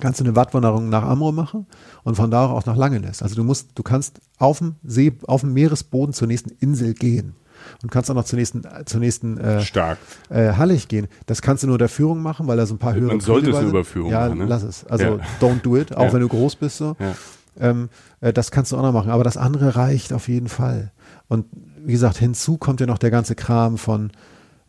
kannst 0.00 0.20
du 0.20 0.24
eine 0.24 0.36
Wattwanderung 0.36 0.88
nach 0.88 1.02
Amrum 1.02 1.34
machen 1.34 1.66
und 2.02 2.14
von 2.14 2.30
da 2.30 2.46
auch 2.46 2.64
nach 2.64 2.76
Langenes. 2.76 3.22
Also 3.22 3.34
du 3.34 3.44
musst, 3.44 3.70
du 3.74 3.82
kannst 3.82 4.20
auf 4.38 4.58
dem 4.58 4.76
See, 4.84 5.12
auf 5.26 5.42
dem 5.42 5.52
Meeresboden 5.52 6.14
zur 6.14 6.28
nächsten 6.28 6.50
Insel 6.60 6.94
gehen 6.94 7.34
und 7.82 7.90
kannst 7.90 8.10
auch 8.10 8.14
noch 8.14 8.24
zur 8.24 8.38
nächsten, 8.38 8.62
zur 8.86 9.00
nächsten 9.00 9.38
äh, 9.38 9.60
Stark. 9.62 9.98
äh, 10.28 10.52
Hallig 10.54 10.88
gehen. 10.88 11.06
Das 11.26 11.42
kannst 11.42 11.62
du 11.62 11.66
nur 11.66 11.78
der 11.78 11.88
Führung 11.88 12.22
machen, 12.22 12.46
weil 12.46 12.56
da 12.56 12.66
so 12.66 12.74
ein 12.74 12.78
paar 12.78 12.94
höhere 12.94 13.08
Man 13.08 13.20
sollte 13.20 13.50
es 13.50 13.56
eine. 13.56 13.68
Überführung 13.68 14.10
ja, 14.10 14.26
machen, 14.26 14.38
ne? 14.38 14.44
lass 14.46 14.62
es. 14.62 14.84
Also 14.86 15.04
Ja. 15.04 15.18
don't 15.40 15.60
do 15.62 15.76
it, 15.76 15.96
auch 15.96 16.04
Ja. 16.04 16.12
wenn 16.12 16.20
du 16.20 16.28
groß 16.28 16.56
bist 16.56 16.76
so. 16.78 16.96
Ja. 16.98 17.14
Ähm, 17.58 17.88
äh, 18.20 18.32
das 18.32 18.50
kannst 18.50 18.72
du 18.72 18.76
auch 18.76 18.82
noch 18.82 18.92
machen, 18.92 19.10
aber 19.10 19.24
das 19.24 19.36
andere 19.36 19.76
reicht 19.76 20.12
auf 20.12 20.28
jeden 20.28 20.48
Fall. 20.48 20.92
Und 21.28 21.46
wie 21.84 21.92
gesagt, 21.92 22.16
hinzu 22.18 22.56
kommt 22.58 22.80
ja 22.80 22.86
noch 22.86 22.98
der 22.98 23.10
ganze 23.10 23.34
Kram 23.34 23.76
von 23.78 24.12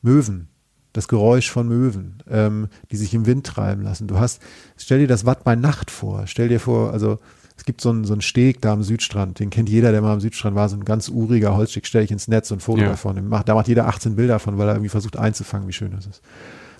Möwen, 0.02 0.48
das 0.94 1.08
Geräusch 1.08 1.50
von 1.52 1.68
Möwen, 1.68 2.24
ähm, 2.30 2.68
die 2.92 2.98
sich 2.98 3.14
im 3.14 3.26
Wind 3.26 3.46
treiben 3.46 3.82
lassen. 3.84 4.08
Du 4.08 4.20
hast, 4.20 4.42
stell 4.78 5.00
dir 5.00 5.08
das 5.08 5.26
Watt 5.26 5.44
bei 5.44 5.56
Nacht 5.56 5.92
vor. 5.92 6.24
Stell 6.26 6.50
dir 6.50 6.60
vor, 6.60 6.92
also 6.92 7.20
es 7.62 7.66
gibt 7.66 7.80
so 7.80 7.92
einen, 7.92 8.06
so 8.06 8.14
einen 8.14 8.24
Steg 8.24 8.60
da 8.62 8.74
am 8.74 8.82
Südstrand, 8.82 9.40
den 9.40 9.52
kennt 9.52 9.70
jeder, 9.70 9.92
der 9.92 10.02
mal 10.02 10.14
am 10.14 10.20
Südstrand 10.20 10.56
war, 10.56 10.68
so 10.68 10.76
ein 10.76 10.84
ganz 10.84 11.10
uriger 11.10 11.56
Holzsteg, 11.56 11.86
stell 11.86 12.04
ich 12.04 12.10
ins 12.10 12.28
Netz 12.28 12.50
und 12.50 12.58
ein 12.58 12.60
Foto 12.62 12.82
Ja. 12.82 12.90
davon. 12.90 13.28
Macht, 13.30 13.48
da 13.48 13.54
macht 13.54 13.68
jeder 13.68 13.86
18 13.88 14.16
Bilder 14.16 14.40
von, 14.40 14.58
weil 14.58 14.68
er 14.68 14.74
irgendwie 14.74 14.90
versucht 14.90 15.16
einzufangen, 15.16 15.68
wie 15.68 15.72
schön 15.72 15.92
das 15.92 16.08
ist. 16.08 16.24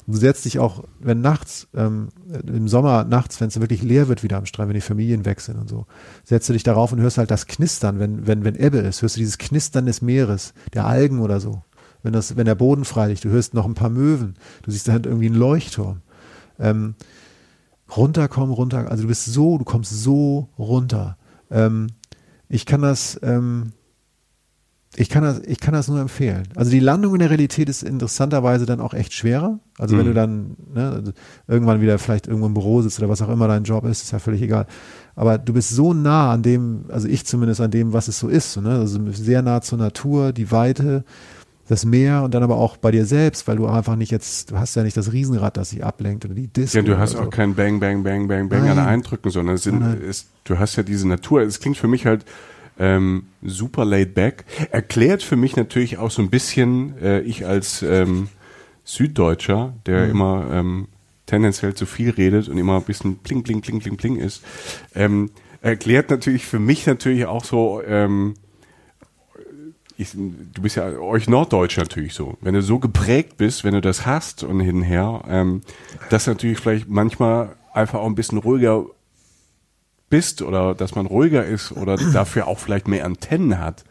Und 0.08 0.16
du 0.16 0.20
setzt 0.20 0.44
dich 0.44 0.58
auch, 0.58 0.84
wenn 1.00 1.22
nachts, 1.22 1.68
ähm, 1.76 2.08
im 2.48 2.68
Sommer 2.68 3.04
nachts, 3.04 3.40
wenn 3.40 3.50
es 3.50 3.60
wirklich 3.62 3.84
leer 3.84 4.08
wird 4.08 4.24
wieder 4.24 4.38
am 4.38 4.48
Strand, 4.48 4.70
wenn 4.70 4.74
die 4.74 4.82
Familien 4.82 5.24
weg 5.24 5.42
sind 5.42 5.60
und 5.60 5.70
so, 5.70 5.86
setzt 6.24 6.50
du 6.50 6.54
dich 6.54 6.64
darauf 6.64 6.92
und 6.92 7.00
hörst 7.00 7.20
halt 7.20 7.30
das 7.30 7.46
Knistern, 7.46 8.00
wenn, 8.00 8.26
wenn, 8.26 8.44
wenn 8.44 8.56
Ebbe 8.56 8.80
ist, 8.80 9.04
hörst 9.04 9.18
du 9.18 9.20
dieses 9.20 9.38
Knistern 9.38 9.86
des 9.86 10.02
Meeres, 10.02 10.56
der 10.74 10.88
Algen 10.88 11.20
oder 11.20 11.40
so. 11.40 11.62
Wenn 12.02 12.14
das, 12.14 12.36
wenn 12.38 12.46
der 12.46 12.56
Boden 12.56 12.86
frei 12.86 13.10
liegt, 13.10 13.24
du 13.24 13.30
hörst 13.30 13.54
noch 13.54 13.68
ein 13.68 13.76
paar 13.76 13.92
Möwen, 13.92 14.34
du 14.64 14.72
siehst 14.72 14.88
da 14.88 14.94
halt 14.94 15.06
irgendwie 15.06 15.28
einen 15.28 15.36
Leuchtturm. 15.36 16.02
Ähm, 16.60 16.96
runterkommen, 17.96 18.54
runter, 18.54 18.90
also 18.90 19.04
du 19.04 19.08
bist 19.10 19.26
so, 19.26 19.58
du 19.58 19.66
kommst 19.66 19.92
so 20.04 20.50
runter. 20.58 21.18
Ähm, 21.50 21.88
ich 22.50 22.66
kann 22.66 22.82
das, 22.82 23.20
ähm, 23.24 23.74
ich 24.98 25.08
kann 25.08 25.24
das, 25.24 25.40
ich 25.46 25.60
kann 25.62 25.74
das 25.74 25.88
nur 25.88 26.02
empfehlen. 26.02 26.44
Also 26.56 26.70
die 26.70 26.82
Landung 26.82 27.14
in 27.14 27.20
der 27.20 27.30
Realität 27.30 27.70
ist 27.70 27.82
interessanterweise 27.82 28.66
dann 28.66 28.82
auch 28.82 28.94
echt 28.94 29.14
schwerer. 29.14 29.60
Also 29.80 29.96
wenn 29.96 30.04
Mhm. 30.04 30.10
du 30.10 30.14
dann 30.14 30.58
ne, 30.74 31.14
irgendwann 31.48 31.80
wieder 31.80 31.98
vielleicht 31.98 32.28
irgendwo 32.28 32.48
im 32.48 32.54
Büro 32.54 32.82
sitzt 32.82 33.00
oder 33.00 33.08
was 33.08 33.22
auch 33.22 33.30
immer 33.30 33.48
dein 33.48 33.64
Job 33.64 33.86
ist, 33.86 34.04
ist 34.04 34.12
ja 34.12 34.20
völlig 34.20 34.42
egal. 34.42 34.68
Aber 35.16 35.38
du 35.38 35.54
bist 35.54 35.70
so 35.70 35.94
nah 35.94 36.34
an 36.34 36.44
dem, 36.44 36.86
also 36.90 37.08
ich 37.08 37.26
zumindest 37.26 37.62
an 37.62 37.72
dem, 37.72 37.94
was 37.94 38.10
es 38.10 38.20
so 38.20 38.28
ist. 38.28 38.58
Ne? 38.58 38.70
Also 38.80 39.00
sehr 39.12 39.42
nah 39.42 39.62
zur 39.62 39.78
Natur, 39.78 40.34
die 40.34 40.52
Weite, 40.52 41.06
das 41.72 41.86
Meer 41.86 42.24
und 42.24 42.34
dann 42.34 42.44
aber 42.44 42.58
auch 42.58 42.78
bei 42.78 42.92
dir 42.92 43.06
selbst, 43.06 43.48
weil 43.48 43.56
du 43.58 43.66
einfach 43.68 43.96
nicht 43.96 44.12
jetzt, 44.12 44.52
du 44.52 44.58
hast 44.60 44.76
ja 44.76 44.84
nicht 44.84 44.98
das 44.98 45.12
Riesenrad, 45.12 45.58
das 45.58 45.72
sich 45.72 45.84
ablenkt 45.84 46.26
oder 46.26 46.34
die 46.36 46.48
Disco. 46.48 46.78
Ja, 46.78 46.84
du 46.84 46.98
hast 46.98 47.16
auch 47.16 47.26
so. 47.26 47.30
kein 47.30 47.56
Bang, 47.56 47.80
Bang, 47.80 48.04
Bang, 48.04 48.28
Bang, 48.28 48.50
Bang 48.50 48.66
Nein. 48.66 48.78
an 48.78 48.86
Eindrücken, 48.88 49.32
sondern 49.32 49.56
es 49.56 49.64
sind, 49.64 49.80
Nein, 49.80 50.00
du 50.44 50.60
hast 50.60 50.76
ja 50.76 50.84
diese 50.84 51.08
Natur. 51.08 51.42
Es 51.42 51.60
klingt 51.60 51.78
für 51.78 51.88
mich 51.88 52.06
halt 52.06 52.26
ähm, 52.80 53.24
super 53.42 53.86
laid 53.86 54.14
back. 54.14 54.46
Erklärt 54.72 55.24
für 55.24 55.36
mich 55.36 55.56
natürlich 55.56 55.98
auch 55.98 56.12
so 56.12 56.22
ein 56.22 56.30
bisschen, 56.30 56.98
äh, 57.02 57.22
ich 57.22 57.46
als 57.46 57.82
ähm, 57.84 58.30
Süddeutscher, 58.84 59.74
der 59.86 60.06
Mhm. 60.06 60.12
immer 60.12 60.48
ähm, 60.52 60.88
tendenziell 61.26 61.74
zu 61.74 61.86
viel 61.86 62.10
redet 62.10 62.50
und 62.50 62.58
immer 62.58 62.78
ein 62.78 62.84
bisschen 62.84 63.18
pling, 63.20 63.44
pling, 63.44 63.62
pling, 63.62 63.80
pling, 63.80 63.98
pling 63.98 64.16
ist, 64.18 64.44
ähm, 64.96 65.30
erklärt 65.62 66.10
natürlich 66.10 66.46
für 66.46 66.60
mich 66.60 66.86
natürlich 66.88 67.26
auch 67.26 67.46
so, 67.46 67.82
ähm, 67.86 68.34
ich, 70.02 70.12
du 70.14 70.62
bist 70.62 70.76
ja 70.76 70.88
euch 71.00 71.30
Norddeutsch 71.30 71.78
natürlich 71.78 72.14
so. 72.14 72.38
Wenn 72.42 72.54
du 72.54 72.62
so 72.62 72.80
geprägt 72.80 73.38
bist, 73.38 73.64
wenn 73.64 73.74
du 73.74 73.82
das 73.82 74.06
hast 74.06 74.44
und 74.44 74.60
hinher, 74.60 75.22
ähm, 75.28 75.62
dass 76.10 76.28
natürlich 76.28 76.60
vielleicht 76.60 76.90
manchmal 76.90 77.56
einfach 77.74 78.00
auch 78.00 78.08
ein 78.08 78.16
bisschen 78.16 78.38
ruhiger 78.38 78.86
bist 80.10 80.42
oder 80.42 80.76
dass 80.76 80.96
man 80.96 81.06
ruhiger 81.06 81.46
ist 81.46 81.72
oder 81.72 81.96
dafür 82.14 82.48
auch 82.48 82.60
vielleicht 82.60 82.88
mehr 82.88 83.06
Antennen 83.06 83.60
hat. 83.60 83.84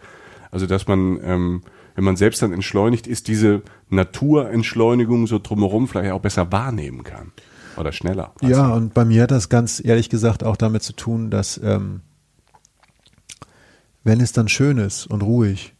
Also 0.50 0.66
dass 0.66 0.86
man, 0.86 1.20
ähm, 1.22 1.62
wenn 1.94 2.04
man 2.04 2.16
selbst 2.16 2.42
dann 2.42 2.52
entschleunigt 2.52 3.06
ist, 3.06 3.28
diese 3.28 3.62
Naturentschleunigung 3.88 5.26
so 5.26 5.38
drumherum 5.38 5.88
vielleicht 5.88 6.12
auch 6.12 6.20
besser 6.20 6.50
wahrnehmen 6.52 7.04
kann. 7.04 7.32
Oder 7.76 7.92
schneller. 7.92 8.34
Ja, 8.42 8.72
und 8.74 8.94
bei 8.94 9.04
mir 9.04 9.22
hat 9.22 9.30
das 9.30 9.48
ganz 9.48 9.82
ehrlich 9.82 10.10
gesagt 10.10 10.44
auch 10.44 10.56
damit 10.56 10.82
zu 10.82 10.92
tun, 10.92 11.30
dass 11.30 11.58
ähm, 11.62 12.00
wenn 14.02 14.20
es 14.20 14.32
dann 14.32 14.48
schön 14.48 14.78
ist 14.78 15.06
und 15.06 15.22
ruhig, 15.22 15.74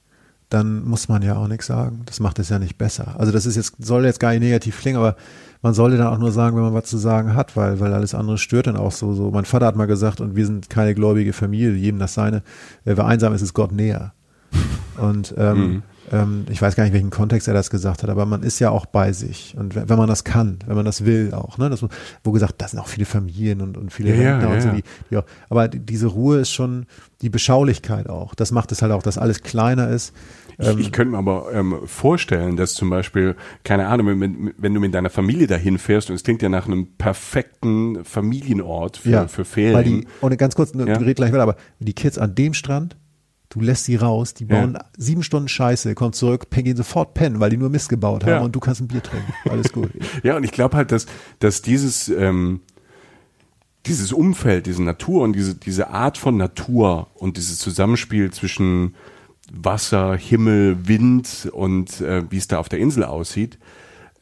dann 0.50 0.84
muss 0.84 1.08
man 1.08 1.22
ja 1.22 1.36
auch 1.36 1.48
nichts 1.48 1.66
sagen. 1.66 2.02
Das 2.06 2.20
macht 2.20 2.38
es 2.38 2.48
ja 2.50 2.58
nicht 2.58 2.76
besser. 2.76 3.14
Also 3.18 3.32
das 3.32 3.46
ist 3.46 3.56
jetzt, 3.56 3.74
soll 3.78 4.04
jetzt 4.04 4.20
gar 4.20 4.30
nicht 4.32 4.40
negativ 4.42 4.80
klingen, 4.80 4.98
aber 4.98 5.16
man 5.62 5.74
sollte 5.74 5.96
dann 5.96 6.08
auch 6.08 6.18
nur 6.18 6.32
sagen, 6.32 6.56
wenn 6.56 6.64
man 6.64 6.74
was 6.74 6.84
zu 6.84 6.98
sagen 6.98 7.34
hat, 7.34 7.56
weil, 7.56 7.80
weil 7.80 7.94
alles 7.94 8.14
andere 8.14 8.36
stört 8.38 8.66
dann 8.66 8.76
auch 8.76 8.92
so. 8.92 9.14
so. 9.14 9.30
Mein 9.30 9.44
Vater 9.44 9.66
hat 9.66 9.76
mal 9.76 9.86
gesagt, 9.86 10.20
und 10.20 10.36
wir 10.36 10.44
sind 10.44 10.68
keine 10.68 10.94
gläubige 10.94 11.32
Familie, 11.32 11.72
jedem 11.72 11.98
das 11.98 12.14
seine, 12.14 12.42
wer 12.84 13.04
einsam 13.06 13.32
ist, 13.32 13.42
ist 13.42 13.54
Gott 13.54 13.72
näher. 13.72 14.12
Und 14.98 15.34
ähm, 15.38 15.58
Mhm. 15.58 15.82
Ähm, 16.12 16.44
ich 16.50 16.60
weiß 16.60 16.76
gar 16.76 16.84
nicht, 16.84 16.92
welchen 16.92 17.10
Kontext 17.10 17.48
er 17.48 17.54
das 17.54 17.70
gesagt 17.70 18.02
hat, 18.02 18.10
aber 18.10 18.26
man 18.26 18.42
ist 18.42 18.58
ja 18.58 18.70
auch 18.70 18.86
bei 18.86 19.12
sich. 19.12 19.54
Und 19.58 19.74
wenn, 19.74 19.98
man 19.98 20.08
das 20.08 20.24
kann, 20.24 20.58
wenn 20.66 20.76
man 20.76 20.84
das 20.84 21.04
will 21.04 21.32
auch, 21.34 21.58
ne? 21.58 21.70
Das, 21.70 21.84
wo 22.24 22.32
gesagt, 22.32 22.54
da 22.58 22.68
sind 22.68 22.78
auch 22.78 22.88
viele 22.88 23.06
Familien 23.06 23.60
und, 23.60 23.76
und 23.76 23.92
viele 23.92 24.14
Ja, 24.14 24.22
ja, 24.22 24.30
Rentner 24.32 24.48
und 24.48 24.54
ja, 24.54 24.60
so, 24.60 24.68
ja. 24.68 24.74
die, 24.74 24.82
die 25.10 25.16
auch, 25.16 25.24
aber 25.48 25.68
die, 25.68 25.80
diese 25.80 26.08
Ruhe 26.08 26.38
ist 26.38 26.50
schon 26.50 26.86
die 27.22 27.30
Beschaulichkeit 27.30 28.08
auch. 28.08 28.34
Das 28.34 28.50
macht 28.52 28.72
es 28.72 28.82
halt 28.82 28.92
auch, 28.92 29.02
dass 29.02 29.18
alles 29.18 29.42
kleiner 29.42 29.88
ist. 29.88 30.14
Ich, 30.58 30.78
ich 30.78 30.92
könnte 30.92 31.12
mir 31.12 31.18
aber 31.18 31.50
ähm, 31.54 31.74
vorstellen, 31.86 32.56
dass 32.56 32.74
zum 32.74 32.90
Beispiel, 32.90 33.34
keine 33.64 33.86
Ahnung, 33.88 34.20
wenn, 34.20 34.52
wenn 34.58 34.74
du 34.74 34.80
mit 34.80 34.92
deiner 34.92 35.08
Familie 35.08 35.46
dahin 35.46 35.78
fährst 35.78 36.10
und 36.10 36.16
es 36.16 36.22
klingt 36.22 36.42
ja 36.42 36.50
nach 36.50 36.66
einem 36.66 36.86
perfekten 36.98 38.04
Familienort 38.04 38.98
für, 38.98 39.10
ja, 39.10 39.28
für 39.28 39.46
Ferien. 39.46 39.74
Weil 39.74 39.84
die, 39.84 40.06
und 40.20 40.36
ganz 40.36 40.54
kurz, 40.54 40.74
ne, 40.74 40.86
Ja. 40.86 40.96
red 40.98 41.16
gleich 41.16 41.32
weiter, 41.32 41.42
aber 41.42 41.56
die 41.78 41.94
Kids 41.94 42.18
an 42.18 42.34
dem 42.34 42.52
Strand, 42.52 42.96
du 43.50 43.60
lässt 43.60 43.84
sie 43.84 43.96
raus, 43.96 44.32
die 44.34 44.44
Ja. 44.44 44.60
bauen 44.60 44.78
sieben 44.96 45.22
Stunden 45.22 45.48
Scheiße, 45.48 45.94
kommen 45.94 46.12
zurück, 46.14 46.46
gehen 46.50 46.76
sofort 46.76 47.12
pennen, 47.14 47.38
weil 47.40 47.50
die 47.50 47.56
nur 47.58 47.68
Mist 47.68 47.88
gebaut 47.88 48.24
haben 48.24 48.30
Ja. 48.30 48.40
und 48.40 48.56
du 48.56 48.60
kannst 48.60 48.80
ein 48.80 48.88
Bier 48.88 49.02
trinken. 49.02 49.32
Alles 49.48 49.72
gut. 49.72 49.90
Ja, 50.22 50.36
und 50.36 50.44
ich 50.44 50.52
glaube 50.52 50.76
halt, 50.76 50.90
dass, 50.92 51.06
dass 51.40 51.60
dieses, 51.62 52.08
ähm, 52.08 52.60
dieses 53.86 54.12
Umfeld, 54.12 54.66
diese 54.66 54.82
Natur 54.82 55.22
und 55.22 55.32
diese, 55.34 55.54
diese 55.54 55.88
Art 55.90 56.18
von 56.18 56.36
Natur 56.36 57.08
und 57.14 57.36
dieses 57.36 57.58
Zusammenspiel 57.58 58.30
zwischen 58.30 58.94
Wasser, 59.52 60.16
Himmel, 60.16 60.86
Wind 60.86 61.48
und 61.52 62.00
äh, 62.00 62.22
wie 62.30 62.36
es 62.36 62.46
da 62.46 62.58
auf 62.58 62.68
der 62.68 62.78
Insel 62.78 63.04
aussieht, 63.04 63.58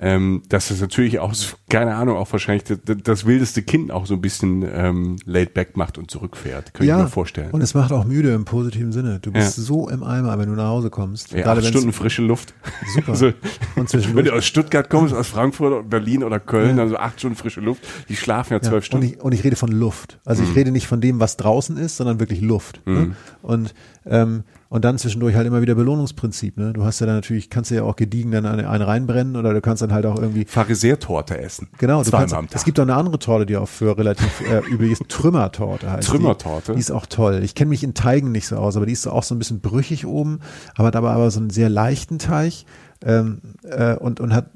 ähm, 0.01 0.42
dass 0.49 0.68
das 0.68 0.80
natürlich 0.80 1.18
auch, 1.18 1.34
so- 1.34 1.57
keine 1.68 1.96
Ahnung, 1.96 2.16
auch 2.16 2.30
wahrscheinlich 2.30 2.62
das, 2.64 2.78
das 3.03 3.26
wildeste 3.26 3.62
Kind 3.62 3.90
auch 3.90 4.07
so 4.07 4.14
ein 4.14 4.20
bisschen 4.20 4.64
ähm, 4.72 5.16
laid 5.24 5.55
back 5.55 5.76
macht 5.76 5.99
und 5.99 6.09
zurückfährt. 6.11 6.72
Könnte 6.72 6.92
ich 6.92 6.96
mir 6.99 7.09
vorstellen. 7.09 7.51
Und 7.51 7.62
es 7.62 7.74
macht 7.74 7.90
auch 7.90 8.05
müde 8.05 8.32
im 8.32 8.44
positiven 8.44 8.92
Sinne. 8.92 9.18
Du 9.20 9.32
bist 9.32 9.59
Ja. 9.59 9.64
so 9.64 9.88
im 9.88 10.05
Eimer, 10.05 10.38
wenn 10.38 10.49
du 10.49 10.55
nach 10.55 10.68
Hause 10.68 10.90
kommst. 10.90 11.32
ja, 11.32 11.42
Gerade 11.42 11.61
acht 11.62 11.66
Stunden 11.68 11.92
frische 11.92 12.22
Luft. 12.22 12.55
Super. 12.94 13.09
Also, 13.12 13.32
Und 13.74 13.88
zwischendurch- 13.88 14.16
wenn 14.16 14.24
du 14.26 14.32
aus 14.38 14.46
Stuttgart 14.46 14.88
kommst, 14.88 15.12
aus 15.14 15.26
Frankfurt, 15.26 15.72
oder 15.72 15.82
Berlin 15.82 16.22
oder 16.22 16.38
Köln, 16.38 16.76
dann 16.76 16.88
so 16.88 16.96
acht 16.96 17.18
Stunden 17.18 17.36
frische 17.36 17.61
Luft, 17.61 17.82
die 18.09 18.14
schlafen 18.16 18.53
ja 18.53 18.59
Ja, 18.59 18.62
zwölf 18.62 18.74
und, 18.74 18.84
Stunden. 18.86 19.07
ich, 19.07 19.20
und 19.20 19.32
ich 19.32 19.42
rede 19.42 19.57
von 19.57 19.70
Luft. 19.72 20.20
Also 20.24 20.42
Mhm. 20.44 20.51
ich 20.51 20.57
rede 20.57 20.70
nicht 20.70 20.86
von 20.86 21.01
dem, 21.01 21.18
was 21.18 21.36
draußen 21.36 21.76
ist, 21.76 21.96
sondern 21.96 22.20
wirklich 22.20 22.40
Luft. 22.40 22.80
Ne? 22.86 23.16
Und, 23.42 23.74
ähm, 24.07 24.44
und 24.70 24.84
dann 24.84 24.98
zwischendurch 24.98 25.34
halt 25.34 25.46
immer 25.46 25.62
wieder 25.62 25.74
Belohnungsprinzip. 25.74 26.56
Ne? 26.58 26.72
Du 26.74 26.84
hast 26.84 27.00
ja 27.00 27.06
dann 27.06 27.16
natürlich, 27.16 27.48
kannst 27.48 27.70
du 27.70 27.76
ja 27.76 27.82
auch 27.84 27.96
gediegen 27.96 28.30
dann 28.32 28.44
eine, 28.44 28.68
eine 28.68 28.86
reinbrennen 28.86 29.36
oder 29.36 29.54
du 29.54 29.60
kannst 29.60 29.82
dann 29.82 29.92
halt 29.92 30.04
auch 30.06 30.20
irgendwie 30.20 30.44
Pharisäertorte 30.44 31.38
essen. 31.38 31.68
Genau, 31.78 32.02
du 32.02 32.10
kannst, 32.10 32.34
am 32.34 32.46
Tag. 32.48 32.56
es 32.56 32.64
gibt 32.64 32.78
auch 32.78 32.82
eine 32.84 32.94
andere 32.94 33.18
Torte, 33.18 33.46
die 33.46 33.56
auch 33.56 33.68
für 33.68 33.96
relativ 33.96 34.40
äh, 34.42 34.58
übel 34.70 34.90
ist. 34.90 35.02
Trümmertorte 35.08 35.90
heißt 35.90 36.08
Trümmertorte? 36.08 36.72
Die, 36.72 36.76
die 36.76 36.80
ist 36.80 36.90
auch 36.90 37.06
toll. 37.06 37.40
Ich 37.42 37.54
kenne 37.54 37.70
mich 37.70 37.82
in 37.82 37.94
Teigen 37.94 38.30
nicht 38.32 38.46
so 38.46 38.56
aus, 38.56 38.76
aber 38.76 38.84
die 38.86 38.92
ist 38.92 39.06
auch 39.06 39.22
so 39.22 39.34
ein 39.34 39.38
bisschen 39.38 39.60
brüchig 39.60 40.06
oben, 40.06 40.40
aber 40.76 40.88
hat 40.88 40.96
aber, 40.96 41.12
aber 41.12 41.30
so 41.30 41.40
einen 41.40 41.50
sehr 41.50 41.70
leichten 41.70 42.18
Teig 42.18 42.64
ähm, 43.04 43.40
äh, 43.62 43.94
und, 43.94 44.20
und 44.20 44.34
hat 44.34 44.50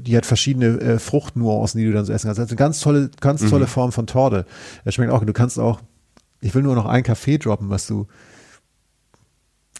die 0.00 0.16
hat 0.16 0.26
verschiedene 0.26 0.66
äh, 0.80 0.98
Fruchtnuancen, 0.98 1.80
die 1.80 1.86
du 1.86 1.92
dann 1.92 2.04
so 2.04 2.12
essen 2.12 2.28
kannst. 2.28 2.38
Also 2.40 2.50
eine 2.52 2.56
ganz 2.56 2.80
tolle, 2.80 3.10
ganz 3.20 3.42
Mhm. 3.42 3.50
tolle 3.50 3.66
Form 3.66 3.90
von 3.92 4.06
Torte. 4.06 4.46
Es 4.84 4.94
schmeckt 4.94 5.10
auch, 5.12 5.24
du 5.24 5.32
kannst 5.32 5.58
auch, 5.58 5.80
ich 6.40 6.54
will 6.54 6.62
nur 6.62 6.74
noch 6.76 6.86
ein 6.86 7.02
Kaffee 7.02 7.38
droppen, 7.38 7.68
was 7.68 7.86
du 7.88 8.06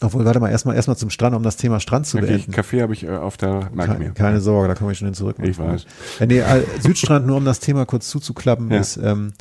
obwohl, 0.01 0.23
warte 0.25 0.39
mal, 0.39 0.49
erstmal 0.49 0.75
erstmal 0.75 0.95
zum 0.97 1.09
Strand, 1.09 1.35
um 1.35 1.43
das 1.43 1.57
Thema 1.57 1.79
Strand 1.79 2.07
zu 2.07 2.17
Okay, 2.17 2.27
beenden. 2.27 2.51
Kaffee 2.51 2.81
habe 2.81 2.93
ich 2.93 3.03
äh, 3.03 3.09
auf 3.09 3.35
der, 3.37 3.69
merke 3.73 3.93
Keine, 3.93 4.11
keine 4.13 4.41
Sorge, 4.41 4.67
da 4.69 4.75
komme 4.75 4.91
ich 4.93 4.97
schon 4.97 5.07
hin 5.07 5.13
zurück. 5.15 5.37
Ich 5.41 5.57
weiß. 5.57 5.85
Äh, 6.21 6.27
nee, 6.27 6.39
äh, 6.39 6.63
Südstrand, 6.81 7.25
nur 7.27 7.37
um 7.37 7.45
das 7.45 7.59
Thema 7.59 7.85
kurz 7.85 8.07
zuzuklappen, 8.09 8.71
Ja. 8.71 8.79
ist 8.79 8.97
ähm, 8.97 9.33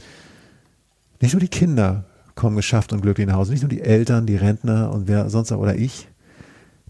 nicht 1.20 1.32
nur 1.32 1.40
die 1.40 1.48
Kinder 1.48 2.04
kommen 2.34 2.56
geschafft 2.56 2.92
und 2.92 3.00
glücklich 3.02 3.26
nach 3.26 3.34
Hause, 3.34 3.52
nicht 3.52 3.62
nur 3.62 3.68
die 3.68 3.80
Eltern, 3.82 4.26
die 4.26 4.36
Rentner 4.36 4.92
und 4.92 5.08
wer 5.08 5.28
sonst 5.30 5.50
auch 5.52 5.58
oder 5.58 5.74
ich, 5.76 6.08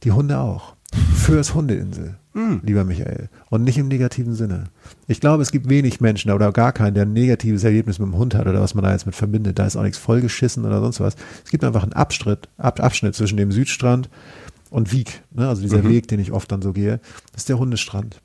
die 0.04 0.12
Hunde 0.12 0.38
auch. 0.38 0.74
Fürs 1.14 1.54
Hundeinsel. 1.54 2.16
Hm. 2.38 2.60
lieber 2.62 2.84
Michael. 2.84 3.28
Und 3.50 3.64
nicht 3.64 3.78
im 3.78 3.88
negativen 3.88 4.34
Sinne. 4.34 4.64
Ich 5.08 5.20
glaube, 5.20 5.42
es 5.42 5.50
gibt 5.50 5.68
wenig 5.68 6.00
Menschen 6.00 6.30
oder 6.30 6.52
gar 6.52 6.72
keinen, 6.72 6.94
der 6.94 7.04
ein 7.04 7.12
negatives 7.12 7.64
Erlebnis 7.64 7.98
mit 7.98 8.06
dem 8.08 8.16
Hund 8.16 8.34
hat 8.34 8.46
oder 8.46 8.60
was 8.60 8.74
man 8.74 8.84
da 8.84 8.92
jetzt 8.92 9.06
mit 9.06 9.16
verbindet. 9.16 9.58
Da 9.58 9.66
ist 9.66 9.76
auch 9.76 9.82
nichts 9.82 9.98
vollgeschissen 9.98 10.64
oder 10.64 10.80
sonst 10.80 11.00
was. 11.00 11.16
Es 11.44 11.50
gibt 11.50 11.64
einfach 11.64 11.82
einen 11.82 11.94
Abschnitt, 11.94 12.48
Ab, 12.56 12.80
Abschnitt 12.80 13.16
zwischen 13.16 13.36
dem 13.36 13.50
Südstrand 13.50 14.08
und 14.70 14.92
Wieg. 14.92 15.22
Ne? 15.32 15.48
Also 15.48 15.62
dieser 15.62 15.82
mhm. 15.82 15.90
Weg, 15.90 16.08
den 16.08 16.20
ich 16.20 16.30
oft 16.30 16.52
dann 16.52 16.62
so 16.62 16.72
gehe, 16.72 17.00
das 17.32 17.42
ist 17.42 17.48
der 17.48 17.58
Hundestrand. 17.58 18.20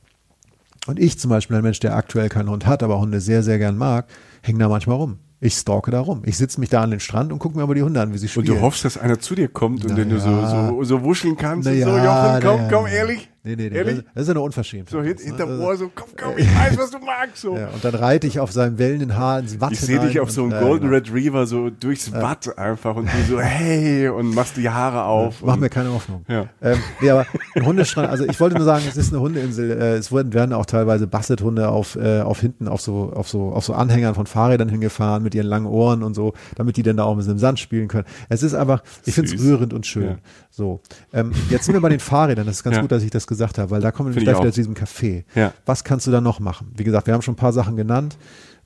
Und 0.86 1.00
ich 1.00 1.18
zum 1.18 1.30
Beispiel, 1.30 1.56
ein 1.56 1.64
Mensch, 1.64 1.80
der 1.80 1.96
aktuell 1.96 2.30
keinen 2.30 2.50
Hund 2.50 2.66
hat, 2.66 2.84
aber 2.84 3.00
Hunde 3.00 3.20
sehr, 3.20 3.42
sehr 3.42 3.58
gern 3.58 3.78
mag, 3.78 4.06
hänge 4.42 4.60
da 4.60 4.70
manchmal 4.70 4.98
rum. 4.98 5.18
Ich 5.40 5.56
stalke 5.56 5.92
da 5.92 6.00
rum. 6.00 6.22
Ich 6.26 6.38
sitze 6.38 6.60
mich 6.60 6.70
da 6.70 6.82
an 6.82 6.92
den 6.92 7.00
Strand 7.00 7.34
und 7.34 7.40
gucke 7.40 7.58
mir 7.58 7.64
aber 7.64 7.76
die 7.76 7.84
Hunde 7.84 8.00
an, 8.00 8.14
wie 8.14 8.18
sie 8.18 8.28
spielen. 8.28 8.48
Und 8.48 8.56
du 8.56 8.62
hoffst, 8.62 8.86
dass 8.86 8.98
einer 8.98 9.20
zu 9.20 9.36
dir 9.36 9.50
kommt 9.50 9.84
und 9.84 9.92
Na 9.92 9.96
den 9.96 10.10
du 10.10 10.20
so, 10.20 10.46
so, 10.46 10.84
so 10.84 11.04
wuscheln 11.04 11.36
kannst. 11.36 11.68
Na 11.68 11.74
und 11.74 11.82
so, 11.82 11.98
ja, 11.98 12.36
Jochen, 12.36 12.48
komm, 12.48 12.60
na 12.60 12.64
ja. 12.64 12.70
komm, 12.70 12.88
ehrlich. 12.88 13.30
Nee, 13.46 13.58
nee, 13.58 13.70
nee. 13.70 13.76
Ehrlich? 13.76 14.04
Das, 14.14 14.24
ist 14.24 14.30
eine 14.30 14.40
Unverschämtheit. 14.40 14.90
So 14.90 15.02
hint, 15.02 15.20
ne? 15.20 15.26
hinterm 15.26 15.50
Also, 15.50 15.64
Ohr, 15.64 15.76
so, 15.76 15.92
komm, 15.94 16.08
komm, 16.18 16.32
ich 16.38 16.48
weiß, 16.48 16.78
was 16.78 16.92
du 16.92 17.00
magst. 17.00 17.38
So. 17.42 17.58
Ja, 17.58 17.68
und 17.70 17.84
dann 17.84 17.94
reite 17.94 18.26
ich 18.26 18.40
auf 18.40 18.54
seinem 18.54 18.78
wellenden 18.78 19.18
Haar 19.18 19.40
ins 19.40 19.60
Watt 19.60 19.74
Ich 19.74 19.82
sehe 19.82 20.00
dich 20.00 20.22
auf 20.22 20.32
so 20.32 20.44
einem 20.44 20.54
äh, 20.54 20.62
Golden 20.62 20.86
genau. 20.86 20.96
Retriever 20.96 21.46
so 21.46 21.70
durchs 21.70 22.14
Watt 22.14 22.58
einfach 22.58 22.96
und 22.96 23.08
du 23.08 23.24
so, 23.28 23.42
hey, 23.42 24.08
und 24.08 24.34
machst 24.34 24.56
die 24.56 24.70
Haare 24.70 25.04
auf. 25.04 25.42
Mach 25.44 25.56
und, 25.56 25.60
mir 25.60 25.70
keine 25.70 25.92
Hoffnung. 25.92 26.24
Ja. 26.30 26.48
Ähm, 26.62 26.78
nee, 27.02 27.10
aber 27.10 27.26
ein 27.56 27.66
Hundestrand, 27.66 28.10
also 28.10 28.24
ich 28.24 28.40
wollte 28.40 28.56
nur 28.56 28.64
sagen, 28.64 28.86
es 28.88 28.96
ist 28.96 29.12
eine 29.12 29.22
Hundeinsel. 29.22 29.72
Äh, 29.72 29.96
es 29.96 30.10
wurden, 30.10 30.34
werden 30.34 30.54
auch 30.54 30.66
teilweise 30.66 31.06
Basset-Hunde 31.06 31.68
auf, 31.68 31.98
äh, 31.98 32.22
auf 32.22 32.40
hinten, 32.40 32.70
auf 32.70 32.80
so, 32.80 33.12
auf 33.14 33.28
so, 33.28 33.52
auf 33.52 33.66
so 33.66 33.74
Anhängern 33.74 34.16
von 34.16 34.26
Fahrrädern 34.26 34.70
hingefahren 34.70 35.22
mit 35.22 35.36
ihren 35.36 35.48
langen 35.48 35.66
Ohren 35.66 36.04
und 36.04 36.14
so, 36.14 36.32
damit 36.56 36.78
die 36.78 36.84
dann 36.84 36.96
da 36.96 37.04
auch 37.04 37.12
ein 37.12 37.18
bisschen 37.18 37.34
im 37.34 37.40
Sand 37.40 37.60
spielen 37.60 37.90
können. 37.90 38.06
Es 38.30 38.42
ist 38.42 38.54
einfach, 38.54 38.84
ich 39.06 39.14
finde 39.14 39.36
es 39.36 39.42
rührend 39.42 39.74
und 39.74 39.86
schön. 39.86 40.04
Ja. 40.04 40.18
So. 40.50 40.80
Ähm, 41.12 41.34
jetzt 41.50 41.66
sind 41.66 41.74
wir 41.74 41.82
bei 41.82 41.90
den 41.90 42.00
Fahrrädern. 42.00 42.46
Das 42.46 42.58
ist 42.58 42.64
ganz 42.64 42.78
Ja. 42.78 42.82
gut, 42.84 42.92
dass 42.92 43.04
ich 43.04 43.12
das 43.12 43.28
gesagt 43.34 43.58
habe, 43.58 43.72
weil 43.72 43.82
da 43.82 43.92
kommen 43.92 44.14
wir 44.14 44.22
gleich 44.22 44.36
ich 44.36 44.42
wieder 44.42 44.52
zu 44.52 44.60
diesem 44.60 44.76
Café. 44.76 45.26
Ja. 45.36 45.54
Was 45.66 45.84
kannst 45.84 46.08
du 46.08 46.12
da 46.12 46.22
noch 46.22 46.40
machen? 46.40 46.72
Wie 46.76 46.84
gesagt, 46.84 47.08
wir 47.08 47.14
haben 47.14 47.22
schon 47.22 47.34
ein 47.34 47.38
paar 47.38 47.54
Sachen 47.54 47.76
genannt. 47.76 48.18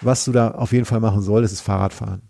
Was 0.01 0.25
du 0.25 0.31
da 0.31 0.51
auf 0.51 0.73
jeden 0.73 0.85
Fall 0.85 0.99
machen 0.99 1.21
solltest, 1.21 1.55
ist 1.55 1.61
Fahrradfahren. 1.61 2.21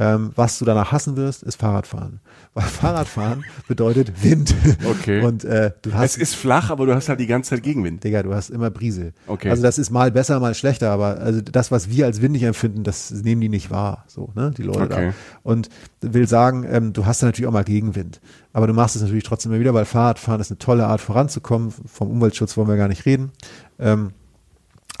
Ähm, 0.00 0.30
was 0.34 0.58
du 0.58 0.64
danach 0.64 0.92
hassen 0.92 1.14
wirst, 1.16 1.42
ist 1.42 1.60
Fahrradfahren. 1.60 2.20
Weil 2.54 2.64
Fahrradfahren 2.80 3.44
bedeutet 3.68 4.24
Wind. 4.24 4.54
Okay. 4.82 5.20
Und 5.22 5.44
äh, 5.44 5.72
du 5.82 5.92
hast 5.92 6.12
Es 6.12 6.16
ist 6.16 6.36
flach, 6.36 6.70
aber 6.70 6.86
du 6.86 6.94
hast 6.94 7.10
halt 7.10 7.20
die 7.20 7.26
ganze 7.26 7.50
Zeit 7.50 7.62
Gegenwind. 7.62 8.02
Digga, 8.02 8.22
du 8.22 8.32
hast 8.32 8.48
immer 8.48 8.70
Brise. 8.70 9.12
Okay. 9.26 9.50
Also 9.50 9.62
das 9.62 9.76
ist 9.76 9.90
mal 9.90 10.10
besser, 10.10 10.40
mal 10.40 10.54
schlechter, 10.54 10.90
aber 10.90 11.18
also 11.18 11.42
das, 11.42 11.70
was 11.70 11.90
wir 11.90 12.06
als 12.06 12.22
windig 12.22 12.44
empfinden, 12.44 12.82
das 12.82 13.10
nehmen 13.10 13.42
die 13.42 13.50
nicht 13.50 13.70
wahr, 13.70 14.04
so, 14.06 14.30
ne, 14.34 14.52
die 14.56 14.62
Leute 14.62 14.80
Okay. 14.84 15.08
da. 15.08 15.14
Und 15.42 15.68
will 16.00 16.26
sagen, 16.26 16.66
ähm, 16.66 16.94
du 16.94 17.04
hast 17.04 17.22
da 17.22 17.26
natürlich 17.26 17.46
auch 17.46 17.52
mal 17.52 17.64
Gegenwind. 17.64 18.22
Aber 18.54 18.66
du 18.66 18.72
machst 18.72 18.96
es 18.96 19.02
natürlich 19.02 19.24
trotzdem 19.24 19.52
immer 19.52 19.60
wieder, 19.60 19.74
weil 19.74 19.84
Fahrradfahren 19.84 20.40
ist 20.40 20.50
eine 20.50 20.58
tolle 20.58 20.86
Art 20.86 21.02
voranzukommen. 21.02 21.74
Vom 21.86 22.10
Umweltschutz 22.10 22.56
wollen 22.56 22.68
wir 22.68 22.76
gar 22.78 22.88
nicht 22.88 23.04
reden. 23.04 23.32
Ähm, 23.78 24.12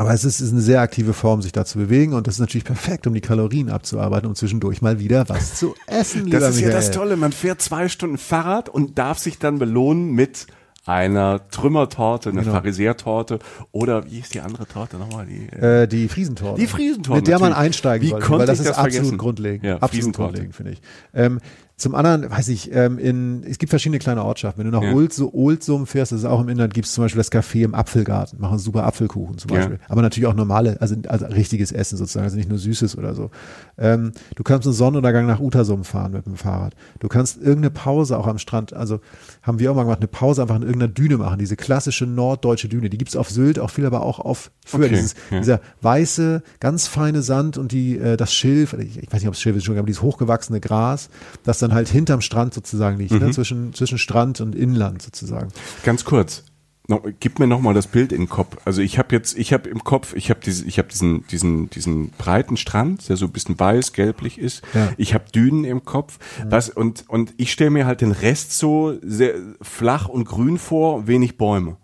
aber 0.00 0.14
es 0.14 0.24
ist, 0.24 0.40
ist 0.40 0.50
eine 0.52 0.62
sehr 0.62 0.80
aktive 0.80 1.12
Form, 1.12 1.42
sich 1.42 1.52
da 1.52 1.66
zu 1.66 1.76
bewegen 1.76 2.14
und 2.14 2.26
das 2.26 2.36
ist 2.36 2.40
natürlich 2.40 2.64
perfekt, 2.64 3.06
um 3.06 3.12
die 3.12 3.20
Kalorien 3.20 3.68
abzuarbeiten, 3.68 4.26
um 4.26 4.34
zwischendurch 4.34 4.80
mal 4.80 4.98
wieder 4.98 5.28
was 5.28 5.56
zu 5.56 5.74
essen. 5.86 6.30
Das 6.30 6.42
ist 6.42 6.60
ja 6.60 6.68
Michael. 6.68 6.72
das 6.72 6.90
Tolle. 6.90 7.16
Man 7.16 7.32
fährt 7.32 7.60
zwei 7.60 7.88
Stunden 7.90 8.16
Fahrrad 8.16 8.70
und 8.70 8.98
darf 8.98 9.18
sich 9.18 9.38
dann 9.38 9.58
belohnen 9.58 10.12
mit 10.12 10.46
einer 10.86 11.46
Trümmertorte, 11.50 12.30
einer 12.30 12.40
Genau. 12.40 12.54
Pharisäertorte 12.54 13.40
oder 13.72 14.10
wie 14.10 14.20
ist 14.20 14.32
die 14.32 14.40
andere 14.40 14.66
Torte 14.66 14.96
nochmal? 14.96 15.26
Die, 15.26 15.46
äh, 15.54 15.82
Äh, 15.82 15.86
die 15.86 16.08
Friesentorte. 16.08 16.58
Die 16.58 16.66
Friesentorte, 16.66 17.18
Mit 17.20 17.28
der 17.28 17.38
man 17.38 17.50
natürlich. 17.50 17.66
einsteigen 17.66 18.06
Wie 18.06 18.10
sollte, 18.10 18.26
konnte 18.26 18.38
weil 18.40 18.46
das 18.46 18.58
ist 18.60 18.68
das 18.70 18.78
absolut 18.78 18.94
vergessen? 18.94 19.18
grundlegend. 19.18 19.64
Ja, 19.66 19.76
absolut 19.76 20.16
grundlegend, 20.16 20.56
finde 20.56 20.72
ich. 20.72 20.80
Ähm, 21.12 21.40
zum 21.80 21.94
anderen, 21.94 22.30
weiß 22.30 22.48
ich, 22.48 22.72
ähm, 22.74 22.98
in, 22.98 23.42
es 23.44 23.58
gibt 23.58 23.70
verschiedene 23.70 23.98
kleine 23.98 24.24
Ortschaften. 24.24 24.58
Wenn 24.62 24.70
du 24.70 24.76
nach 24.78 24.84
Ja. 24.84 24.92
Oldsum, 24.92 25.30
Oldsum 25.32 25.86
fährst, 25.86 26.12
das 26.12 26.20
ist 26.20 26.24
auch 26.26 26.40
im 26.40 26.48
Inland, 26.48 26.74
gibt 26.74 26.86
es 26.86 26.92
zum 26.92 27.04
Beispiel 27.04 27.18
das 27.18 27.32
Café 27.32 27.64
im 27.64 27.74
Apfelgarten, 27.74 28.38
machen 28.40 28.58
super 28.58 28.84
Apfelkuchen 28.84 29.38
zum 29.38 29.50
Ja. 29.50 29.56
Beispiel. 29.58 29.78
Aber 29.88 30.02
natürlich 30.02 30.26
auch 30.28 30.34
normale, 30.34 30.80
also, 30.80 30.94
also 31.08 31.26
richtiges 31.26 31.72
Essen 31.72 31.96
sozusagen, 31.96 32.24
also 32.24 32.36
nicht 32.36 32.48
nur 32.48 32.58
Süßes 32.58 32.98
oder 32.98 33.14
so. 33.14 33.30
Ähm, 33.78 34.12
du 34.36 34.42
kannst 34.42 34.66
einen 34.66 34.74
Sonnenuntergang 34.74 35.26
nach 35.26 35.40
Utersum 35.40 35.84
fahren 35.84 36.12
mit 36.12 36.26
dem 36.26 36.36
Fahrrad. 36.36 36.74
Du 36.98 37.08
kannst 37.08 37.38
irgendeine 37.38 37.70
Pause 37.70 38.18
auch 38.18 38.26
am 38.26 38.38
Strand, 38.38 38.72
also 38.74 39.00
haben 39.42 39.58
wir 39.58 39.72
auch 39.72 39.74
mal 39.76 39.84
gemacht, 39.84 40.00
eine 40.00 40.08
Pause 40.08 40.42
einfach 40.42 40.56
in 40.56 40.62
irgendeiner 40.62 40.92
Düne 40.92 41.16
machen, 41.16 41.38
diese 41.38 41.56
klassische 41.56 42.04
norddeutsche 42.06 42.68
Düne. 42.68 42.90
Die 42.90 42.98
gibt's 42.98 43.16
auf 43.16 43.30
Sylt 43.30 43.58
auch 43.58 43.70
viel, 43.70 43.86
aber 43.86 44.02
auch 44.02 44.18
auf 44.18 44.50
früher 44.66 44.84
Okay, 44.86 44.94
dieses, 44.96 45.14
ja. 45.30 45.38
dieser 45.38 45.60
weiße, 45.80 46.42
ganz 46.60 46.86
feine 46.86 47.22
Sand 47.22 47.56
und 47.58 47.72
die, 47.72 47.96
äh, 47.98 48.16
das 48.16 48.34
Schilf, 48.34 48.74
ich, 48.74 48.98
ich 49.02 49.12
weiß 49.12 49.20
nicht, 49.22 49.28
ob 49.28 49.34
es 49.34 49.40
Schilf 49.40 49.56
ist, 49.56 49.64
schon, 49.64 49.78
aber 49.78 49.86
dieses 49.86 50.02
hochgewachsene 50.02 50.60
Gras, 50.60 51.08
das 51.44 51.58
dann 51.58 51.69
halt 51.72 51.88
hinterm 51.88 52.20
Strand 52.20 52.54
sozusagen 52.54 52.98
liegt, 52.98 53.12
Mhm. 53.12 53.18
ne? 53.18 53.30
zwischen, 53.30 53.72
zwischen 53.74 53.98
Strand 53.98 54.40
und 54.40 54.54
Inland 54.54 55.02
sozusagen. 55.02 55.48
Ganz 55.84 56.04
kurz. 56.04 56.44
Noch, 56.88 57.04
gib 57.20 57.38
mir 57.38 57.46
noch 57.46 57.60
mal 57.60 57.72
das 57.72 57.86
Bild 57.86 58.10
in 58.10 58.22
den 58.22 58.28
Kopf. 58.28 58.56
Also 58.64 58.82
ich 58.82 58.98
habe 58.98 59.14
jetzt, 59.14 59.38
ich 59.38 59.52
habe 59.52 59.68
im 59.68 59.84
Kopf, 59.84 60.12
ich 60.16 60.28
habe 60.28 60.40
diese, 60.44 60.64
ich 60.64 60.78
habe 60.78 60.88
diesen, 60.88 61.24
diesen, 61.28 61.70
diesen 61.70 62.10
breiten 62.10 62.56
Strand, 62.56 63.08
der 63.08 63.16
so 63.16 63.26
ein 63.26 63.30
bisschen 63.32 63.60
weiß, 63.60 63.92
gelblich 63.92 64.38
ist. 64.38 64.62
Ja. 64.74 64.88
Ich 64.96 65.14
habe 65.14 65.24
Dünen 65.32 65.64
im 65.64 65.84
Kopf. 65.84 66.18
Was 66.48 66.68
und 66.68 67.04
und 67.08 67.32
ich 67.36 67.52
stelle 67.52 67.70
mir 67.70 67.86
halt 67.86 68.00
den 68.00 68.10
Rest 68.10 68.58
so 68.58 68.98
sehr 69.02 69.34
flach 69.62 70.08
und 70.08 70.24
grün 70.24 70.58
vor, 70.58 71.06
wenig 71.06 71.38
Bäume. 71.38 71.76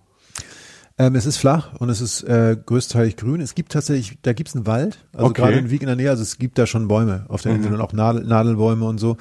Ähm, 0.99 1.15
es 1.15 1.27
ist 1.27 1.37
flach 1.37 1.75
und 1.75 1.91
es 1.91 2.01
ist 2.01 2.23
äh, 2.23 2.57
größtenteils 2.65 3.17
grün. 3.17 3.43
Es 3.43 3.55
gibt 3.55 3.73
tatsächlich, 3.73 4.17
da 4.23 4.33
gibt's 4.33 4.55
einen 4.57 4.67
Wald, 4.67 5.05
also 5.13 5.27
Okay. 5.27 5.43
gerade 5.43 5.59
in 5.59 5.69
Wieg 5.71 5.83
in 5.83 5.89
der 5.89 5.97
Nähe, 5.97 6.09
also 6.09 6.23
es 6.23 6.39
gibt 6.39 6.57
da 6.57 6.67
schon 6.67 6.89
Bäume 6.89 7.27
auf 7.29 7.43
der 7.43 7.55
Insel 7.55 7.75
und 7.75 7.83
auch 7.83 7.93
Nadel, 7.93 8.25
Nadelbäume 8.25 8.87
und 8.87 8.97
so. 8.97 9.19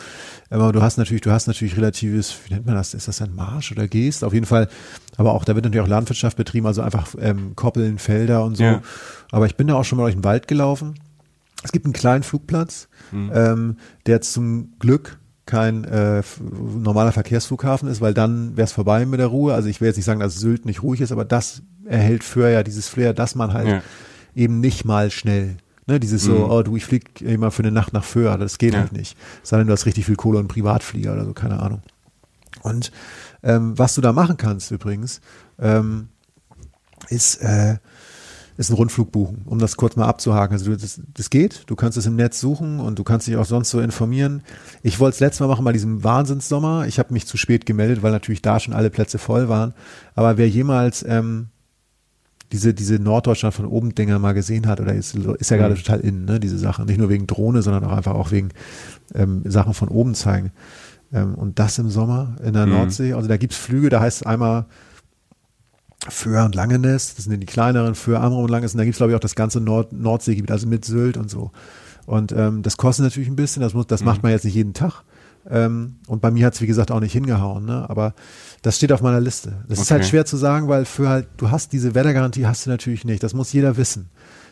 Aber 0.49 0.71
du 0.71 0.81
hast 0.81 0.97
natürlich, 0.97 1.21
du 1.21 1.31
hast 1.31 1.47
natürlich 1.47 1.75
relatives, 1.75 2.33
wie 2.45 2.53
nennt 2.53 2.65
man 2.65 2.75
das? 2.75 2.93
Ist 2.93 3.09
das 3.09 3.21
ein 3.21 3.35
Marsch 3.35 3.73
oder 3.73 3.89
Geest? 3.89 4.23
Auf 4.23 4.33
jeden 4.33 4.45
Fall, 4.45 4.69
aber 5.17 5.33
auch, 5.33 5.43
da 5.43 5.53
wird 5.55 5.65
natürlich 5.65 5.83
auch 5.83 5.89
Landwirtschaft 5.89 6.37
betrieben, 6.37 6.65
also 6.65 6.81
einfach 6.81 7.13
ähm, 7.19 7.57
Koppeln, 7.57 7.97
Felder 7.99 8.45
und 8.45 8.55
so. 8.55 8.63
Ja. 8.63 8.81
Aber 9.31 9.45
ich 9.45 9.57
bin 9.57 9.67
da 9.67 9.73
auch 9.75 9.83
schon 9.83 9.97
mal 9.97 10.03
durch 10.05 10.15
den 10.15 10.23
Wald 10.23 10.47
gelaufen. 10.47 10.95
Es 11.61 11.73
gibt 11.73 11.85
einen 11.85 11.93
kleinen 11.93 12.23
Flugplatz, 12.23 12.87
ähm, 13.11 13.77
der 14.05 14.21
zum 14.21 14.75
Glück 14.79 15.17
kein 15.45 15.83
äh, 15.83 16.23
normaler 16.77 17.11
Verkehrsflughafen 17.11 17.87
ist, 17.87 18.01
weil 18.01 18.13
dann 18.13 18.57
wäre 18.57 18.65
es 18.65 18.71
vorbei 18.71 19.05
mit 19.05 19.19
der 19.19 19.27
Ruhe. 19.27 19.53
Also 19.53 19.69
ich 19.69 19.79
will 19.79 19.87
jetzt 19.87 19.97
nicht 19.97 20.05
sagen, 20.05 20.19
dass 20.19 20.35
Sylt 20.39 20.65
nicht 20.65 20.81
ruhig 20.81 21.01
ist, 21.01 21.11
aber 21.11 21.23
das 21.25 21.61
erhält 21.85 22.23
für 22.23 22.49
ja 22.49 22.63
dieses 22.63 22.87
Flair, 22.87 23.13
dass 23.13 23.35
man 23.35 23.53
halt 23.53 23.67
Ja. 23.67 23.81
eben 24.33 24.59
nicht 24.59 24.85
mal 24.85 25.11
schnell, 25.11 25.57
ne, 25.85 25.99
dieses 25.99 26.23
so, 26.23 26.49
oh 26.49 26.63
du, 26.63 26.75
ich 26.75 26.85
flieg 26.85 27.21
immer 27.21 27.51
für 27.51 27.61
eine 27.61 27.71
Nacht 27.71 27.93
nach 27.93 28.03
Föhr, 28.03 28.37
das 28.39 28.57
geht 28.57 28.73
Ja. 28.73 28.79
halt 28.79 28.91
nicht. 28.93 29.15
Sei 29.43 29.57
denn, 29.57 29.67
du 29.67 29.73
hast 29.73 29.85
richtig 29.85 30.05
viel 30.05 30.15
Kohle 30.15 30.39
und 30.39 30.47
Privatflieger 30.47 31.13
oder 31.13 31.25
so, 31.25 31.33
keine 31.33 31.59
Ahnung. 31.61 31.81
Und 32.63 32.91
ähm, 33.43 33.77
was 33.77 33.93
du 33.93 34.01
da 34.01 34.11
machen 34.13 34.37
kannst 34.37 34.71
übrigens, 34.71 35.21
ähm, 35.59 36.07
ist, 37.09 37.35
äh, 37.43 37.77
ist 38.57 38.69
ein 38.69 38.75
Rundflug 38.75 39.11
buchen, 39.11 39.41
um 39.45 39.59
das 39.59 39.75
kurz 39.75 39.95
mal 39.95 40.05
abzuhaken. 40.05 40.53
Also 40.53 40.71
du, 40.71 40.77
das, 40.77 41.01
das 41.13 41.29
geht, 41.29 41.63
du 41.67 41.75
kannst 41.75 41.97
es 41.97 42.05
im 42.05 42.15
Netz 42.15 42.39
suchen 42.39 42.79
und 42.79 42.97
du 42.97 43.03
kannst 43.03 43.27
dich 43.27 43.35
auch 43.35 43.45
sonst 43.45 43.69
so 43.69 43.81
informieren. 43.81 44.43
Ich 44.81 44.99
wollte 44.99 45.15
es 45.15 45.19
letztes 45.19 45.41
Mal 45.41 45.47
machen 45.47 45.65
bei 45.65 45.73
diesem 45.73 46.03
Wahnsinnssommer. 46.03 46.85
Ich 46.87 46.97
habe 46.99 47.13
mich 47.13 47.27
zu 47.27 47.37
spät 47.37 47.65
gemeldet, 47.65 48.01
weil 48.01 48.11
natürlich 48.11 48.41
da 48.41 48.59
schon 48.59 48.73
alle 48.73 48.89
Plätze 48.89 49.17
voll 49.17 49.49
waren. 49.49 49.73
Aber 50.15 50.37
wer 50.37 50.47
jemals 50.47 51.03
ähm, 51.07 51.47
diese, 52.51 52.73
diese 52.73 52.95
Norddeutschland 52.99 53.53
von 53.55 53.65
oben 53.65 53.93
Dinger 53.95 54.19
mal 54.19 54.33
gesehen 54.33 54.67
hat, 54.67 54.79
oder 54.79 54.93
ist, 54.93 55.15
ist 55.15 55.51
ja 55.51 55.57
gerade 55.57 55.75
total 55.75 55.99
in, 55.99 56.25
ne, 56.25 56.39
diese 56.39 56.57
Sachen. 56.57 56.85
Nicht 56.85 56.99
nur 56.99 57.09
wegen 57.09 57.27
Drohne, 57.27 57.61
sondern 57.61 57.83
auch 57.83 57.91
einfach 57.91 58.13
auch 58.13 58.31
wegen 58.31 58.49
ähm, 59.13 59.41
Sachen 59.45 59.73
von 59.73 59.89
oben 59.89 60.15
zeigen. 60.15 60.51
Ähm, 61.11 61.35
und 61.35 61.59
das 61.59 61.77
im 61.79 61.89
Sommer 61.89 62.35
in 62.43 62.53
der 62.53 62.67
Mhm. 62.67 62.71
Nordsee. 62.73 63.13
Also 63.13 63.27
da 63.27 63.37
gibt's 63.37 63.57
Flüge, 63.57 63.89
da 63.89 63.99
heißt 63.99 64.21
es 64.21 64.27
einmal 64.27 64.65
Föhr 66.09 66.45
und 66.45 66.55
Langenest, 66.55 67.17
das 67.17 67.25
sind 67.25 67.39
die 67.39 67.45
kleineren, 67.45 67.95
Föhr, 67.95 68.21
Amrum 68.21 68.43
und 68.43 68.49
Langenest. 68.51 68.75
Und 68.75 68.79
da 68.79 68.85
gibt's 68.85 68.97
glaube 68.97 69.11
ich, 69.11 69.15
auch 69.15 69.21
das 69.21 69.35
ganze 69.35 69.59
Nord 69.59 69.93
Nordseegebiet, 69.93 70.51
also 70.51 70.67
mit 70.67 70.85
Sylt 70.85 71.17
und 71.17 71.29
so. 71.29 71.51
Und 72.05 72.31
ähm, 72.31 72.61
das 72.61 72.77
kostet 72.77 73.03
natürlich 73.03 73.29
ein 73.29 73.35
bisschen, 73.35 73.61
das, 73.61 73.73
muss, 73.73 73.87
das 73.87 74.03
macht 74.03 74.21
man 74.21 74.31
jetzt 74.31 74.45
nicht 74.45 74.53
jeden 74.53 74.73
Tag. 74.73 75.03
Ähm, 75.49 75.95
und 76.07 76.21
bei 76.21 76.31
mir 76.31 76.45
hat's 76.47 76.61
wie 76.61 76.67
gesagt, 76.67 76.91
auch 76.91 76.99
nicht 76.99 77.13
hingehauen. 77.13 77.65
Ne? 77.65 77.85
Aber 77.89 78.13
das 78.61 78.77
steht 78.77 78.91
auf 78.91 79.01
meiner 79.01 79.19
Liste. 79.19 79.53
Das 79.67 79.79
ist 79.79 79.85
Okay. 79.85 79.93
halt 79.95 80.05
schwer 80.05 80.25
zu 80.25 80.37
sagen, 80.37 80.67
weil 80.67 80.85
für 80.85 81.09
halt, 81.09 81.27
du 81.37 81.51
hast 81.51 81.71
diese 81.73 81.93
Wettergarantie, 81.95 82.45
hast 82.47 82.65
du 82.65 82.69
natürlich 82.71 83.05
nicht. 83.05 83.21
Das 83.23 83.33
muss 83.33 83.53
jeder 83.53 83.77
wissen. 83.77 84.09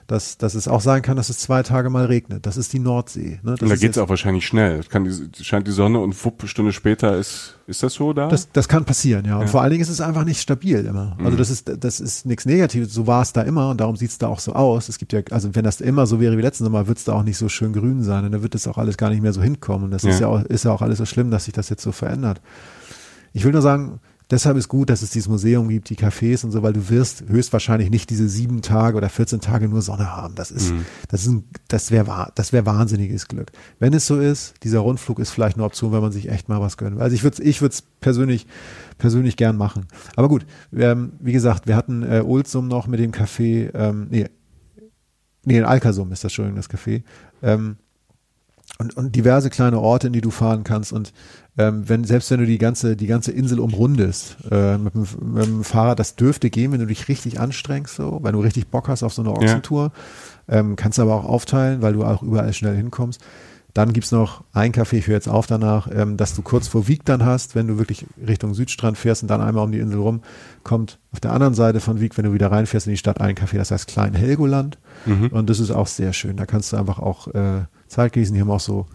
Dass, 0.07 0.37
dass 0.37 0.53
es 0.53 0.67
auch 0.67 0.81
sein 0.81 1.01
kann, 1.01 1.15
dass 1.15 1.29
es 1.29 1.37
zwei 1.39 1.63
Tage 1.63 1.89
mal 1.89 2.05
regnet. 2.05 2.45
Das 2.45 2.57
ist 2.57 2.73
die 2.73 2.79
Nordsee. 2.79 3.39
Ne? 3.41 3.51
Und 3.51 3.61
da 3.61 3.65
ist 3.67 3.71
geht's 3.71 3.81
jetzt- 3.83 3.97
auch 3.99 4.09
wahrscheinlich 4.09 4.45
schnell. 4.45 4.79
Es 4.79 4.89
Kann 4.89 5.05
die, 5.05 5.43
scheint 5.43 5.65
die 5.65 5.71
Sonne 5.71 5.99
und 5.99 6.13
wupp, 6.25 6.41
eine 6.41 6.49
Stunde 6.49 6.73
später 6.73 7.17
ist, 7.17 7.57
ist 7.67 7.83
das 7.83 7.93
so 7.93 8.11
da? 8.11 8.27
Das, 8.27 8.51
das 8.51 8.67
kann 8.67 8.83
passieren, 8.83 9.23
ja. 9.25 9.35
Und 9.35 9.43
Ja. 9.43 9.47
vor 9.47 9.61
allen 9.61 9.71
Dingen 9.71 9.81
ist 9.81 9.87
es 9.89 10.01
einfach 10.01 10.25
nicht 10.25 10.41
stabil 10.41 10.85
immer. 10.85 11.15
Also 11.23 11.37
das 11.37 11.49
ist, 11.49 11.71
das 11.79 12.01
ist 12.01 12.25
nichts 12.25 12.45
Negatives. 12.45 12.93
So 12.93 13.07
war 13.07 13.21
es 13.21 13.31
da 13.31 13.43
immer 13.43 13.69
und 13.69 13.79
darum 13.79 13.95
sieht 13.95 14.09
es 14.09 14.17
da 14.17 14.27
auch 14.27 14.39
so 14.39 14.53
aus. 14.53 14.89
Es 14.89 14.97
gibt 14.97 15.13
ja, 15.13 15.21
also 15.31 15.55
wenn 15.55 15.63
das 15.63 15.79
immer 15.79 16.05
so 16.05 16.19
wäre 16.19 16.37
wie 16.37 16.41
letzten 16.41 16.65
Sommer, 16.65 16.87
wird 16.87 16.97
es 16.97 17.05
da 17.05 17.13
auch 17.13 17.23
nicht 17.23 17.37
so 17.37 17.47
schön 17.47 17.71
grün 17.71 18.03
sein 18.03 18.25
und 18.25 18.33
dann 18.33 18.43
wird 18.43 18.55
das 18.55 18.67
auch 18.67 18.77
alles 18.77 18.97
gar 18.97 19.09
nicht 19.09 19.21
mehr 19.21 19.31
so 19.33 19.41
hinkommen. 19.41 19.85
Und 19.85 19.91
das 19.91 20.03
ist 20.03 20.19
Ja. 20.19 20.27
ja 20.27 20.27
auch, 20.27 20.43
ist 20.43 20.65
ja 20.65 20.71
auch 20.71 20.81
alles 20.81 20.97
so 20.97 21.05
schlimm, 21.05 21.31
dass 21.31 21.45
sich 21.45 21.53
das 21.53 21.69
jetzt 21.69 21.81
so 21.83 21.93
verändert. 21.93 22.41
Ich 23.31 23.45
will 23.45 23.53
nur 23.53 23.61
sagen, 23.61 23.99
deshalb 24.31 24.57
ist 24.57 24.67
gut, 24.67 24.89
dass 24.89 25.01
es 25.01 25.09
dieses 25.11 25.27
Museum 25.29 25.67
gibt, 25.69 25.89
die 25.89 25.95
Cafés 25.95 26.43
und 26.43 26.51
so, 26.51 26.63
weil 26.63 26.73
du 26.73 26.89
wirst 26.89 27.23
höchstwahrscheinlich 27.27 27.89
nicht 27.89 28.09
diese 28.09 28.27
sieben 28.29 28.61
Tage 28.61 28.97
oder 28.97 29.09
14 29.09 29.41
Tage 29.41 29.67
nur 29.67 29.81
Sonne 29.81 30.15
haben. 30.15 30.35
Das 30.35 30.51
ist, 30.51 30.71
Mhm. 30.71 30.85
das 31.09 31.21
ist, 31.23 31.27
ein, 31.27 31.43
das 31.67 31.91
wäre, 31.91 32.31
das 32.35 32.53
wäre 32.53 32.65
wahnsinniges 32.65 33.27
Glück. 33.27 33.51
Wenn 33.79 33.93
es 33.93 34.07
so 34.07 34.19
ist, 34.19 34.55
dieser 34.63 34.79
Rundflug 34.79 35.19
ist 35.19 35.31
vielleicht 35.31 35.57
eine 35.57 35.65
Option, 35.65 35.91
wenn 35.91 36.01
man 36.01 36.11
sich 36.11 36.29
echt 36.29 36.49
mal 36.49 36.61
was 36.61 36.77
gönnt. 36.77 36.99
Also 36.99 37.15
ich 37.15 37.23
würde, 37.23 37.41
ich 37.43 37.61
würde 37.61 37.73
es 37.73 37.81
persönlich, 37.81 38.47
persönlich 38.97 39.35
gern 39.37 39.57
machen. 39.57 39.85
Aber 40.15 40.29
gut, 40.29 40.45
ähm, 40.75 41.13
wie 41.19 41.33
gesagt, 41.33 41.67
wir 41.67 41.75
hatten 41.75 42.03
äh, 42.03 42.21
Ulsum 42.25 42.67
noch 42.67 42.87
mit 42.87 42.99
dem 42.99 43.11
Café, 43.11 43.69
ähm, 43.73 44.07
nee, 44.09 44.27
nee, 45.45 45.57
in 45.57 45.65
Alkasum 45.65 46.11
ist 46.11 46.23
das, 46.23 46.31
Entschuldigung, 46.31 46.57
das 46.57 46.69
Café. 46.69 47.03
Ähm, 47.41 47.77
und, 48.83 48.97
und 48.97 49.15
diverse 49.15 49.49
kleine 49.49 49.79
Orte, 49.79 50.07
in 50.07 50.13
die 50.13 50.21
du 50.21 50.29
fahren 50.29 50.63
kannst. 50.63 50.91
Und 50.91 51.13
ähm, 51.57 51.87
wenn, 51.87 52.03
selbst 52.03 52.29
wenn 52.31 52.39
du 52.39 52.45
die 52.45 52.57
ganze, 52.57 52.95
die 52.95 53.07
ganze 53.07 53.31
Insel 53.31 53.59
umrundest 53.59 54.37
äh, 54.51 54.77
mit, 54.77 54.93
dem, 54.93 55.07
mit 55.21 55.45
dem 55.45 55.63
Fahrrad, 55.63 55.99
das 55.99 56.15
dürfte 56.15 56.49
gehen, 56.49 56.71
wenn 56.71 56.79
du 56.79 56.87
dich 56.87 57.07
richtig 57.07 57.39
anstrengst, 57.39 57.95
so, 57.95 58.19
wenn 58.21 58.33
du 58.33 58.41
richtig 58.41 58.67
Bock 58.67 58.89
hast 58.89 59.03
auf 59.03 59.13
so 59.13 59.21
eine 59.21 59.31
Ochsentour. 59.31 59.91
Ähm, 60.49 60.75
kannst 60.75 60.97
du 60.97 61.03
aber 61.03 61.15
auch 61.15 61.25
aufteilen, 61.25 61.81
weil 61.81 61.93
du 61.93 62.03
auch 62.03 62.21
überall 62.21 62.51
schnell 62.53 62.75
hinkommst. 62.75 63.21
Dann 63.73 63.91
gibt's 63.91 64.11
noch 64.11 64.43
ein 64.53 64.71
Café, 64.71 64.97
ich 64.97 65.07
höre 65.07 65.15
jetzt 65.15 65.29
auf 65.29 65.47
danach, 65.47 65.87
ähm, 65.91 66.15
dass 66.15 66.35
du 66.35 66.43
kurz 66.43 66.67
vor 66.67 66.87
Wieg 66.87 67.05
dann 67.05 67.25
hast, 67.25 67.55
wenn 67.55 67.67
du 67.67 67.79
wirklich 67.79 68.05
Richtung 68.27 68.53
Südstrand 68.53 68.99
fährst 68.99 69.23
und 69.23 69.29
dann 69.29 69.41
einmal 69.41 69.63
um 69.63 69.71
die 69.71 69.79
Insel 69.79 69.99
rum, 69.99 70.21
kommt 70.63 70.99
auf 71.11 71.19
der 71.19 71.31
anderen 71.31 71.55
Seite 71.55 71.79
von 71.79 71.99
Wieg, 71.99 72.15
wenn 72.17 72.25
du 72.25 72.33
wieder 72.33 72.51
reinfährst 72.51 72.85
in 72.85 72.91
die 72.91 72.97
Stadt, 72.97 73.19
ein 73.19 73.35
Café, 73.35 73.57
das 73.57 73.71
heißt 73.71 73.87
Klein 73.87 74.13
Helgoland. 74.13 74.77
Und 75.31 75.49
das 75.49 75.59
ist 75.59 75.71
auch 75.71 75.87
sehr 75.87 76.13
schön. 76.13 76.37
Da 76.37 76.45
kannst 76.45 76.71
du 76.71 76.77
einfach 76.77 76.99
auch 76.99 77.29
äh, 77.29 77.63
Zeit 77.93 78.13
genießen. 78.13 78.33
Die 78.35 78.41
haben 78.41 78.51
auch 78.51 78.59
so 78.59 78.85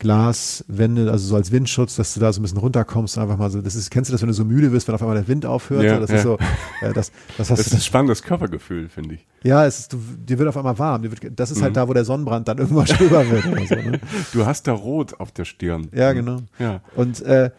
Glaswände, 0.00 1.10
also 1.10 1.26
so 1.28 1.36
als 1.36 1.50
Windschutz, 1.52 1.96
dass 1.96 2.14
du 2.14 2.20
da 2.20 2.32
so 2.32 2.40
ein 2.40 2.42
bisschen 2.42 2.58
runterkommst, 2.58 3.16
einfach 3.16 3.36
mal 3.38 3.50
so. 3.50 3.62
Das 3.62 3.74
ist, 3.74 3.90
kennst 3.90 4.10
du 4.10 4.12
das, 4.12 4.20
wenn 4.22 4.26
du 4.28 4.34
so 4.34 4.44
müde 4.44 4.70
wirst, 4.72 4.86
wenn 4.88 4.94
auf 4.94 5.00
einmal 5.02 5.16
der 5.16 5.28
Wind 5.28 5.46
aufhört? 5.46 5.84
Ja, 5.84 5.94
so, 5.94 6.00
das 6.00 6.10
ja. 6.10 6.16
ist 6.16 6.22
so, 6.24 6.34
äh, 6.82 6.92
das, 6.92 7.12
das 7.38 7.48
Das 7.48 7.60
ist 7.60 7.72
ein 7.74 7.80
spannendes 7.80 8.22
Körpergefühl, 8.22 8.88
finde 8.88 9.14
ich. 9.14 9.26
ja, 9.44 9.64
es 9.64 9.78
ist, 9.80 9.92
du, 9.92 9.98
dir 9.98 10.38
wird 10.38 10.48
auf 10.48 10.56
einmal 10.56 10.78
warm. 10.78 11.02
Wird, 11.04 11.20
das 11.38 11.50
ist 11.50 11.58
Mhm. 11.58 11.62
halt 11.62 11.76
da, 11.76 11.88
wo 11.88 11.92
der 11.94 12.04
Sonnenbrand 12.04 12.48
dann 12.48 12.58
irgendwann 12.58 12.84
drüber 12.98 13.28
wird. 13.30 13.44
So, 13.68 13.74
ne? 13.76 14.00
Du 14.32 14.44
hast 14.44 14.66
da 14.66 14.72
Rot 14.72 15.18
auf 15.20 15.32
der 15.32 15.44
Stirn. 15.44 15.88
Ja, 15.94 16.12
genau. 16.12 16.38
Ja. 16.58 16.80
Und 16.96 17.22
äh, 17.22 17.50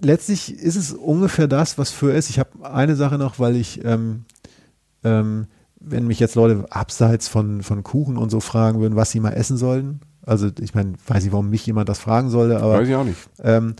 letztlich 0.00 0.54
ist 0.54 0.76
es 0.76 0.92
ungefähr 0.92 1.48
das, 1.48 1.76
was 1.76 1.90
für 1.90 2.12
ist. 2.12 2.30
Ich 2.30 2.38
habe 2.38 2.50
eine 2.70 2.94
Sache 2.96 3.18
noch, 3.18 3.38
weil 3.40 3.56
ich, 3.56 3.84
ähm, 3.84 4.24
ähm, 5.04 5.46
wenn 5.80 6.06
mich 6.06 6.18
jetzt 6.20 6.34
Leute 6.34 6.66
abseits 6.70 7.28
von, 7.28 7.62
von 7.62 7.82
Kuchen 7.82 8.16
und 8.16 8.30
so 8.30 8.40
fragen 8.40 8.80
würden, 8.80 8.96
was 8.96 9.10
sie 9.10 9.20
mal 9.20 9.30
essen 9.32 9.56
sollten. 9.56 10.00
Also 10.24 10.48
ich 10.60 10.74
meine, 10.74 10.92
weiß 11.06 11.22
nicht, 11.24 11.32
warum 11.32 11.50
mich 11.50 11.64
jemand 11.66 11.88
das 11.88 11.98
fragen 11.98 12.28
sollte, 12.30 12.60
aber 12.60 12.74
Weiß 12.80 12.88
ich 12.88 12.94
auch 12.94 13.04
nicht. 13.04 13.18
ähm, 13.42 13.74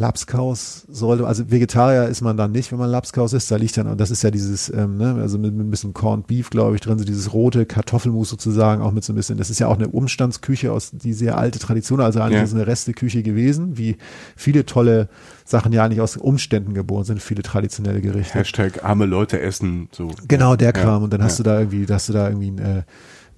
Lapskaus 0.00 0.86
sollte, 0.88 1.26
also 1.26 1.50
Vegetarier 1.50 2.04
ist 2.06 2.20
man 2.20 2.36
dann 2.36 2.52
nicht, 2.52 2.70
wenn 2.70 2.78
man 2.78 2.88
Lapskaus 2.88 3.32
isst. 3.32 3.50
Da 3.50 3.56
liegt 3.56 3.76
dann, 3.76 3.88
und 3.88 4.00
das 4.00 4.12
ist 4.12 4.22
ja 4.22 4.30
dieses, 4.30 4.72
ähm, 4.72 4.96
ne, 4.96 5.16
also 5.20 5.38
mit, 5.38 5.52
mit 5.52 5.66
ein 5.66 5.70
bisschen 5.70 5.92
Corned 5.92 6.28
Beef, 6.28 6.50
glaube 6.50 6.76
ich, 6.76 6.80
drin, 6.80 6.98
so 7.00 7.04
dieses 7.04 7.32
rote 7.32 7.66
Kartoffelmus 7.66 8.30
sozusagen, 8.30 8.80
auch 8.80 8.92
mit 8.92 9.02
so 9.02 9.12
ein 9.12 9.16
bisschen, 9.16 9.38
das 9.38 9.50
ist 9.50 9.58
ja 9.58 9.66
auch 9.66 9.74
eine 9.76 9.88
Umstandsküche 9.88 10.70
aus 10.72 10.92
die 10.92 11.12
sehr 11.12 11.36
alte 11.36 11.58
Tradition, 11.58 12.00
also 12.00 12.20
eigentlich 12.20 12.36
Ja. 12.36 12.42
ist 12.44 12.50
es 12.50 12.54
eine 12.54 12.68
Resteküche 12.68 13.24
gewesen, 13.24 13.76
wie 13.76 13.96
viele 14.36 14.64
tolle 14.64 15.08
Sachen 15.44 15.72
ja 15.72 15.84
eigentlich 15.84 16.00
aus 16.00 16.16
Umständen 16.16 16.74
geboren 16.74 17.02
sind, 17.04 17.20
viele 17.20 17.42
traditionelle 17.42 18.00
Gerichte. 18.00 18.38
Hashtag 18.38 18.84
arme 18.84 19.04
Leute 19.04 19.40
essen. 19.40 19.88
So. 19.90 20.12
Genau, 20.28 20.54
der 20.54 20.68
Ja. 20.68 20.72
Kram. 20.72 21.02
Und 21.02 21.12
dann 21.12 21.24
hast 21.24 21.38
Ja. 21.38 21.42
du 21.44 21.50
da 21.50 21.58
irgendwie, 21.58 21.86
hast 21.92 22.08
du 22.08 22.12
da 22.12 22.28
irgendwie 22.28 22.50
ein, 22.52 22.58
äh, 22.58 22.82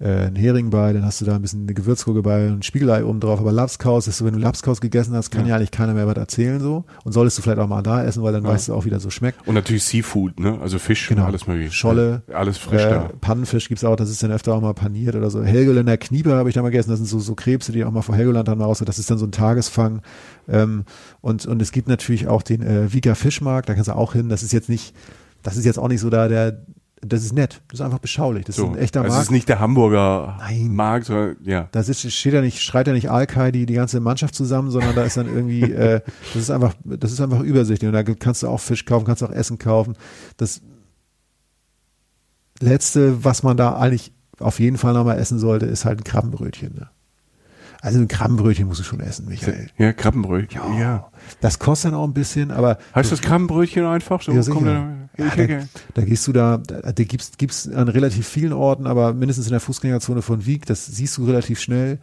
äh, 0.01 0.27
ein 0.29 0.35
Hering 0.35 0.71
bei, 0.71 0.93
dann 0.95 1.05
hast 1.05 1.21
du 1.21 1.27
da 1.27 1.37
ein 1.37 1.43
bisschen 1.43 1.65
eine 1.65 1.75
Gewürzgurke 1.75 2.23
bei 2.23 2.47
und 2.49 2.61
ein 2.61 2.63
Spiegelei 2.63 3.05
oben 3.05 3.21
drauf. 3.21 3.39
Aber 3.39 3.53
Lapskaus 3.53 4.09
ist 4.09 4.17
so, 4.19 4.25
wenn 4.25 4.33
du 4.33 4.39
Lapskaus 4.41 4.81
gegessen 4.81 5.15
hast, 5.15 5.31
kann 5.31 5.43
ja, 5.45 5.51
Ja. 5.51 5.57
eigentlich 5.57 5.71
keiner 5.71 5.93
mehr 5.93 6.07
was 6.07 6.17
erzählen 6.17 6.59
so. 6.59 6.85
Und 7.05 7.13
solltest 7.13 7.37
du 7.37 7.43
vielleicht 7.43 7.59
auch 7.59 7.69
mal 7.69 7.83
da 7.83 8.03
essen, 8.03 8.23
weil 8.23 8.33
dann 8.33 8.43
Ja. 8.45 8.49
weißt 8.51 8.69
du 8.69 8.75
auch, 8.75 8.87
wie 8.87 8.91
das 8.91 9.03
so 9.03 9.11
schmeckt. 9.11 9.47
Und 9.47 9.55
natürlich 9.55 9.85
Seafood, 9.85 10.41
ne? 10.41 10.59
Also 10.61 10.79
Fisch, 10.79 11.09
Genau. 11.09 11.27
alles 11.27 11.47
mögliche. 11.47 11.71
Scholle, 11.73 12.23
Alles 12.33 12.57
frisch 12.57 12.83
Äh, 12.83 12.89
da. 12.91 13.11
Pannenfisch 13.21 13.69
gibt's 13.69 13.85
auch, 13.85 13.97
das 13.97 14.09
ist 14.09 14.23
dann 14.23 14.33
öfter 14.33 14.55
auch 14.55 14.63
mal 14.63 14.73
paniert 14.75 15.15
oder 15.17 15.29
so. 15.31 15.43
Helgoländer 15.45 15.99
Knieper 15.99 16.33
habe 16.37 16.49
ich 16.49 16.55
da 16.55 16.63
mal 16.63 16.71
gegessen, 16.71 16.91
das 16.91 16.99
sind 16.99 17.09
so, 17.09 17.19
so 17.19 17.35
Krebse, 17.35 17.71
die 17.73 17.85
auch 17.85 17.91
mal 17.93 18.01
vor 18.03 18.15
Helgoland 18.17 18.49
dann 18.49 18.57
mal 18.59 18.65
raus, 18.65 18.83
das 18.87 18.99
ist 18.99 19.11
dann 19.11 19.19
so 19.19 19.27
ein 19.27 19.33
Tagesfang. 19.33 20.01
Ähm, 20.49 20.85
und, 21.21 21.45
und 21.45 21.61
es 21.61 21.73
gibt 21.73 21.89
natürlich 21.89 22.27
auch 22.27 22.43
den 22.43 22.63
äh, 22.63 22.93
Vika 22.93 23.15
Fischmarkt, 23.15 23.69
da 23.69 23.75
kannst 23.75 23.89
du 23.89 23.95
auch 23.95 24.15
hin, 24.15 24.29
das 24.31 24.43
ist 24.43 24.53
jetzt 24.53 24.69
nicht, 24.71 24.95
das 25.43 25.57
ist 25.59 25.65
jetzt 25.67 25.79
auch 25.79 25.89
nicht 25.89 26.01
so 26.01 26.09
da 26.11 26.27
der, 26.29 26.63
das 27.03 27.25
ist 27.25 27.33
nett, 27.33 27.63
das 27.69 27.81
ist 27.81 27.85
einfach 27.85 27.99
beschaulich, 27.99 28.45
das 28.45 28.57
So. 28.57 28.65
ist 28.65 28.71
ein 28.73 28.79
echter 28.79 29.01
also 29.01 29.13
Markt. 29.15 29.25
ist 29.25 29.31
nicht 29.31 29.49
der 29.49 29.59
Hamburger 29.59 30.37
Nein. 30.39 30.75
Markt, 30.75 31.07
sondern 31.07 31.37
ja. 31.43 31.69
Da 31.73 31.83
sitzt, 31.83 32.11
steht 32.13 32.35
ja 32.35 32.43
nicht, 32.43 32.61
schreit 32.61 32.87
ja 32.87 32.93
nicht 32.93 33.11
Alkai 33.11 33.53
die, 33.53 33.65
die 33.65 33.75
ganze 33.75 34.01
Mannschaft 34.01 34.35
zusammen, 34.35 34.71
sondern 34.71 34.95
da 34.95 35.05
ist 35.05 35.17
dann 35.17 35.27
irgendwie, 35.27 35.63
äh, 35.73 36.03
das 36.35 36.43
ist 36.43 36.51
einfach, 36.51 36.75
das 36.85 37.13
ist 37.13 37.21
einfach 37.21 37.41
übersichtlich. 37.41 37.89
Und 37.89 37.95
da 37.95 38.03
kannst 38.03 38.43
du 38.43 38.49
auch 38.49 38.61
Fisch 38.61 38.85
kaufen, 38.85 39.07
kannst 39.07 39.23
auch 39.23 39.31
Essen 39.31 39.59
kaufen. 39.59 39.95
Das 40.37 40.61
letzte, 42.61 43.25
was 43.25 43.43
man 43.43 43.57
da 43.57 43.77
eigentlich 43.77 44.13
auf 44.39 44.61
jeden 44.61 44.77
Fall 44.77 44.93
nochmal 44.93 45.19
essen 45.19 45.39
sollte, 45.39 45.67
ist 45.67 45.85
halt 45.85 46.01
ein 46.01 46.05
Krabbenbrötchen. 46.05 46.75
Ne? 46.75 46.91
Also 47.83 47.99
ein 47.99 48.09
Krabbenbrötchen 48.09 48.67
musst 48.67 48.81
du 48.81 48.85
schon 48.85 49.01
essen, 49.01 49.27
Michael. 49.27 49.69
Ja, 49.79 49.93
Krabbenbrötchen. 49.93 50.61
Ja. 50.79 51.11
Das 51.41 51.59
kostet 51.59 51.93
dann 51.93 51.99
auch 51.99 52.05
ein 52.07 52.13
bisschen, 52.13 52.51
aber 52.51 52.79
Heißt 52.95 53.11
das 53.11 53.23
Krabbenbrötchen 53.23 53.85
einfach? 53.87 54.21
So 54.21 54.33
Ja, 54.33 54.43
kommt 54.43 54.67
der- 54.67 54.97
Ja, 55.19 55.35
da, 55.37 55.65
da 55.95 56.03
gehst 56.03 56.27
du 56.27 56.33
da, 56.33 56.59
da, 56.59 56.93
da 56.93 57.05
gibt's 57.05 57.33
gibt's 57.39 57.69
an 57.69 57.89
relativ 57.89 58.27
vielen 58.27 58.53
Orten, 58.53 58.87
aber 58.87 59.13
mindestens 59.15 59.47
in 59.47 59.53
der 59.53 59.61
Fußgängerzone 59.61 60.23
von 60.23 60.45
Wieg, 60.47 60.67
das 60.67 60.87
siehst 60.87 61.17
du 61.19 61.25
relativ 61.27 61.61
schnell. 61.61 61.99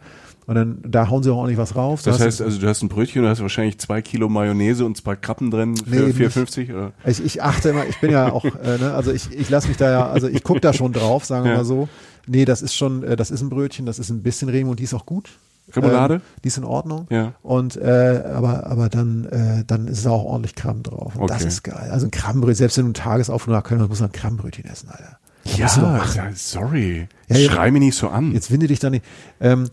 Und 0.46 0.54
dann, 0.54 0.78
da 0.82 1.10
hauen 1.10 1.22
sie 1.22 1.30
auch 1.30 1.36
ordentlich 1.36 1.58
was 1.58 1.76
rauf. 1.76 2.02
Da 2.02 2.10
Das 2.12 2.20
heißt, 2.20 2.40
also 2.40 2.58
du 2.58 2.66
hast 2.68 2.82
ein 2.82 2.88
Brötchen, 2.88 3.22
du 3.22 3.28
hast 3.28 3.40
wahrscheinlich 3.42 3.78
zwei 3.78 4.00
Kilo 4.02 4.28
Mayonnaise 4.30 4.84
und 4.84 4.96
zwei 4.96 5.14
Krabben 5.14 5.50
drin 5.50 5.76
für 5.76 5.90
Nee, 6.06 6.12
4,50 6.26 6.74
oder? 6.74 6.92
Ich, 7.04 7.22
ich 7.22 7.42
achte 7.42 7.68
immer, 7.68 7.84
ich 7.86 8.00
bin 8.00 8.10
ja 8.10 8.32
auch, 8.32 8.44
äh, 8.46 8.78
ne, 8.80 8.94
also 8.94 9.12
ich, 9.12 9.30
ich 9.30 9.50
lasse 9.50 9.68
mich 9.68 9.76
da 9.76 9.90
ja, 9.90 10.08
also 10.08 10.26
ich 10.26 10.42
gucke 10.42 10.60
da 10.60 10.72
schon 10.72 10.92
drauf, 10.92 11.24
sagen 11.26 11.44
wir 11.44 11.52
Ja. 11.52 11.58
mal 11.58 11.64
so. 11.64 11.88
Nee, 12.26 12.44
das 12.46 12.62
ist 12.62 12.74
schon, 12.74 13.02
äh, 13.04 13.14
das 13.16 13.30
ist 13.30 13.42
ein 13.42 13.50
Brötchen, 13.50 13.84
das 13.84 13.98
ist 13.98 14.08
ein 14.10 14.22
bisschen 14.22 14.48
Remo 14.48 14.70
und 14.70 14.80
die 14.80 14.84
ist 14.84 14.94
auch 14.94 15.04
gut. 15.06 15.28
Remoulade? 15.74 16.14
Ähm, 16.14 16.20
die 16.44 16.48
ist 16.48 16.58
in 16.58 16.64
Ordnung. 16.64 17.06
Ja. 17.10 17.32
Und 17.42 17.76
äh, 17.76 18.22
aber 18.34 18.66
aber 18.66 18.88
dann 18.88 19.24
äh, 19.26 19.64
dann 19.66 19.86
ist 19.88 20.06
da 20.06 20.10
auch 20.10 20.24
ordentlich 20.24 20.54
Krabben 20.54 20.82
drauf. 20.82 21.16
Und 21.16 21.28
das 21.30 21.38
Okay. 21.38 21.48
ist 21.48 21.62
geil. 21.64 21.88
Also 21.90 22.06
ein 22.06 22.10
Krabbenbrötchen, 22.10 22.56
selbst 22.56 22.78
wenn 22.78 22.84
du 22.84 23.00
einen 23.00 23.62
Köln 23.62 23.80
hast, 23.80 23.88
musst 23.88 24.00
du 24.00 24.04
ein 24.04 24.12
Krabbenbrötchen 24.12 24.64
essen, 24.66 24.88
Alter. 24.90 25.18
Das 25.44 25.56
Ja, 25.56 26.04
ja, 26.14 26.30
sorry. 26.34 27.08
Ja, 27.28 27.36
ja. 27.38 27.50
Schrei 27.50 27.70
mich 27.70 27.80
nicht 27.80 27.96
so 27.96 28.08
an. 28.08 28.32
Jetzt 28.32 28.50
winde 28.50 28.66
dich 28.66 28.80
da 28.80 28.90
nicht. 28.90 29.04
Ähm, 29.40 29.68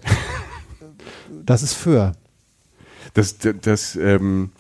das 1.46 1.64
ist 1.64 1.74
für. 1.74 2.14
Das, 3.14 3.38
das, 3.38 3.56
das, 3.62 3.96
ähm, 3.96 4.52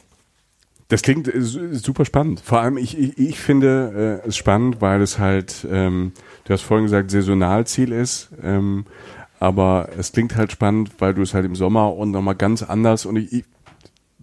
das 0.87 1.01
klingt 1.01 1.33
äh, 1.33 1.41
su- 1.41 1.73
super 1.75 2.05
spannend. 2.05 2.39
Vor 2.41 2.59
allem, 2.61 2.77
ich, 2.77 2.97
ich, 2.97 3.17
ich 3.17 3.39
finde 3.39 4.21
äh, 4.23 4.27
es 4.27 4.37
spannend, 4.37 4.81
weil 4.81 5.01
es 5.01 5.19
halt, 5.19 5.65
ähm, 5.69 6.13
du 6.45 6.53
hast 6.53 6.61
vorhin 6.61 6.85
gesagt, 6.85 7.11
Saisonalziel 7.11 7.91
ist. 7.91 8.29
Ähm, 8.43 8.85
aber 9.39 9.89
es 9.97 10.11
klingt 10.11 10.35
halt 10.35 10.51
spannend, 10.51 10.91
weil 10.99 11.13
du 11.13 11.21
es 11.21 11.33
halt 11.33 11.45
im 11.45 11.55
Sommer 11.55 11.93
und 11.93 12.11
nochmal 12.11 12.35
ganz 12.35 12.63
anders 12.63 13.05
und 13.05 13.17
ich, 13.17 13.33
ich, 13.33 13.45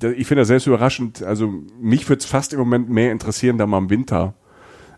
ich 0.02 0.26
finde 0.26 0.42
das 0.42 0.48
selbst 0.48 0.66
überraschend. 0.66 1.22
Also 1.22 1.52
mich 1.80 2.08
würde 2.08 2.20
es 2.20 2.26
fast 2.26 2.52
im 2.52 2.58
Moment 2.58 2.88
mehr 2.88 3.12
interessieren, 3.12 3.58
da 3.58 3.66
mal 3.66 3.78
im 3.78 3.90
Winter 3.90 4.34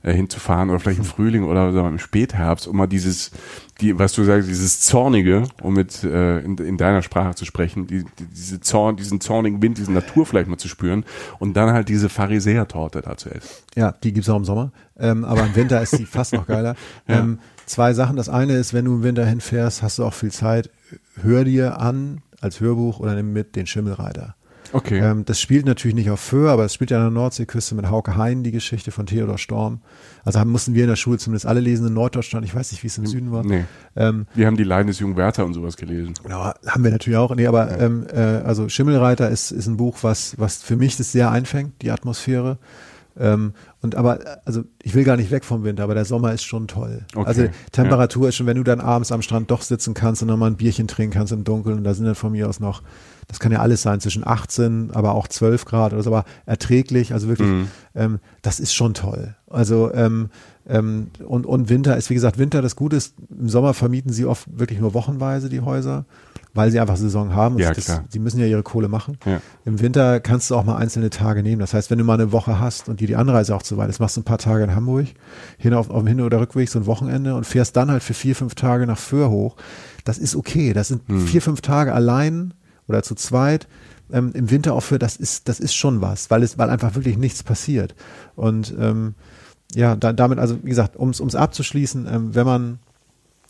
äh, 0.04 0.12
hinzufahren 0.12 0.70
oder 0.70 0.80
vielleicht 0.80 0.98
im 0.98 1.04
Frühling 1.04 1.44
oder 1.44 1.72
sagen 1.72 1.86
wir, 1.86 1.92
im 1.92 1.98
Spätherbst, 1.98 2.68
um 2.68 2.76
mal 2.76 2.86
dieses, 2.86 3.30
die, 3.80 3.98
was 3.98 4.12
du 4.12 4.22
sagst, 4.22 4.48
dieses 4.48 4.80
Zornige, 4.80 5.44
um 5.62 5.74
mit 5.74 6.04
äh, 6.04 6.40
in, 6.40 6.58
in 6.58 6.76
deiner 6.76 7.00
Sprache 7.02 7.34
zu 7.34 7.44
sprechen, 7.44 7.86
die, 7.86 8.04
die, 8.18 8.26
diese 8.26 8.60
Zorn, 8.60 8.96
diesen 8.96 9.20
zornigen 9.20 9.62
Wind, 9.62 9.78
diese 9.78 9.92
Natur 9.92 10.26
vielleicht 10.26 10.48
mal 10.48 10.58
zu 10.58 10.68
spüren 10.68 11.04
und 11.38 11.54
dann 11.54 11.72
halt 11.72 11.88
diese 11.88 12.08
Pharisäer-Torte 12.08 13.00
da 13.00 13.16
zu 13.16 13.30
essen. 13.30 13.48
Ja, 13.76 13.92
die 13.92 14.12
gibt's 14.12 14.28
auch 14.28 14.36
im 14.36 14.44
Sommer. 14.44 14.72
Ähm, 14.98 15.24
aber 15.24 15.44
im 15.46 15.56
Winter 15.56 15.80
ist 15.80 15.98
die 15.98 16.06
fast 16.06 16.34
noch 16.34 16.46
geiler. 16.46 16.76
Ja. 17.08 17.26
Zwei 17.66 17.94
Sachen. 17.94 18.16
Das 18.16 18.28
eine 18.28 18.54
ist, 18.54 18.74
wenn 18.74 18.84
du 18.84 18.94
im 18.96 19.02
Winter 19.02 19.24
hinfährst, 19.24 19.82
hast 19.82 19.98
du 19.98 20.04
auch 20.04 20.14
viel 20.14 20.32
Zeit. 20.32 20.70
Hör 21.22 21.44
dir 21.44 21.80
an 21.80 22.20
als 22.40 22.60
Hörbuch 22.60 23.00
oder 23.00 23.14
nimm 23.14 23.32
mit 23.32 23.56
den 23.56 23.66
Schimmelreiter. 23.66 24.34
Okay. 24.72 24.98
Ähm, 24.98 25.24
das 25.24 25.40
spielt 25.40 25.66
natürlich 25.66 25.94
nicht 25.94 26.10
auf 26.10 26.18
Föhr, 26.18 26.50
aber 26.50 26.64
es 26.64 26.74
spielt 26.74 26.90
ja 26.90 26.96
an 26.98 27.04
der 27.04 27.10
Nordseeküste 27.12 27.76
mit 27.76 27.88
Hauke 27.90 28.16
Hein, 28.16 28.42
die 28.42 28.50
Geschichte 28.50 28.90
von 28.90 29.06
Theodor 29.06 29.38
Storm. 29.38 29.80
Also 30.24 30.40
haben, 30.40 30.50
mussten 30.50 30.74
wir 30.74 30.82
in 30.82 30.88
der 30.88 30.96
Schule 30.96 31.16
zumindest 31.18 31.46
alle 31.46 31.60
lesen 31.60 31.86
in 31.86 31.94
Norddeutschland. 31.94 32.44
Ich 32.44 32.54
weiß 32.54 32.72
nicht, 32.72 32.82
wie 32.82 32.88
es 32.88 32.98
im 32.98 33.06
Süden 33.06 33.30
war. 33.30 33.44
nee. 33.44 33.64
Ähm, 33.94 34.26
Wir 34.34 34.48
haben 34.48 34.56
die 34.56 34.64
Leiden 34.64 34.88
des 34.88 34.98
jungen 34.98 35.16
Werther 35.16 35.46
und 35.46 35.54
sowas 35.54 35.76
gelesen. 35.76 36.14
Genau, 36.24 36.52
haben 36.66 36.82
wir 36.82 36.90
natürlich 36.90 37.16
auch. 37.16 37.32
Nee, 37.36 37.46
aber 37.46 37.78
ähm, 37.78 38.04
äh, 38.12 38.18
also 38.18 38.68
Schimmelreiter 38.68 39.28
ist, 39.30 39.52
ist 39.52 39.68
ein 39.68 39.76
Buch, 39.76 39.98
was, 40.02 40.34
was 40.40 40.60
für 40.62 40.76
mich 40.76 40.96
das 40.96 41.12
sehr 41.12 41.30
einfängt, 41.30 41.80
die 41.82 41.92
Atmosphäre. 41.92 42.58
Ähm, 43.16 43.52
und 43.84 43.94
aber, 43.94 44.18
also 44.44 44.64
ich 44.82 44.94
will 44.94 45.04
gar 45.04 45.16
nicht 45.16 45.30
weg 45.30 45.44
vom 45.44 45.62
Winter, 45.62 45.84
aber 45.84 45.94
der 45.94 46.04
Sommer 46.04 46.32
ist 46.32 46.42
schon 46.42 46.66
toll. 46.66 47.04
Okay, 47.14 47.26
Also 47.28 47.46
Temperatur 47.70 48.28
ist 48.30 48.36
schon, 48.36 48.46
wenn 48.46 48.56
du 48.56 48.64
dann 48.64 48.80
abends 48.80 49.12
am 49.12 49.22
Strand 49.22 49.50
doch 49.50 49.62
sitzen 49.62 49.94
kannst 49.94 50.22
und 50.22 50.28
nochmal 50.28 50.50
ein 50.50 50.56
Bierchen 50.56 50.88
trinken 50.88 51.12
kannst 51.16 51.32
im 51.32 51.44
Dunkeln 51.44 51.78
und 51.78 51.84
da 51.84 51.94
sind 51.94 52.06
dann 52.06 52.14
von 52.16 52.32
mir 52.32 52.48
aus 52.48 52.58
noch, 52.58 52.82
das 53.28 53.38
kann 53.40 53.52
ja 53.52 53.60
alles 53.60 53.82
sein, 53.82 54.00
zwischen 54.00 54.26
18, 54.26 54.90
aber 54.92 55.14
auch 55.14 55.28
12 55.28 55.64
Grad 55.66 55.92
oder 55.92 56.02
so, 56.02 56.10
aber 56.10 56.24
erträglich, 56.46 57.12
also 57.12 57.28
wirklich, 57.28 57.48
Mhm. 57.48 57.68
ähm, 57.94 58.18
das 58.42 58.58
ist 58.58 58.74
schon 58.74 58.94
toll. 58.94 59.36
Also 59.48 59.92
ähm, 59.94 60.30
ähm, 60.66 61.08
und, 61.26 61.44
und 61.46 61.68
Winter 61.68 61.96
ist, 61.96 62.08
wie 62.10 62.14
gesagt, 62.14 62.38
Winter 62.38 62.62
das 62.62 62.76
Gute 62.76 62.96
ist, 62.96 63.14
im 63.30 63.48
Sommer 63.48 63.74
vermieten 63.74 64.12
sie 64.12 64.24
oft 64.24 64.46
wirklich 64.58 64.80
nur 64.80 64.94
wochenweise 64.94 65.48
die 65.50 65.60
Häuser. 65.60 66.06
Weil 66.54 66.70
sie 66.70 66.78
einfach 66.80 66.96
Saison 66.96 67.34
haben. 67.34 67.58
Ja, 67.58 67.72
das, 67.72 67.84
klar. 67.86 68.04
sie 68.08 68.20
müssen 68.20 68.38
ja 68.38 68.46
ihre 68.46 68.62
Kohle 68.62 68.88
machen. 68.88 69.18
Ja. 69.26 69.40
Im 69.64 69.80
Winter 69.80 70.20
kannst 70.20 70.50
du 70.50 70.54
auch 70.54 70.64
mal 70.64 70.76
einzelne 70.76 71.10
Tage 71.10 71.42
nehmen. 71.42 71.60
Das 71.60 71.74
heißt, 71.74 71.90
wenn 71.90 71.98
du 71.98 72.04
mal 72.04 72.14
eine 72.14 72.30
Woche 72.32 72.60
hast 72.60 72.88
und 72.88 73.00
dir 73.00 73.08
die 73.08 73.16
Anreise 73.16 73.54
auch 73.54 73.62
zu 73.62 73.76
weit 73.76 73.90
ist, 73.90 73.98
machst 73.98 74.16
du 74.16 74.20
ein 74.20 74.24
paar 74.24 74.38
Tage 74.38 74.62
in 74.64 74.74
Hamburg, 74.74 75.08
hin 75.58 75.74
auf, 75.74 75.90
auf 75.90 75.98
dem 75.98 76.06
Hin- 76.06 76.20
oder 76.20 76.40
Rückweg 76.40 76.68
so 76.68 76.78
ein 76.78 76.86
Wochenende 76.86 77.34
und 77.34 77.44
fährst 77.44 77.76
dann 77.76 77.90
halt 77.90 78.02
für 78.02 78.14
vier, 78.14 78.36
fünf 78.36 78.54
Tage 78.54 78.86
nach 78.86 78.98
Föhr 78.98 79.30
hoch. 79.30 79.56
Das 80.04 80.18
ist 80.18 80.36
okay. 80.36 80.72
Das 80.72 80.88
sind 80.88 81.02
Hm. 81.08 81.26
vier, 81.26 81.42
fünf 81.42 81.60
Tage 81.60 81.92
allein 81.92 82.54
oder 82.86 83.02
zu 83.02 83.14
zweit. 83.16 83.66
Ähm, 84.12 84.30
Im 84.34 84.50
Winter 84.50 84.74
auch 84.74 84.82
für, 84.82 84.98
das 84.98 85.16
ist, 85.16 85.48
das 85.48 85.58
ist 85.58 85.74
schon 85.74 86.00
was, 86.02 86.30
weil 86.30 86.42
es, 86.42 86.56
weil 86.58 86.70
einfach 86.70 86.94
wirklich 86.94 87.16
nichts 87.16 87.42
passiert. 87.42 87.94
Und 88.36 88.74
ähm, 88.78 89.14
ja, 89.74 89.96
da, 89.96 90.12
damit, 90.12 90.38
also 90.38 90.58
wie 90.62 90.68
gesagt, 90.68 90.94
um 90.96 91.10
es 91.10 91.34
abzuschließen, 91.34 92.06
ähm, 92.08 92.34
wenn 92.34 92.46
man 92.46 92.78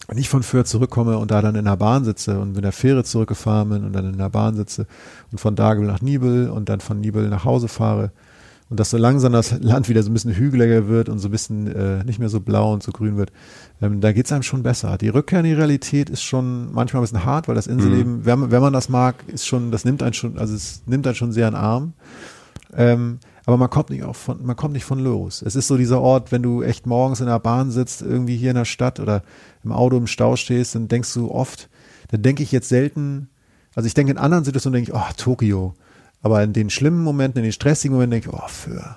wenn 0.08 0.18
ich 0.18 0.28
von 0.28 0.42
Fürth 0.42 0.66
zurückkomme 0.66 1.16
und 1.18 1.30
da 1.30 1.40
dann 1.42 1.54
in 1.54 1.64
der 1.64 1.76
Bahn 1.76 2.04
sitze 2.04 2.38
und 2.38 2.54
mit 2.54 2.64
der 2.64 2.72
Fähre 2.72 3.04
zurückgefahren 3.04 3.68
bin 3.70 3.84
und 3.84 3.92
dann 3.92 4.12
in 4.12 4.18
der 4.18 4.28
Bahn 4.30 4.54
sitze 4.54 4.86
und 5.32 5.38
von 5.40 5.56
Dagel 5.56 5.86
nach 5.86 6.02
Nibel 6.02 6.50
und 6.50 6.68
dann 6.68 6.80
von 6.80 7.00
Nibel 7.00 7.28
nach 7.28 7.44
Hause 7.44 7.68
fahre 7.68 8.10
und 8.70 8.80
dass 8.80 8.90
so 8.90 8.96
langsam 8.96 9.32
das 9.32 9.58
Land 9.60 9.88
wieder 9.88 10.02
so 10.02 10.10
ein 10.10 10.14
bisschen 10.14 10.34
hügeliger 10.34 10.88
wird 10.88 11.08
und 11.08 11.18
so 11.18 11.28
ein 11.28 11.30
bisschen 11.30 11.66
äh, 11.74 12.02
nicht 12.04 12.18
mehr 12.18 12.28
so 12.30 12.40
blau 12.40 12.72
und 12.72 12.82
so 12.82 12.92
grün 12.92 13.16
wird, 13.16 13.30
ähm, 13.82 14.00
da 14.00 14.12
geht's 14.12 14.32
einem 14.32 14.42
schon 14.42 14.62
besser. 14.62 14.96
Die 14.98 15.08
Rückkehr 15.10 15.40
in 15.40 15.44
die 15.44 15.52
Realität 15.52 16.08
ist 16.10 16.22
schon 16.22 16.72
manchmal 16.72 17.02
ein 17.02 17.04
bisschen 17.04 17.24
hart, 17.24 17.46
weil 17.46 17.54
das 17.54 17.66
Inselleben, 17.66 18.24
wenn, 18.24 18.38
man- 18.40 18.50
wenn 18.50 18.62
man 18.62 18.72
das 18.72 18.88
mag, 18.88 19.16
ist 19.26 19.46
schon, 19.46 19.70
das 19.70 19.84
nimmt 19.84 20.02
einen 20.02 20.14
schon, 20.14 20.38
also 20.38 20.54
es 20.54 20.82
nimmt 20.86 21.06
einen 21.06 21.14
schon 21.14 21.30
sehr 21.32 21.48
in 21.48 21.54
den 21.54 21.60
Arm. 21.60 21.92
Ähm, 22.76 23.18
aber 23.46 23.56
man 23.56 23.68
kommt 23.70 23.90
nicht 23.90 24.04
auch 24.04 24.16
von, 24.16 24.44
man 24.44 24.56
kommt 24.56 24.72
nicht 24.74 24.84
von 24.84 24.98
los. 24.98 25.42
Es 25.42 25.54
ist 25.56 25.68
so 25.68 25.76
dieser 25.76 26.00
Ort, 26.00 26.32
wenn 26.32 26.42
du 26.42 26.62
echt 26.62 26.86
morgens 26.86 27.20
in 27.20 27.26
der 27.26 27.38
Bahn 27.38 27.70
sitzt, 27.70 28.00
irgendwie 28.02 28.36
hier 28.36 28.50
in 28.50 28.56
der 28.56 28.64
Stadt 28.64 29.00
oder 29.00 29.22
im 29.64 29.72
Auto 29.72 29.96
im 29.96 30.06
Stau 30.06 30.36
stehst, 30.36 30.74
dann 30.74 30.88
denkst 30.88 31.12
du 31.14 31.30
oft, 31.30 31.68
da 32.10 32.16
denke 32.16 32.42
ich 32.42 32.52
jetzt 32.52 32.68
selten, 32.68 33.28
also 33.74 33.86
ich 33.86 33.94
denke 33.94 34.12
in 34.12 34.18
anderen 34.18 34.44
Situationen 34.44 34.84
denke 34.84 34.92
ich, 34.92 34.96
oh, 34.96 35.12
Tokio. 35.16 35.74
Aber 36.22 36.42
in 36.42 36.52
den 36.54 36.70
schlimmen 36.70 37.02
Momenten, 37.02 37.38
in 37.38 37.44
den 37.44 37.52
stressigen 37.52 37.94
Momenten 37.94 38.22
denke 38.22 38.28
ich, 38.30 38.42
oh, 38.42 38.48
für. 38.48 38.96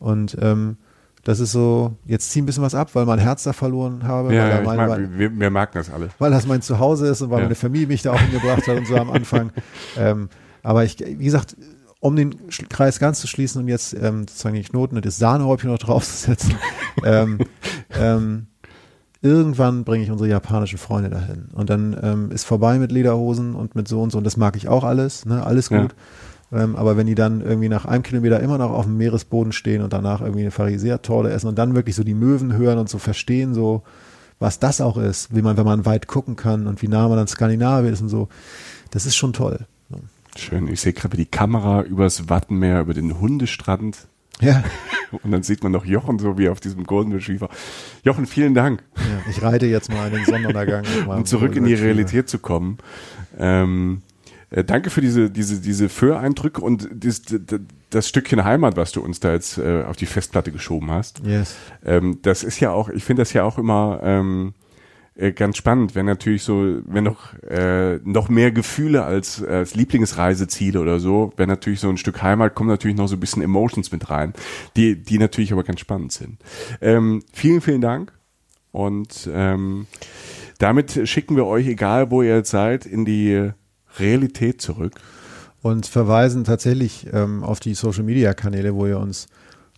Und 0.00 0.36
ähm, 0.40 0.76
das 1.22 1.38
ist 1.38 1.52
so, 1.52 1.94
jetzt 2.06 2.30
zieh 2.30 2.40
ein 2.40 2.46
bisschen 2.46 2.62
was 2.62 2.74
ab, 2.74 2.90
weil 2.94 3.04
mein 3.06 3.18
Herz 3.18 3.44
da 3.44 3.52
verloren 3.52 4.04
habe, 4.04 4.34
Ja, 4.34 4.48
ja, 4.48 4.62
mein, 4.62 4.76
mag, 4.78 4.88
weil, 4.88 5.18
wir, 5.18 5.38
wir 5.38 5.50
merken 5.50 5.72
das 5.78 5.90
alle. 5.90 6.08
weil 6.18 6.30
das 6.30 6.46
mein 6.46 6.62
Zuhause 6.62 7.06
ist 7.08 7.20
und 7.20 7.30
weil 7.30 7.38
Ja. 7.40 7.44
meine 7.44 7.54
Familie 7.54 7.86
mich 7.86 8.02
da 8.02 8.12
auch 8.14 8.20
hingebracht 8.20 8.66
hat 8.66 8.78
und 8.78 8.86
so 8.86 8.96
am 8.96 9.10
Anfang. 9.10 9.52
Ähm, 9.98 10.28
aber 10.62 10.84
ich, 10.84 10.98
wie 10.98 11.24
gesagt, 11.24 11.56
um 12.00 12.16
den 12.16 12.48
Kreis 12.68 12.98
ganz 12.98 13.20
zu 13.20 13.26
schließen 13.26 13.60
und 13.60 13.68
jetzt 13.68 13.94
ähm, 13.94 14.26
sozusagen 14.26 14.56
die 14.56 14.62
Knoten 14.62 14.96
und 14.96 15.04
das 15.04 15.18
Sahnehäubchen 15.18 15.70
noch 15.70 15.78
draufzusetzen, 15.78 16.56
ähm, 17.04 17.38
ähm, 17.98 18.46
irgendwann 19.22 19.84
bringe 19.84 20.04
ich 20.04 20.10
unsere 20.10 20.28
japanischen 20.28 20.78
Freunde 20.78 21.10
dahin. 21.10 21.48
Und 21.52 21.68
dann 21.70 21.96
ähm, 22.02 22.30
ist 22.30 22.44
vorbei 22.44 22.78
mit 22.78 22.90
Lederhosen 22.90 23.54
und 23.54 23.74
mit 23.74 23.86
so 23.86 24.02
und 24.02 24.10
so. 24.12 24.18
Und 24.18 24.24
das 24.24 24.38
mag 24.38 24.56
ich 24.56 24.68
auch 24.68 24.82
alles, 24.82 25.26
ne? 25.26 25.44
alles 25.44 25.68
Ja. 25.68 25.82
gut. 25.82 25.94
Ähm, 26.52 26.74
aber 26.74 26.96
wenn 26.96 27.06
die 27.06 27.14
dann 27.14 27.42
irgendwie 27.42 27.68
nach 27.68 27.84
einem 27.84 28.02
Kilometer 28.02 28.40
immer 28.40 28.58
noch 28.58 28.70
auf 28.70 28.84
dem 28.84 28.96
Meeresboden 28.96 29.52
stehen 29.52 29.82
und 29.82 29.92
danach 29.92 30.20
irgendwie 30.20 30.40
eine 30.40 30.50
Pharisäer-Torte 30.50 31.30
essen 31.30 31.46
und 31.46 31.58
dann 31.58 31.76
wirklich 31.76 31.94
so 31.94 32.02
die 32.02 32.14
Möwen 32.14 32.54
hören 32.56 32.78
und 32.78 32.88
so 32.88 32.98
verstehen, 32.98 33.54
so 33.54 33.82
was 34.40 34.58
das 34.58 34.80
auch 34.80 34.96
ist, 34.96 35.34
wie 35.34 35.42
man, 35.42 35.56
wenn 35.58 35.66
man 35.66 35.84
weit 35.84 36.08
gucken 36.08 36.34
kann 36.34 36.66
und 36.66 36.80
wie 36.82 36.88
nah 36.88 37.06
man 37.08 37.18
an 37.18 37.28
Skandinavien 37.28 37.92
ist 37.92 38.00
und 38.00 38.08
so, 38.08 38.28
das 38.90 39.06
ist 39.06 39.14
schon 39.14 39.32
toll. 39.34 39.66
Schön. 40.36 40.68
Ich 40.68 40.80
sehe 40.80 40.92
gerade 40.92 41.16
die 41.16 41.26
Kamera 41.26 41.82
übers 41.82 42.28
Wattenmeer, 42.28 42.80
über 42.80 42.94
den 42.94 43.20
Hundestrand. 43.20 44.08
Ja, 44.40 44.64
Und 45.22 45.30
dann 45.30 45.42
sieht 45.42 45.62
man 45.62 45.72
noch 45.72 45.84
Jochen 45.84 46.18
so 46.18 46.38
wie 46.38 46.48
auf 46.48 46.60
diesem 46.60 46.84
Golden 46.84 47.12
Retriever. 47.12 47.48
Jochen, 48.04 48.26
vielen 48.26 48.54
Dank. 48.54 48.82
ja 48.96 49.30
ich 49.30 49.42
reite 49.42 49.66
jetzt 49.66 49.90
mal 49.90 50.08
in 50.08 50.14
den 50.14 50.24
Sonnenuntergang. 50.24 50.84
um 51.06 51.24
zurück 51.24 51.56
in 51.56 51.64
die. 51.64 51.74
Realität 51.74 52.28
zu 52.28 52.38
kommen. 52.38 52.78
Ähm, 53.38 54.02
äh, 54.50 54.64
danke 54.64 54.90
für 54.90 55.00
diese, 55.00 55.30
diese, 55.30 55.60
diese 55.60 55.88
Föhr-Eindrücke 55.88 56.60
und 56.60 56.88
das, 56.92 57.22
das, 57.22 57.60
das 57.90 58.08
Stückchen 58.08 58.44
Heimat, 58.44 58.76
was 58.76 58.92
du 58.92 59.00
uns 59.00 59.20
da 59.20 59.32
jetzt 59.32 59.58
äh, 59.58 59.84
auf 59.84 59.96
die 59.96 60.06
Festplatte 60.06 60.52
geschoben 60.52 60.90
hast. 60.90 61.22
Yes. 61.24 61.56
Ähm, 61.84 62.18
das 62.22 62.42
ist 62.44 62.60
ja 62.60 62.70
auch, 62.70 62.88
ich 62.88 63.04
finde 63.04 63.22
das 63.22 63.32
ja 63.32 63.44
auch 63.44 63.58
immer 63.58 64.00
ähm, 64.02 64.54
äh, 65.14 65.32
ganz 65.32 65.56
spannend, 65.56 65.94
wenn 65.94 66.06
natürlich 66.06 66.42
so, 66.42 66.80
wenn 66.86 67.04
noch 67.04 67.34
äh, 67.42 67.98
noch 68.04 68.28
mehr 68.28 68.52
Gefühle 68.52 69.04
als, 69.04 69.42
als 69.42 69.74
Lieblingsreiseziele 69.74 70.80
oder 70.80 71.00
so, 71.00 71.32
wenn 71.36 71.48
natürlich 71.48 71.80
so 71.80 71.88
ein 71.88 71.96
Stück 71.96 72.22
Heimat 72.22 72.54
kommt 72.54 72.70
natürlich 72.70 72.96
noch 72.96 73.08
so 73.08 73.16
ein 73.16 73.20
bisschen 73.20 73.42
Emotions 73.42 73.92
mit 73.92 74.08
rein, 74.10 74.32
die 74.76 74.96
die 75.02 75.18
natürlich 75.18 75.52
aber 75.52 75.64
ganz 75.64 75.80
spannend 75.80 76.12
sind. 76.12 76.38
Ähm, 76.80 77.22
vielen 77.32 77.60
vielen 77.60 77.80
Dank 77.80 78.12
und 78.72 79.28
ähm, 79.32 79.86
damit 80.58 81.08
schicken 81.08 81.36
wir 81.36 81.46
euch, 81.46 81.66
egal 81.66 82.10
wo 82.10 82.22
ihr 82.22 82.36
jetzt 82.36 82.50
seid, 82.50 82.86
in 82.86 83.04
die 83.04 83.50
Realität 83.98 84.60
zurück. 84.60 84.94
und 85.62 85.86
verweisen 85.86 86.44
tatsächlich 86.44 87.06
ähm, 87.12 87.42
auf 87.42 87.60
die 87.60 87.74
Social 87.74 88.02
Media 88.02 88.34
Kanäle, 88.34 88.74
wo 88.74 88.86
ihr 88.86 88.98
uns 88.98 89.28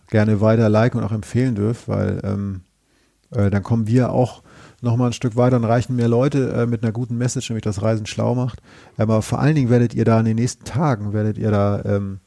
gerne 0.09 0.41
weiter 0.41 0.69
liken 0.69 0.99
und 0.99 1.03
auch 1.03 1.11
empfehlen 1.11 1.55
dürft, 1.55 1.87
weil 1.87 2.21
ähm, 2.23 2.61
äh, 3.31 3.49
dann 3.49 3.63
kommen 3.63 3.87
wir 3.87 4.11
auch 4.11 4.43
noch 4.83 4.97
mal 4.97 5.07
ein 5.07 5.13
Stück 5.13 5.35
weiter 5.35 5.55
und 5.55 5.65
reichen 5.65 5.95
mehr 5.95 6.07
Leute 6.07 6.51
äh, 6.51 6.65
mit 6.65 6.83
einer 6.83 6.91
guten 6.91 7.17
Message, 7.17 7.49
nämlich 7.49 7.63
das 7.63 7.81
Reisen 7.81 8.05
schlau 8.05 8.35
macht. 8.35 8.61
Aber 8.97 9.21
vor 9.21 9.39
allen 9.39 9.55
Dingen 9.55 9.69
werdet 9.69 9.93
ihr 9.93 10.05
da 10.05 10.19
in 10.19 10.25
den 10.25 10.35
nächsten 10.35 10.65
Tagen, 10.65 11.13
werdet 11.13 11.37
ihr 11.37 11.51
da, 11.51 11.81
ähm, 11.85 12.19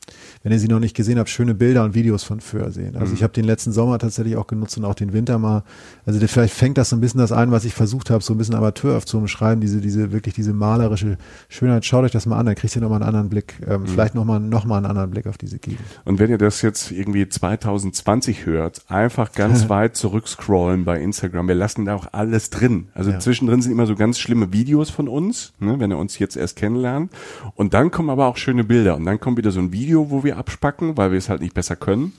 wenn 0.42 0.52
ihr 0.52 0.58
sie 0.58 0.68
noch 0.68 0.80
nicht 0.80 0.96
gesehen 0.96 1.18
habt, 1.18 1.28
schöne 1.28 1.54
Bilder 1.54 1.84
und 1.84 1.94
Videos 1.94 2.24
von 2.24 2.40
Föhr 2.40 2.70
sehen. 2.70 2.96
Also 2.96 3.12
ich 3.12 3.22
habe 3.22 3.32
den 3.32 3.44
letzten 3.44 3.72
Sommer 3.72 3.98
tatsächlich 3.98 4.36
auch 4.36 4.46
genutzt 4.46 4.76
und 4.78 4.84
auch 4.84 4.94
den 4.94 5.12
Winter 5.12 5.38
mal. 5.38 5.64
Also 6.06 6.18
der, 6.18 6.28
vielleicht 6.28 6.54
fängt 6.54 6.78
das 6.78 6.88
so 6.88 6.96
ein 6.96 7.00
bisschen 7.00 7.20
das 7.20 7.32
ein, 7.32 7.50
was 7.50 7.64
ich 7.64 7.74
versucht 7.74 8.10
habe, 8.10 8.24
so 8.24 8.32
ein 8.34 8.38
bisschen 8.38 8.54
amateurhaft 8.54 9.08
zu 9.08 9.18
umschreiben, 9.18 9.60
diese, 9.60 9.80
diese, 9.80 10.12
wirklich 10.12 10.34
diese 10.34 10.52
malerische 10.52 11.18
Schönheit. 11.48 11.84
Schaut 11.84 12.04
euch 12.04 12.12
das 12.12 12.26
mal 12.26 12.38
an, 12.38 12.46
dann 12.46 12.54
kriegt 12.54 12.74
ihr 12.74 12.82
nochmal 12.82 13.02
einen 13.02 13.08
anderen 13.08 13.28
Blick, 13.28 13.54
ähm, 13.66 13.86
vielleicht 13.86 14.14
nochmal 14.14 14.40
noch 14.40 14.64
mal 14.64 14.78
einen 14.78 14.86
anderen 14.86 15.10
Blick 15.10 15.26
auf 15.26 15.36
diese 15.36 15.58
Gegend. 15.58 15.80
Und 16.04 16.18
wenn 16.18 16.30
ihr 16.30 16.38
das 16.38 16.62
jetzt 16.62 16.90
irgendwie 16.90 17.28
2020 17.28 18.46
hört, 18.46 18.82
einfach 18.88 19.32
ganz 19.32 19.68
weit 19.68 19.96
zurückscrollen 19.96 20.84
bei 20.84 21.00
Instagram. 21.00 21.48
Wir 21.48 21.54
lassen 21.54 21.84
da 21.84 21.94
auch 21.94 22.06
alles 22.12 22.45
drin. 22.50 22.88
Also 22.94 23.10
Ja. 23.10 23.18
zwischendrin 23.18 23.62
sind 23.62 23.72
immer 23.72 23.86
so 23.86 23.94
ganz 23.94 24.18
schlimme 24.18 24.52
Videos 24.52 24.90
von 24.90 25.08
uns, 25.08 25.52
ne, 25.58 25.78
wenn 25.78 25.90
ihr 25.90 25.98
uns 25.98 26.18
jetzt 26.18 26.36
erst 26.36 26.56
kennenlernt. 26.56 27.12
Und 27.54 27.74
dann 27.74 27.90
kommen 27.90 28.10
aber 28.10 28.26
auch 28.26 28.36
schöne 28.36 28.64
Bilder. 28.64 28.96
Und 28.96 29.04
dann 29.04 29.20
kommt 29.20 29.38
wieder 29.38 29.50
so 29.50 29.60
ein 29.60 29.72
Video, 29.72 30.10
wo 30.10 30.24
wir 30.24 30.36
abspacken, 30.36 30.96
weil 30.96 31.10
wir 31.10 31.18
es 31.18 31.28
halt 31.28 31.40
nicht 31.40 31.54
besser 31.54 31.76
können. 31.76 32.12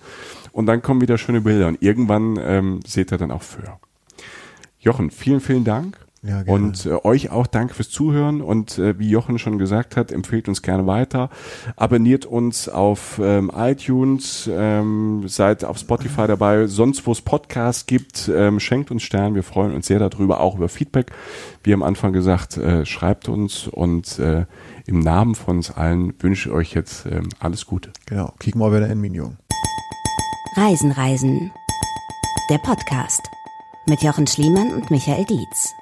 Und 0.52 0.66
dann 0.66 0.82
kommen 0.82 1.02
wieder 1.02 1.18
schöne 1.18 1.42
Bilder. 1.42 1.68
Und 1.68 1.82
irgendwann 1.82 2.40
ähm, 2.42 2.80
seht 2.86 3.12
ihr 3.12 3.18
dann 3.18 3.32
auch 3.32 3.44
für. 3.44 3.78
Jochen, 4.80 5.12
vielen, 5.12 5.42
vielen 5.42 5.64
Dank. 5.64 5.98
Ja, 6.24 6.42
gerne. 6.42 6.52
Und 6.52 6.86
äh, 6.86 6.98
euch 7.04 7.30
auch 7.30 7.48
danke 7.48 7.74
fürs 7.74 7.90
Zuhören 7.90 8.42
und 8.42 8.78
äh, 8.78 8.98
wie 8.98 9.10
Jochen 9.10 9.38
schon 9.40 9.58
gesagt 9.58 9.96
hat, 9.96 10.12
empfehlt 10.12 10.48
uns 10.48 10.62
gerne 10.62 10.88
weiter. 10.88 11.30
Abonniert 11.76 12.26
uns 12.26 12.68
auf 12.70 13.20
ähm, 13.24 13.52
iTunes, 13.56 14.50
ähm, 14.52 15.24
seid 15.28 15.64
auf 15.64 15.78
Spotify 15.78 16.28
dabei, 16.28 16.68
sonst 16.68 17.06
wo 17.06 17.12
es 17.12 17.22
Podcasts 17.22 17.86
gibt, 17.86 18.30
ähm, 18.34 18.60
schenkt 18.60 18.92
uns 18.92 19.04
Stern. 19.04 19.36
Wir 19.36 19.44
freuen 19.44 19.74
uns 19.74 19.88
sehr 19.88 20.00
darüber, 20.00 20.40
auch 20.40 20.56
über 20.56 20.70
Feedback. 20.70 21.12
Wie 21.64 21.74
am 21.74 21.84
Anfang 21.84 22.14
gesagt, 22.14 22.58
äh, 22.58 22.86
schreibt 22.86 23.30
uns 23.30 23.68
und 23.68 24.18
äh, 24.20 24.46
im 24.86 25.00
Namen 25.00 25.36
von 25.36 25.58
uns 25.58 25.72
allen 25.72 26.14
wünsche 26.22 26.50
ich 26.50 26.56
euch 26.56 26.74
jetzt 26.74 27.06
ähm, 27.06 27.30
alles 27.40 27.66
Gute. 27.66 27.92
Genau, 28.06 28.34
kicken 28.40 28.60
wir 28.60 28.74
wieder 28.74 28.90
in 28.90 29.00
Minion. 29.00 29.38
Reisen, 30.56 30.92
Reisen. 30.92 31.52
Der 32.50 32.58
Podcast 32.58 33.22
mit 33.88 34.02
Jochen 34.02 34.26
Schliemann 34.26 34.74
und 34.74 34.90
Michael 34.90 35.26
Dietz. 35.26 35.74